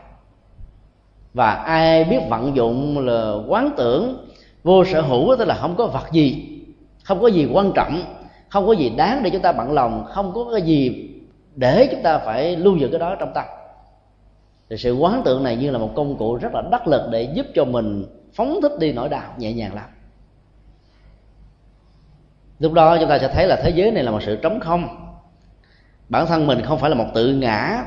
Và 1.34 1.50
ai 1.50 2.04
biết 2.04 2.20
vận 2.28 2.56
dụng 2.56 3.06
là 3.06 3.34
quán 3.48 3.70
tưởng 3.76 4.27
vô 4.62 4.84
sở 4.84 5.00
hữu 5.00 5.36
tức 5.38 5.44
là 5.44 5.54
không 5.54 5.76
có 5.76 5.86
vật 5.86 6.12
gì, 6.12 6.58
không 7.04 7.20
có 7.20 7.28
gì 7.28 7.48
quan 7.52 7.72
trọng, 7.74 8.02
không 8.48 8.66
có 8.66 8.72
gì 8.72 8.92
đáng 8.96 9.22
để 9.22 9.30
chúng 9.30 9.42
ta 9.42 9.52
bận 9.52 9.72
lòng, 9.72 10.04
không 10.08 10.32
có 10.34 10.46
cái 10.52 10.62
gì 10.62 11.10
để 11.56 11.88
chúng 11.90 12.02
ta 12.02 12.18
phải 12.18 12.56
lưu 12.56 12.76
giữ 12.76 12.88
cái 12.88 13.00
đó 13.00 13.16
trong 13.20 13.32
tâm. 13.34 13.44
Thì 14.70 14.76
sự 14.76 14.96
quán 14.96 15.22
tượng 15.24 15.42
này 15.42 15.56
như 15.56 15.70
là 15.70 15.78
một 15.78 15.90
công 15.94 16.18
cụ 16.18 16.34
rất 16.34 16.54
là 16.54 16.62
đắc 16.70 16.88
lực 16.88 17.02
để 17.10 17.22
giúp 17.34 17.46
cho 17.54 17.64
mình 17.64 18.06
phóng 18.34 18.58
thích 18.62 18.72
đi 18.78 18.92
nỗi 18.92 19.08
đau 19.08 19.34
nhẹ 19.38 19.52
nhàng 19.52 19.74
lắm. 19.74 19.84
Lúc 22.58 22.72
đó 22.72 22.96
chúng 23.00 23.08
ta 23.08 23.18
sẽ 23.18 23.28
thấy 23.28 23.46
là 23.46 23.56
thế 23.56 23.70
giới 23.70 23.90
này 23.90 24.04
là 24.04 24.10
một 24.10 24.22
sự 24.22 24.36
trống 24.36 24.60
không. 24.60 24.88
Bản 26.08 26.26
thân 26.26 26.46
mình 26.46 26.62
không 26.62 26.78
phải 26.78 26.90
là 26.90 26.96
một 26.96 27.06
tự 27.14 27.34
ngã, 27.34 27.84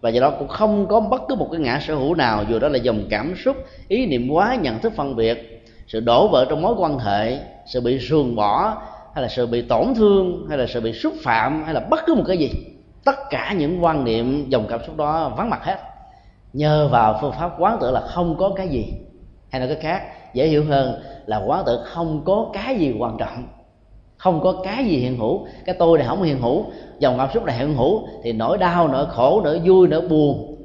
và 0.00 0.10
do 0.10 0.20
đó 0.20 0.30
cũng 0.38 0.48
không 0.48 0.86
có 0.86 1.00
bất 1.00 1.22
cứ 1.28 1.34
một 1.34 1.48
cái 1.52 1.60
ngã 1.60 1.80
sở 1.80 1.94
hữu 1.94 2.14
nào, 2.14 2.44
dù 2.48 2.58
đó 2.58 2.68
là 2.68 2.78
dòng 2.78 3.04
cảm 3.10 3.34
xúc, 3.44 3.56
ý 3.88 4.06
niệm 4.06 4.28
quá 4.30 4.54
nhận 4.54 4.78
thức 4.78 4.92
phân 4.96 5.16
biệt 5.16 5.59
sự 5.92 6.00
đổ 6.00 6.28
vỡ 6.28 6.46
trong 6.50 6.62
mối 6.62 6.74
quan 6.78 6.98
hệ, 6.98 7.38
sự 7.66 7.80
bị 7.80 7.98
ruồng 7.98 8.36
bỏ, 8.36 8.82
hay 9.14 9.22
là 9.22 9.28
sự 9.28 9.46
bị 9.46 9.62
tổn 9.62 9.94
thương, 9.94 10.46
hay 10.48 10.58
là 10.58 10.66
sự 10.66 10.80
bị 10.80 10.92
xúc 10.92 11.12
phạm, 11.22 11.64
hay 11.64 11.74
là 11.74 11.80
bất 11.90 12.00
cứ 12.06 12.14
một 12.14 12.22
cái 12.26 12.38
gì, 12.38 12.50
tất 13.04 13.16
cả 13.30 13.54
những 13.58 13.84
quan 13.84 14.04
niệm, 14.04 14.50
dòng 14.50 14.66
cảm 14.68 14.80
xúc 14.86 14.96
đó 14.96 15.32
vắng 15.36 15.50
mặt 15.50 15.64
hết. 15.64 15.78
Nhờ 16.52 16.88
vào 16.88 17.18
phương 17.20 17.32
pháp 17.32 17.50
quán 17.58 17.78
tự 17.80 17.90
là 17.90 18.00
không 18.00 18.36
có 18.38 18.50
cái 18.56 18.68
gì 18.68 18.94
hay 19.50 19.60
là 19.60 19.66
cái 19.66 19.76
khác, 19.76 20.02
dễ 20.34 20.46
hiểu 20.46 20.64
hơn 20.64 21.02
là 21.26 21.42
quán 21.46 21.62
tự 21.66 21.80
không 21.84 22.22
có 22.24 22.50
cái 22.52 22.76
gì 22.76 22.94
quan 22.98 23.16
trọng, 23.18 23.48
không 24.16 24.40
có 24.40 24.52
cái 24.64 24.84
gì 24.84 24.96
hiện 24.96 25.18
hữu. 25.18 25.46
Cái 25.64 25.74
tôi 25.78 25.98
này 25.98 26.06
không 26.06 26.22
hiện 26.22 26.40
hữu, 26.40 26.64
dòng 26.98 27.18
cảm 27.18 27.28
xúc 27.34 27.44
này 27.44 27.58
hiện 27.58 27.74
hữu, 27.74 28.08
thì 28.22 28.32
nỗi 28.32 28.58
đau, 28.58 28.88
nỗi 28.88 29.06
khổ, 29.08 29.40
nỗi 29.44 29.60
vui, 29.64 29.88
nỗi 29.88 30.00
buồn 30.00 30.56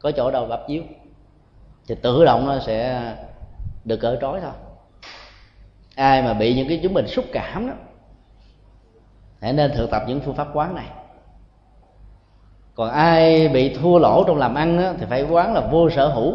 có 0.00 0.10
chỗ 0.10 0.30
đâu 0.30 0.46
bắp 0.46 0.60
chiếu 0.68 0.82
thì 1.88 1.94
tự 1.94 2.24
động 2.24 2.46
nó 2.46 2.58
sẽ 2.58 3.00
được 3.84 3.96
cởi 3.96 4.16
trói 4.20 4.40
thôi 4.40 4.52
ai 5.96 6.22
mà 6.22 6.34
bị 6.34 6.54
những 6.54 6.68
cái 6.68 6.80
chúng 6.82 6.94
mình 6.94 7.06
xúc 7.08 7.24
cảm 7.32 7.66
đó 7.66 7.74
hãy 9.40 9.52
nên 9.52 9.72
thực 9.76 9.90
tập 9.90 10.02
những 10.06 10.20
phương 10.20 10.34
pháp 10.34 10.48
quán 10.52 10.74
này. 10.74 10.86
Còn 12.74 12.90
ai 12.90 13.48
bị 13.48 13.74
thua 13.74 13.98
lỗ 13.98 14.24
trong 14.26 14.36
làm 14.36 14.54
ăn 14.54 14.82
đó, 14.82 14.92
thì 14.98 15.06
phải 15.08 15.22
quán 15.22 15.54
là 15.54 15.60
vô 15.60 15.90
sở 15.90 16.08
hữu. 16.08 16.32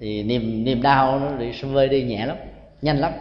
Thì 0.00 0.22
niềm 0.22 0.64
niềm 0.64 0.82
đau 0.82 1.18
nó 1.20 1.28
bị 1.28 1.62
vơi 1.62 1.88
đi 1.88 2.02
nhẹ 2.02 2.26
lắm 2.26 2.36
nhanh 2.82 2.98
lắm. 2.98 3.12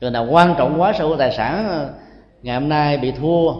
Rồi 0.00 0.10
nào 0.10 0.26
quan 0.30 0.54
trọng 0.58 0.80
quá 0.80 0.92
sở 0.92 1.06
hữu 1.06 1.16
tài 1.16 1.32
sản 1.32 1.88
ngày 2.42 2.60
hôm 2.60 2.68
nay 2.68 2.98
bị 2.98 3.12
thua 3.12 3.52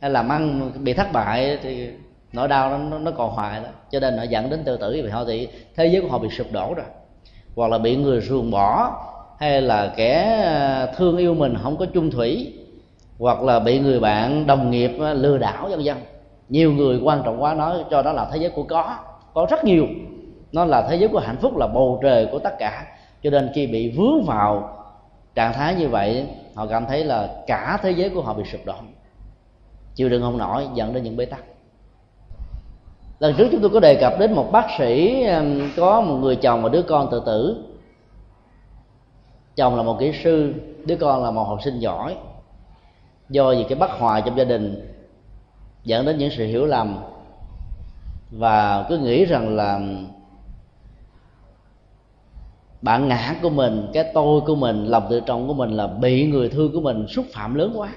hay 0.00 0.10
làm 0.10 0.28
ăn 0.28 0.72
bị 0.84 0.94
thất 0.94 1.12
bại 1.12 1.58
thì 1.62 1.90
nỗi 2.32 2.48
đau 2.48 2.78
nó, 2.78 2.98
nó 2.98 3.10
còn 3.10 3.30
hoài 3.30 3.60
đó. 3.60 3.68
Cho 3.90 4.00
nên 4.00 4.16
nó 4.16 4.22
dẫn 4.22 4.50
đến 4.50 4.64
tự 4.64 4.76
tử 4.76 5.00
vì 5.04 5.10
họ 5.10 5.24
thì 5.24 5.48
thế 5.76 5.86
giới 5.86 6.02
của 6.02 6.08
họ 6.08 6.18
bị 6.18 6.28
sụp 6.28 6.46
đổ 6.52 6.74
rồi. 6.74 6.86
Hoặc 7.56 7.70
là 7.70 7.78
bị 7.78 7.96
người 7.96 8.20
ruồng 8.20 8.50
bỏ 8.50 9.02
hay 9.38 9.62
là 9.62 9.92
kẻ 9.96 10.40
ờ, 10.44 10.92
thương 10.96 11.16
yêu 11.16 11.34
mình 11.34 11.54
không 11.62 11.76
có 11.76 11.86
chung 11.94 12.10
thủy, 12.10 12.52
hoặc 13.18 13.42
là 13.42 13.58
bị 13.58 13.78
người 13.78 14.00
bạn 14.00 14.46
đồng 14.46 14.70
nghiệp 14.70 14.90
ờ, 15.00 15.14
lừa 15.14 15.38
đảo, 15.38 15.68
vân 15.70 15.80
vân. 15.84 15.96
Nhiều 16.48 16.72
người 16.72 17.00
quan 17.04 17.22
trọng 17.24 17.42
quá 17.42 17.54
nói 17.54 17.84
cho 17.90 18.02
đó 18.02 18.12
là 18.12 18.28
thế 18.32 18.38
giới 18.38 18.50
của 18.50 18.62
có 18.62 18.96
có 19.34 19.46
rất 19.50 19.64
nhiều. 19.64 19.86
Nó 20.52 20.64
là 20.64 20.86
thế 20.90 20.96
giới 20.96 21.08
của 21.08 21.18
hạnh 21.18 21.36
phúc, 21.40 21.56
là 21.56 21.66
bầu 21.66 21.98
trời 22.02 22.28
của 22.32 22.38
tất 22.38 22.58
cả. 22.58 22.86
Cho 23.22 23.30
nên 23.30 23.50
khi 23.54 23.66
bị 23.66 23.90
vướng 23.90 24.24
vào 24.26 24.70
trạng 25.34 25.52
thái 25.52 25.74
như 25.74 25.88
vậy, 25.88 26.26
họ 26.54 26.66
cảm 26.66 26.86
thấy 26.86 27.04
là 27.04 27.28
cả 27.46 27.78
thế 27.82 27.90
giới 27.90 28.10
của 28.10 28.22
họ 28.22 28.34
bị 28.34 28.44
sụp 28.52 28.60
đổ. 28.64 28.74
Chịu 29.94 30.08
đựng 30.08 30.22
không 30.22 30.38
nổi, 30.38 30.66
dẫn 30.74 30.92
đến 30.92 31.02
những 31.02 31.16
bế 31.16 31.24
tắc. 31.24 31.44
Lần 33.18 33.34
trước 33.34 33.48
chúng 33.52 33.60
tôi 33.60 33.70
có 33.70 33.80
đề 33.80 33.94
cập 33.94 34.18
đến 34.18 34.32
một 34.32 34.52
bác 34.52 34.66
sĩ 34.78 35.24
có 35.76 36.00
một 36.00 36.14
người 36.14 36.36
chồng 36.36 36.62
và 36.62 36.68
đứa 36.68 36.82
con 36.82 37.08
tự 37.10 37.22
tử 37.26 37.64
chồng 39.56 39.76
là 39.76 39.82
một 39.82 39.96
kỹ 40.00 40.12
sư, 40.24 40.54
đứa 40.86 40.96
con 40.96 41.24
là 41.24 41.30
một 41.30 41.44
học 41.44 41.58
sinh 41.64 41.78
giỏi. 41.78 42.16
Do 43.28 43.50
vì 43.50 43.64
cái 43.68 43.78
bất 43.78 43.90
hòa 43.90 44.20
trong 44.20 44.38
gia 44.38 44.44
đình 44.44 44.92
dẫn 45.84 46.06
đến 46.06 46.18
những 46.18 46.30
sự 46.36 46.46
hiểu 46.46 46.66
lầm. 46.66 46.98
Và 48.30 48.86
cứ 48.88 48.98
nghĩ 48.98 49.24
rằng 49.24 49.56
là 49.56 49.80
bạn 52.82 53.08
ngã 53.08 53.34
của 53.42 53.50
mình, 53.50 53.88
cái 53.92 54.04
tôi 54.14 54.40
của 54.40 54.54
mình, 54.54 54.86
lòng 54.86 55.06
tự 55.10 55.20
trọng 55.20 55.48
của 55.48 55.54
mình 55.54 55.70
là 55.70 55.86
bị 55.86 56.26
người 56.26 56.48
thương 56.48 56.72
của 56.72 56.80
mình 56.80 57.06
xúc 57.08 57.26
phạm 57.32 57.54
lớn 57.54 57.72
quá. 57.76 57.92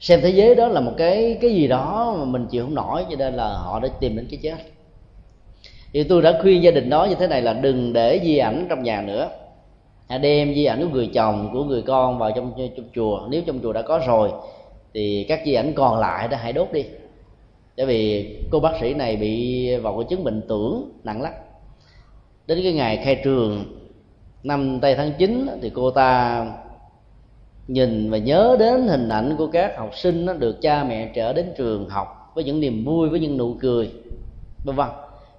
Xem 0.00 0.20
thế 0.22 0.30
giới 0.30 0.54
đó 0.54 0.68
là 0.68 0.80
một 0.80 0.92
cái 0.98 1.38
cái 1.40 1.54
gì 1.54 1.68
đó 1.68 2.16
mà 2.18 2.24
mình 2.24 2.46
chịu 2.46 2.64
không 2.64 2.74
nổi, 2.74 3.06
cho 3.10 3.16
nên 3.16 3.34
là 3.34 3.48
họ 3.48 3.80
đã 3.80 3.88
tìm 4.00 4.16
đến 4.16 4.26
cái 4.30 4.40
chết. 4.42 4.56
Thì 5.92 6.04
tôi 6.04 6.22
đã 6.22 6.38
khuyên 6.42 6.62
gia 6.62 6.70
đình 6.70 6.90
đó 6.90 7.04
như 7.04 7.14
thế 7.14 7.26
này 7.26 7.42
là 7.42 7.52
đừng 7.52 7.92
để 7.92 8.20
di 8.24 8.38
ảnh 8.38 8.66
trong 8.68 8.82
nhà 8.82 9.02
nữa 9.02 9.28
hãy 10.08 10.18
đem 10.18 10.54
di 10.54 10.64
ảnh 10.64 10.82
của 10.82 10.88
người 10.88 11.10
chồng 11.14 11.50
của 11.52 11.64
người 11.64 11.82
con 11.82 12.18
vào 12.18 12.30
trong, 12.36 12.52
trong 12.76 12.86
chùa. 12.94 13.20
Nếu 13.30 13.42
trong 13.46 13.60
chùa 13.62 13.72
đã 13.72 13.82
có 13.82 14.00
rồi 14.06 14.30
thì 14.94 15.26
các 15.28 15.40
di 15.46 15.54
ảnh 15.54 15.72
còn 15.74 15.98
lại 16.00 16.28
đã 16.28 16.36
hãy 16.36 16.52
đốt 16.52 16.72
đi. 16.72 16.84
Bởi 17.76 17.86
vì 17.86 18.28
cô 18.50 18.60
bác 18.60 18.72
sĩ 18.80 18.94
này 18.94 19.16
bị 19.16 19.76
vào 19.76 19.96
cái 19.96 20.06
chứng 20.10 20.24
bệnh 20.24 20.42
tưởng 20.48 20.90
nặng 21.04 21.22
lắm. 21.22 21.32
Đến 22.46 22.60
cái 22.62 22.72
ngày 22.72 22.96
khai 23.04 23.20
trường 23.24 23.64
năm 24.42 24.80
tây 24.80 24.94
tháng 24.94 25.12
9 25.18 25.46
thì 25.62 25.70
cô 25.74 25.90
ta 25.90 26.46
nhìn 27.68 28.10
và 28.10 28.18
nhớ 28.18 28.56
đến 28.58 28.88
hình 28.88 29.08
ảnh 29.08 29.34
của 29.38 29.46
các 29.46 29.78
học 29.78 29.90
sinh 29.94 30.26
nó 30.26 30.32
được 30.32 30.62
cha 30.62 30.84
mẹ 30.84 31.10
trở 31.14 31.32
đến 31.32 31.52
trường 31.56 31.88
học 31.88 32.32
với 32.34 32.44
những 32.44 32.60
niềm 32.60 32.84
vui 32.84 33.08
với 33.08 33.20
những 33.20 33.36
nụ 33.36 33.54
cười 33.60 33.90
vân 34.64 34.76
vân. 34.76 34.88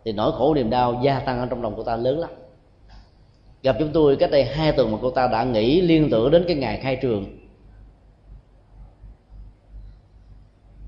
Thì 0.06 0.12
nỗi 0.12 0.32
khổ 0.32 0.54
niềm 0.54 0.70
đau 0.70 1.02
gia 1.04 1.20
tăng 1.20 1.40
ở 1.40 1.46
trong 1.46 1.64
lòng 1.64 1.74
cô 1.78 1.84
ta 1.84 1.96
lớn 1.96 2.20
lắm 2.20 2.30
gặp 3.64 3.76
chúng 3.80 3.92
tôi 3.94 4.16
cách 4.16 4.32
đây 4.32 4.46
hai 4.46 4.72
tuần 4.72 4.92
mà 4.92 4.98
cô 5.02 5.12
ta 5.12 5.28
đã 5.28 5.44
nghĩ 5.44 5.82
liên 5.82 6.10
tưởng 6.10 6.32
đến 6.32 6.44
cái 6.48 6.56
ngày 6.56 6.80
khai 6.82 6.96
trường. 6.96 7.26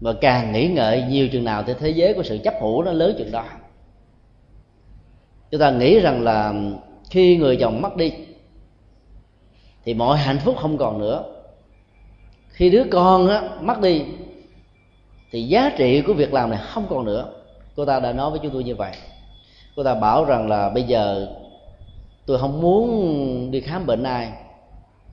Và 0.02 0.14
càng 0.22 0.52
nghĩ 0.52 0.68
ngợi 0.68 1.03
nhiều 1.03 1.27
chừng 1.30 1.43
nào 1.43 1.64
thì 1.64 1.73
thế 1.80 1.89
giới 1.89 2.14
của 2.14 2.23
sự 2.23 2.39
chấp 2.43 2.53
hữu 2.61 2.84
nó 2.84 2.91
lớn 2.91 3.15
chừng 3.18 3.31
đó. 3.31 3.45
Chúng 5.52 5.60
ta 5.60 5.72
nghĩ 5.72 5.99
rằng 5.99 6.23
là 6.23 6.53
khi 7.10 7.38
người 7.38 7.57
chồng 7.60 7.81
mất 7.81 7.95
đi 7.95 8.14
thì 9.84 9.93
mọi 9.93 10.18
hạnh 10.18 10.39
phúc 10.39 10.56
không 10.60 10.77
còn 10.77 10.99
nữa. 10.99 11.23
Khi 12.49 12.69
đứa 12.69 12.84
con 12.91 13.27
á, 13.27 13.49
mất 13.61 13.81
đi 13.81 14.03
thì 15.31 15.43
giá 15.43 15.72
trị 15.77 16.02
của 16.02 16.14
việc 16.14 16.34
làm 16.34 16.49
này 16.49 16.60
không 16.64 16.85
còn 16.89 17.06
nữa. 17.06 17.34
Cô 17.76 17.85
ta 17.85 17.99
đã 17.99 18.14
nói 18.14 18.31
với 18.31 18.39
chúng 18.43 18.53
tôi 18.53 18.64
như 18.64 18.76
vậy. 18.76 18.91
Cô 19.76 19.84
ta 19.84 19.95
bảo 19.95 20.26
rằng 20.26 20.48
là 20.49 20.69
bây 20.69 20.84
giờ 20.84 21.27
tôi 22.32 22.40
không 22.40 22.62
muốn 22.62 23.52
đi 23.52 23.62
khám 23.62 23.86
bệnh 23.86 24.03
ai. 24.03 24.32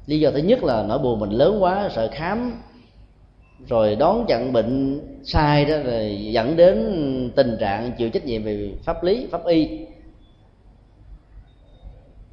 Lý 0.07 0.21
do 0.21 0.31
thứ 0.31 0.39
nhất 0.39 0.65
là 0.65 0.83
nỗi 0.83 0.99
buồn 0.99 1.21
mình 1.21 1.31
lớn 1.31 1.63
quá 1.63 1.89
sợ 1.95 2.09
khám 2.13 2.63
rồi 3.69 3.97
đón 3.97 4.25
chặn 4.29 4.53
bệnh 4.53 5.01
sai 5.25 5.65
đó 5.65 5.77
rồi 5.85 6.19
dẫn 6.33 6.57
đến 6.57 7.33
tình 7.37 7.57
trạng 7.61 7.93
chịu 7.93 8.11
trách 8.11 8.25
nhiệm 8.25 8.43
về 8.43 8.73
pháp 8.85 9.05
lý 9.05 9.27
pháp 9.31 9.47
y. 9.47 9.87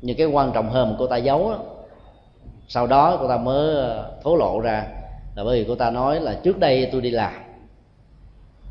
Nhưng 0.01 0.17
cái 0.17 0.27
quan 0.27 0.51
trọng 0.53 0.69
hơn 0.69 0.89
mà 0.89 0.95
cô 0.99 1.07
ta 1.07 1.17
giấu 1.17 1.51
đó, 1.51 1.59
sau 2.67 2.87
đó 2.87 3.17
cô 3.21 3.27
ta 3.27 3.37
mới 3.37 3.75
ờ, 3.75 4.11
thố 4.23 4.35
lộ 4.35 4.59
ra 4.59 4.87
là 5.35 5.43
bởi 5.43 5.59
vì 5.59 5.65
cô 5.67 5.75
ta 5.75 5.89
nói 5.89 6.21
là 6.21 6.39
trước 6.43 6.59
đây 6.59 6.89
tôi 6.91 7.01
đi 7.01 7.09
làm 7.09 7.33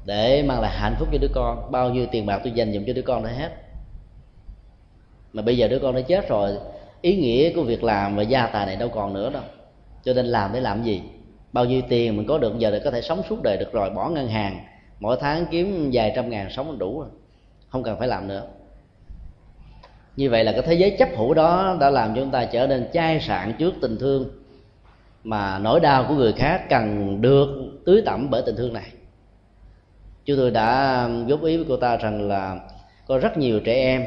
để 0.05 0.43
mang 0.43 0.61
lại 0.61 0.71
hạnh 0.79 0.95
phúc 0.99 1.09
cho 1.13 1.19
đứa 1.19 1.31
con 1.35 1.73
bao 1.73 1.91
nhiêu 1.91 2.07
tiền 2.11 2.27
bạc 2.27 2.41
tôi 2.45 2.53
dành 2.53 2.73
dụm 2.73 2.85
cho 2.87 2.93
đứa 2.93 3.03
con 3.03 3.25
đã 3.25 3.31
hết 3.31 3.64
mà 5.35 5.43
bây 5.43 5.57
giờ 5.57 5.69
đứa 5.69 5.79
con 5.79 5.95
nó 5.95 6.01
chết 6.01 6.29
rồi, 6.29 6.53
ý 7.01 7.17
nghĩa 7.17 7.53
của 7.55 7.63
việc 7.63 7.85
làm 7.85 8.17
và 8.17 8.23
gia 8.23 8.47
tài 8.47 8.67
này 8.67 8.77
đâu 8.77 8.89
còn 8.89 9.15
nữa 9.15 9.31
đâu. 9.31 9.43
Cho 10.05 10.13
nên 10.13 10.27
làm 10.27 10.53
để 10.53 10.61
làm 10.61 10.83
gì? 10.83 11.03
Bao 11.53 11.65
nhiêu 11.65 11.83
tiền 11.89 12.17
mình 12.17 12.27
có 12.27 12.39
được, 12.39 12.59
giờ 12.59 12.71
để 12.71 12.81
có 12.85 12.91
thể 12.91 13.03
sống 13.03 13.23
suốt 13.29 13.43
đời 13.43 13.57
được 13.57 13.73
rồi, 13.73 13.91
bỏ 13.91 14.09
ngân 14.09 14.29
hàng. 14.29 14.61
Mỗi 15.01 15.17
tháng 15.21 15.47
kiếm 15.51 15.91
vài 15.93 16.13
trăm 16.17 16.31
ngàn 16.31 16.51
sống 16.51 16.79
đủ 16.79 17.01
rồi. 17.01 17.09
Không 17.69 17.83
cần 17.83 17.99
phải 17.99 18.09
làm 18.09 18.29
nữa. 18.29 18.43
Như 20.17 20.31
vậy 20.31 20.45
là 20.45 20.53
cái 20.53 20.63
thế 20.63 20.75
giới 20.75 20.97
chấp 20.99 21.09
hữu 21.17 21.35
đó 21.35 21.77
đã 21.81 21.91
làm 21.91 22.15
cho 22.15 22.21
chúng 22.21 22.31
ta 22.31 22.45
trở 22.45 22.67
nên 22.67 22.89
chai 22.93 23.21
sạn 23.21 23.53
trước 23.59 23.75
tình 23.81 23.99
thương. 23.99 24.29
Mà 25.25 25.59
nỗi 25.59 25.81
đau 25.81 26.05
của 26.09 26.15
người 26.15 26.33
khác 26.33 26.69
cần 26.69 27.19
được 27.21 27.49
tưới 27.87 28.03
tẩm 28.07 28.31
bởi 28.31 28.43
tình 28.47 28.57
thương 28.57 28.73
này. 28.73 28.87
Chúng 30.25 30.37
tôi 30.37 30.51
đã 30.51 31.09
góp 31.29 31.43
ý 31.43 31.57
với 31.57 31.67
cô 31.69 31.77
ta 31.77 31.97
rằng 31.97 32.29
là 32.29 32.59
có 33.07 33.19
rất 33.19 33.39
nhiều 33.39 33.61
trẻ 33.61 33.75
em 33.75 34.05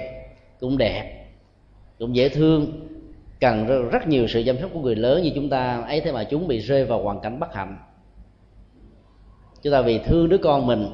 cũng 0.60 0.78
đẹp 0.78 1.17
cũng 2.00 2.16
dễ 2.16 2.30
thương. 2.30 2.88
Cần 3.40 3.90
rất 3.90 4.08
nhiều 4.08 4.28
sự 4.28 4.44
chăm 4.46 4.58
sóc 4.62 4.70
của 4.74 4.80
người 4.80 4.96
lớn 4.96 5.24
như 5.24 5.32
chúng 5.36 5.50
ta. 5.50 5.82
Ấy 5.82 6.02
thế 6.02 6.12
mà 6.12 6.24
chúng 6.24 6.48
bị 6.48 6.60
rơi 6.60 6.86
vào 6.86 7.04
hoàn 7.04 7.20
cảnh 7.20 7.40
bất 7.40 7.54
hạnh. 7.54 7.78
Chúng 9.62 9.74
ta 9.74 9.82
vì 9.82 10.00
thương 10.00 10.30
đứa 10.30 10.38
con 10.38 10.68
mình 10.68 10.88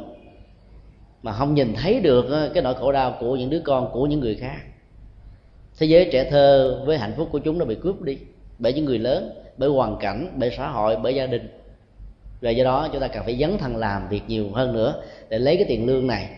mà 1.23 1.31
không 1.31 1.53
nhìn 1.53 1.73
thấy 1.73 1.99
được 1.99 2.29
ờ, 2.29 2.51
cái 2.53 2.63
nỗi 2.63 2.73
khổ 2.75 2.91
đau 2.91 3.17
của 3.19 3.35
những 3.35 3.49
đứa 3.49 3.59
con, 3.59 3.89
của 3.93 4.05
những 4.05 4.19
người 4.19 4.35
khác. 4.35 4.57
Thế 5.79 5.85
giới 5.85 6.09
trẻ 6.11 6.29
thơ 6.29 6.81
với 6.85 6.97
hạnh 6.97 7.13
phúc 7.17 7.29
của 7.31 7.39
chúng 7.39 7.57
nó 7.57 7.65
bị 7.65 7.75
cướp 7.75 8.01
đi 8.01 8.17
bởi 8.59 8.73
những 8.73 8.85
người 8.85 8.99
lớn, 8.99 9.29
bởi 9.57 9.69
hoàn 9.69 9.97
cảnh, 9.99 10.33
bởi 10.35 10.51
xã 10.57 10.69
hội, 10.69 10.97
bởi 11.03 11.15
gia 11.15 11.25
đình. 11.25 11.49
Và 12.41 12.49
do 12.49 12.63
đó 12.63 12.87
chúng 12.91 13.01
ta 13.01 13.07
cần 13.07 13.23
phải 13.25 13.37
dấn 13.37 13.57
thân 13.57 13.75
làm 13.75 14.09
việc 14.09 14.21
nhiều 14.27 14.49
hơn 14.53 14.73
nữa 14.73 15.03
để 15.29 15.39
lấy 15.39 15.55
cái 15.55 15.65
tiền 15.67 15.87
lương 15.87 16.07
này 16.07 16.29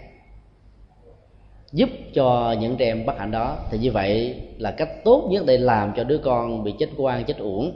giúp 1.76 1.90
cho 2.14 2.56
những 2.60 2.78
trẻ 2.78 2.86
em 2.86 3.06
bất 3.06 3.18
hạnh 3.18 3.32
đó. 3.32 3.58
Thì 3.72 3.78
như 3.78 3.92
vậy 3.92 4.42
là 4.58 4.72
cách 4.72 4.90
tốt 5.04 5.28
nhất 5.32 5.44
để 5.48 5.58
làm 5.58 5.94
cho 5.96 6.04
đứa 6.04 6.18
con 6.18 6.64
bị 6.64 6.74
chết 6.80 6.90
quan 6.98 7.26
chết 7.26 7.38
uổng, 7.38 7.76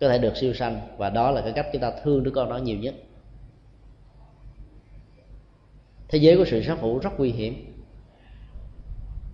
có 0.00 0.08
thể 0.08 0.18
được 0.18 0.36
siêu 0.36 0.54
sanh. 0.54 0.80
Và 0.96 1.10
đó 1.10 1.30
là 1.30 1.40
cái 1.40 1.52
cách 1.52 1.66
chúng 1.72 1.82
ta 1.82 1.92
thương 2.04 2.22
đứa 2.22 2.30
con 2.30 2.50
đó 2.50 2.56
nhiều 2.56 2.78
nhất. 2.78 2.94
Thế 6.08 6.18
giới 6.18 6.36
của 6.36 6.44
sự 6.44 6.62
sát 6.62 6.78
thủ 6.80 6.98
rất 6.98 7.10
nguy 7.18 7.30
hiểm. 7.30 7.66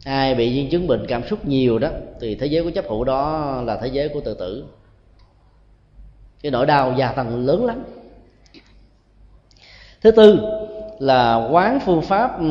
Ai 0.05 0.35
bị 0.35 0.55
những 0.55 0.70
chứng 0.70 0.86
bệnh 0.86 1.07
cảm 1.09 1.23
xúc 1.28 1.47
nhiều 1.47 1.78
đó, 1.78 1.90
thì 2.20 2.35
thế 2.35 2.47
giới 2.47 2.65
của 2.65 2.70
chấp 2.70 2.85
hữu 2.89 3.05
đó 3.05 3.62
là 3.66 3.77
thế 3.77 3.89
giới 3.89 4.09
của 4.09 4.20
tự 4.20 4.35
tử. 4.35 4.65
Cái 6.43 6.53
nỗi 6.53 6.66
đau 6.66 6.94
gia 6.98 7.12
tăng 7.12 7.47
lớn 7.47 7.65
lắm. 7.65 7.85
Thứ 10.01 10.11
tư 10.11 10.39
là 10.98 11.48
quán 11.52 11.81
phương 11.81 12.02
pháp 12.02 12.40
ừ, 12.40 12.44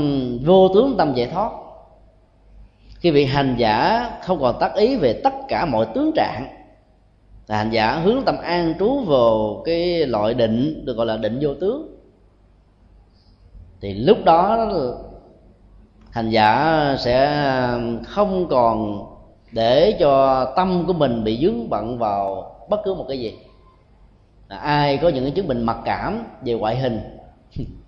vô 0.46 0.70
tướng 0.74 0.98
tâm 0.98 1.14
giải 1.14 1.28
thoát. 1.28 1.52
Khi 3.00 3.12
vị 3.12 3.26
hành 3.26 3.56
giả 3.58 4.10
không 4.24 4.40
còn 4.40 4.60
tác 4.60 4.76
ý 4.76 4.96
về 4.96 5.22
tất 5.24 5.34
cả 5.48 5.66
mọi 5.66 5.86
tướng 5.86 6.12
trạng. 6.16 6.48
Là 7.48 7.58
hành 7.58 7.70
giả 7.70 8.00
hướng 8.00 8.24
tâm 8.26 8.38
an 8.38 8.74
trú 8.80 9.00
vào 9.00 9.62
cái 9.66 10.06
loại 10.06 10.34
định, 10.34 10.86
được 10.86 10.98
gọi 10.98 11.06
là 11.06 11.18
định 11.18 11.40
vô 11.42 11.54
tướng. 11.54 12.00
Thì 13.82 13.94
lúc 13.94 14.18
đó, 14.26 14.70
hành 16.12 16.30
giả 16.30 16.80
sẽ 17.00 17.46
không 18.08 18.48
còn 18.50 19.06
để 19.52 19.98
cho 20.00 20.46
tâm 20.56 20.84
của 20.88 20.94
mình 20.94 21.24
bị 21.24 21.40
dướng 21.42 21.70
bận 21.70 21.98
vào 21.98 22.52
bất 22.70 22.80
cứ 22.84 22.94
một 22.94 23.06
cái 23.08 23.20
gì. 23.20 23.34
Là 24.48 24.58
ai 24.58 24.98
có 24.98 25.10
những 25.10 25.24
cái 25.24 25.32
chứng 25.32 25.48
bệnh 25.48 25.64
mặc 25.64 25.78
cảm 25.86 26.24
về 26.42 26.54
ngoại 26.54 26.76
hình 26.76 27.00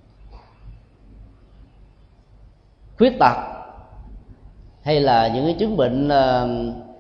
khuyết 2.98 3.20
tật, 3.20 3.36
hay 4.84 5.00
là 5.00 5.28
những 5.28 5.46
cái 5.46 5.56
chứng 5.60 5.78
bệnh 5.78 6.10
ờ, 6.10 6.50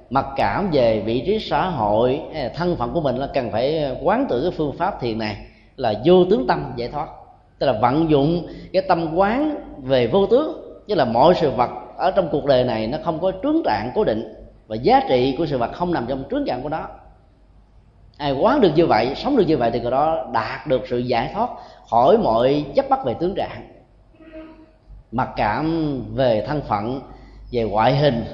mặc 0.09 0.25
cảm 0.35 0.69
về 0.71 0.99
vị 0.99 1.23
trí 1.25 1.39
xã 1.39 1.69
hội 1.69 2.21
thân 2.55 2.75
phận 2.75 2.93
của 2.93 3.01
mình, 3.01 3.17
là 3.17 3.27
cần 3.27 3.51
phải 3.51 3.95
quán 4.03 4.25
tự 4.29 4.41
cái 4.41 4.51
phương 4.51 4.77
pháp 4.77 5.01
thiền 5.01 5.17
này 5.17 5.37
là 5.75 5.93
vô 6.05 6.25
tướng 6.25 6.47
tâm 6.47 6.73
giải 6.75 6.89
thoát. 6.89 7.07
Tức 7.59 7.65
là 7.65 7.73
vận 7.81 8.09
dụng 8.09 8.47
cái 8.73 8.81
tâm 8.81 9.15
quán 9.15 9.55
về 9.81 10.07
vô 10.07 10.27
tướng, 10.27 10.81
tức 10.87 10.95
là 10.95 11.05
mọi 11.05 11.33
sự 11.35 11.51
vật 11.51 11.69
ở 11.97 12.11
trong 12.11 12.29
cuộc 12.31 12.45
đời 12.45 12.63
này 12.63 12.87
nó 12.87 12.97
không 13.03 13.19
có 13.19 13.31
trướng 13.43 13.61
trạng 13.65 13.91
cố 13.95 14.03
định 14.03 14.33
và 14.67 14.75
giá 14.75 15.01
trị 15.09 15.35
của 15.37 15.45
sự 15.45 15.57
vật 15.57 15.71
không 15.73 15.93
nằm 15.93 16.05
trong 16.07 16.23
trướng 16.31 16.45
trạng 16.45 16.63
của 16.63 16.69
nó. 16.69 16.87
Ai 18.17 18.33
quán 18.33 18.61
được 18.61 18.71
như 18.75 18.85
vậy, 18.85 19.13
sống 19.15 19.37
được 19.37 19.43
như 19.47 19.57
vậy 19.57 19.71
thì 19.71 19.79
người 19.79 19.91
đó 19.91 20.27
đạt 20.33 20.67
được 20.67 20.81
sự 20.89 20.97
giải 20.97 21.31
thoát 21.33 21.49
khỏi 21.89 22.17
mọi 22.17 22.65
chấp 22.75 22.89
bắt 22.89 22.99
về 23.05 23.13
tướng 23.13 23.35
trạng 23.35 23.76
mặc 25.11 25.29
cảm 25.35 26.01
về 26.15 26.45
thân 26.47 26.61
phận, 26.61 27.01
về 27.51 27.63
ngoại 27.63 27.95
hình, 27.95 28.25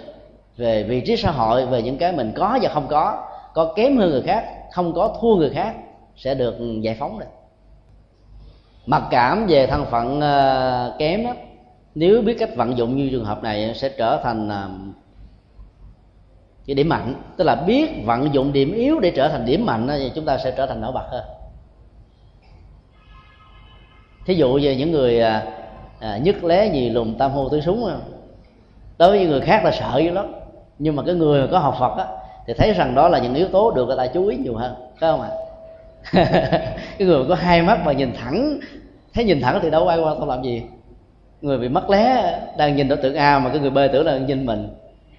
về 0.57 0.83
vị 0.83 1.01
trí 1.01 1.17
xã 1.17 1.31
hội, 1.31 1.65
về 1.65 1.81
những 1.81 1.97
cái 1.97 2.11
mình 2.11 2.31
có 2.35 2.59
và 2.61 2.69
không 2.69 2.87
có. 2.87 3.27
Có 3.53 3.73
kém 3.75 3.97
hơn 3.97 4.09
người 4.09 4.21
khác, 4.21 4.45
không 4.71 4.93
có 4.93 5.17
thua 5.21 5.35
người 5.35 5.49
khác, 5.49 5.75
sẽ 6.15 6.35
được 6.35 6.55
giải 6.81 6.95
phóng 6.99 7.19
được 7.19 7.25
mặc 8.85 9.03
cảm 9.11 9.45
về 9.47 9.67
thân 9.67 9.85
phận 9.85 10.21
ờ, 10.21 10.95
kém 10.99 11.23
đó, 11.23 11.33
nếu 11.95 12.21
biết 12.21 12.35
cách 12.39 12.55
vận 12.55 12.77
dụng 12.77 12.97
như 12.97 13.09
trường 13.11 13.25
hợp 13.25 13.43
này 13.43 13.73
sẽ 13.75 13.89
trở 13.89 14.21
thành 14.23 14.49
ờ, 14.49 14.69
cái 16.65 16.75
điểm 16.75 16.89
mạnh. 16.89 17.15
Tức 17.37 17.43
là 17.43 17.55
biết 17.55 17.89
vận 18.05 18.33
dụng 18.33 18.53
điểm 18.53 18.73
yếu 18.73 18.99
để 18.99 19.11
trở 19.15 19.29
thành 19.29 19.45
điểm 19.45 19.65
mạnh 19.65 19.87
thì 19.87 20.11
chúng 20.15 20.25
ta 20.25 20.37
sẽ 20.37 20.53
trở 20.57 20.65
thành 20.65 20.81
nổi 20.81 20.91
bật 20.91 21.07
hơn. 21.11 21.23
Thí 24.25 24.33
dụ 24.35 24.59
về 24.63 24.75
những 24.75 24.91
người 24.91 25.19
ờ, 25.19 25.41
à, 26.03 26.17
nhất 26.17 26.43
lé 26.43 26.65
gì 26.73 26.89
lùm 26.89 27.15
tam 27.15 27.31
hô 27.31 27.49
tứ 27.49 27.61
súng 27.61 27.89
đối 28.97 29.09
với 29.09 29.27
người 29.27 29.41
khác 29.41 29.65
là 29.65 29.71
sợ 29.71 29.99
dữ 29.99 30.11
lắm. 30.11 30.33
Nhưng 30.79 30.95
mà 30.95 31.03
cái 31.05 31.15
người 31.15 31.41
mà 31.41 31.47
có 31.51 31.59
học 31.59 31.75
phật 31.79 31.97
á 31.97 32.05
thì 32.47 32.53
thấy 32.53 32.73
rằng 32.73 32.95
đó 32.95 33.09
là 33.09 33.19
những 33.19 33.33
yếu 33.33 33.47
tố 33.47 33.71
được 33.71 33.85
người 33.85 33.97
ta 33.97 34.07
chú 34.07 34.27
ý 34.27 34.37
nhiều 34.37 34.55
hơn 34.55 34.75
phải 34.99 35.11
không 35.11 35.21
ạ? 35.21 35.29
Cái 36.97 37.07
người 37.07 37.25
có 37.29 37.35
hai 37.35 37.61
mắt 37.61 37.79
mà 37.85 37.91
nhìn 37.91 38.13
thẳng 38.13 38.59
thấy 39.13 39.23
nhìn 39.23 39.41
thẳng 39.41 39.59
thì 39.61 39.69
đâu 39.69 39.87
ai 39.87 39.99
qua 39.99 40.15
tao 40.19 40.27
làm 40.27 40.43
gì. 40.43 40.63
Người 41.41 41.57
bị 41.57 41.69
mất 41.69 41.89
lé 41.89 42.39
đang 42.57 42.75
nhìn 42.75 42.87
đối 42.87 42.97
tượng 42.97 43.15
a 43.15 43.39
mà 43.39 43.49
cái 43.49 43.59
người 43.59 43.69
b 43.69 43.77
tưởng 43.93 44.05
là 44.05 44.17
nhìn 44.17 44.45
mình 44.45 44.69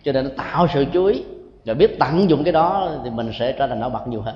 cho 0.05 0.13
nên 0.13 0.25
nó 0.25 0.31
tạo 0.37 0.67
sự 0.75 0.85
chú 0.93 1.05
ý. 1.05 1.23
Rồi 1.65 1.77
biết 1.77 1.99
tận 1.99 2.31
dụng 2.31 2.45
cái 2.45 2.53
đó 2.53 2.91
thì 3.05 3.11
mình 3.11 3.31
sẽ 3.39 3.53
trở 3.53 3.67
thành 3.67 3.81
nổi 3.81 3.91
bật 3.91 4.09
nhiều 4.09 4.21
hơn. 4.21 4.35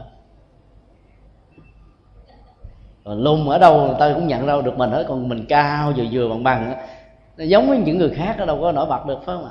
Ờ, 3.09 3.15
còn 3.15 3.23
lùng 3.23 3.49
ở 3.49 3.59
đâu 3.59 3.87
người 3.87 3.97
ta 3.99 4.13
cũng 4.15 4.27
nhận 4.27 4.47
ra 4.47 4.61
được 4.65 4.79
mình 4.79 4.91
hết, 4.91 5.05
còn 5.09 5.29
mình 5.29 5.45
cao 5.49 5.93
vừa 5.97 6.05
vừa 6.13 6.29
bằng 6.29 6.43
bằng 6.43 6.75
nó 7.37 7.45
giống 7.45 7.69
với 7.69 7.79
những 7.79 7.99
người 7.99 8.11
khác, 8.11 8.35
nó 8.39 8.45
đâu 8.45 8.59
có 8.61 8.73
nổi 8.73 8.87
bật 8.87 9.07
được, 9.07 9.19
phải 9.25 9.37
không 9.37 9.45
ạ? 9.45 9.51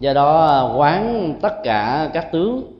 Do 0.00 0.12
đó 0.12 0.46
à, 0.46 0.74
quán 0.76 1.34
tất 1.42 1.52
cả 1.64 2.10
các 2.12 2.32
tướng 2.32 2.72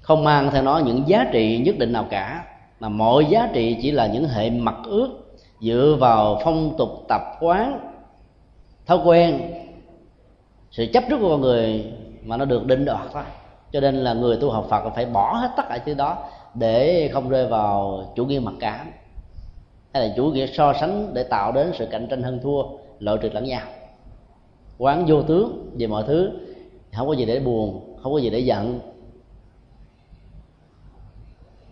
không 0.00 0.24
mang 0.24 0.50
theo 0.50 0.62
nó 0.62 0.78
những 0.78 1.08
giá 1.08 1.26
trị 1.32 1.58
nhất 1.58 1.78
định 1.78 1.92
nào 1.92 2.06
cả, 2.10 2.44
mà 2.80 2.88
mọi 2.88 3.24
giá 3.24 3.48
trị 3.52 3.78
chỉ 3.82 3.90
là 3.90 4.06
những 4.06 4.28
hệ 4.28 4.50
mặc 4.50 4.74
ước 4.84 5.08
dựa 5.60 5.96
vào 6.00 6.40
phong 6.44 6.74
tục 6.78 6.88
tập 7.08 7.22
quán, 7.40 7.80
thói 8.86 8.98
quen, 9.04 9.40
sự 10.70 10.86
chấp 10.92 11.04
trước 11.08 11.18
của 11.20 11.28
con 11.28 11.40
người 11.40 11.92
mà 12.24 12.36
nó 12.36 12.44
được 12.44 12.66
định 12.66 12.84
đoạt 12.84 13.06
thôi. 13.12 13.22
Cho 13.72 13.80
nên 13.80 13.94
là 13.94 14.12
người 14.12 14.36
tu 14.36 14.50
học 14.50 14.66
phật 14.70 14.90
phải 14.94 15.06
bỏ 15.06 15.34
hết 15.34 15.50
tất 15.56 15.62
cả 15.68 15.78
thứ 15.86 15.94
đó 15.94 16.18
để 16.54 17.10
không 17.12 17.28
rơi 17.28 17.46
vào 17.46 18.04
chủ 18.16 18.26
nghĩa 18.26 18.38
mặc 18.38 18.54
cảm, 18.60 18.86
hay 19.92 20.08
là 20.08 20.14
chủ 20.16 20.24
nghĩa 20.24 20.46
so 20.46 20.72
sánh 20.80 21.14
để 21.14 21.22
tạo 21.22 21.52
đến 21.52 21.72
sự 21.78 21.86
cạnh 21.90 22.06
tranh 22.10 22.22
hơn 22.22 22.40
thua 22.42 22.62
lợi 22.98 23.18
trừ 23.22 23.28
lẫn 23.32 23.44
nhau. 23.44 23.62
Quán 24.78 25.04
vô 25.08 25.22
tướng 25.22 25.70
về 25.78 25.86
mọi 25.86 26.04
thứ, 26.06 26.30
không 26.96 27.08
có 27.08 27.12
gì 27.12 27.24
để 27.24 27.40
buồn, 27.40 27.96
không 28.02 28.12
có 28.12 28.18
gì 28.18 28.30
để 28.30 28.38
giận. 28.38 28.80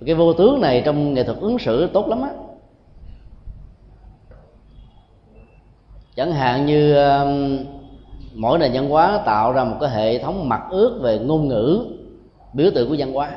Cái 0.07 0.15
vô 0.15 0.33
tướng 0.33 0.61
này 0.61 0.83
trong 0.85 1.15
nghệ 1.15 1.25
thuật 1.25 1.39
ứng 1.39 1.59
xử 1.59 1.87
tốt 1.93 2.09
lắm 2.09 2.23
á. 2.23 2.31
Chẳng 6.17 6.33
hạn 6.33 6.67
như 6.67 6.95
um, 6.97 7.59
mỗi 8.35 8.59
nền 8.59 8.73
văn 8.73 8.89
hóa 8.89 9.23
tạo 9.27 9.53
ra 9.53 9.65
một 9.65 9.77
cái 9.81 9.91
hệ 9.91 10.19
thống 10.19 10.49
mặc 10.49 10.63
ước 10.71 10.99
về 11.03 11.19
ngôn 11.19 11.49
ngữ, 11.49 11.87
biểu 12.53 12.71
tượng 12.75 12.89
của 12.89 12.97
văn 12.99 13.13
hóa 13.13 13.33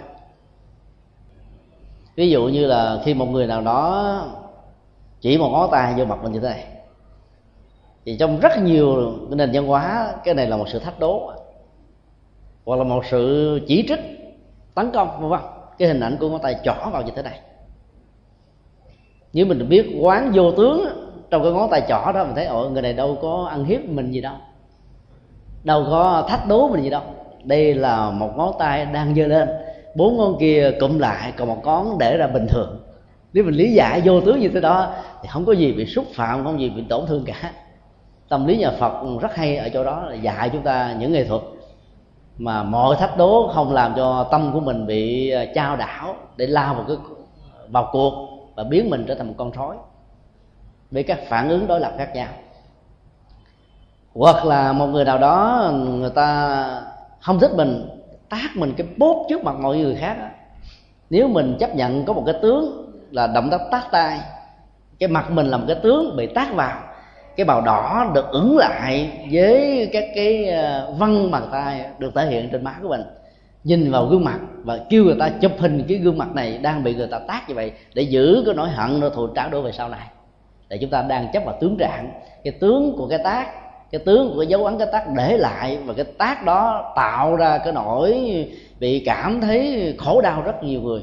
ví 2.15 2.29
dụ 2.29 2.47
như 2.47 2.65
là 2.65 3.01
khi 3.05 3.13
một 3.13 3.25
người 3.25 3.47
nào 3.47 3.61
đó 3.61 4.25
chỉ 5.21 5.37
một 5.37 5.49
ngón 5.49 5.71
tay 5.71 5.93
vô 5.97 6.05
mặt 6.05 6.19
mình 6.23 6.31
như 6.31 6.39
thế 6.39 6.49
này, 6.49 6.65
thì 8.05 8.17
trong 8.19 8.39
rất 8.39 8.51
nhiều 8.63 9.13
cái 9.29 9.35
nền 9.35 9.51
văn 9.53 9.67
hóa, 9.67 10.13
cái 10.23 10.33
này 10.33 10.47
là 10.47 10.57
một 10.57 10.69
sự 10.69 10.79
thách 10.79 10.99
đố, 10.99 11.31
hoặc 12.65 12.75
là 12.75 12.83
một 12.83 13.05
sự 13.05 13.59
chỉ 13.67 13.85
trích, 13.87 13.99
tấn 14.75 14.91
công, 14.91 15.21
vân 15.21 15.29
vân. 15.29 15.39
Cái 15.77 15.87
hình 15.87 15.99
ảnh 15.99 16.17
của 16.19 16.29
ngón 16.29 16.41
tay 16.41 16.55
chỏ 16.63 16.89
vào 16.91 17.01
như 17.01 17.11
thế 17.15 17.21
này. 17.21 17.39
Nếu 19.33 19.45
mình 19.45 19.69
biết 19.69 19.97
quán 20.01 20.31
vô 20.33 20.51
tướng 20.51 20.85
trong 21.29 21.43
cái 21.43 21.51
ngón 21.51 21.69
tay 21.69 21.81
chỏ 21.89 22.11
đó, 22.11 22.23
mình 22.23 22.35
thấy 22.35 22.45
ồ 22.45 22.69
người 22.69 22.81
này 22.81 22.93
đâu 22.93 23.17
có 23.21 23.47
ăn 23.49 23.65
hiếp 23.65 23.81
mình 23.85 24.11
gì 24.11 24.21
đâu 24.21 24.35
đâu 25.63 25.85
có 25.89 26.25
thách 26.29 26.47
đố 26.47 26.67
mình 26.67 26.83
gì 26.83 26.89
đâu. 26.89 27.01
Đây 27.43 27.73
là 27.73 28.11
một 28.11 28.29
ngón 28.37 28.53
tay 28.59 28.85
đang 28.85 29.15
giơ 29.15 29.27
lên 29.27 29.49
bốn 29.95 30.17
ngón 30.17 30.37
kia 30.39 30.71
cụm 30.79 30.99
lại, 30.99 31.33
còn 31.37 31.47
một 31.47 31.61
con 31.63 31.97
để 31.97 32.17
ra 32.17 32.27
bình 32.27 32.47
thường. 32.49 32.79
Nếu 33.33 33.43
mình 33.43 33.53
lý 33.53 33.73
giải 33.73 34.01
vô 34.05 34.21
tướng 34.21 34.39
như 34.39 34.49
thế 34.53 34.61
đó, 34.61 34.93
thì 35.21 35.29
không 35.31 35.45
có 35.45 35.53
gì 35.53 35.73
bị 35.73 35.85
xúc 35.85 36.05
phạm, 36.13 36.43
không 36.43 36.59
gì 36.59 36.69
bị 36.69 36.83
tổn 36.89 37.05
thương 37.05 37.25
cả. 37.25 37.51
Tâm 38.29 38.47
lý 38.47 38.57
nhà 38.57 38.71
phật 38.79 39.19
rất 39.21 39.35
hay 39.35 39.57
ở 39.57 39.69
chỗ 39.69 39.83
đó, 39.83 40.03
là 40.05 40.15
dạy 40.15 40.49
chúng 40.49 40.61
ta 40.61 40.95
những 40.99 41.11
nghệ 41.11 41.23
thuật 41.23 41.41
mà 42.37 42.63
mọi 42.63 42.95
thách 42.95 43.17
đố 43.17 43.51
không 43.53 43.73
làm 43.73 43.93
cho 43.95 44.27
tâm 44.31 44.53
của 44.53 44.59
mình 44.59 44.87
bị 44.87 45.29
ờ, 45.29 45.45
trao 45.55 45.75
đảo 45.75 46.15
để 46.37 46.47
lao 46.47 46.75
vào 46.75 46.85
cái, 46.87 46.97
vào 47.67 47.89
cuộc 47.91 48.29
và 48.55 48.63
biến 48.63 48.89
mình 48.89 49.05
trở 49.07 49.15
thành 49.15 49.27
một 49.27 49.33
con 49.37 49.51
sói 49.55 49.75
với 50.91 51.03
các 51.03 51.19
phản 51.27 51.49
ứng 51.49 51.67
đối 51.67 51.79
lập 51.79 51.93
khác 51.97 52.15
nhau. 52.15 52.27
Hoặc 54.13 54.45
là 54.45 54.73
một 54.73 54.87
người 54.87 55.05
nào 55.05 55.17
đó, 55.17 55.71
người 55.73 56.09
ta 56.09 56.81
không 57.19 57.39
thích 57.39 57.51
mình 57.55 57.92
tác 58.33 58.49
mình 58.55 58.73
cái 58.77 58.87
bốt 58.97 59.25
trước 59.29 59.43
mặt 59.43 59.55
mọi 59.59 59.77
người 59.77 59.95
khác 59.95 60.17
nếu 61.09 61.27
mình 61.27 61.57
chấp 61.59 61.75
nhận 61.75 62.05
có 62.05 62.13
một 62.13 62.23
cái 62.25 62.35
tướng 62.41 62.91
là 63.11 63.27
động 63.27 63.49
tác 63.49 63.61
tác 63.71 63.83
tay, 63.91 64.19
cái 64.99 65.09
mặt 65.09 65.31
mình 65.31 65.45
là 65.45 65.57
một 65.57 65.65
cái 65.67 65.77
tướng 65.83 66.15
bị 66.17 66.27
tác 66.27 66.53
vào, 66.55 66.81
cái 67.35 67.45
bào 67.45 67.61
đỏ 67.61 68.11
được 68.15 68.25
ửng 68.31 68.57
lại 68.57 69.11
với 69.31 69.89
các 69.93 70.03
cái 70.15 70.49
ờ, 70.49 70.93
văn 70.99 71.31
bàn 71.31 71.47
tay 71.51 71.85
được 71.99 72.15
thể 72.15 72.25
hiện 72.25 72.49
trên 72.51 72.63
má 72.63 72.75
của 72.81 72.89
mình. 72.89 73.01
Nhìn 73.63 73.91
vào 73.91 74.05
gương 74.05 74.23
mặt 74.23 74.39
và 74.63 74.79
kêu 74.89 75.03
người 75.03 75.15
ta 75.19 75.29
chụp 75.29 75.51
hình 75.57 75.83
cái 75.87 75.97
gương 75.97 76.17
mặt 76.17 76.35
này 76.35 76.57
đang 76.57 76.83
bị 76.83 76.95
người 76.95 77.07
ta 77.07 77.19
tác 77.27 77.49
như 77.49 77.55
vậy 77.55 77.71
để 77.93 78.03
giữ 78.03 78.43
cái 78.45 78.55
nỗi 78.55 78.69
hận 78.69 79.01
rồi 79.01 79.11
thù 79.15 79.27
trả 79.27 79.47
đổ 79.47 79.61
về 79.61 79.71
sau 79.71 79.89
này 79.89 80.07
để 80.69 80.77
chúng 80.81 80.89
ta 80.89 81.01
đang 81.01 81.27
chấp 81.33 81.43
vào 81.45 81.57
tướng 81.61 81.77
trạng, 81.79 82.11
cái 82.43 82.53
tướng 82.59 82.95
của 82.97 83.07
cái 83.07 83.19
tác 83.23 83.47
cái 83.93 84.01
tướng 84.05 84.29
của 84.29 84.39
cái 84.39 84.47
dấu 84.47 84.65
ấn 84.65 84.77
cái 84.77 84.87
tác 84.91 85.05
để 85.15 85.37
lại 85.37 85.77
và 85.85 85.93
cái 85.93 86.05
tác 86.05 86.45
đó 86.45 86.93
tạo 86.95 87.35
ra 87.35 87.57
cái 87.57 87.73
nỗi 87.73 88.27
bị 88.79 89.03
cảm 89.05 89.41
thấy 89.41 89.95
khổ 89.97 90.21
đau 90.21 90.41
rất 90.41 90.63
nhiều 90.63 90.81
người. 90.81 91.01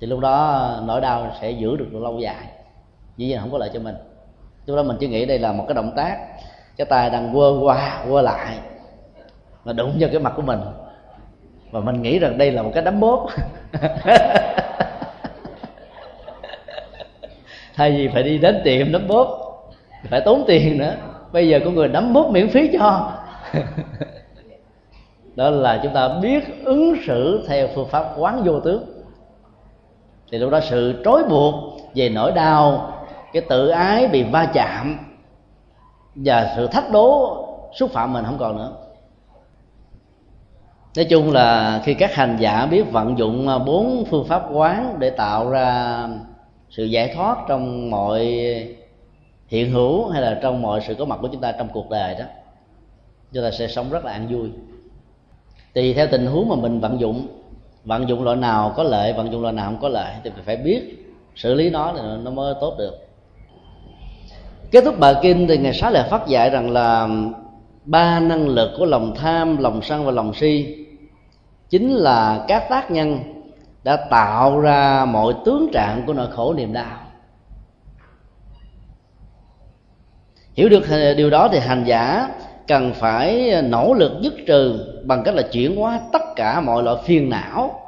Thì 0.00 0.06
lúc 0.06 0.20
đó 0.20 0.68
nỗi 0.84 1.00
đau 1.00 1.32
sẽ 1.40 1.50
giữ 1.50 1.76
được 1.76 1.88
lâu 1.92 2.18
dài. 2.18 2.46
Dĩ 3.16 3.26
nhiên 3.26 3.38
không 3.40 3.52
có 3.52 3.58
lợi 3.58 3.70
cho 3.74 3.80
mình. 3.80 3.94
Lúc 4.66 4.76
đó 4.76 4.82
mình 4.82 4.96
chỉ 5.00 5.08
nghĩ 5.08 5.24
đây 5.26 5.38
là 5.38 5.52
một 5.52 5.64
cái 5.68 5.74
động 5.74 5.92
tác, 5.96 6.18
cái 6.76 6.84
tay 6.84 7.10
đang 7.10 7.34
quơ 7.34 7.58
qua, 7.62 8.04
quơ 8.10 8.22
lại 8.22 8.58
mà 9.64 9.72
đụng 9.72 9.96
vào 10.00 10.10
cái 10.12 10.20
mặt 10.20 10.32
của 10.36 10.42
mình. 10.42 10.60
Và 11.70 11.80
mình 11.80 12.02
nghĩ 12.02 12.18
rằng 12.18 12.38
đây 12.38 12.52
là 12.52 12.62
một 12.62 12.70
cái 12.74 12.84
đấm 12.84 13.00
bóp 13.00 13.26
thay 17.74 17.92
vì 17.92 18.08
phải 18.08 18.22
đi 18.22 18.38
đến 18.38 18.60
tiệm 18.64 18.92
đấm 18.92 19.08
bóp 19.08 19.43
phải 20.10 20.20
tốn 20.20 20.44
tiền 20.46 20.78
nữa. 20.78 20.96
Bây 21.32 21.48
giờ 21.48 21.60
có 21.64 21.70
người 21.70 21.88
đấm 21.88 22.12
bóp 22.12 22.30
miễn 22.30 22.48
phí 22.48 22.70
cho. 22.78 23.12
Đó 25.36 25.50
là 25.50 25.80
chúng 25.82 25.94
ta 25.94 26.08
biết 26.22 26.64
ứng 26.64 26.94
xử 27.06 27.44
theo 27.48 27.68
phương 27.74 27.88
pháp 27.88 28.04
quán 28.18 28.42
vô 28.44 28.60
tướng. 28.60 28.84
Thì 30.30 30.38
lúc 30.38 30.50
đó 30.50 30.60
sự 30.60 31.02
trói 31.04 31.24
buộc 31.24 31.54
về 31.94 32.08
nỗi 32.08 32.32
đau, 32.32 32.92
cái 33.32 33.42
tự 33.48 33.68
ái 33.68 34.08
bị 34.08 34.22
va 34.22 34.50
chạm 34.54 34.98
và 36.14 36.52
sự 36.56 36.66
thách 36.66 36.90
đố 36.90 37.40
xúc 37.74 37.90
phạm 37.90 38.12
mình 38.12 38.24
không 38.24 38.38
còn 38.38 38.56
nữa. 38.56 38.72
Nói 40.96 41.04
chung 41.04 41.32
là 41.32 41.80
khi 41.84 41.94
các 41.94 42.14
hành 42.14 42.36
giả 42.40 42.66
biết 42.66 42.92
vận 42.92 43.18
dụng 43.18 43.48
bốn 43.66 44.04
phương 44.10 44.24
pháp 44.24 44.42
quán 44.52 44.96
để 44.98 45.10
tạo 45.10 45.50
ra 45.50 45.98
sự 46.70 46.84
giải 46.84 47.12
thoát 47.16 47.38
trong 47.48 47.90
mọi 47.90 48.38
hiện 49.46 49.70
hữu 49.70 50.08
hay 50.08 50.22
là 50.22 50.38
trong 50.42 50.62
mọi 50.62 50.80
sự 50.86 50.94
có 50.94 51.04
mặt 51.04 51.18
của 51.22 51.28
chúng 51.28 51.40
ta 51.40 51.52
trong 51.52 51.68
cuộc 51.72 51.90
đời 51.90 52.14
đó, 52.14 52.24
chúng 53.32 53.42
ta 53.42 53.50
sẽ 53.50 53.68
sống 53.68 53.90
rất 53.90 54.04
là 54.04 54.12
an 54.12 54.26
vui. 54.30 54.50
Tùy 55.74 55.94
theo 55.94 56.06
tình 56.10 56.26
huống 56.26 56.48
mà 56.48 56.56
mình 56.56 56.80
vận 56.80 57.00
dụng 57.00 57.26
vận 57.84 58.08
dụng 58.08 58.24
loại 58.24 58.36
nào 58.36 58.72
có 58.76 58.82
lợi, 58.82 59.12
vận 59.12 59.32
dụng 59.32 59.42
loại 59.42 59.54
nào 59.54 59.66
không 59.66 59.80
có 59.80 59.88
lợi 59.88 60.14
thì 60.24 60.30
phải 60.44 60.56
biết 60.56 61.06
xử 61.36 61.54
lý 61.54 61.70
nó 61.70 61.92
thì 61.96 62.02
nó 62.22 62.30
mới 62.30 62.54
tốt 62.60 62.74
được. 62.78 63.08
Kết 64.70 64.84
thúc 64.84 64.98
bài 64.98 65.14
kinh 65.22 65.46
thì 65.48 65.58
ngày 65.58 65.74
sáu 65.74 65.90
lại 65.90 66.08
phát 66.10 66.26
dạy 66.26 66.50
rằng 66.50 66.70
là 66.70 67.08
ba 67.84 68.20
năng 68.20 68.48
lực 68.48 68.70
của 68.78 68.86
lòng 68.86 69.14
tham, 69.16 69.56
lòng 69.56 69.82
sân 69.82 70.04
và 70.04 70.12
lòng 70.12 70.34
si 70.34 70.76
chính 71.70 71.94
là 71.94 72.44
các 72.48 72.66
tác 72.70 72.90
nhân 72.90 73.18
đã 73.84 73.96
tạo 73.96 74.60
ra 74.60 75.04
mọi 75.04 75.34
tướng 75.44 75.68
trạng 75.72 76.02
của 76.06 76.12
nỗi 76.12 76.26
khổ 76.30 76.54
niềm 76.54 76.72
đau. 76.72 77.03
Hiểu 80.54 80.68
được 80.68 81.14
điều 81.16 81.30
đó 81.30 81.48
thì 81.52 81.58
hành 81.58 81.84
giả 81.84 82.28
cần 82.66 82.92
phải 82.94 83.62
nỗ 83.62 83.94
lực 83.94 84.12
dứt 84.20 84.34
trừ 84.46 84.86
bằng 85.04 85.22
cách 85.24 85.34
là 85.34 85.42
chuyển 85.42 85.76
hóa 85.76 86.00
tất 86.12 86.22
cả 86.36 86.60
mọi 86.60 86.82
loại 86.82 86.96
phiền 87.04 87.30
não, 87.30 87.80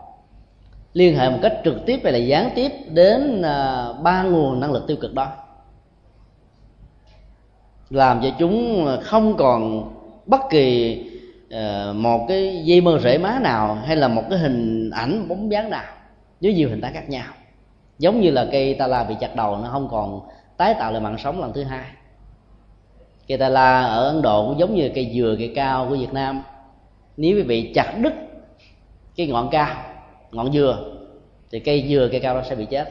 liên 0.93 1.17
hệ 1.17 1.31
một 1.31 1.39
cách 1.43 1.53
trực 1.65 1.87
tiếp 1.87 2.01
hay 2.05 2.13
là 2.13 2.19
gián 2.19 2.51
tiếp 2.55 2.73
đến 2.89 3.43
à, 3.43 3.87
ba 4.03 4.23
nguồn 4.23 4.61
năng 4.61 4.73
lực 4.73 4.87
tiêu 4.87 4.97
cực 5.01 5.15
đó. 5.15 5.27
Làm 7.91 8.21
cho 8.23 8.29
chúng 8.39 8.87
không 9.03 9.37
còn 9.37 9.91
bất 10.27 10.41
kỳ 10.51 11.01
à, 11.51 11.93
một 11.95 12.27
cái 12.29 12.63
dây 12.65 12.81
mơ 12.81 12.99
rễ 13.03 13.19
má 13.19 13.39
nào 13.43 13.79
hay 13.87 13.97
là 13.97 14.09
một 14.09 14.23
cái 14.31 14.39
hình 14.39 14.91
ảnh 14.91 15.29
bóng 15.29 15.53
dáng 15.53 15.71
nào 15.71 15.93
với 16.41 16.55
nhiều 16.55 16.69
hình 16.69 16.81
thái 16.81 16.93
khác 16.93 17.09
nhau. 17.09 17.27
Giống 17.99 18.21
như 18.21 18.31
là 18.31 18.47
cây 18.53 18.75
ta 18.75 18.87
la 18.87 19.05
bị 19.05 19.15
chặt 19.21 19.37
đầu 19.37 19.57
nó 19.57 19.69
không 19.73 19.89
còn 19.91 20.21
tái 20.57 20.75
tạo 20.79 20.93
lại 20.93 21.01
mạng 21.01 21.19
sống 21.19 21.41
lần 21.41 21.53
thứ 21.53 21.63
hai 21.63 21.85
cây 23.29 23.39
ta 23.39 23.49
la 23.49 23.83
ở 23.83 24.07
ấn 24.07 24.23
độ 24.23 24.49
cũng 24.49 24.59
giống 24.59 24.75
như 24.75 24.91
cây 24.95 25.11
dừa 25.15 25.37
cây 25.39 25.53
cao 25.55 25.87
của 25.89 25.97
việt 25.97 26.13
nam. 26.13 26.43
Nếu 27.17 27.45
bị 27.45 27.73
chặt 27.75 27.95
đứt 28.01 28.13
cái 29.17 29.27
ngọn 29.27 29.49
cao 29.51 29.77
ngọn 30.33 30.53
dừa 30.53 30.79
thì 31.51 31.61
cây 31.61 31.87
dừa 31.89 32.09
cây 32.13 32.21
cao 32.21 32.35
nó 32.35 32.43
sẽ 32.43 32.55
bị 32.55 32.65
chết. 32.65 32.89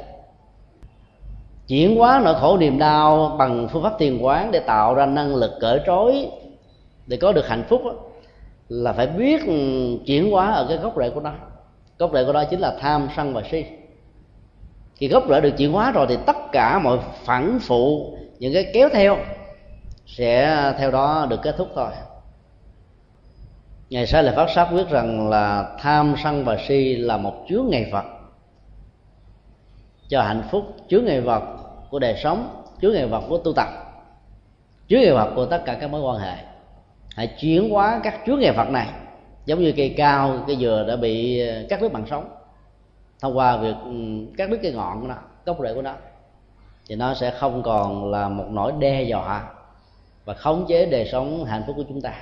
Chuyển 1.68 1.96
hóa 1.96 2.22
nỗi 2.24 2.36
khổ 2.36 2.58
niềm 2.58 2.78
đau 2.78 3.36
bằng 3.40 3.68
phương 3.72 3.84
pháp 3.84 3.94
thiền 4.00 4.18
quán 4.18 4.52
để 4.52 4.60
tạo 4.60 4.96
ra 4.96 5.06
năng 5.06 5.36
lực 5.36 5.52
cởi 5.60 5.80
trói 5.86 6.30
để 7.08 7.18
có 7.18 7.32
được 7.32 7.48
hạnh 7.48 7.64
phúc 7.70 7.82
đó, 7.86 7.94
là 8.70 8.94
phải 8.94 9.08
biết 9.08 9.42
chuyển 10.06 10.32
hóa 10.32 10.52
ở 10.52 10.66
cái 10.70 10.78
gốc 10.78 10.94
rễ 10.98 11.10
của 11.10 11.22
nó. 11.22 11.32
Gốc 12.00 12.12
rễ 12.14 12.24
của 12.26 12.34
nó 12.34 12.44
chính 12.44 12.60
là 12.60 12.78
tham 12.80 13.08
sân 13.16 13.34
và 13.34 13.42
si. 13.52 13.66
Khi 14.96 15.08
gốc 15.08 15.24
rễ 15.30 15.42
được 15.42 15.58
chuyển 15.58 15.72
hóa 15.72 15.92
rồi 15.92 16.06
thì 16.10 16.18
tất 16.26 16.38
cả 16.52 16.80
mọi 16.80 16.98
phản 17.24 17.60
phụ 17.62 18.14
những 18.40 18.54
cái 18.54 18.72
kéo 18.74 18.90
theo 18.94 19.18
sẽ 20.06 20.74
theo 20.78 20.92
đó 20.92 21.28
được 21.30 21.40
kết 21.44 21.56
thúc 21.58 21.68
thôi. 21.76 21.92
Ngày 23.90 24.08
sau 24.08 24.24
là 24.24 24.32
phát 24.32 24.50
sát 24.56 24.68
quyết 24.72 24.90
rằng 24.90 25.30
là 25.30 25.76
tham 25.80 26.16
sân 26.24 26.46
và 26.46 26.58
si 26.68 26.96
là 26.96 27.18
một 27.18 27.34
chướng 27.50 27.66
ngại 27.70 27.90
vật. 27.92 28.06
Cho 30.08 30.22
hạnh 30.22 30.44
phúc, 30.52 30.76
chướng 30.90 31.06
ngại 31.06 31.22
vật 31.22 31.44
của 31.90 32.00
đời 32.00 32.16
sống, 32.24 32.64
chướng 32.82 32.94
ngại 32.94 33.08
vật 33.08 33.24
của 33.30 33.38
tu 33.38 33.54
tập, 33.54 33.68
chướng 34.90 35.02
ngại 35.02 35.14
vật 35.14 35.32
của 35.36 35.46
tất 35.46 35.62
cả 35.66 35.78
các 35.82 35.90
mối 35.90 36.02
quan 36.02 36.18
hệ. 36.18 36.36
Hãy 37.16 37.28
chuyển 37.40 37.70
hóa 37.70 38.00
các 38.04 38.20
chướng 38.26 38.40
ngại 38.40 38.52
vật 38.52 38.70
này, 38.70 38.88
giống 39.46 39.60
như 39.60 39.74
cây 39.78 39.94
cao, 39.98 40.44
cây 40.48 40.58
dừa 40.60 40.86
đã 40.88 40.96
bị 40.96 41.40
ờ, 41.48 41.64
cắt 41.70 41.82
đứt 41.82 41.94
bằng 41.94 42.06
sống 42.10 42.30
thông 43.20 43.38
qua 43.38 43.58
việc 43.58 43.76
ừ, 43.84 43.92
cắt 44.38 44.50
đứt 44.50 44.60
cái 44.64 44.72
ngọn 44.72 45.02
của 45.02 45.08
nó, 45.08 45.16
gốc 45.46 45.58
rễ 45.64 45.74
của 45.74 45.82
nó, 45.82 45.94
thì 46.88 46.96
nó 46.96 47.14
sẽ 47.14 47.32
không 47.32 47.64
còn 47.64 48.12
là 48.12 48.30
một 48.30 48.46
nỗi 48.50 48.72
đe 48.80 49.04
dọa 49.04 49.55
và 50.26 50.34
khống 50.34 50.66
chế 50.68 50.86
đời 50.86 51.10
sống 51.12 51.46
hạnh 51.46 51.64
phúc 51.68 51.76
của 51.76 51.84
chúng 51.88 52.02
ta. 52.02 52.14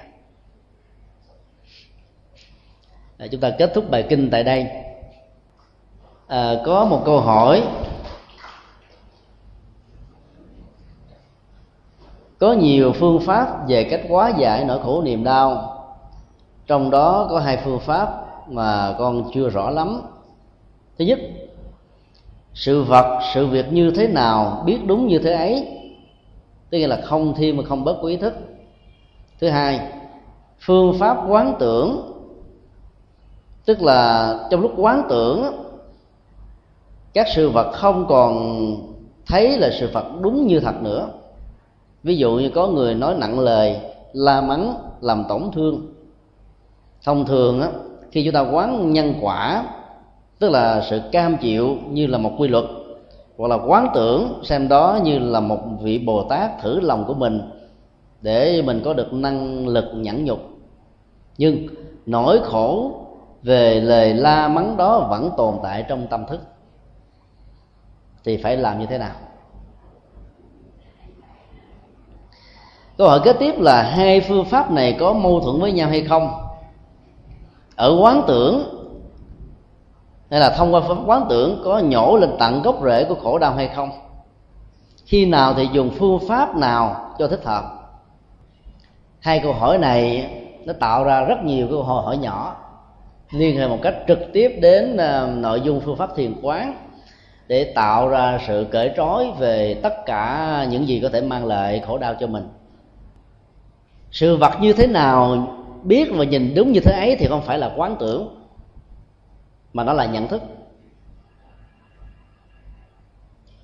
À, 3.17 3.27
chúng 3.31 3.41
ta 3.41 3.49
kết 3.57 3.71
thúc 3.73 3.89
bài 3.89 4.05
kinh 4.09 4.29
tại 4.31 4.43
đây. 4.43 4.67
À, 6.27 6.53
có 6.65 6.85
một 6.85 7.01
câu 7.05 7.19
hỏi. 7.19 7.63
Có 12.39 12.53
nhiều 12.53 12.93
phương 12.93 13.19
pháp 13.25 13.67
về 13.67 13.83
cách 13.83 14.01
hóa 14.09 14.33
giải 14.37 14.65
nỗi 14.65 14.79
khổ 14.83 15.01
niềm 15.01 15.23
đau. 15.23 15.69
Trong 16.67 16.89
đó 16.89 17.27
có 17.29 17.39
hai 17.39 17.57
phương 17.63 17.79
pháp 17.79 18.23
mà 18.47 18.95
con 18.97 19.31
chưa 19.33 19.49
rõ 19.49 19.69
lắm. 19.69 20.01
Thứ 20.97 21.05
nhất 21.05 21.19
sự 22.53 22.83
vật 22.83 23.19
sự 23.33 23.47
việc 23.47 23.73
như 23.73 23.91
thế 23.91 24.07
nào 24.07 24.63
biết 24.65 24.79
đúng 24.85 25.07
như 25.07 25.19
thế 25.19 25.33
ấy 25.33 25.72
tức 26.73 26.87
là 26.87 27.01
không 27.03 27.33
thêm 27.37 27.57
mà 27.57 27.63
không 27.63 27.83
bớt 27.83 27.97
của 28.01 28.07
ý 28.07 28.17
thức. 28.17 28.33
Thứ 29.41 29.49
hai, 29.49 29.79
phương 30.59 30.99
pháp 30.99 31.17
quán 31.29 31.55
tưởng, 31.59 32.13
tức 33.65 33.81
là 33.81 34.39
trong 34.51 34.61
lúc 34.61 34.73
quán 34.77 35.03
tưởng, 35.09 35.43
các 37.13 37.27
sự 37.35 37.49
vật 37.49 37.71
không 37.73 38.05
còn 38.09 38.65
thấy 39.25 39.57
là 39.57 39.69
sự 39.79 39.89
vật 39.93 40.05
đúng 40.21 40.47
như 40.47 40.59
thật 40.59 40.81
nữa. 40.81 41.09
Ví 42.03 42.17
dụ 42.17 42.31
như 42.35 42.49
có 42.49 42.67
người 42.67 42.95
nói 42.95 43.15
nặng 43.17 43.39
lời, 43.39 43.79
la 44.13 44.41
mắng, 44.41 44.75
làm 45.01 45.23
tổn 45.29 45.43
thương. 45.53 45.93
Thông 47.03 47.25
thường 47.25 47.61
á, 47.61 47.69
khi 48.11 48.23
chúng 48.25 48.33
ta 48.33 48.41
quán 48.41 48.93
nhân 48.93 49.13
quả, 49.21 49.65
tức 50.39 50.49
là 50.49 50.85
sự 50.89 51.01
cam 51.11 51.37
chịu 51.37 51.77
như 51.89 52.07
là 52.07 52.17
một 52.17 52.31
quy 52.37 52.47
luật 52.47 52.65
hoặc 53.37 53.47
là 53.47 53.55
quán 53.67 53.87
tưởng 53.93 54.41
xem 54.43 54.67
đó 54.67 54.99
như 55.03 55.19
là 55.19 55.39
một 55.39 55.59
vị 55.81 55.99
bồ 55.99 56.23
tát 56.23 56.61
thử 56.61 56.79
lòng 56.79 57.05
của 57.07 57.13
mình 57.13 57.41
để 58.21 58.61
mình 58.61 58.81
có 58.85 58.93
được 58.93 59.13
năng 59.13 59.67
lực 59.67 59.85
nhẫn 59.95 60.25
nhục. 60.25 60.39
Nhưng 61.37 61.67
nỗi 62.05 62.39
khổ 62.43 62.91
về 63.43 63.81
lời 63.81 64.13
la 64.13 64.47
mắng 64.47 64.77
đó 64.77 65.07
vẫn 65.09 65.31
tồn 65.37 65.55
tại 65.63 65.85
trong 65.89 66.07
tâm 66.07 66.25
thức. 66.25 66.41
Thì 68.23 68.37
phải 68.37 68.57
làm 68.57 68.79
như 68.79 68.85
thế 68.85 68.97
nào? 68.97 69.15
Câu 72.97 73.07
hỏi 73.07 73.19
kế 73.23 73.33
tiếp 73.33 73.55
là 73.59 73.83
hai 73.83 74.21
phương 74.21 74.45
pháp 74.45 74.71
này 74.71 74.97
có 74.99 75.13
mâu 75.13 75.39
thuẫn 75.39 75.61
với 75.61 75.71
nhau 75.71 75.89
hay 75.89 76.01
không? 76.03 76.31
Ở 77.75 77.97
quán 78.01 78.23
tưởng 78.27 78.82
hay 80.33 80.39
là 80.39 80.49
thông 80.49 80.73
qua 80.73 80.81
pháp 80.81 80.95
quán 81.05 81.25
tưởng 81.29 81.61
có 81.65 81.79
nhổ 81.79 82.17
lên 82.17 82.29
tận 82.39 82.61
gốc 82.61 82.79
rễ 82.83 83.03
của 83.03 83.15
khổ 83.15 83.37
đau 83.37 83.53
hay 83.53 83.67
không? 83.67 83.89
Khi 85.05 85.25
nào 85.25 85.53
thì 85.53 85.67
dùng 85.73 85.91
phương 85.99 86.19
pháp 86.27 86.57
nào 86.57 87.11
cho 87.19 87.27
thích 87.27 87.43
hợp? 87.43 87.63
Hai 89.19 89.39
câu 89.39 89.53
hỏi 89.53 89.77
này 89.77 90.29
nó 90.65 90.73
tạo 90.73 91.03
ra 91.03 91.21
rất 91.21 91.43
nhiều 91.43 91.67
câu 91.69 91.83
hỏi 91.83 92.03
hỏi 92.03 92.17
nhỏ, 92.17 92.55
liên 93.31 93.57
hệ 93.57 93.67
một 93.67 93.79
cách 93.81 93.95
trực 94.07 94.19
tiếp 94.33 94.57
đến 94.61 94.97
ờ, 94.97 95.29
nội 95.35 95.61
dung 95.61 95.81
phương 95.85 95.97
pháp 95.97 96.09
thiền 96.15 96.33
quán 96.41 96.75
để 97.47 97.63
tạo 97.63 98.09
ra 98.09 98.39
sự 98.47 98.67
cởi 98.71 98.91
trói 98.97 99.31
về 99.39 99.79
tất 99.83 99.93
cả 100.05 100.65
những 100.69 100.87
gì 100.87 100.99
có 100.99 101.09
thể 101.09 101.21
mang 101.21 101.45
lại 101.45 101.81
khổ 101.87 101.97
đau 101.97 102.15
cho 102.19 102.27
mình. 102.27 102.47
Sự 104.11 104.37
vật 104.37 104.53
như 104.61 104.73
thế 104.73 104.87
nào, 104.87 105.47
biết 105.83 106.09
và 106.11 106.23
nhìn 106.23 106.53
đúng 106.55 106.71
như 106.71 106.79
thế 106.79 106.91
ấy 106.91 107.15
thì 107.19 107.27
không 107.27 107.41
phải 107.41 107.57
là 107.57 107.71
quán 107.75 107.95
tưởng 107.99 108.42
mà 109.73 109.83
nó 109.83 109.93
là 109.93 110.05
nhận 110.05 110.27
thức. 110.27 110.41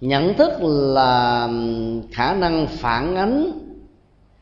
Nhận 0.02 0.34
thức 0.34 0.54
là 0.96 1.48
khả 2.12 2.34
năng 2.34 2.68
phản 2.68 3.16
ánh 3.16 3.52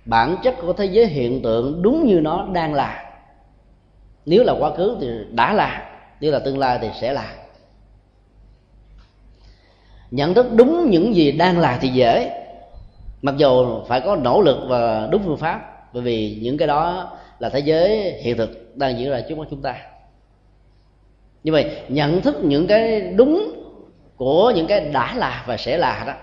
bản 0.05 0.35
chất 0.43 0.55
của 0.61 0.73
thế 0.73 0.85
giới 0.85 1.07
hiện 1.07 1.41
tượng 1.41 1.81
đúng 1.81 2.07
như 2.07 2.19
nó 2.19 2.47
đang 2.53 2.73
là. 2.73 3.03
Nếu 4.25 4.43
là 4.43 4.53
quá 4.59 4.71
khứ 4.77 4.97
thì 5.01 5.07
đã 5.31 5.53
là, 5.53 5.89
nếu 6.21 6.31
là 6.31 6.39
tương 6.39 6.59
lai 6.59 6.79
thì 6.81 6.89
sẽ 7.01 7.13
là. 7.13 7.35
Nhận 10.11 10.33
thức 10.33 10.47
đúng 10.53 10.89
những 10.89 11.15
gì 11.15 11.31
đang 11.31 11.59
là 11.59 11.77
thì 11.81 11.89
dễ. 11.89 12.43
Mặc 13.21 13.35
dù 13.37 13.81
phải 13.87 14.01
có 14.01 14.15
nỗ 14.15 14.41
lực 14.41 14.57
và 14.67 15.07
đúng 15.11 15.23
phương 15.25 15.37
pháp, 15.37 15.93
bởi 15.93 16.03
vì 16.03 16.39
những 16.41 16.57
cái 16.57 16.67
đó 16.67 17.11
là 17.39 17.49
thế 17.49 17.59
giới 17.59 18.11
hiện 18.21 18.37
thực 18.37 18.77
đang 18.77 18.99
diễn 18.99 19.09
ra 19.09 19.21
trước 19.29 19.37
mắt 19.37 19.47
chúng 19.49 19.61
ta 19.61 19.75
như 21.43 21.51
vậy, 21.51 21.81
nhận 21.89 22.21
thức 22.21 22.35
những 22.43 22.67
cái 22.67 23.01
đúng 23.01 23.53
của 24.15 24.51
những 24.55 24.67
cái 24.67 24.79
đã 24.79 25.15
là 25.15 25.43
và 25.47 25.57
sẽ 25.57 25.77
là 25.77 26.03
đó, 26.07 26.13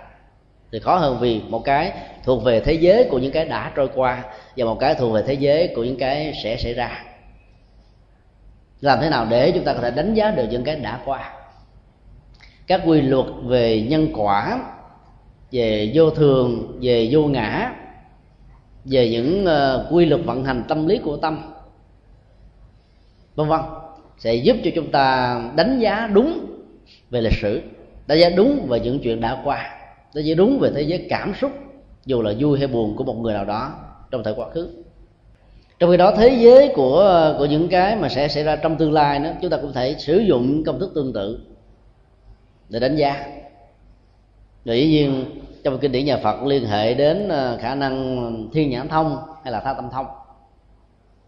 thì 0.72 0.78
khó 0.80 0.96
hơn 0.96 1.18
vì 1.20 1.40
một 1.48 1.64
cái 1.64 1.92
thuộc 2.24 2.44
về 2.44 2.60
thế 2.60 2.72
giới 2.72 3.04
của 3.10 3.18
những 3.18 3.32
cái 3.32 3.44
đã 3.44 3.72
trôi 3.74 3.88
qua 3.94 4.24
và 4.56 4.64
một 4.64 4.76
cái 4.80 4.94
thuộc 4.94 5.12
về 5.12 5.22
thế 5.26 5.34
giới 5.34 5.72
của 5.76 5.84
những 5.84 5.98
cái 5.98 6.34
sẽ 6.42 6.56
xảy 6.56 6.74
ra. 6.74 7.04
Làm 8.80 8.98
thế 9.00 9.10
nào 9.10 9.26
để 9.30 9.50
chúng 9.50 9.64
ta 9.64 9.72
có 9.74 9.80
thể 9.80 9.90
đánh 9.90 10.14
giá 10.14 10.30
được 10.30 10.46
những 10.50 10.64
cái 10.64 10.76
đã 10.76 11.00
qua? 11.04 11.32
Các 12.66 12.80
quy 12.86 13.00
luật 13.00 13.26
về 13.44 13.82
nhân 13.82 14.08
quả, 14.16 14.60
về 15.52 15.92
vô 15.94 16.10
thường, 16.10 16.78
về 16.82 17.08
vô 17.12 17.20
ngã, 17.20 17.72
về 18.84 19.10
những 19.10 19.46
ờ, 19.46 19.88
quy 19.92 20.04
luật 20.04 20.20
vận 20.24 20.44
hành 20.44 20.64
tâm 20.68 20.86
lý 20.86 20.98
của 20.98 21.16
tâm, 21.16 21.54
vân 23.34 23.48
vân 23.48 23.60
sẽ 24.18 24.34
giúp 24.34 24.56
cho 24.64 24.70
chúng 24.74 24.90
ta 24.90 25.40
đánh 25.56 25.78
giá 25.78 26.10
đúng 26.12 26.46
về 27.10 27.20
lịch 27.20 27.38
sử, 27.42 27.60
đánh 28.06 28.18
giá 28.18 28.28
đúng 28.28 28.66
về 28.66 28.80
những 28.80 29.00
chuyện 29.00 29.20
đã 29.20 29.42
qua, 29.44 29.70
đánh 30.14 30.24
giá 30.24 30.34
đúng 30.34 30.58
về 30.58 30.70
thế 30.74 30.82
giới 30.82 31.06
cảm 31.08 31.34
xúc, 31.34 31.52
dù 32.06 32.22
là 32.22 32.32
vui 32.38 32.58
hay 32.58 32.66
buồn 32.66 32.96
của 32.96 33.04
một 33.04 33.14
người 33.14 33.34
nào 33.34 33.44
đó 33.44 33.72
trong 34.10 34.22
thời 34.22 34.34
quá 34.34 34.50
khứ. 34.50 34.68
Trong 35.78 35.90
khi 35.90 35.96
đó, 35.96 36.12
thế 36.16 36.36
giới 36.40 36.72
của 36.74 37.34
của 37.38 37.44
những 37.44 37.68
cái 37.68 37.96
mà 37.96 38.08
sẽ 38.08 38.28
xảy 38.28 38.44
ra 38.44 38.56
trong 38.56 38.76
tương 38.76 38.92
lai 38.92 39.18
đó 39.18 39.30
chúng 39.42 39.50
ta 39.50 39.56
cũng 39.56 39.72
thể 39.72 39.96
sử 39.98 40.18
dụng 40.18 40.64
công 40.64 40.80
thức 40.80 40.92
tương 40.94 41.12
tự 41.12 41.40
để 42.68 42.80
đánh 42.80 42.96
giá. 42.96 43.26
Rồi 44.64 44.76
dĩ 44.76 44.86
nhiên 44.86 45.24
trong 45.64 45.78
kinh 45.78 45.92
điển 45.92 46.04
nhà 46.04 46.16
Phật 46.16 46.42
liên 46.42 46.66
hệ 46.66 46.94
đến 46.94 47.28
ờ, 47.28 47.58
khả 47.60 47.74
năng 47.74 48.48
thiên 48.52 48.70
nhãn 48.70 48.88
thông 48.88 49.18
hay 49.44 49.52
là 49.52 49.60
tha 49.60 49.74
tâm 49.74 49.90
thông 49.92 50.06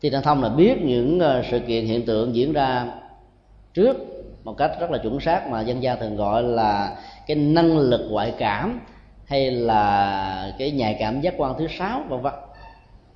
thì 0.00 0.10
nhãn 0.10 0.22
thông 0.22 0.42
là 0.42 0.48
biết 0.48 0.82
những 0.82 1.20
ờ, 1.20 1.42
sự 1.50 1.58
kiện 1.58 1.84
hiện 1.84 2.06
tượng 2.06 2.34
diễn 2.34 2.52
ra 2.52 2.86
trước 3.74 3.96
một 4.44 4.54
cách 4.58 4.70
rất 4.80 4.90
là 4.90 4.98
chuẩn 4.98 5.20
xác 5.20 5.48
mà 5.50 5.60
dân 5.60 5.82
gian 5.82 6.00
thường 6.00 6.16
gọi 6.16 6.42
là 6.42 6.96
cái 7.26 7.36
năng 7.36 7.78
lực 7.78 8.08
ngoại 8.10 8.34
cảm 8.38 8.80
hay 9.24 9.50
là 9.50 10.54
cái 10.58 10.70
nhạy 10.70 10.96
cảm 11.00 11.20
giác 11.20 11.34
quan 11.36 11.54
thứ 11.58 11.66
sáu 11.78 12.02
vân 12.08 12.20
vân. 12.20 12.32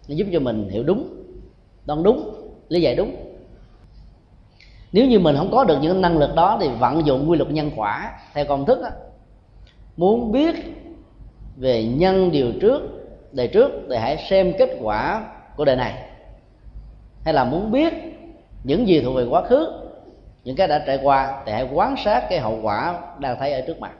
Nó 0.09 0.15
giúp 0.15 0.27
cho 0.32 0.40
mình 0.40 0.69
hiểu 0.69 0.82
đúng 0.82 1.09
đoán 1.86 2.02
đúng 2.02 2.35
lý 2.69 2.81
giải 2.81 2.94
đúng. 2.94 3.16
Nếu 4.93 5.07
như 5.07 5.19
mình 5.19 5.36
không 5.36 5.51
có 5.51 5.65
được 5.65 5.78
những 5.82 6.01
năng 6.01 6.19
lực 6.19 6.35
đó 6.35 6.59
thì 6.61 6.69
vận 6.69 7.07
dụng 7.07 7.31
quy 7.31 7.39
luật 7.39 7.51
nhân 7.51 7.70
quả 7.77 8.19
theo 8.35 8.44
công 8.44 8.66
thức 8.66 8.78
đó, 8.82 8.89
muốn 9.97 10.32
biết 10.32 10.55
về 11.57 11.85
nhân 11.85 12.31
điều 12.31 12.52
trước 12.61 12.82
đề 13.32 13.47
trước 13.47 13.70
thì 13.90 13.97
hãy 13.97 14.27
xem 14.31 14.52
kết 14.59 14.70
quả 14.82 15.24
của 15.57 15.65
đề 15.65 15.77
này 15.77 16.10
hay 17.24 17.34
là 17.34 17.44
muốn 17.44 17.70
biết 17.70 17.94
những 18.64 18.88
gì 18.88 19.01
thuộc 19.01 19.16
về 19.16 19.26
quá 19.30 19.42
khứ, 19.42 19.72
những 20.44 20.56
cái 20.56 20.68
đã 20.68 20.84
trải 20.86 20.98
qua 21.02 21.42
thì 21.47 21.52
hãy 21.52 21.68
quan 21.72 21.94
sát 22.05 22.26
cái 22.30 22.40
hậu 22.40 22.59
quả 22.62 23.01
đang 23.18 23.38
thấy 23.38 23.52
ở 23.52 23.60
trước 23.60 23.80
mặt. 23.80 23.92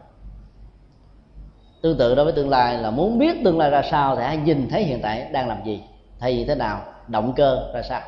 Tương 1.83 1.99
tự 1.99 2.15
đối 2.15 2.25
với 2.25 2.35
tương 2.35 2.49
lai 2.49 2.79
là 2.79 2.91
muốn 2.91 3.19
biết 3.19 3.37
tương 3.45 3.59
lai 3.59 3.71
ra 3.71 3.83
sao 3.91 4.17
thì 4.17 4.23
hãy 4.23 4.37
nhìn 4.37 4.69
thấy 4.71 4.85
hiện 4.85 5.01
tại 5.03 5.29
đang 5.33 5.49
làm 5.49 5.65
gì, 5.65 5.83
thay 6.19 6.37
vì 6.37 6.45
thế 6.45 6.55
nào, 6.55 6.81
động 7.09 7.33
cơ 7.37 7.71
ra 7.75 7.83
sao. 7.83 8.01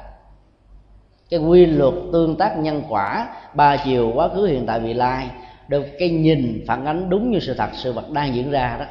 Cái 1.30 1.40
quy 1.40 1.66
luật 1.66 1.94
tương 2.12 2.36
tác 2.36 2.58
nhân 2.58 2.82
quả, 2.88 3.26
ba 3.54 3.76
chiều 3.84 4.12
quá 4.14 4.28
khứ, 4.28 4.46
hiện 4.46 4.66
tại, 4.66 4.80
vị 4.80 4.94
lai, 4.94 5.30
được 5.68 5.86
cái 5.98 6.10
nhìn 6.10 6.64
phản 6.66 6.84
ánh 6.84 7.10
đúng 7.10 7.30
như 7.30 7.38
sự 7.40 7.54
thật, 7.54 7.70
sự 7.72 7.92
vật 7.92 8.10
đang 8.10 8.34
diễn 8.34 8.50
ra 8.50 8.76
đó, 8.78 8.84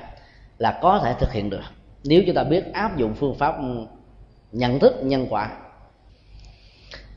là 0.57 0.79
có 0.81 0.99
thể 1.03 1.13
thực 1.19 1.33
hiện 1.33 1.49
được. 1.49 1.61
Nếu 2.03 2.23
chúng 2.25 2.35
ta 2.35 2.43
biết 2.43 2.73
áp 2.73 2.97
dụng 2.97 3.13
phương 3.13 3.35
pháp 3.35 3.55
nhận 4.51 4.79
thức, 4.79 5.03
nhân 5.03 5.27
quả 5.29 5.51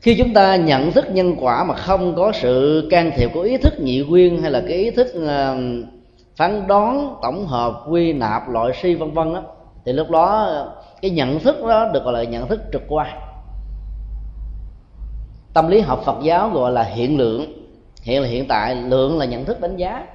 khi 0.05 0.15
chúng 0.15 0.33
ta 0.33 0.55
nhận 0.55 0.91
thức 0.91 1.05
nhân 1.11 1.35
quả 1.39 1.63
mà 1.63 1.75
không 1.75 2.15
có 2.15 2.31
sự 2.31 2.87
can 2.91 3.11
thiệp 3.15 3.29
của 3.33 3.41
ý 3.41 3.57
thức 3.57 3.73
nhị 3.79 4.01
nguyên 4.01 4.41
hay 4.41 4.51
là 4.51 4.61
cái 4.67 4.77
ý 4.77 4.91
thức 4.91 5.07
ờ, 5.27 5.57
phán 6.35 6.67
đoán, 6.67 7.15
tổng 7.21 7.47
hợp, 7.47 7.83
quy 7.89 8.13
nạp, 8.13 8.49
loại 8.49 8.71
si 8.81 8.95
vân 8.95 9.11
vân 9.11 9.33
đó 9.33 9.43
thì 9.85 9.93
lúc 9.93 10.09
đó, 10.09 10.51
cái 11.01 11.11
nhận 11.11 11.39
thức 11.39 11.55
đó 11.67 11.89
được 11.93 12.03
gọi 12.03 12.13
là 12.13 12.23
nhận 12.23 12.47
thức 12.47 12.61
trực 12.73 12.81
quan. 12.87 13.07
Tâm 15.53 15.67
lý 15.67 15.79
học 15.79 16.01
phật 16.05 16.17
giáo 16.23 16.49
gọi 16.49 16.71
là 16.71 16.83
hiện 16.83 17.17
lượng. 17.17 17.45
Hiện 18.01 18.21
là 18.21 18.27
hiện 18.27 18.47
tại, 18.47 18.75
lượng 18.75 19.17
là 19.17 19.25
nhận 19.25 19.45
thức 19.45 19.61
đánh 19.61 19.77
giá. 19.77 20.07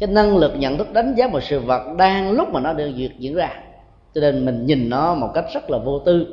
Cái 0.00 0.08
năng 0.08 0.36
lực 0.36 0.52
nhận 0.56 0.78
thức 0.78 0.92
đánh 0.92 1.14
giá 1.14 1.28
một 1.28 1.40
sự 1.42 1.60
vật 1.60 1.82
đang 1.98 2.32
lúc 2.32 2.48
mà 2.52 2.60
nó 2.60 2.72
được 2.72 2.90
diễn 3.18 3.34
ra. 3.34 3.50
Cho 4.14 4.20
nên 4.20 4.44
mình 4.44 4.66
nhìn 4.66 4.88
nó 4.88 5.14
một 5.14 5.30
cách 5.34 5.44
rất 5.54 5.70
là 5.70 5.78
vô 5.78 5.98
tư 5.98 6.26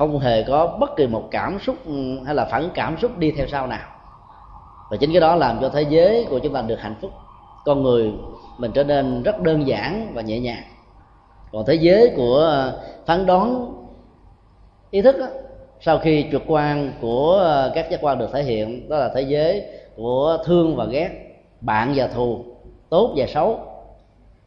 không 0.00 0.18
hề 0.18 0.42
có 0.42 0.76
bất 0.80 0.96
kỳ 0.96 1.06
một 1.06 1.28
cảm 1.30 1.58
xúc 1.58 1.76
ừ, 1.86 2.20
hay 2.24 2.34
là 2.34 2.44
phản 2.44 2.70
cảm 2.74 2.96
xúc 2.98 3.18
đi 3.18 3.30
theo 3.30 3.46
sau 3.46 3.66
nào. 3.66 3.88
Và 4.90 4.96
chính 4.96 5.12
cái 5.12 5.20
đó 5.20 5.36
làm 5.36 5.58
cho 5.60 5.68
thế 5.68 5.82
giới 5.82 6.26
của 6.30 6.38
chúng 6.38 6.52
ta 6.52 6.62
được 6.62 6.80
hạnh 6.80 6.94
phúc. 7.00 7.10
Con 7.64 7.82
người 7.82 8.12
mình 8.58 8.70
trở 8.74 8.84
nên 8.84 9.22
rất 9.22 9.40
đơn 9.40 9.66
giản 9.66 10.12
và 10.14 10.22
nhẹ 10.22 10.40
nhàng. 10.40 10.62
Còn 11.52 11.64
thế 11.66 11.74
giới 11.74 12.12
của 12.16 12.36
ờ, 12.36 12.80
phán 13.06 13.26
đoán 13.26 13.74
ý 14.90 15.02
thức 15.02 15.16
đó, 15.18 15.26
sau 15.80 15.98
khi 15.98 16.24
trực 16.32 16.42
quan 16.46 16.92
của 17.00 17.32
ờ, 17.32 17.72
các 17.74 17.90
giác 17.90 18.00
quan 18.02 18.18
được 18.18 18.28
thể 18.32 18.42
hiện 18.42 18.88
đó 18.88 18.96
là 18.96 19.10
thế 19.14 19.22
giới 19.22 19.64
của 19.96 20.38
thương 20.44 20.76
và 20.76 20.84
ghét 20.84 21.10
bạn 21.60 21.92
và 21.96 22.06
thù 22.06 22.44
tốt 22.88 23.14
và 23.16 23.26
xấu 23.26 23.58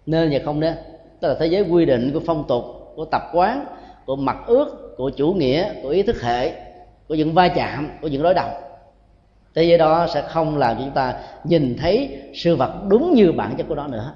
nên 0.06 0.30
và 0.32 0.40
không 0.46 0.60
nên. 0.60 0.76
Đó 1.22 1.30
là 1.30 1.36
thế 1.40 1.48
giới 1.48 1.62
quy 1.62 1.86
định 1.86 2.12
của 2.14 2.22
phong 2.26 2.44
tục 2.48 2.64
của 2.96 3.06
tập 3.06 3.22
quán 3.34 3.66
của 4.06 4.16
mặt 4.16 4.38
ước 4.48 4.83
của 4.98 5.10
chủ 5.10 5.34
nghĩa, 5.34 5.74
của 5.84 5.90
ý 5.90 6.04
thức 6.04 6.22
hệ, 6.22 6.52
của 7.08 7.16
những 7.16 7.34
va 7.34 7.48
chạm, 7.48 7.90
của 8.02 8.08
những 8.08 8.24
đối 8.24 8.34
đầu. 8.34 8.50
Thế 9.56 9.64
giới 9.64 9.78
đó 9.78 10.08
sẽ 10.14 10.22
không 10.22 10.58
làm 10.58 10.78
chúng 10.80 10.92
ta 10.92 11.14
nhìn 11.44 11.78
thấy 11.82 12.10
sự 12.34 12.56
vật 12.56 12.74
đúng 12.88 13.14
như 13.14 13.32
bản 13.32 13.56
chất 13.58 13.68
của 13.70 13.76
nó 13.76 13.88
nữa. 13.88 14.14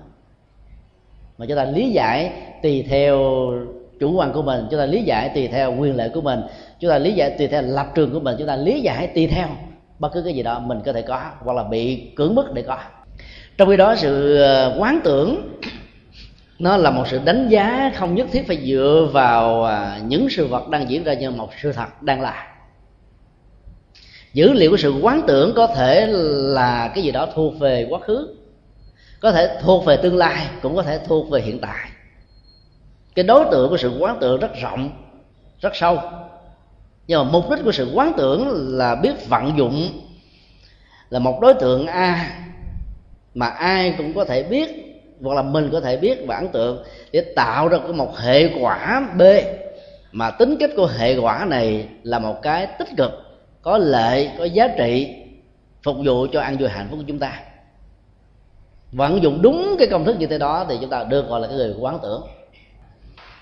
Mà 1.37 1.45
chúng 1.45 1.57
ta 1.57 1.65
lý 1.65 1.89
giải 1.89 2.31
tùy 2.63 2.85
theo 2.89 3.19
chủ 3.99 4.13
quan 4.15 4.33
của 4.33 4.41
mình, 4.41 4.67
chúng 4.71 4.79
ta 4.79 4.85
lý 4.85 5.03
giải 5.03 5.29
tùy 5.29 5.47
theo 5.47 5.75
quyền 5.77 5.95
lệ 5.95 6.09
của 6.13 6.21
mình, 6.21 6.41
chúng 6.79 6.91
ta 6.91 6.97
lý 6.97 7.13
giải 7.13 7.35
tùy 7.37 7.47
theo 7.47 7.61
lập 7.61 7.87
trường 7.95 8.13
của 8.13 8.19
mình, 8.19 8.35
chúng 8.39 8.47
ta 8.47 8.55
lý 8.55 8.81
giải 8.81 9.07
tùy 9.07 9.27
theo 9.27 9.47
bất 9.99 10.13
cứ 10.13 10.21
cái 10.21 10.33
gì 10.33 10.43
đó 10.43 10.59
mình 10.59 10.79
có 10.85 10.93
thể 10.93 11.01
có 11.01 11.21
hoặc 11.39 11.53
là 11.53 11.63
bị 11.63 12.11
cưỡng 12.15 12.35
bức 12.35 12.53
để 12.53 12.61
có. 12.61 12.77
Trong 13.57 13.69
khi 13.69 13.77
đó 13.77 13.95
sự 13.95 14.41
ờ, 14.41 14.75
quán 14.79 14.99
tưởng 15.03 15.59
nó 16.59 16.77
là 16.77 16.91
một 16.91 17.03
sự 17.07 17.19
đánh 17.25 17.49
giá 17.49 17.91
không 17.95 18.15
nhất 18.15 18.27
thiết 18.31 18.47
phải 18.47 18.57
dựa 18.67 19.09
vào 19.13 19.63
à, 19.63 19.99
những 20.07 20.27
sự 20.29 20.47
vật 20.47 20.69
đang 20.69 20.89
diễn 20.89 21.03
ra 21.03 21.13
như 21.13 21.31
một 21.31 21.49
sự 21.61 21.71
thật 21.71 22.01
đang 22.01 22.21
là. 22.21 22.47
Dữ 24.33 24.53
liệu 24.53 24.71
của 24.71 24.77
sự 24.77 24.93
quán 25.01 25.21
tưởng 25.27 25.53
có 25.55 25.67
thể 25.67 26.07
là 26.55 26.91
cái 26.95 27.03
gì 27.03 27.11
đó 27.11 27.27
thuộc 27.33 27.59
về 27.59 27.87
quá 27.89 27.99
khứ, 27.99 28.35
có 29.19 29.31
thể 29.31 29.59
thuộc 29.61 29.85
về 29.85 29.97
tương 29.97 30.17
lai, 30.17 30.47
cũng 30.61 30.75
có 30.75 30.83
thể 30.83 30.99
thuộc 31.07 31.29
về 31.29 31.41
hiện 31.41 31.59
tại. 31.59 31.89
Cái 33.15 33.23
đối 33.23 33.45
tượng 33.51 33.69
của 33.69 33.77
sự 33.77 33.97
quán 33.99 34.17
tưởng 34.21 34.39
rất 34.39 34.51
rộng, 34.61 34.89
rất 35.61 35.75
sâu. 35.75 35.99
Nhưng 37.07 37.25
mà 37.25 37.31
mục 37.31 37.49
đích 37.49 37.59
của 37.63 37.71
sự 37.71 37.91
quán 37.93 38.11
tưởng 38.17 38.47
là 38.77 38.95
biết 38.95 39.29
vận 39.29 39.57
dụng, 39.57 39.89
là 41.09 41.19
một 41.19 41.39
đối 41.41 41.53
tượng 41.53 41.87
a 41.87 42.39
mà 43.33 43.47
ai 43.47 43.95
cũng 43.97 44.13
có 44.13 44.25
thể 44.25 44.43
biết 44.43 44.86
hoặc 45.21 45.35
là 45.35 45.41
mình 45.41 45.69
có 45.71 45.81
thể 45.81 45.97
biết 45.97 46.23
và 46.27 46.35
ấn 46.35 46.47
tượng 46.47 46.83
để 47.11 47.21
tạo 47.35 47.67
ra 47.67 47.77
một 47.77 48.17
hệ 48.17 48.49
quả 48.61 49.07
b. 49.17 49.21
Mà 50.11 50.31
tính 50.31 50.57
cách 50.59 50.69
của 50.75 50.85
hệ 50.85 51.17
quả 51.17 51.45
này 51.45 51.87
là 52.03 52.19
một 52.19 52.41
cái 52.41 52.67
tích 52.79 52.87
cực 52.97 53.11
có 53.61 53.77
lợi 53.77 54.31
có 54.37 54.45
giá 54.45 54.67
trị 54.67 55.15
phục 55.83 55.95
vụ 56.05 56.27
cho 56.33 56.41
ăn 56.41 56.57
vui 56.57 56.69
hạnh 56.69 56.87
phúc 56.89 56.99
của 56.99 57.05
chúng 57.07 57.19
ta. 57.19 57.39
Vận 58.91 59.23
dụng 59.23 59.41
đúng 59.41 59.75
cái 59.79 59.87
công 59.87 60.05
thức 60.05 60.15
như 60.19 60.27
thế 60.27 60.37
đó 60.37 60.65
thì 60.69 60.77
chúng 60.81 60.89
ta 60.89 61.03
được 61.03 61.29
gọi 61.29 61.41
là 61.41 61.47
cái 61.47 61.57
người 61.57 61.75
quán 61.79 61.99
tưởng. 62.03 62.21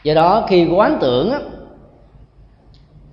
Do 0.04 0.14
đó 0.14 0.46
khi 0.50 0.68
quán 0.76 0.98
tưởng 1.02 1.32
á, 1.32 1.40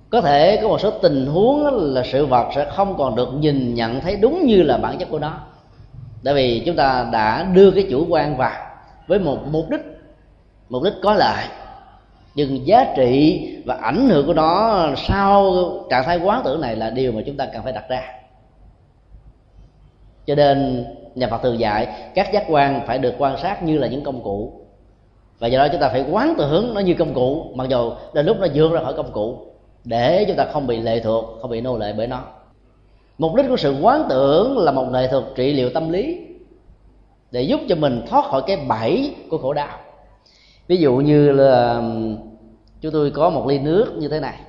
có 0.09 0.21
thể 0.21 0.59
có 0.61 0.67
một 0.67 0.81
số 0.81 0.91
tình 0.91 1.25
huống 1.25 1.67
là 1.93 2.03
sự 2.11 2.25
vật 2.25 2.51
sẽ 2.55 2.71
không 2.75 2.97
còn 2.97 3.15
được 3.15 3.29
nhìn 3.33 3.75
nhận 3.75 4.01
thấy 4.01 4.15
đúng 4.15 4.45
như 4.45 4.63
là 4.63 4.77
bản 4.77 4.97
chất 4.97 5.09
của 5.09 5.19
nó 5.19 5.39
tại 6.23 6.33
vì 6.33 6.63
chúng 6.65 6.75
ta 6.75 7.09
đã 7.11 7.43
đưa 7.43 7.71
cái 7.71 7.87
chủ 7.89 8.05
quan 8.09 8.37
vào 8.37 8.65
với 9.07 9.19
một 9.19 9.37
mục 9.51 9.69
đích 9.69 9.81
mục 10.69 10.83
đích 10.83 10.93
có 11.03 11.13
lợi. 11.13 11.45
Nhưng 12.35 12.67
giá 12.67 12.93
trị 12.95 13.47
và 13.65 13.75
ảnh 13.75 14.09
hưởng 14.09 14.27
của 14.27 14.33
nó 14.33 14.87
sau 15.07 15.53
trạng 15.89 16.03
thái 16.03 16.19
quán 16.23 16.41
tưởng 16.43 16.61
này 16.61 16.75
là 16.75 16.89
điều 16.89 17.11
mà 17.11 17.21
chúng 17.25 17.37
ta 17.37 17.45
cần 17.45 17.63
phải 17.63 17.73
đặt 17.73 17.89
ra. 17.89 18.01
Cho 20.25 20.35
nên 20.35 20.85
nhà 21.15 21.27
phật 21.27 21.41
thường 21.43 21.59
dạy, 21.59 21.87
các 22.15 22.33
giác 22.33 22.45
quan 22.49 22.81
phải 22.87 22.97
được 22.97 23.13
quan 23.17 23.37
sát 23.37 23.63
như 23.63 23.77
là 23.77 23.87
những 23.87 24.03
công 24.03 24.23
cụ. 24.23 24.61
Và 25.39 25.47
do 25.47 25.59
đó 25.59 25.67
chúng 25.71 25.81
ta 25.81 25.89
phải 25.89 26.05
quán 26.11 26.33
tưởng 26.37 26.73
nó 26.73 26.81
như 26.81 26.93
công 26.93 27.13
cụ, 27.13 27.51
mặc 27.55 27.69
dù 27.69 27.91
đến 28.13 28.25
lúc 28.25 28.37
nó 28.39 28.47
vượt 28.53 28.71
ra 28.71 28.83
khỏi 28.83 28.93
công 28.93 29.11
cụ, 29.11 29.37
để 29.83 30.25
chúng 30.27 30.37
ta 30.37 30.45
không 30.45 30.67
bị 30.67 30.77
lệ 30.77 30.99
thuộc, 30.99 31.25
không 31.41 31.49
bị 31.49 31.61
nô 31.61 31.77
lệ 31.77 31.93
bởi 31.97 32.07
nó 32.07 32.23
mục 33.17 33.35
đích 33.35 33.45
của 33.49 33.57
sự 33.57 33.75
quán 33.81 34.05
tưởng 34.09 34.57
là 34.57 34.71
một 34.71 34.85
nghệ 34.91 35.07
thuật 35.07 35.23
trị 35.35 35.53
liệu 35.53 35.69
tâm 35.69 35.89
lý 35.89 36.27
để 37.31 37.41
giúp 37.41 37.59
cho 37.69 37.75
mình 37.75 38.05
thoát 38.07 38.25
khỏi 38.25 38.41
cái 38.47 38.57
bẫy 38.57 39.15
của 39.29 39.37
khổ 39.37 39.53
đau. 39.53 39.77
Ví 40.67 40.77
dụ 40.77 40.95
như 40.95 41.31
là 41.31 41.81
chúng 42.81 42.91
tôi 42.91 43.11
có 43.11 43.29
một 43.29 43.47
ly 43.47 43.59
nước 43.59 43.93
như 43.97 44.07
thế 44.07 44.19
này, 44.19 44.39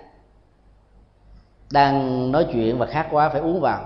đang 1.70 2.32
nói 2.32 2.46
chuyện 2.52 2.78
và 2.78 2.86
khát 2.86 3.06
quá 3.10 3.28
phải 3.28 3.40
uống 3.40 3.60
vào. 3.60 3.80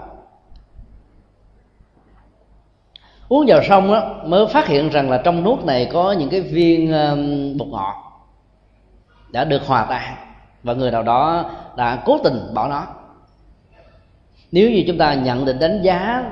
Uống 3.28 3.44
vào 3.48 3.60
xong 3.68 3.92
á, 3.92 4.02
mới 4.24 4.46
phát 4.46 4.66
hiện 4.66 4.88
rằng 4.88 5.10
là 5.10 5.22
trong 5.24 5.44
nước 5.44 5.64
này 5.64 5.88
có 5.92 6.12
những 6.12 6.28
cái 6.28 6.40
viên 6.40 6.92
bột 7.58 7.68
ngọt 7.68 7.94
đã 9.28 9.44
được 9.44 9.62
hòa 9.66 9.86
tan 9.90 10.14
và 10.62 10.74
người 10.74 10.90
nào 10.90 11.02
đó 11.02 11.50
đã 11.76 12.02
cố 12.04 12.18
tình 12.24 12.40
bỏ 12.54 12.68
nó 12.68 12.86
nếu 14.52 14.70
như 14.70 14.84
chúng 14.86 14.98
ta 14.98 15.14
nhận 15.14 15.44
định 15.44 15.58
đánh 15.58 15.82
giá 15.82 16.30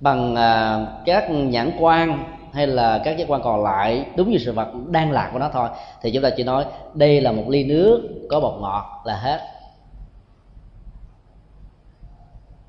bằng 0.00 0.36
à, 0.36 0.80
các 1.04 1.30
nhãn 1.30 1.72
quan 1.80 2.34
hay 2.52 2.66
là 2.66 3.00
các 3.04 3.18
giác 3.18 3.28
quan 3.28 3.42
còn 3.42 3.64
lại 3.64 4.06
đúng 4.16 4.30
như 4.30 4.38
sự 4.38 4.52
vật 4.52 4.68
đang 4.90 5.12
là 5.12 5.30
của 5.32 5.38
nó 5.38 5.50
thôi 5.52 5.68
thì 6.02 6.10
chúng 6.10 6.22
ta 6.22 6.30
chỉ 6.36 6.44
nói 6.44 6.64
đây 6.94 7.20
là 7.20 7.32
một 7.32 7.44
ly 7.48 7.64
nước 7.64 8.08
có 8.28 8.40
bột 8.40 8.60
ngọt 8.60 9.02
là 9.04 9.16
hết. 9.16 9.40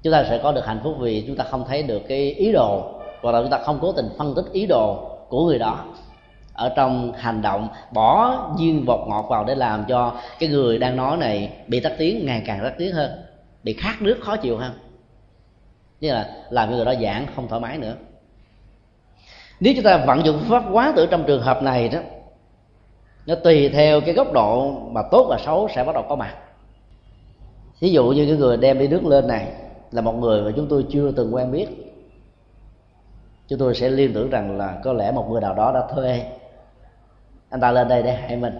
Chúng 0.03 0.13
ta 0.13 0.25
sẽ 0.29 0.39
có 0.43 0.51
được 0.51 0.65
hạnh 0.65 0.79
phúc 0.83 0.95
vì 0.99 1.23
chúng 1.27 1.35
ta 1.35 1.43
không 1.43 1.65
thấy 1.67 1.83
được 1.83 2.01
cái 2.07 2.31
ý 2.31 2.51
đồ 2.51 2.91
hoặc 3.21 3.31
là 3.31 3.41
chúng 3.41 3.51
ta 3.51 3.57
không 3.57 3.79
cố 3.81 3.91
tình 3.91 4.09
phân 4.17 4.35
tích 4.35 4.45
ý 4.51 4.65
đồ 4.65 5.09
của 5.29 5.45
người 5.45 5.59
đó. 5.59 5.79
Ở 6.53 6.73
trong 6.75 7.11
hành 7.13 7.41
động 7.41 7.67
bỏ 7.91 8.37
viên 8.59 8.85
bột 8.85 8.99
ngọt 9.07 9.25
vào 9.29 9.43
để 9.43 9.55
làm 9.55 9.85
cho 9.87 10.13
cái 10.39 10.49
người 10.49 10.77
đang 10.77 10.95
nói 10.95 11.17
này 11.17 11.49
bị 11.67 11.79
tắc 11.79 11.93
tiếng 11.97 12.25
ngày 12.25 12.43
càng 12.45 12.59
tắc 12.63 12.77
tiếng 12.77 12.93
hơn 12.93 13.24
bị 13.65 13.73
khát 13.73 14.01
nước 14.01 14.17
khó 14.21 14.37
chịu 14.37 14.57
hơn. 14.57 14.73
Như 16.01 16.13
là 16.13 16.29
làm 16.49 16.69
cho 16.69 16.75
người 16.75 16.85
đó 16.85 16.93
giãn 17.01 17.25
không 17.35 17.47
thoải 17.47 17.61
mái 17.61 17.77
nữa. 17.77 17.95
Nếu 19.59 19.73
chúng 19.75 19.83
ta 19.83 20.05
vận 20.07 20.25
dụng 20.25 20.39
pháp 20.49 20.63
quá 20.71 20.93
tử 20.95 21.07
trong 21.11 21.23
trường 21.27 21.41
hợp 21.41 21.63
này 21.63 21.89
đó, 21.89 21.99
nó 23.25 23.35
tùy 23.35 23.69
theo 23.69 24.01
cái 24.01 24.13
góc 24.13 24.33
độ 24.33 24.71
mà 24.71 25.01
tốt 25.11 25.25
và 25.29 25.37
xấu 25.45 25.67
sẽ 25.75 25.83
bắt 25.83 25.95
đầu 25.95 26.05
có 26.09 26.15
mặt. 26.15 26.35
Ví 27.79 27.91
dụ 27.91 28.07
như 28.07 28.25
cái 28.25 28.37
người 28.37 28.57
đem 28.57 28.79
đi 28.79 28.87
nước 28.87 29.05
lên 29.05 29.27
này 29.27 29.47
là 29.91 30.01
một 30.01 30.13
người 30.13 30.41
mà 30.41 30.51
chúng 30.55 30.67
tôi 30.67 30.85
chưa 30.89 31.11
từng 31.11 31.35
quen 31.35 31.51
biết. 31.51 31.67
Chúng 33.47 33.59
tôi 33.59 33.75
sẽ 33.75 33.89
liên 33.89 34.13
tưởng 34.13 34.29
rằng 34.29 34.57
là 34.57 34.79
có 34.83 34.93
lẽ 34.93 35.11
một 35.11 35.27
người 35.29 35.41
nào 35.41 35.53
đó 35.53 35.71
đã 35.71 35.87
thuê. 35.95 36.25
Anh 37.49 37.61
ta 37.61 37.71
lên 37.71 37.87
đây 37.87 38.03
để 38.03 38.13
hại 38.13 38.37
mình. 38.37 38.59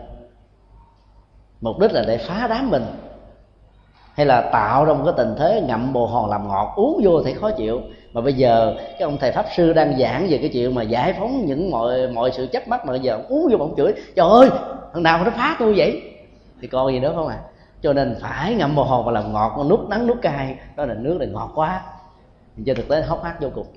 Mục 1.61 1.79
đích 1.79 1.91
là 1.91 2.03
để 2.07 2.17
phá 2.17 2.47
đám 2.47 2.69
mình 2.69 2.83
hay 4.15 4.25
là 4.25 4.41
tạo 4.41 4.85
ra 4.85 4.93
một 4.93 5.01
cái 5.05 5.13
tình 5.17 5.35
thế 5.37 5.61
ngậm 5.67 5.93
bồ 5.93 6.05
hòn 6.05 6.29
làm 6.29 6.47
ngọt, 6.47 6.73
uống 6.75 7.01
vô 7.03 7.23
thì 7.23 7.33
khó 7.33 7.51
chịu. 7.51 7.81
Mà 8.13 8.21
bây 8.21 8.33
giờ, 8.33 8.75
cái 8.77 9.01
ông 9.01 9.17
thầy 9.17 9.31
pháp 9.31 9.45
sư 9.55 9.73
đang 9.73 9.99
giảng 9.99 10.27
về 10.29 10.37
cái 10.37 10.49
chuyện 10.53 10.75
mà 10.75 10.83
giải 10.83 11.13
phóng 11.13 11.45
những 11.45 11.71
mọi 11.71 12.07
mọi 12.07 12.31
sự 12.31 12.47
chấp 12.47 12.67
mắc 12.67 12.85
mà 12.85 12.91
bây 12.91 12.99
giờ 12.99 13.21
uống 13.29 13.47
vô 13.51 13.57
bỗng 13.57 13.73
chửi, 13.77 13.93
trời 14.15 14.29
ơi, 14.29 14.49
thằng 14.93 15.03
nào 15.03 15.23
nó 15.23 15.31
phá 15.31 15.55
tôi 15.59 15.73
vậy? 15.77 16.01
Thì 16.61 16.67
còn 16.67 16.91
gì 16.91 16.99
nữa 16.99 17.11
không 17.15 17.27
à? 17.27 17.39
Cho 17.81 17.93
nên 17.93 18.15
phải 18.21 18.55
ngậm 18.55 18.75
bồ 18.75 18.83
hòn 18.83 19.05
và 19.05 19.11
làm 19.11 19.33
ngọt 19.33 19.65
nút 19.69 19.89
nắng 19.89 20.07
nuốt 20.07 20.21
cay, 20.21 20.55
đó 20.75 20.85
là 20.85 20.93
nước 20.93 21.17
này 21.19 21.27
ngọt 21.27 21.51
quá. 21.55 21.81
Cho 22.65 22.73
thực 22.73 22.87
tế 22.87 23.01
hốc 23.01 23.23
hác 23.23 23.41
vô 23.41 23.49
cùng. 23.55 23.67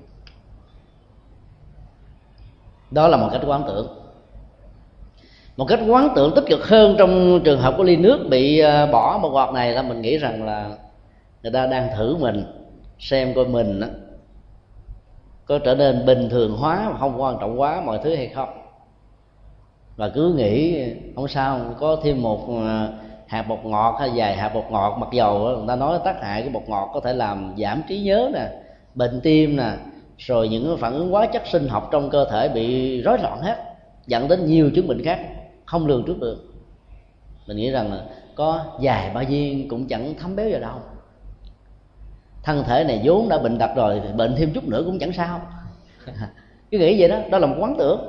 Đó 2.91 3.07
là 3.07 3.17
một 3.17 3.29
cách 3.31 3.41
quán 3.47 3.63
tưởng 3.67 3.98
một 5.59 5.65
cách 5.65 5.79
quán 5.87 6.09
tưởng 6.15 6.35
tích 6.35 6.43
cực 6.47 6.67
hơn 6.67 6.95
trong 6.97 7.41
trường 7.43 7.59
hợp 7.59 7.73
của 7.77 7.83
ly 7.83 7.95
nước 7.97 8.27
bị 8.29 8.59
ờ, 8.59 8.87
bỏ 8.87 9.19
một 9.21 9.29
quạt 9.29 9.53
này 9.53 9.73
là 9.73 9.81
mình 9.81 10.01
nghĩ 10.01 10.17
rằng 10.17 10.45
là 10.45 10.69
người 11.43 11.51
ta 11.51 11.65
đang 11.65 11.89
thử 11.97 12.15
mình, 12.15 12.43
xem 12.99 13.33
coi 13.33 13.45
mình 13.45 13.81
có 15.45 15.59
trở 15.59 15.75
nên 15.75 16.05
bình 16.05 16.29
thường 16.29 16.57
hóa 16.57 16.93
không 16.99 17.21
quan 17.21 17.37
trọng 17.41 17.61
quá 17.61 17.81
mọi 17.85 17.99
thứ 18.03 18.15
hay 18.15 18.27
không. 18.27 18.49
Và 19.95 20.09
cứ 20.09 20.33
nghĩ 20.33 20.85
không 21.15 21.27
sao, 21.27 21.59
có 21.79 21.97
thêm 22.03 22.21
một 22.21 22.47
ờ, 22.47 22.89
hạt 23.27 23.45
bột 23.49 23.59
ngọt 23.63 23.95
hay 23.99 24.09
vài 24.15 24.35
hạt 24.35 24.51
bột 24.53 24.65
ngọt, 24.69 24.97
mặc 24.99 25.09
dầu 25.11 25.39
người 25.39 25.67
ta 25.67 25.75
nói 25.75 25.99
tác 26.05 26.21
hại 26.23 26.43
của 26.43 26.49
bột 26.59 26.69
ngọt 26.69 26.91
có 26.93 26.99
thể 26.99 27.13
làm 27.13 27.53
giảm 27.57 27.81
trí 27.87 27.99
nhớ 27.99 28.31
nè, 28.33 28.47
bệnh 28.95 29.21
tim 29.23 29.57
nè, 29.57 29.71
rồi 30.17 30.49
những 30.49 30.77
phản 30.77 30.93
ứng 30.93 31.11
hóa 31.11 31.25
chất 31.25 31.47
sinh 31.47 31.67
học 31.67 31.89
trong 31.91 32.09
cơ 32.09 32.25
thể 32.31 32.49
bị 32.49 33.01
rối 33.01 33.17
loạn 33.19 33.41
hết, 33.41 33.55
dẫn 34.07 34.27
đến 34.27 34.45
nhiều 34.45 34.71
chứng 34.75 34.87
bệnh 34.87 35.03
khác 35.03 35.19
không 35.69 35.87
lường 35.87 36.03
trước 36.05 36.19
được. 36.19 36.37
Mình 37.47 37.57
nghĩ 37.57 37.71
rằng 37.71 37.93
là 37.93 38.03
có 38.35 38.65
dài 38.79 39.11
ba 39.13 39.23
viên 39.23 39.69
cũng 39.69 39.87
chẳng 39.87 40.13
thấm 40.19 40.35
béo 40.35 40.49
vào 40.51 40.59
đâu. 40.59 40.75
Thân 42.43 42.63
thể 42.63 42.83
này 42.83 43.01
vốn 43.03 43.29
đã 43.29 43.37
bệnh 43.37 43.57
tật 43.57 43.69
rồi 43.75 44.01
thì 44.03 44.13
bệnh 44.13 44.35
thêm 44.35 44.51
chút 44.53 44.67
nữa 44.67 44.83
cũng 44.85 44.99
chẳng 44.99 45.13
sao. 45.13 45.41
Cứ 46.71 46.77
nghĩ 46.77 46.99
vậy 46.99 47.09
đó 47.09 47.17
đó 47.31 47.37
là 47.37 47.47
một 47.47 47.55
quán 47.59 47.75
tưởng. 47.77 47.99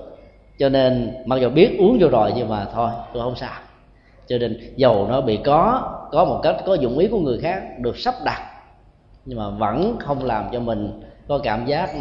Cho 0.58 0.68
nên 0.68 1.14
mặc 1.26 1.36
dù 1.36 1.50
biết 1.50 1.76
uống 1.78 1.98
vô 2.00 2.08
rồi 2.08 2.32
nhưng 2.36 2.48
mà 2.48 2.66
thôi, 2.72 2.90
tôi 3.12 3.22
không 3.22 3.36
sao. 3.36 3.60
Cho 4.26 4.38
nên 4.38 4.74
dầu 4.76 5.06
nó 5.08 5.20
bị 5.20 5.38
có 5.44 5.82
có 6.12 6.24
một 6.24 6.40
cách, 6.42 6.56
có 6.66 6.74
dụng 6.74 6.98
ý 6.98 7.08
của 7.08 7.20
người 7.20 7.38
khác 7.38 7.62
được 7.78 7.98
sắp 7.98 8.14
đặt, 8.24 8.40
nhưng 9.24 9.38
mà 9.38 9.50
vẫn 9.50 9.96
không 10.00 10.24
làm 10.24 10.44
cho 10.52 10.60
mình 10.60 11.00
có 11.28 11.38
cảm 11.38 11.66
giác 11.66 11.92
ừ, 11.92 12.00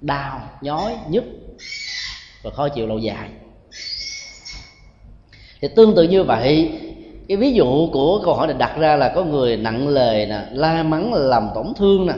đau, 0.00 0.40
nhói 0.60 0.96
nhức 1.08 1.24
và 2.42 2.50
khó 2.50 2.68
chịu 2.68 2.86
lâu 2.86 2.98
dài 2.98 3.30
thì 5.60 5.68
tương 5.68 5.94
tự 5.94 6.02
như 6.02 6.24
vậy, 6.24 6.72
cái 7.28 7.36
ví 7.36 7.52
dụ 7.52 7.88
của 7.92 8.20
câu 8.24 8.34
hỏi 8.34 8.46
này 8.46 8.56
đặt 8.58 8.76
ra 8.78 8.96
là 8.96 9.08
có 9.08 9.24
người 9.24 9.56
nặng 9.56 9.88
lời 9.88 10.26
nè, 10.26 10.40
la 10.52 10.82
mắng 10.82 11.14
làm 11.14 11.48
tổn 11.54 11.66
thương 11.76 12.06
nè. 12.06 12.12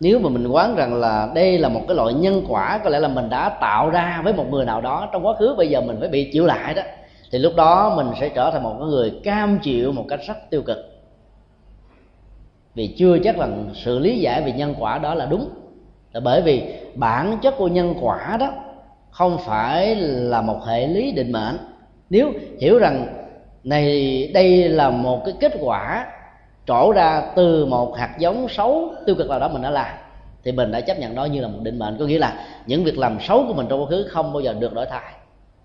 Nếu 0.00 0.18
mà 0.18 0.28
mình 0.28 0.46
quán 0.46 0.76
rằng 0.76 0.94
là 0.94 1.30
đây 1.34 1.58
là 1.58 1.68
một 1.68 1.80
cái 1.88 1.96
loại 1.96 2.14
nhân 2.14 2.44
quả, 2.48 2.80
có 2.84 2.90
lẽ 2.90 3.00
là 3.00 3.08
mình 3.08 3.28
đã 3.30 3.48
tạo 3.48 3.90
ra 3.90 4.20
với 4.24 4.32
một 4.32 4.46
người 4.50 4.64
nào 4.64 4.80
đó 4.80 5.08
trong 5.12 5.26
quá 5.26 5.34
khứ, 5.38 5.54
bây 5.58 5.68
giờ 5.68 5.80
mình 5.80 5.96
phải 6.00 6.08
bị 6.08 6.30
chịu 6.32 6.46
lại 6.46 6.74
đó, 6.74 6.82
thì 7.32 7.38
lúc 7.38 7.52
đó 7.56 7.92
mình 7.96 8.06
sẽ 8.20 8.28
trở 8.28 8.50
thành 8.50 8.62
một 8.62 8.74
người 8.80 9.12
cam 9.24 9.58
chịu 9.58 9.92
một 9.92 10.04
cách 10.08 10.20
rất 10.26 10.50
tiêu 10.50 10.62
cực. 10.62 10.78
Vì 12.74 12.86
chưa 12.86 13.18
chắc 13.24 13.38
là 13.38 13.48
sự 13.74 13.98
lý 13.98 14.18
giải 14.18 14.42
về 14.42 14.52
nhân 14.52 14.74
quả 14.78 14.98
đó 14.98 15.14
là 15.14 15.26
đúng. 15.26 15.48
Là 16.12 16.20
bởi 16.20 16.42
vì 16.42 16.62
bản 16.94 17.38
chất 17.42 17.54
của 17.58 17.68
nhân 17.68 17.94
quả 18.00 18.36
đó 18.40 18.52
không 19.10 19.38
phải 19.38 19.94
là 19.96 20.42
một 20.42 20.64
hệ 20.66 20.86
lý 20.86 21.12
định 21.12 21.32
mệnh 21.32 21.56
nếu 22.10 22.32
hiểu 22.60 22.78
rằng 22.78 23.06
này, 23.64 24.30
đây 24.34 24.68
là 24.68 24.90
một 24.90 25.22
cái 25.24 25.34
kết 25.40 25.52
quả 25.60 26.06
trổ 26.66 26.92
ra 26.92 27.32
từ 27.36 27.66
một 27.66 27.96
hạt 27.96 28.14
giống 28.18 28.48
xấu, 28.48 28.94
tiêu 29.06 29.14
cực 29.14 29.28
nào 29.28 29.40
đó 29.40 29.48
mình 29.48 29.62
đã 29.62 29.70
làm, 29.70 29.96
thì 30.44 30.52
mình 30.52 30.72
đã 30.72 30.80
chấp 30.80 30.98
nhận 30.98 31.14
đó 31.14 31.24
như 31.24 31.40
là 31.40 31.48
một 31.48 31.58
định 31.62 31.78
mệnh. 31.78 31.96
Có 31.98 32.04
nghĩa 32.04 32.18
là 32.18 32.46
những 32.66 32.84
việc 32.84 32.98
làm 32.98 33.18
xấu 33.20 33.44
của 33.46 33.54
mình 33.54 33.66
trong 33.68 33.80
quá 33.80 33.86
khứ 33.86 34.06
không 34.10 34.32
bao 34.32 34.40
giờ 34.40 34.52
được 34.52 34.74
đổi 34.74 34.86
thay. 34.86 35.12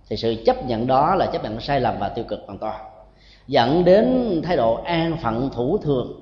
Thì 0.09 0.17
sự 0.17 0.35
chấp 0.45 0.65
nhận 0.65 0.87
đó 0.87 1.15
là 1.15 1.25
chấp 1.25 1.43
nhận 1.43 1.59
sai 1.59 1.81
lầm 1.81 1.95
và 1.99 2.09
tiêu 2.09 2.25
cực 2.27 2.39
hoàn 2.45 2.57
toàn, 2.57 2.81
dẫn 3.47 3.85
đến 3.85 4.39
thái 4.43 4.57
độ 4.57 4.75
an 4.83 5.17
phận 5.23 5.49
thủ 5.55 5.77
thường. 5.77 6.19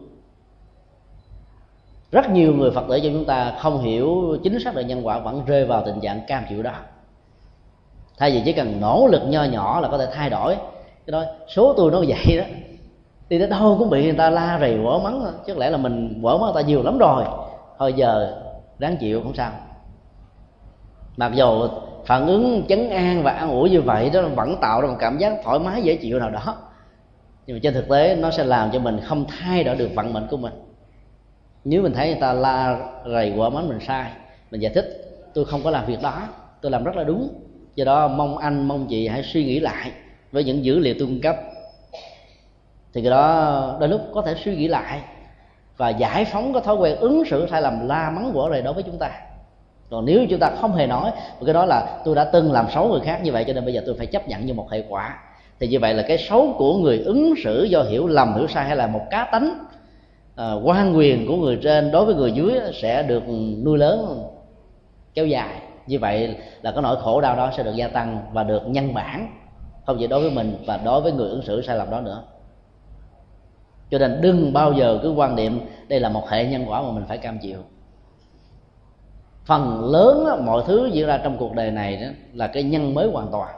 Rất 2.12 2.30
nhiều 2.30 2.54
người 2.54 2.72
phật 2.72 2.86
tử 2.90 3.00
cho 3.04 3.10
chúng 3.10 3.26
ta 3.26 3.54
không 3.60 3.84
hiểu 3.84 4.38
chính 4.44 4.60
xác 4.60 4.74
về 4.74 4.84
nhân 4.84 5.08
quả, 5.08 5.20
vẫn 5.20 5.46
rơi 5.46 5.66
vào 5.66 5.84
tình 5.86 6.00
trạng 6.02 6.22
cam 6.28 6.44
chịu 6.50 6.64
đó 6.64 6.74
thay 8.18 8.32
vì 8.32 8.42
chỉ 8.46 8.54
cần 8.54 8.82
nỗ 8.82 9.08
lực 9.08 9.22
nho 9.28 9.44
nhỏ 9.44 9.80
là 9.80 9.88
có 9.88 9.98
thể 9.98 10.08
thay 10.14 10.30
đổi. 10.30 10.56
Cái 11.06 11.12
đó, 11.12 11.24
số 11.56 11.74
tôi 11.78 11.92
nó 11.92 12.00
vậy 12.08 12.38
đó. 12.38 12.44
Đi 13.30 13.40
tới 13.40 13.48
đâu 13.48 13.76
cũng 13.80 13.90
bị 13.90 14.04
người 14.04 14.14
ta 14.14 14.30
la 14.30 14.58
rầy, 14.60 14.80
quở 14.84 15.00
mắng 15.00 15.34
chứ 15.48 15.56
lẽ 15.58 15.70
là 15.70 15.78
mình 15.78 16.20
quở 16.22 16.38
mắng 16.38 16.54
người 16.54 16.64
ta 16.64 16.68
nhiều 16.68 16.84
lắm 16.84 16.98
rồi. 16.98 17.24
Thôi 17.78 17.94
giờ, 17.94 18.38
đáng 18.80 18.98
chịu, 18.98 19.22
không 19.24 19.36
sao. 19.36 19.52
Mặc 21.18 21.32
dù 21.36 21.68
phản 22.06 22.28
ứng 22.28 22.66
chấn 22.70 22.90
an 22.90 23.24
và 23.24 23.32
an 23.32 23.50
ủi 23.50 23.70
như 23.70 23.82
vậy 23.82 24.10
đó 24.10 24.22
vẫn 24.36 24.58
tạo 24.62 24.82
ra 24.82 24.88
một 24.88 24.96
cảm 25.00 25.18
giác 25.18 25.34
thoải 25.44 25.60
mái, 25.60 25.82
dễ 25.82 25.96
chịu 25.96 26.20
nào 26.20 26.30
đó. 26.30 26.58
Nhưng 27.48 27.56
mà 27.56 27.60
trên 27.64 27.74
thực 27.74 27.90
tế, 27.90 28.16
nó 28.16 28.32
sẽ 28.32 28.44
làm 28.44 28.72
cho 28.72 28.80
mình 28.80 29.00
không 29.06 29.26
thay 29.28 29.64
đổi 29.64 29.76
được 29.76 29.90
vận 29.96 30.14
mệnh 30.14 30.28
của 30.30 30.38
mình. 30.38 30.54
Nếu 31.64 31.82
mình 31.82 31.94
thấy 31.94 32.08
người 32.08 32.22
ta 32.22 32.34
la 32.34 32.80
rầy 33.14 33.34
quả 33.38 33.50
mắng 33.50 33.68
mình 33.68 33.80
sai, 33.88 34.12
mình 34.52 34.62
giải 34.62 34.72
thích, 34.76 34.86
tôi 35.34 35.46
không 35.46 35.64
có 35.64 35.72
làm 35.72 35.86
việc 35.86 36.02
đó, 36.02 36.22
tôi 36.62 36.72
làm 36.72 36.84
rất 36.84 36.96
là 36.96 37.04
đúng 37.04 37.30
do 37.76 37.86
đó 37.86 38.08
mong 38.08 38.38
anh 38.38 38.68
mong 38.68 38.88
chị 38.90 39.08
hãy 39.08 39.24
suy 39.24 39.46
nghĩ 39.46 39.60
lại 39.60 39.92
với 40.32 40.44
những 40.44 40.66
dữ 40.66 40.80
liệu 40.80 40.96
tôi 41.00 41.08
cung 41.08 41.22
cấp. 41.22 41.36
Thì 42.94 43.02
cái 43.02 43.10
đó 43.10 43.78
đôi 43.80 43.90
lúc 43.90 44.02
có 44.14 44.22
thể 44.22 44.36
suy 44.44 44.56
nghĩ 44.56 44.68
lại 44.68 45.02
và 45.78 45.90
giải 45.90 46.26
phóng 46.26 46.54
cái 46.54 46.62
thói 46.66 46.76
quen 46.76 46.96
ứng 46.96 47.24
xử 47.26 47.48
sai 47.50 47.62
lầm 47.62 47.88
la 47.88 48.10
mắng 48.10 48.32
của 48.34 48.50
rầy 48.52 48.62
đối 48.62 48.74
với 48.74 48.84
chúng 48.84 48.98
ta. 48.98 49.12
Còn 49.90 50.06
nếu 50.06 50.26
chúng 50.30 50.40
ta 50.40 50.52
không 50.62 50.76
hề 50.76 50.88
nói 50.88 51.12
cái 51.46 51.54
đó 51.54 51.66
là 51.66 52.02
tôi 52.06 52.16
đã 52.16 52.24
từng 52.24 52.52
làm 52.52 52.66
xấu 52.74 52.88
người 52.88 53.02
khác 53.04 53.20
như 53.24 53.32
vậy 53.32 53.44
cho 53.48 53.54
nên 53.54 53.66
bây 53.66 53.74
giờ 53.74 53.82
tôi 53.86 53.96
phải 53.98 54.08
chấp 54.08 54.28
nhận 54.28 54.46
như 54.46 54.54
một 54.54 54.72
hệ 54.72 54.84
quả. 54.90 55.20
Thì 55.60 55.68
như 55.68 55.80
vậy 55.80 55.94
là 55.94 56.04
cái 56.08 56.18
xấu 56.18 56.56
của 56.58 56.78
người 56.78 57.00
ứng 57.00 57.34
xử 57.44 57.64
do 57.64 57.84
hiểu 57.84 58.08
lầm 58.08 58.36
hiểu 58.36 58.48
sai 58.48 58.66
hay 58.66 58.76
là 58.76 58.88
một 58.88 59.02
cá 59.10 59.28
tánh 59.32 59.58
à, 60.36 60.54
quan 60.64 60.98
quyền 60.98 61.28
của 61.28 61.36
người 61.36 61.60
trên 61.64 61.92
đối 61.92 62.06
với 62.06 62.16
người 62.16 62.32
dưới 62.32 62.60
sẽ 62.82 63.04
được 63.04 63.24
nuôi 63.64 63.78
lớn 63.78 64.24
kéo 65.14 65.28
dài 65.28 65.62
như 65.88 66.00
vậy 66.00 66.38
là 66.62 66.72
cái 66.72 66.82
nỗi 66.82 66.98
khổ 67.02 67.22
đau 67.22 67.36
đó 67.36 67.52
sẽ 67.58 67.64
được 67.64 67.76
gia 67.76 67.88
tăng 67.88 68.26
và 68.32 68.44
được 68.44 68.68
nhân 68.68 68.94
bản 68.94 69.40
không 69.86 69.98
chỉ 70.00 70.08
đối 70.08 70.22
với 70.22 70.32
mình 70.32 70.64
và 70.68 70.78
đối 70.78 71.02
với 71.02 71.12
người 71.12 71.30
ứng 71.30 71.42
xử 71.42 71.62
sai 71.62 71.78
lầm 71.78 71.92
đó 71.92 72.02
nữa. 72.02 72.24
Cho 73.90 74.00
nên 74.00 74.22
đừng 74.22 74.54
bao 74.54 74.74
giờ 74.74 75.00
cứ 75.04 75.12
quan 75.12 75.36
niệm 75.36 75.60
đây 75.88 76.00
là 76.00 76.10
một 76.10 76.30
hệ 76.30 76.46
nhân 76.46 76.66
quả 76.68 76.82
mà 76.82 76.92
mình 76.92 77.06
phải 77.08 77.18
cam 77.18 77.40
chịu. 77.40 77.60
Phần 79.46 79.92
lớn 79.92 80.26
đó, 80.26 80.38
mọi 80.42 80.64
thứ 80.68 80.90
diễn 80.94 81.08
ra 81.08 81.18
trong 81.24 81.38
cuộc 81.38 81.54
đời 81.54 81.72
này 81.72 81.98
đó 81.98 82.08
là 82.34 82.48
cái 82.48 82.64
nhân 82.64 82.94
mới 82.94 83.12
hoàn 83.12 83.32
toàn. 83.32 83.56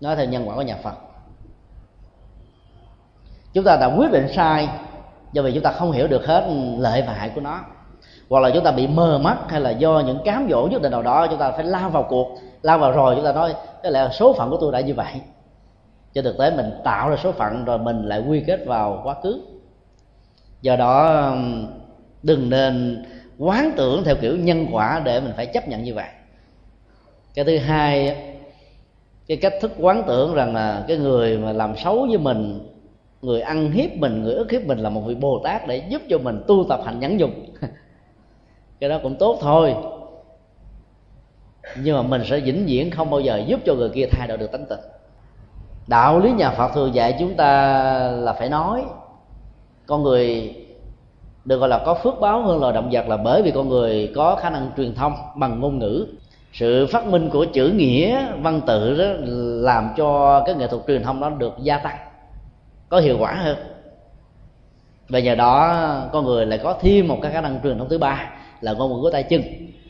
Nói 0.00 0.16
theo 0.16 0.26
nhân 0.26 0.48
quả 0.48 0.54
của 0.54 0.62
nhà 0.62 0.76
phật. 0.82 0.94
Chúng 3.52 3.64
ta 3.64 3.76
đã 3.76 3.94
quyết 3.96 4.12
định 4.12 4.26
sai 4.34 4.68
do 5.32 5.42
vì 5.42 5.52
chúng 5.52 5.62
ta 5.62 5.72
không 5.72 5.92
hiểu 5.92 6.08
được 6.08 6.26
hết 6.26 6.48
lợi 6.78 7.02
và 7.02 7.12
hại 7.12 7.30
của 7.34 7.40
nó 7.40 7.60
hoặc 8.30 8.40
là 8.40 8.50
chúng 8.54 8.64
ta 8.64 8.72
bị 8.72 8.86
mờ 8.86 9.18
mắt, 9.18 9.36
hay 9.48 9.60
là 9.60 9.70
do 9.70 10.02
những 10.06 10.18
cám 10.24 10.46
dỗ 10.50 10.68
nhất 10.70 10.82
định 10.82 10.92
nào 10.92 11.02
đó, 11.02 11.26
chúng 11.26 11.38
ta 11.38 11.50
phải 11.50 11.64
lao 11.64 11.90
vào 11.90 12.06
cuộc, 12.08 12.38
lao 12.62 12.78
vào 12.78 12.92
rồi 12.92 13.14
chúng 13.14 13.24
ta 13.24 13.32
nói 13.32 13.54
cái 13.82 13.92
là 13.92 14.08
số 14.08 14.32
phận 14.32 14.50
của 14.50 14.56
tôi 14.60 14.72
đã 14.72 14.80
như 14.80 14.94
vậy. 14.94 15.14
Cho 16.14 16.22
thực 16.22 16.38
tế 16.38 16.50
mình 16.56 16.70
tạo 16.84 17.10
ra 17.10 17.16
số 17.16 17.32
phận 17.32 17.64
rồi 17.64 17.78
mình 17.78 18.02
lại 18.02 18.24
quy 18.28 18.40
kết 18.46 18.66
vào 18.66 19.00
quá 19.04 19.14
khứ. 19.22 19.40
Do 20.62 20.76
đó 20.76 21.32
đừng 22.22 22.50
nên 22.50 23.04
quán 23.38 23.70
tưởng 23.76 24.04
theo 24.04 24.14
kiểu 24.20 24.36
nhân 24.36 24.66
quả 24.72 25.02
để 25.04 25.20
mình 25.20 25.32
phải 25.36 25.46
chấp 25.46 25.68
nhận 25.68 25.84
như 25.84 25.94
vậy. 25.94 26.08
Cái 27.34 27.44
thứ 27.44 27.58
hai, 27.58 28.16
cái 29.26 29.36
cách 29.36 29.52
thức 29.60 29.72
quán 29.78 30.02
tưởng 30.06 30.34
rằng 30.34 30.54
là 30.54 30.84
cái 30.88 30.96
người 30.96 31.38
mà 31.38 31.52
làm 31.52 31.76
xấu 31.76 32.06
với 32.08 32.18
mình, 32.18 32.68
người 33.22 33.40
ăn 33.40 33.70
hiếp 33.70 33.90
mình, 33.96 34.22
người 34.22 34.34
ức 34.34 34.50
hiếp 34.50 34.66
mình 34.66 34.78
là 34.78 34.90
một 34.90 35.00
vị 35.00 35.14
bồ 35.14 35.40
tát 35.44 35.66
để 35.66 35.76
giúp 35.88 36.02
cho 36.08 36.18
mình 36.18 36.42
tu 36.46 36.66
tập 36.68 36.80
hành 36.84 37.00
nhẫn 37.00 37.16
nhục. 37.16 37.30
cái 38.80 38.90
đó 38.90 38.98
cũng 39.02 39.16
tốt 39.16 39.38
thôi. 39.40 39.74
Nhưng 41.76 41.96
mà 41.96 42.02
mình 42.02 42.22
sẽ 42.24 42.40
vĩnh 42.40 42.66
viễn 42.66 42.90
không 42.90 43.10
bao 43.10 43.20
giờ 43.20 43.42
giúp 43.46 43.60
cho 43.66 43.74
người 43.74 43.88
kia 43.88 44.06
thay 44.10 44.28
đổi 44.28 44.38
được 44.38 44.52
tánh 44.52 44.66
tình. 44.68 44.80
Đạo 45.86 46.18
lý 46.18 46.32
nhà 46.32 46.50
phật 46.50 46.70
thường 46.74 46.94
dạy 46.94 47.16
chúng 47.18 47.34
ta 47.34 47.72
là 48.10 48.32
phải 48.32 48.48
nói. 48.48 48.84
Con 49.86 50.02
người 50.02 50.54
được 51.44 51.58
gọi 51.58 51.68
là 51.68 51.82
có 51.86 51.94
phước 51.94 52.20
báo 52.20 52.42
hơn 52.42 52.60
loài 52.60 52.72
động 52.72 52.88
vật 52.92 53.08
là 53.08 53.16
bởi 53.16 53.42
vì 53.42 53.50
con 53.50 53.68
người 53.68 54.12
có 54.14 54.36
khả 54.36 54.50
năng 54.50 54.70
truyền 54.76 54.94
thông 54.94 55.14
bằng 55.36 55.60
ngôn 55.60 55.78
ngữ. 55.78 56.06
Sự 56.52 56.86
phát 56.86 57.06
minh 57.06 57.30
của 57.30 57.44
chữ 57.44 57.68
nghĩa, 57.68 58.26
văn 58.42 58.60
tự 58.66 58.98
đó 58.98 59.04
làm 59.62 59.90
cho 59.96 60.42
cái 60.46 60.54
nghệ 60.54 60.66
thuật 60.66 60.82
truyền 60.86 61.02
thông 61.02 61.20
đó 61.20 61.30
được 61.30 61.52
gia 61.58 61.78
tăng, 61.78 61.96
có 62.88 62.98
hiệu 62.98 63.16
quả 63.20 63.32
hơn. 63.32 63.56
Và 65.08 65.18
nhờ 65.18 65.34
đó, 65.34 65.84
con 66.12 66.24
người 66.24 66.46
lại 66.46 66.60
có 66.62 66.74
thêm 66.80 67.08
một 67.08 67.18
cái 67.22 67.32
khả 67.32 67.40
năng 67.40 67.60
truyền 67.62 67.78
thông 67.78 67.88
thứ 67.88 67.98
ba 67.98 68.30
là 68.64 68.72
ngôn 68.72 68.92
ngữ 68.92 69.02
của 69.02 69.10
tay 69.10 69.22
chân, 69.22 69.42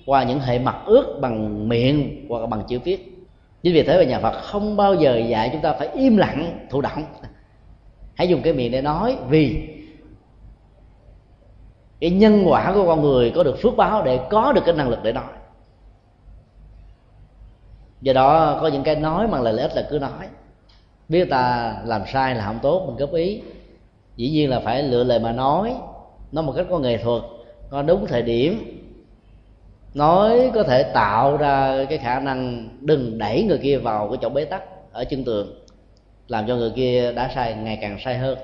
qua 0.07 0.25
những 0.25 0.41
hệ 0.41 0.59
mặt 0.59 0.77
ước 0.87 1.19
bằng 1.21 1.69
miệng 1.69 2.27
hoặc 2.29 2.47
bằng 2.47 2.63
chữ 2.69 2.79
viết. 2.85 3.27
Chính 3.63 3.75
vì 3.75 3.83
thế 3.83 3.99
mà 3.99 4.05
nhà 4.05 4.19
phật 4.19 4.41
không 4.43 4.77
bao 4.77 4.95
giờ 4.95 5.17
dạy 5.17 5.51
chúng 5.53 5.63
ta 5.63 5.73
phải 5.73 5.89
im 5.89 6.17
lặng, 6.17 6.67
thụ 6.71 6.81
động. 6.81 7.05
Hãy 8.15 8.29
dùng 8.29 8.43
cái 8.43 8.53
miệng 8.53 8.73
để 8.73 8.83
nói 8.83 9.17
vì 9.29 9.69
cái 12.01 12.11
nhân 12.11 12.45
quả 12.47 12.73
của 12.75 12.87
con 12.87 13.03
người 13.03 13.33
có 13.35 13.43
được 13.43 13.57
phước 13.63 13.77
báo 13.77 14.03
để 14.03 14.21
có 14.31 14.53
được 14.53 14.63
cái 14.67 14.75
năng 14.75 14.89
lực 14.89 14.99
để 15.03 15.13
nói. 15.13 15.33
Do 18.01 18.13
đó 18.13 18.59
có 18.61 18.69
những 18.69 18.83
cái 18.83 18.97
nói 18.97 19.27
bằng 19.27 19.43
lời 19.43 19.53
lợi 19.53 19.63
ích 19.63 19.77
là 19.77 19.87
cứ 19.91 19.99
nói. 19.99 20.29
Biết 21.09 21.31
ta 21.31 21.75
làm 21.85 22.03
sai 22.13 22.35
là 22.35 22.47
không 22.47 22.59
tốt, 22.63 22.85
mình 22.87 22.97
góp 22.97 23.13
ý. 23.13 23.43
Dĩ 24.17 24.31
nhiên 24.31 24.51
là 24.51 24.61
phải 24.61 24.83
lựa 24.83 25.05
lời 25.05 25.19
mà 25.19 25.33
nói 25.33 25.75
nói 26.35 26.45
một 26.45 26.53
cách 26.57 26.67
có 26.71 26.79
nghệ 26.79 26.99
thuật 26.99 27.23
có 27.75 27.83
đúng 27.83 28.07
thời 28.07 28.23
điểm, 28.23 28.81
nói 29.95 30.51
có 30.55 30.63
thể 30.63 30.83
tạo 30.83 31.37
ra 31.37 31.85
cái 31.89 31.99
khả 31.99 32.21
năng 32.21 32.69
đừng 32.81 33.19
đẩy 33.19 33.43
người 33.43 33.59
kia 33.59 33.79
vào 33.79 34.09
cái 34.09 34.19
chỗ 34.23 34.29
bế 34.29 34.45
tắc 34.45 34.63
ở 34.93 35.05
chân 35.05 35.25
tường, 35.25 35.55
làm 36.29 36.47
cho 36.47 36.57
người 36.57 36.73
kia 36.77 37.13
đã 37.13 37.31
sai, 37.35 37.55
ngày 37.55 37.79
càng 37.81 37.99
sai 38.05 38.19
hơn. 38.19 38.39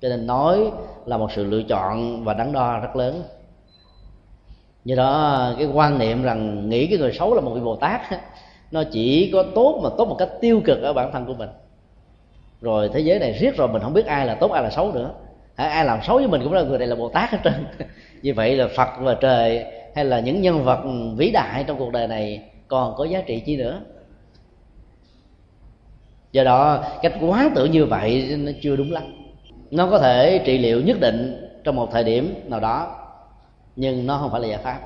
Cho 0.00 0.08
nên 0.08 0.26
nói 0.26 0.70
là 1.06 1.16
một 1.16 1.32
sự 1.32 1.44
lựa 1.44 1.62
chọn 1.62 2.24
và 2.24 2.34
đắn 2.34 2.52
đo 2.52 2.80
rất 2.80 2.96
lớn. 2.96 3.22
Như 4.84 4.94
đó, 4.94 5.52
cái 5.58 5.66
quan 5.66 5.98
niệm 5.98 6.22
rằng 6.22 6.68
nghĩ 6.68 6.86
cái 6.86 6.98
người 6.98 7.12
xấu 7.12 7.34
là 7.34 7.40
một 7.40 7.50
vị 7.54 7.60
bồ 7.60 7.76
tát, 7.76 8.00
nó 8.70 8.82
chỉ 8.92 9.30
có 9.32 9.44
tốt 9.54 9.80
mà 9.82 9.90
tốt 9.98 10.04
một 10.04 10.16
cách 10.18 10.30
tiêu 10.40 10.60
cực 10.64 10.82
ở 10.82 10.92
bản 10.92 11.12
thân 11.12 11.26
của 11.26 11.34
mình. 11.34 11.50
Rồi 12.60 12.90
thế 12.92 13.00
giới 13.00 13.18
này 13.18 13.32
riết 13.32 13.56
rồi 13.56 13.68
mình 13.68 13.82
không 13.82 13.94
biết 13.94 14.06
ai 14.06 14.26
là 14.26 14.34
tốt, 14.34 14.52
ai 14.52 14.62
là 14.62 14.70
xấu 14.70 14.92
nữa 14.92 15.10
ai 15.68 15.84
làm 15.84 15.98
xấu 16.02 16.16
với 16.16 16.28
mình 16.28 16.40
cũng 16.44 16.52
là 16.52 16.62
người 16.62 16.78
này 16.78 16.88
là 16.88 16.96
bồ 16.96 17.08
tát 17.08 17.30
hết 17.30 17.38
trơn. 17.44 17.66
Như 18.22 18.34
vậy 18.34 18.56
là 18.56 18.68
phật 18.76 18.88
và 18.98 19.14
trời 19.20 19.64
hay 19.94 20.04
là 20.04 20.20
những 20.20 20.42
nhân 20.42 20.64
vật 20.64 20.80
vĩ 21.16 21.30
đại 21.30 21.64
trong 21.66 21.78
cuộc 21.78 21.92
đời 21.92 22.06
này 22.06 22.42
còn 22.68 22.94
có 22.96 23.04
giá 23.04 23.20
trị 23.26 23.42
chi 23.46 23.56
nữa. 23.56 23.80
Do 26.32 26.44
đó, 26.44 26.84
cách 27.02 27.12
quán 27.20 27.52
tưởng 27.54 27.70
như 27.70 27.86
vậy 27.86 28.36
nó 28.38 28.52
chưa 28.62 28.76
đúng 28.76 28.92
lắm. 28.92 29.02
Nó 29.70 29.86
có 29.90 29.98
thể 29.98 30.42
trị 30.44 30.58
liệu 30.58 30.80
nhất 30.80 31.00
định 31.00 31.48
trong 31.64 31.76
một 31.76 31.88
thời 31.92 32.04
điểm 32.04 32.34
nào 32.46 32.60
đó, 32.60 32.96
nhưng 33.76 34.06
nó 34.06 34.18
không 34.18 34.30
phải 34.30 34.40
là 34.40 34.48
giải 34.48 34.58
pháp. 34.58 34.80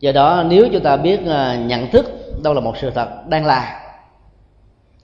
Do 0.00 0.12
đó, 0.12 0.44
nếu 0.48 0.68
chúng 0.72 0.82
ta 0.82 0.96
biết 0.96 1.20
à, 1.26 1.56
nhận 1.66 1.90
thức 1.90 2.06
đâu 2.42 2.54
là 2.54 2.60
một 2.60 2.76
sự 2.76 2.90
thật 2.90 3.08
đang 3.28 3.46
là 3.46 3.81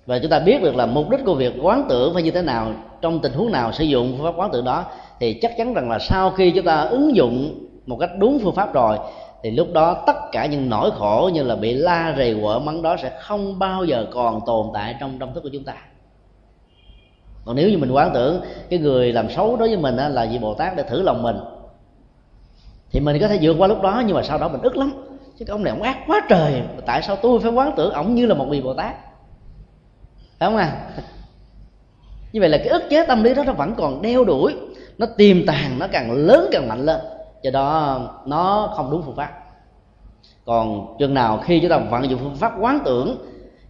và 0.09 0.19
chúng 0.19 0.31
ta 0.31 0.39
biết 0.39 0.63
được 0.63 0.77
là 0.77 0.87
mục 0.87 1.11
đích 1.11 1.21
của 1.25 1.35
việc 1.35 1.55
quán 1.63 1.87
tưởng 1.89 2.15
phải 2.15 2.23
như 2.23 2.31
thế 2.31 2.43
nào, 2.43 2.73
trong 3.01 3.21
tình 3.21 3.33
huống 3.33 3.53
nào 3.53 3.73
sử 3.73 3.85
dụng 3.85 4.15
phương 4.17 4.27
pháp 4.27 4.41
quán 4.41 4.51
tưởng 4.53 4.65
đó, 4.65 4.85
thì 5.21 5.39
chắc 5.43 5.57
chắn 5.57 5.75
rằng 5.75 5.91
là 5.91 5.99
sau 5.99 6.31
khi 6.31 6.51
chúng 6.51 6.65
ta 6.65 6.81
ứng 6.81 7.17
dụng 7.17 7.65
một 7.87 7.97
cách 7.97 8.11
đúng 8.19 8.39
phương 8.43 8.55
pháp 8.55 8.73
rồi, 8.73 8.99
thì 9.43 9.51
lúc 9.51 9.73
đó 9.73 10.03
tất 10.07 10.17
cả 10.33 10.47
những 10.47 10.69
nỗi 10.69 10.91
khổ 10.91 11.31
như 11.33 11.43
là 11.43 11.57
bị 11.57 11.75
la 11.75 12.15
rầy 12.17 12.37
quở 12.43 12.59
mắng 12.59 12.83
đó 12.83 12.97
sẽ 13.03 13.11
không 13.21 13.59
bao 13.59 13.85
giờ 13.85 14.07
còn 14.11 14.41
tồn 14.47 14.67
tại 14.75 14.95
trong 15.01 15.19
tâm 15.19 15.35
thức 15.35 15.41
của 15.41 15.51
chúng 15.53 15.65
ta. 15.65 15.75
Còn 17.45 17.57
nếu 17.57 17.71
như 17.71 17.79
mình 17.79 17.91
quán 17.91 18.11
tưởng 18.15 18.41
cái 18.71 18.79
người 18.79 19.13
làm 19.13 19.31
xấu 19.31 19.57
đối 19.57 19.69
với 19.69 19.77
mình 19.77 19.97
là 19.97 20.27
vị 20.31 20.39
bồ 20.39 20.55
tát 20.55 20.77
để 20.77 20.83
thử 20.83 21.03
lòng 21.03 21.23
mình, 21.23 21.37
thì 22.91 23.01
mình 23.01 23.19
có 23.21 23.29
thể 23.29 23.39
vượt 23.43 23.57
qua 23.59 23.69
lúc 23.69 23.83
đó, 23.83 24.03
nhưng 24.07 24.17
mà 24.17 24.23
sau 24.23 24.39
đó 24.39 24.49
mình 24.49 24.63
ức 24.63 24.77
lắm. 24.77 24.93
Chứ 25.39 25.45
cái 25.45 25.53
ông 25.53 25.65
này 25.65 25.71
ông 25.71 25.83
ác 25.83 25.99
quá 26.07 26.21
trời, 26.29 26.63
tại 26.87 27.03
sao 27.03 27.17
tôi 27.17 27.41
phải 27.41 27.53
quán 27.53 27.73
tưởng 27.77 27.93
ổng 27.93 28.15
như 28.15 28.27
là 28.27 28.35
một 28.35 28.47
vị 28.51 28.61
bồ 28.61 28.75
tát 28.75 28.95
đúng 30.41 30.51
không 30.51 30.57
à? 30.57 30.91
Như 32.33 32.41
vậy 32.41 32.49
là 32.49 32.59
cái 32.59 32.69
ức 32.69 32.83
chế 32.91 33.07
tâm 33.07 33.23
lý 33.23 33.35
đó 33.35 33.45
nó 33.45 33.53
vẫn 33.53 33.75
còn 33.75 34.03
đeo 34.03 34.25
đuổi, 34.25 34.55
nó 34.99 35.07
tiềm 35.17 35.47
tàng, 35.47 35.79
nó 35.79 35.87
càng 35.93 36.13
lớn 36.13 36.49
càng 36.53 36.69
mạnh 36.69 36.87
lên. 36.87 37.01
Do 37.43 37.51
đó, 37.51 38.01
nó 38.27 38.73
không 38.77 38.91
đúng 38.91 39.03
phương 39.03 39.17
pháp. 39.17 39.33
Còn 40.45 40.97
chừng 40.99 41.15
nào 41.15 41.39
khi 41.45 41.61
chúng 41.61 41.71
ta 41.71 41.79
vận 41.79 42.11
dụng 42.11 42.21
phương 42.23 42.37
pháp 42.37 42.53
quán 42.61 42.79
tưởng, 42.85 43.17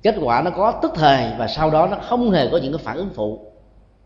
kết 0.03 0.15
quả 0.23 0.43
nó 0.43 0.51
có 0.51 0.73
tức 0.83 0.93
thời 0.95 1.25
và 1.39 1.47
sau 1.47 1.71
đó 1.71 1.89
nó 1.91 1.97
không 2.03 2.31
hề 2.31 2.49
có 2.53 2.59
những 2.59 2.73
cái 2.73 2.83
phản 2.85 2.97
ứng 2.97 3.11
phụ, 3.15 3.53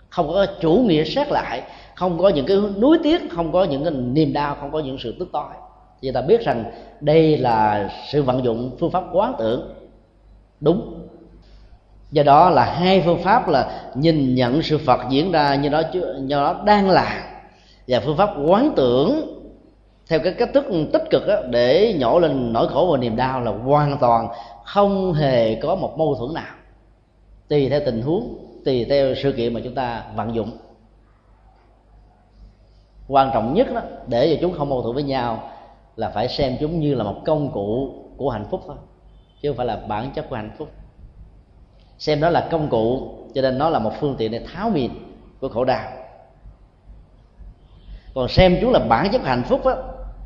không 0.08 0.28
có 0.28 0.46
chủ 0.60 0.72
nghĩa 0.72 1.04
xét 1.04 1.28
lại, 1.28 1.62
không 1.94 2.18
có 2.18 2.28
những 2.28 2.46
cái 2.46 2.56
nuối 2.78 2.98
tiếc, 3.02 3.30
không 3.30 3.52
có 3.52 3.64
những 3.64 3.84
cái 3.84 3.92
niềm 3.92 4.32
đau, 4.32 4.56
không 4.60 4.72
có 4.72 4.78
những 4.78 4.96
sự 4.98 5.14
tức 5.18 5.28
tối. 5.32 5.50
Thì 6.02 6.12
ta 6.12 6.20
biết 6.20 6.40
rằng 6.44 6.64
đây 7.00 7.38
là 7.38 7.90
sự 8.12 8.22
vận 8.22 8.44
dụng 8.44 8.76
phương 8.80 8.90
pháp 8.90 9.04
quán 9.12 9.34
tưởng 9.38 9.74
đúng 10.60 11.08
do 12.12 12.22
đó 12.22 12.50
là 12.50 12.64
hai 12.64 13.02
phương 13.04 13.18
pháp 13.22 13.48
là 13.48 13.90
nhìn 13.94 14.34
nhận 14.34 14.62
sự 14.62 14.78
phật 14.78 15.00
diễn 15.10 15.32
ra 15.32 15.54
như 15.54 15.68
đó 15.68 15.82
do 16.26 16.40
đó 16.40 16.62
đang 16.64 16.90
là. 16.90 17.28
Và 17.88 18.00
phương 18.00 18.16
pháp 18.16 18.30
quán 18.46 18.72
tưởng 18.76 19.38
theo 20.08 20.20
cái 20.20 20.32
cách 20.32 20.50
thức 20.54 20.64
tích 20.92 21.02
cực 21.10 21.26
đó, 21.26 21.36
để 21.50 21.96
nhổ 21.98 22.18
lên 22.18 22.52
nỗi 22.52 22.68
khổ 22.68 22.88
và 22.92 22.98
niềm 22.98 23.16
đau 23.16 23.40
là 23.40 23.50
hoàn 23.50 23.98
toàn 23.98 24.28
không 24.64 25.12
hề 25.12 25.54
có 25.54 25.74
một 25.74 25.98
mâu 25.98 26.14
thuẫn 26.14 26.34
nào. 26.34 26.54
Tùy 27.48 27.68
theo 27.68 27.80
tình 27.86 28.02
huống 28.02 28.34
tùy 28.64 28.84
theo 28.84 29.14
sự 29.14 29.32
kiện 29.32 29.54
mà 29.54 29.60
chúng 29.64 29.74
ta 29.74 30.04
vận 30.16 30.34
dụng. 30.34 30.50
Quan 33.08 33.30
trọng 33.34 33.54
nhất 33.54 33.74
đó 33.74 33.80
để 34.06 34.34
cho 34.34 34.40
chúng 34.40 34.58
không 34.58 34.68
mâu 34.68 34.82
thuẫn 34.82 34.94
với 34.94 35.02
nhau 35.02 35.50
là 35.96 36.10
phải 36.10 36.28
xem 36.28 36.56
chúng 36.60 36.80
như 36.80 36.94
là 36.94 37.04
một 37.04 37.16
công 37.24 37.52
cụ 37.52 37.94
của 38.16 38.30
hạnh 38.30 38.46
phúc 38.50 38.60
thôi 38.66 38.76
chứ 39.42 39.50
không 39.50 39.56
phải 39.56 39.66
là 39.66 39.76
bản 39.88 40.10
chất 40.14 40.30
của 40.30 40.36
hạnh 40.36 40.50
phúc 40.58 40.68
xem 42.02 42.20
đó 42.20 42.30
là 42.30 42.48
công 42.50 42.68
cụ 42.68 43.14
cho 43.34 43.42
nên 43.42 43.58
nó 43.58 43.70
là 43.70 43.78
một 43.78 43.92
phương 44.00 44.14
tiện 44.18 44.32
để 44.32 44.40
tháo 44.52 44.70
mìn 44.70 44.90
của 45.40 45.48
khổ 45.48 45.64
đau. 45.64 45.92
Còn 48.14 48.28
xem 48.28 48.58
chúng 48.60 48.72
là 48.72 48.78
bản 48.78 49.08
chất 49.12 49.22
hạnh 49.24 49.42
phúc 49.48 49.60
đó, 49.64 49.76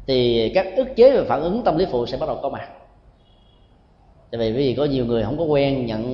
thì 0.07 0.53
các 0.55 0.67
ức 0.77 0.89
chế 0.97 1.17
và 1.17 1.25
phản 1.29 1.43
ứng 1.43 1.63
tâm 1.65 1.79
lý 1.79 1.87
phụ 1.91 2.07
sẽ 2.07 2.17
bắt 2.17 2.27
đầu 2.27 2.39
có 2.43 2.49
mặt. 2.49 2.69
Tại 4.31 4.39
vì 4.41 4.53
vì 4.53 4.75
có 4.75 4.85
nhiều 4.85 5.07
người 5.07 5.23
không 5.23 5.39
có 5.39 5.45
quen 5.45 5.87
nhận 5.87 6.05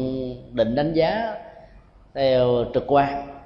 định 0.53 0.75
đánh 0.75 0.93
giá 0.95 1.35
theo 2.15 2.65
trực 2.75 2.85
quan 2.87 3.39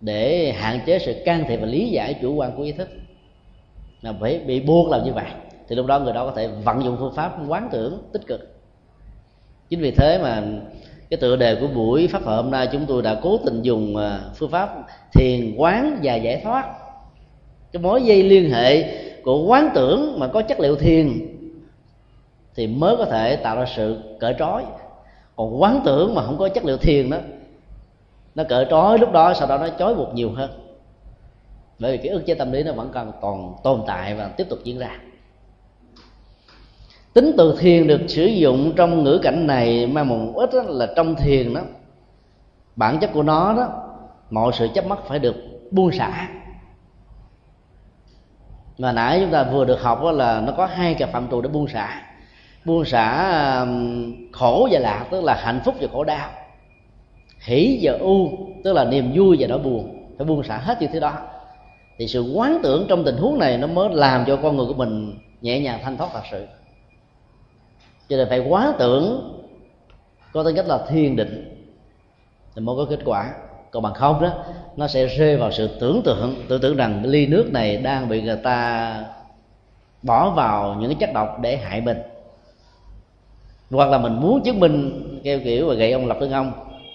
để 0.00 0.52
hạn 0.52 0.80
chế 0.86 0.98
sự 0.98 1.22
can 1.24 1.44
thiệp 1.48 1.56
và 1.56 1.66
lý 1.66 1.90
giải 1.90 2.14
chủ 2.22 2.34
quan 2.34 2.56
của 2.56 2.62
ý 2.62 2.72
thức. 2.72 2.88
Là 4.02 4.14
phải 4.20 4.38
bị 4.38 4.60
buộc 4.60 4.88
làm 4.88 5.04
như 5.04 5.12
vậy 5.12 5.26
thì 5.68 5.76
lúc 5.76 5.86
đó 5.86 6.00
người 6.00 6.12
đó 6.12 6.24
có 6.24 6.32
thể 6.36 6.48
vận 6.48 6.84
dụng 6.84 6.96
phương 6.98 7.14
pháp 7.14 7.36
quán 7.48 7.68
tưởng 7.72 8.02
tích 8.12 8.26
cực. 8.26 8.56
Chính 9.68 9.80
vì 9.80 9.90
thế 9.90 10.18
mà 10.22 10.42
cái 11.10 11.18
tựa 11.18 11.36
đề 11.36 11.54
của 11.54 11.66
buổi 11.66 12.08
pháp 12.08 12.22
hội 12.24 12.36
hôm 12.36 12.50
nay 12.50 12.68
chúng 12.72 12.86
tôi 12.86 13.02
đã 13.02 13.20
cố 13.22 13.38
tình 13.44 13.62
dùng 13.62 13.96
à, 13.96 14.20
phương 14.34 14.50
pháp 14.50 14.74
thiền, 15.12 15.54
quán 15.56 15.98
và 16.02 16.14
giải 16.14 16.40
thoát. 16.44 16.64
Cái 17.72 17.82
mối 17.82 18.02
dây 18.02 18.22
liên 18.22 18.50
hệ 18.50 18.84
của 19.22 19.44
quán 19.46 19.70
tưởng 19.74 20.18
mà 20.18 20.28
có 20.28 20.42
chất 20.42 20.60
liệu 20.60 20.76
thiền 20.76 21.08
thì 22.54 22.66
mới 22.66 22.96
có 22.96 23.04
thể 23.04 23.36
tạo 23.36 23.56
ra 23.56 23.66
sự 23.76 23.96
cởi 24.20 24.34
trói. 24.38 24.64
Còn 25.36 25.62
quán 25.62 25.80
tưởng 25.84 26.14
mà 26.14 26.22
không 26.22 26.38
có 26.38 26.48
chất 26.48 26.64
liệu 26.64 26.76
thiền 26.76 27.10
đó, 27.10 27.18
nó 28.34 28.44
cởi 28.48 28.66
trói 28.70 28.98
lúc 28.98 29.12
đó, 29.12 29.34
sau 29.34 29.48
đó 29.48 29.58
nó 29.58 29.68
trói 29.78 29.94
buộc 29.94 30.14
nhiều 30.14 30.30
hơn. 30.30 30.50
Bởi 31.78 31.92
vì 31.92 31.98
cái 31.98 32.08
ức 32.08 32.26
chế 32.26 32.34
tâm 32.34 32.52
lý 32.52 32.62
nó 32.62 32.72
vẫn 32.72 32.90
còn 32.94 33.12
còn 33.20 33.54
tồn 33.64 33.82
tại 33.86 34.14
và 34.14 34.28
tiếp 34.28 34.46
tục 34.48 34.58
diễn 34.64 34.78
ra 34.78 35.00
tính 37.14 37.32
từ 37.38 37.56
thiền 37.60 37.86
được 37.86 38.00
sử 38.08 38.26
dụng 38.26 38.72
trong 38.76 39.04
ngữ 39.04 39.20
cảnh 39.22 39.46
này 39.46 39.86
mang 39.86 40.08
một 40.08 40.32
ít 40.34 40.50
là 40.54 40.88
trong 40.96 41.14
thiền 41.14 41.54
đó. 41.54 41.60
Bản 42.76 42.98
chất 42.98 43.10
của 43.12 43.22
nó 43.22 43.54
đó, 43.54 43.68
mọi 44.30 44.52
sự 44.52 44.68
chấp 44.74 44.86
mắc 44.86 44.98
phải 45.06 45.18
được 45.18 45.34
buông 45.70 45.92
xả. 45.92 46.28
Mà 48.78 48.92
nãy 48.92 49.20
chúng 49.20 49.30
ta 49.30 49.42
vừa 49.42 49.64
được 49.64 49.82
học 49.82 50.02
là 50.14 50.40
nó 50.40 50.52
có 50.56 50.66
hai 50.66 50.94
cái 50.94 51.08
phạm 51.12 51.28
trù 51.30 51.40
để 51.40 51.48
buông 51.48 51.68
xả. 51.68 52.02
Buông 52.64 52.84
xả 52.84 53.66
khổ 54.32 54.68
và 54.70 54.78
lạc, 54.78 55.06
tức 55.10 55.24
là 55.24 55.34
hạnh 55.34 55.60
phúc 55.64 55.74
và 55.80 55.88
khổ 55.92 56.04
đau. 56.04 56.30
Hỷ 57.40 57.78
và 57.82 57.92
u, 57.92 58.28
tức 58.64 58.72
là 58.72 58.84
niềm 58.84 59.12
vui 59.14 59.36
và 59.40 59.46
nỗi 59.46 59.58
buồn, 59.58 60.08
phải 60.18 60.26
buông 60.26 60.42
xả 60.42 60.56
hết 60.56 60.76
những 60.80 60.92
thứ 60.92 61.00
đó. 61.00 61.12
Thì 61.98 62.06
sự 62.06 62.32
quán 62.34 62.60
tưởng 62.62 62.86
trong 62.88 63.04
tình 63.04 63.16
huống 63.16 63.38
này 63.38 63.58
nó 63.58 63.66
mới 63.66 63.88
làm 63.92 64.24
cho 64.26 64.36
con 64.36 64.56
người 64.56 64.66
của 64.66 64.74
mình 64.74 65.18
nhẹ 65.40 65.60
nhàng 65.60 65.80
thanh 65.84 65.96
thoát 65.96 66.08
thật 66.12 66.22
sự 66.30 66.46
cho 68.10 68.16
nên 68.16 68.28
phải 68.28 68.38
quán 68.38 68.72
tưởng 68.78 69.36
có 70.32 70.44
tính 70.44 70.56
cách 70.56 70.66
là 70.68 70.78
thiền 70.88 71.16
định. 71.16 71.66
Thì 72.54 72.62
mới 72.62 72.76
có 72.76 72.86
kết 72.90 72.98
quả. 73.04 73.34
Còn 73.70 73.82
bằng 73.82 73.94
không 73.94 74.22
đó, 74.22 74.32
nó 74.76 74.86
sẽ 74.86 75.06
rơi 75.06 75.36
vào 75.36 75.50
sự 75.52 75.68
tưởng 75.80 76.02
tượng 76.04 76.34
tưởng 76.48 76.60
tượng 76.60 76.76
rằng 76.76 77.02
ly 77.04 77.26
nước 77.26 77.52
này 77.52 77.76
đang 77.76 78.08
bị 78.08 78.22
người 78.22 78.36
ta 78.36 79.04
bỏ 80.02 80.30
vào 80.30 80.74
những 80.74 80.90
cái 80.90 80.96
chất 81.00 81.10
độc 81.14 81.40
để 81.40 81.56
hại 81.56 81.80
mình. 81.80 81.98
Hoặc 83.70 83.88
là 83.88 83.98
mình 83.98 84.20
muốn 84.20 84.42
chứng 84.44 84.60
minh 84.60 85.06
kêu 85.24 85.40
kiểu 85.44 85.68
và 85.68 85.74
gậy 85.74 85.92
ông 85.92 86.06
lập 86.06 86.16
lưng 86.20 86.32
ông, 86.32 86.52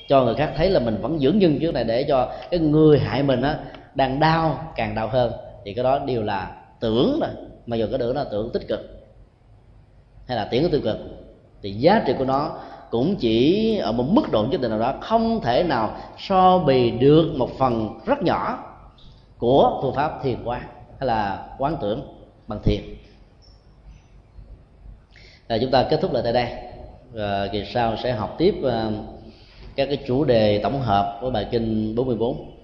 cho 0.08 0.24
người 0.24 0.36
khác 0.36 0.54
thấy 0.56 0.70
là 0.70 0.80
mình 0.80 0.98
vẫn 1.02 1.20
dưỡng 1.20 1.40
nhân 1.40 1.58
trước 1.62 1.74
này 1.74 1.84
để 1.84 2.04
cho 2.04 2.32
cái 2.52 2.60
người 2.60 3.00
hại 3.00 3.24
mình 3.24 3.42
á, 3.42 3.60
đang 3.96 4.20
đau 4.20 4.74
càng 4.76 4.96
đau 4.96 5.08
hơn. 5.08 5.32
Thì 5.66 5.74
cái 5.74 5.84
đó 5.84 6.00
đều 6.00 6.24
là 6.24 6.62
tưởng 6.80 7.20
rồi 7.22 7.30
mà 7.66 7.78
dù 7.78 7.86
cái 7.90 8.00
tưởng 8.00 8.16
là 8.16 8.26
tưởng 8.32 8.50
tích 8.54 8.68
cực 8.68 8.95
hay 10.28 10.38
là 10.38 10.48
tiếng 10.52 10.72
tiêu 10.72 10.82
cực, 10.84 10.98
thì 11.62 11.72
giá 11.72 12.04
trị 12.06 12.14
của 12.18 12.26
nó 12.26 12.58
cũng 12.90 13.16
chỉ 13.16 13.78
ở 13.78 13.92
một 13.92 14.06
mức 14.10 14.32
độ 14.32 14.46
nhất 14.52 14.62
định 14.62 14.72
nào 14.72 14.80
đó, 14.80 14.94
không 15.02 15.42
thể 15.42 15.64
nào 15.64 15.98
so 16.18 16.60
bì 16.60 16.92
được 16.92 17.34
một 17.38 17.50
phần 17.58 18.00
rất 18.06 18.24
nhỏ 18.24 18.60
của 19.38 19.80
phương 19.82 19.96
pháp 19.96 20.20
thiền 20.24 20.44
quán 20.44 20.62
hay 21.00 21.08
là 21.08 21.48
quán 21.58 21.78
tưởng 21.82 22.02
bằng 22.48 22.60
thiền. 22.64 22.82
Là 25.48 25.58
chúng 25.62 25.72
ta 25.72 25.84
kết 25.90 26.00
thúc 26.02 26.14
lại 26.14 26.24
tại 26.24 26.34
đây. 26.34 26.48
Và 27.12 27.48
kỳ 27.52 27.64
sau 27.74 27.96
sẽ 28.04 28.12
học 28.12 28.36
tiếp 28.38 28.56
ờ, 28.64 28.92
các 29.76 29.86
cái 29.86 29.98
chủ 30.08 30.24
đề 30.24 30.60
tổng 30.64 30.82
hợp 30.82 31.18
của 31.22 31.30
bài 31.30 31.48
kinh 31.52 31.96
44 31.96 32.55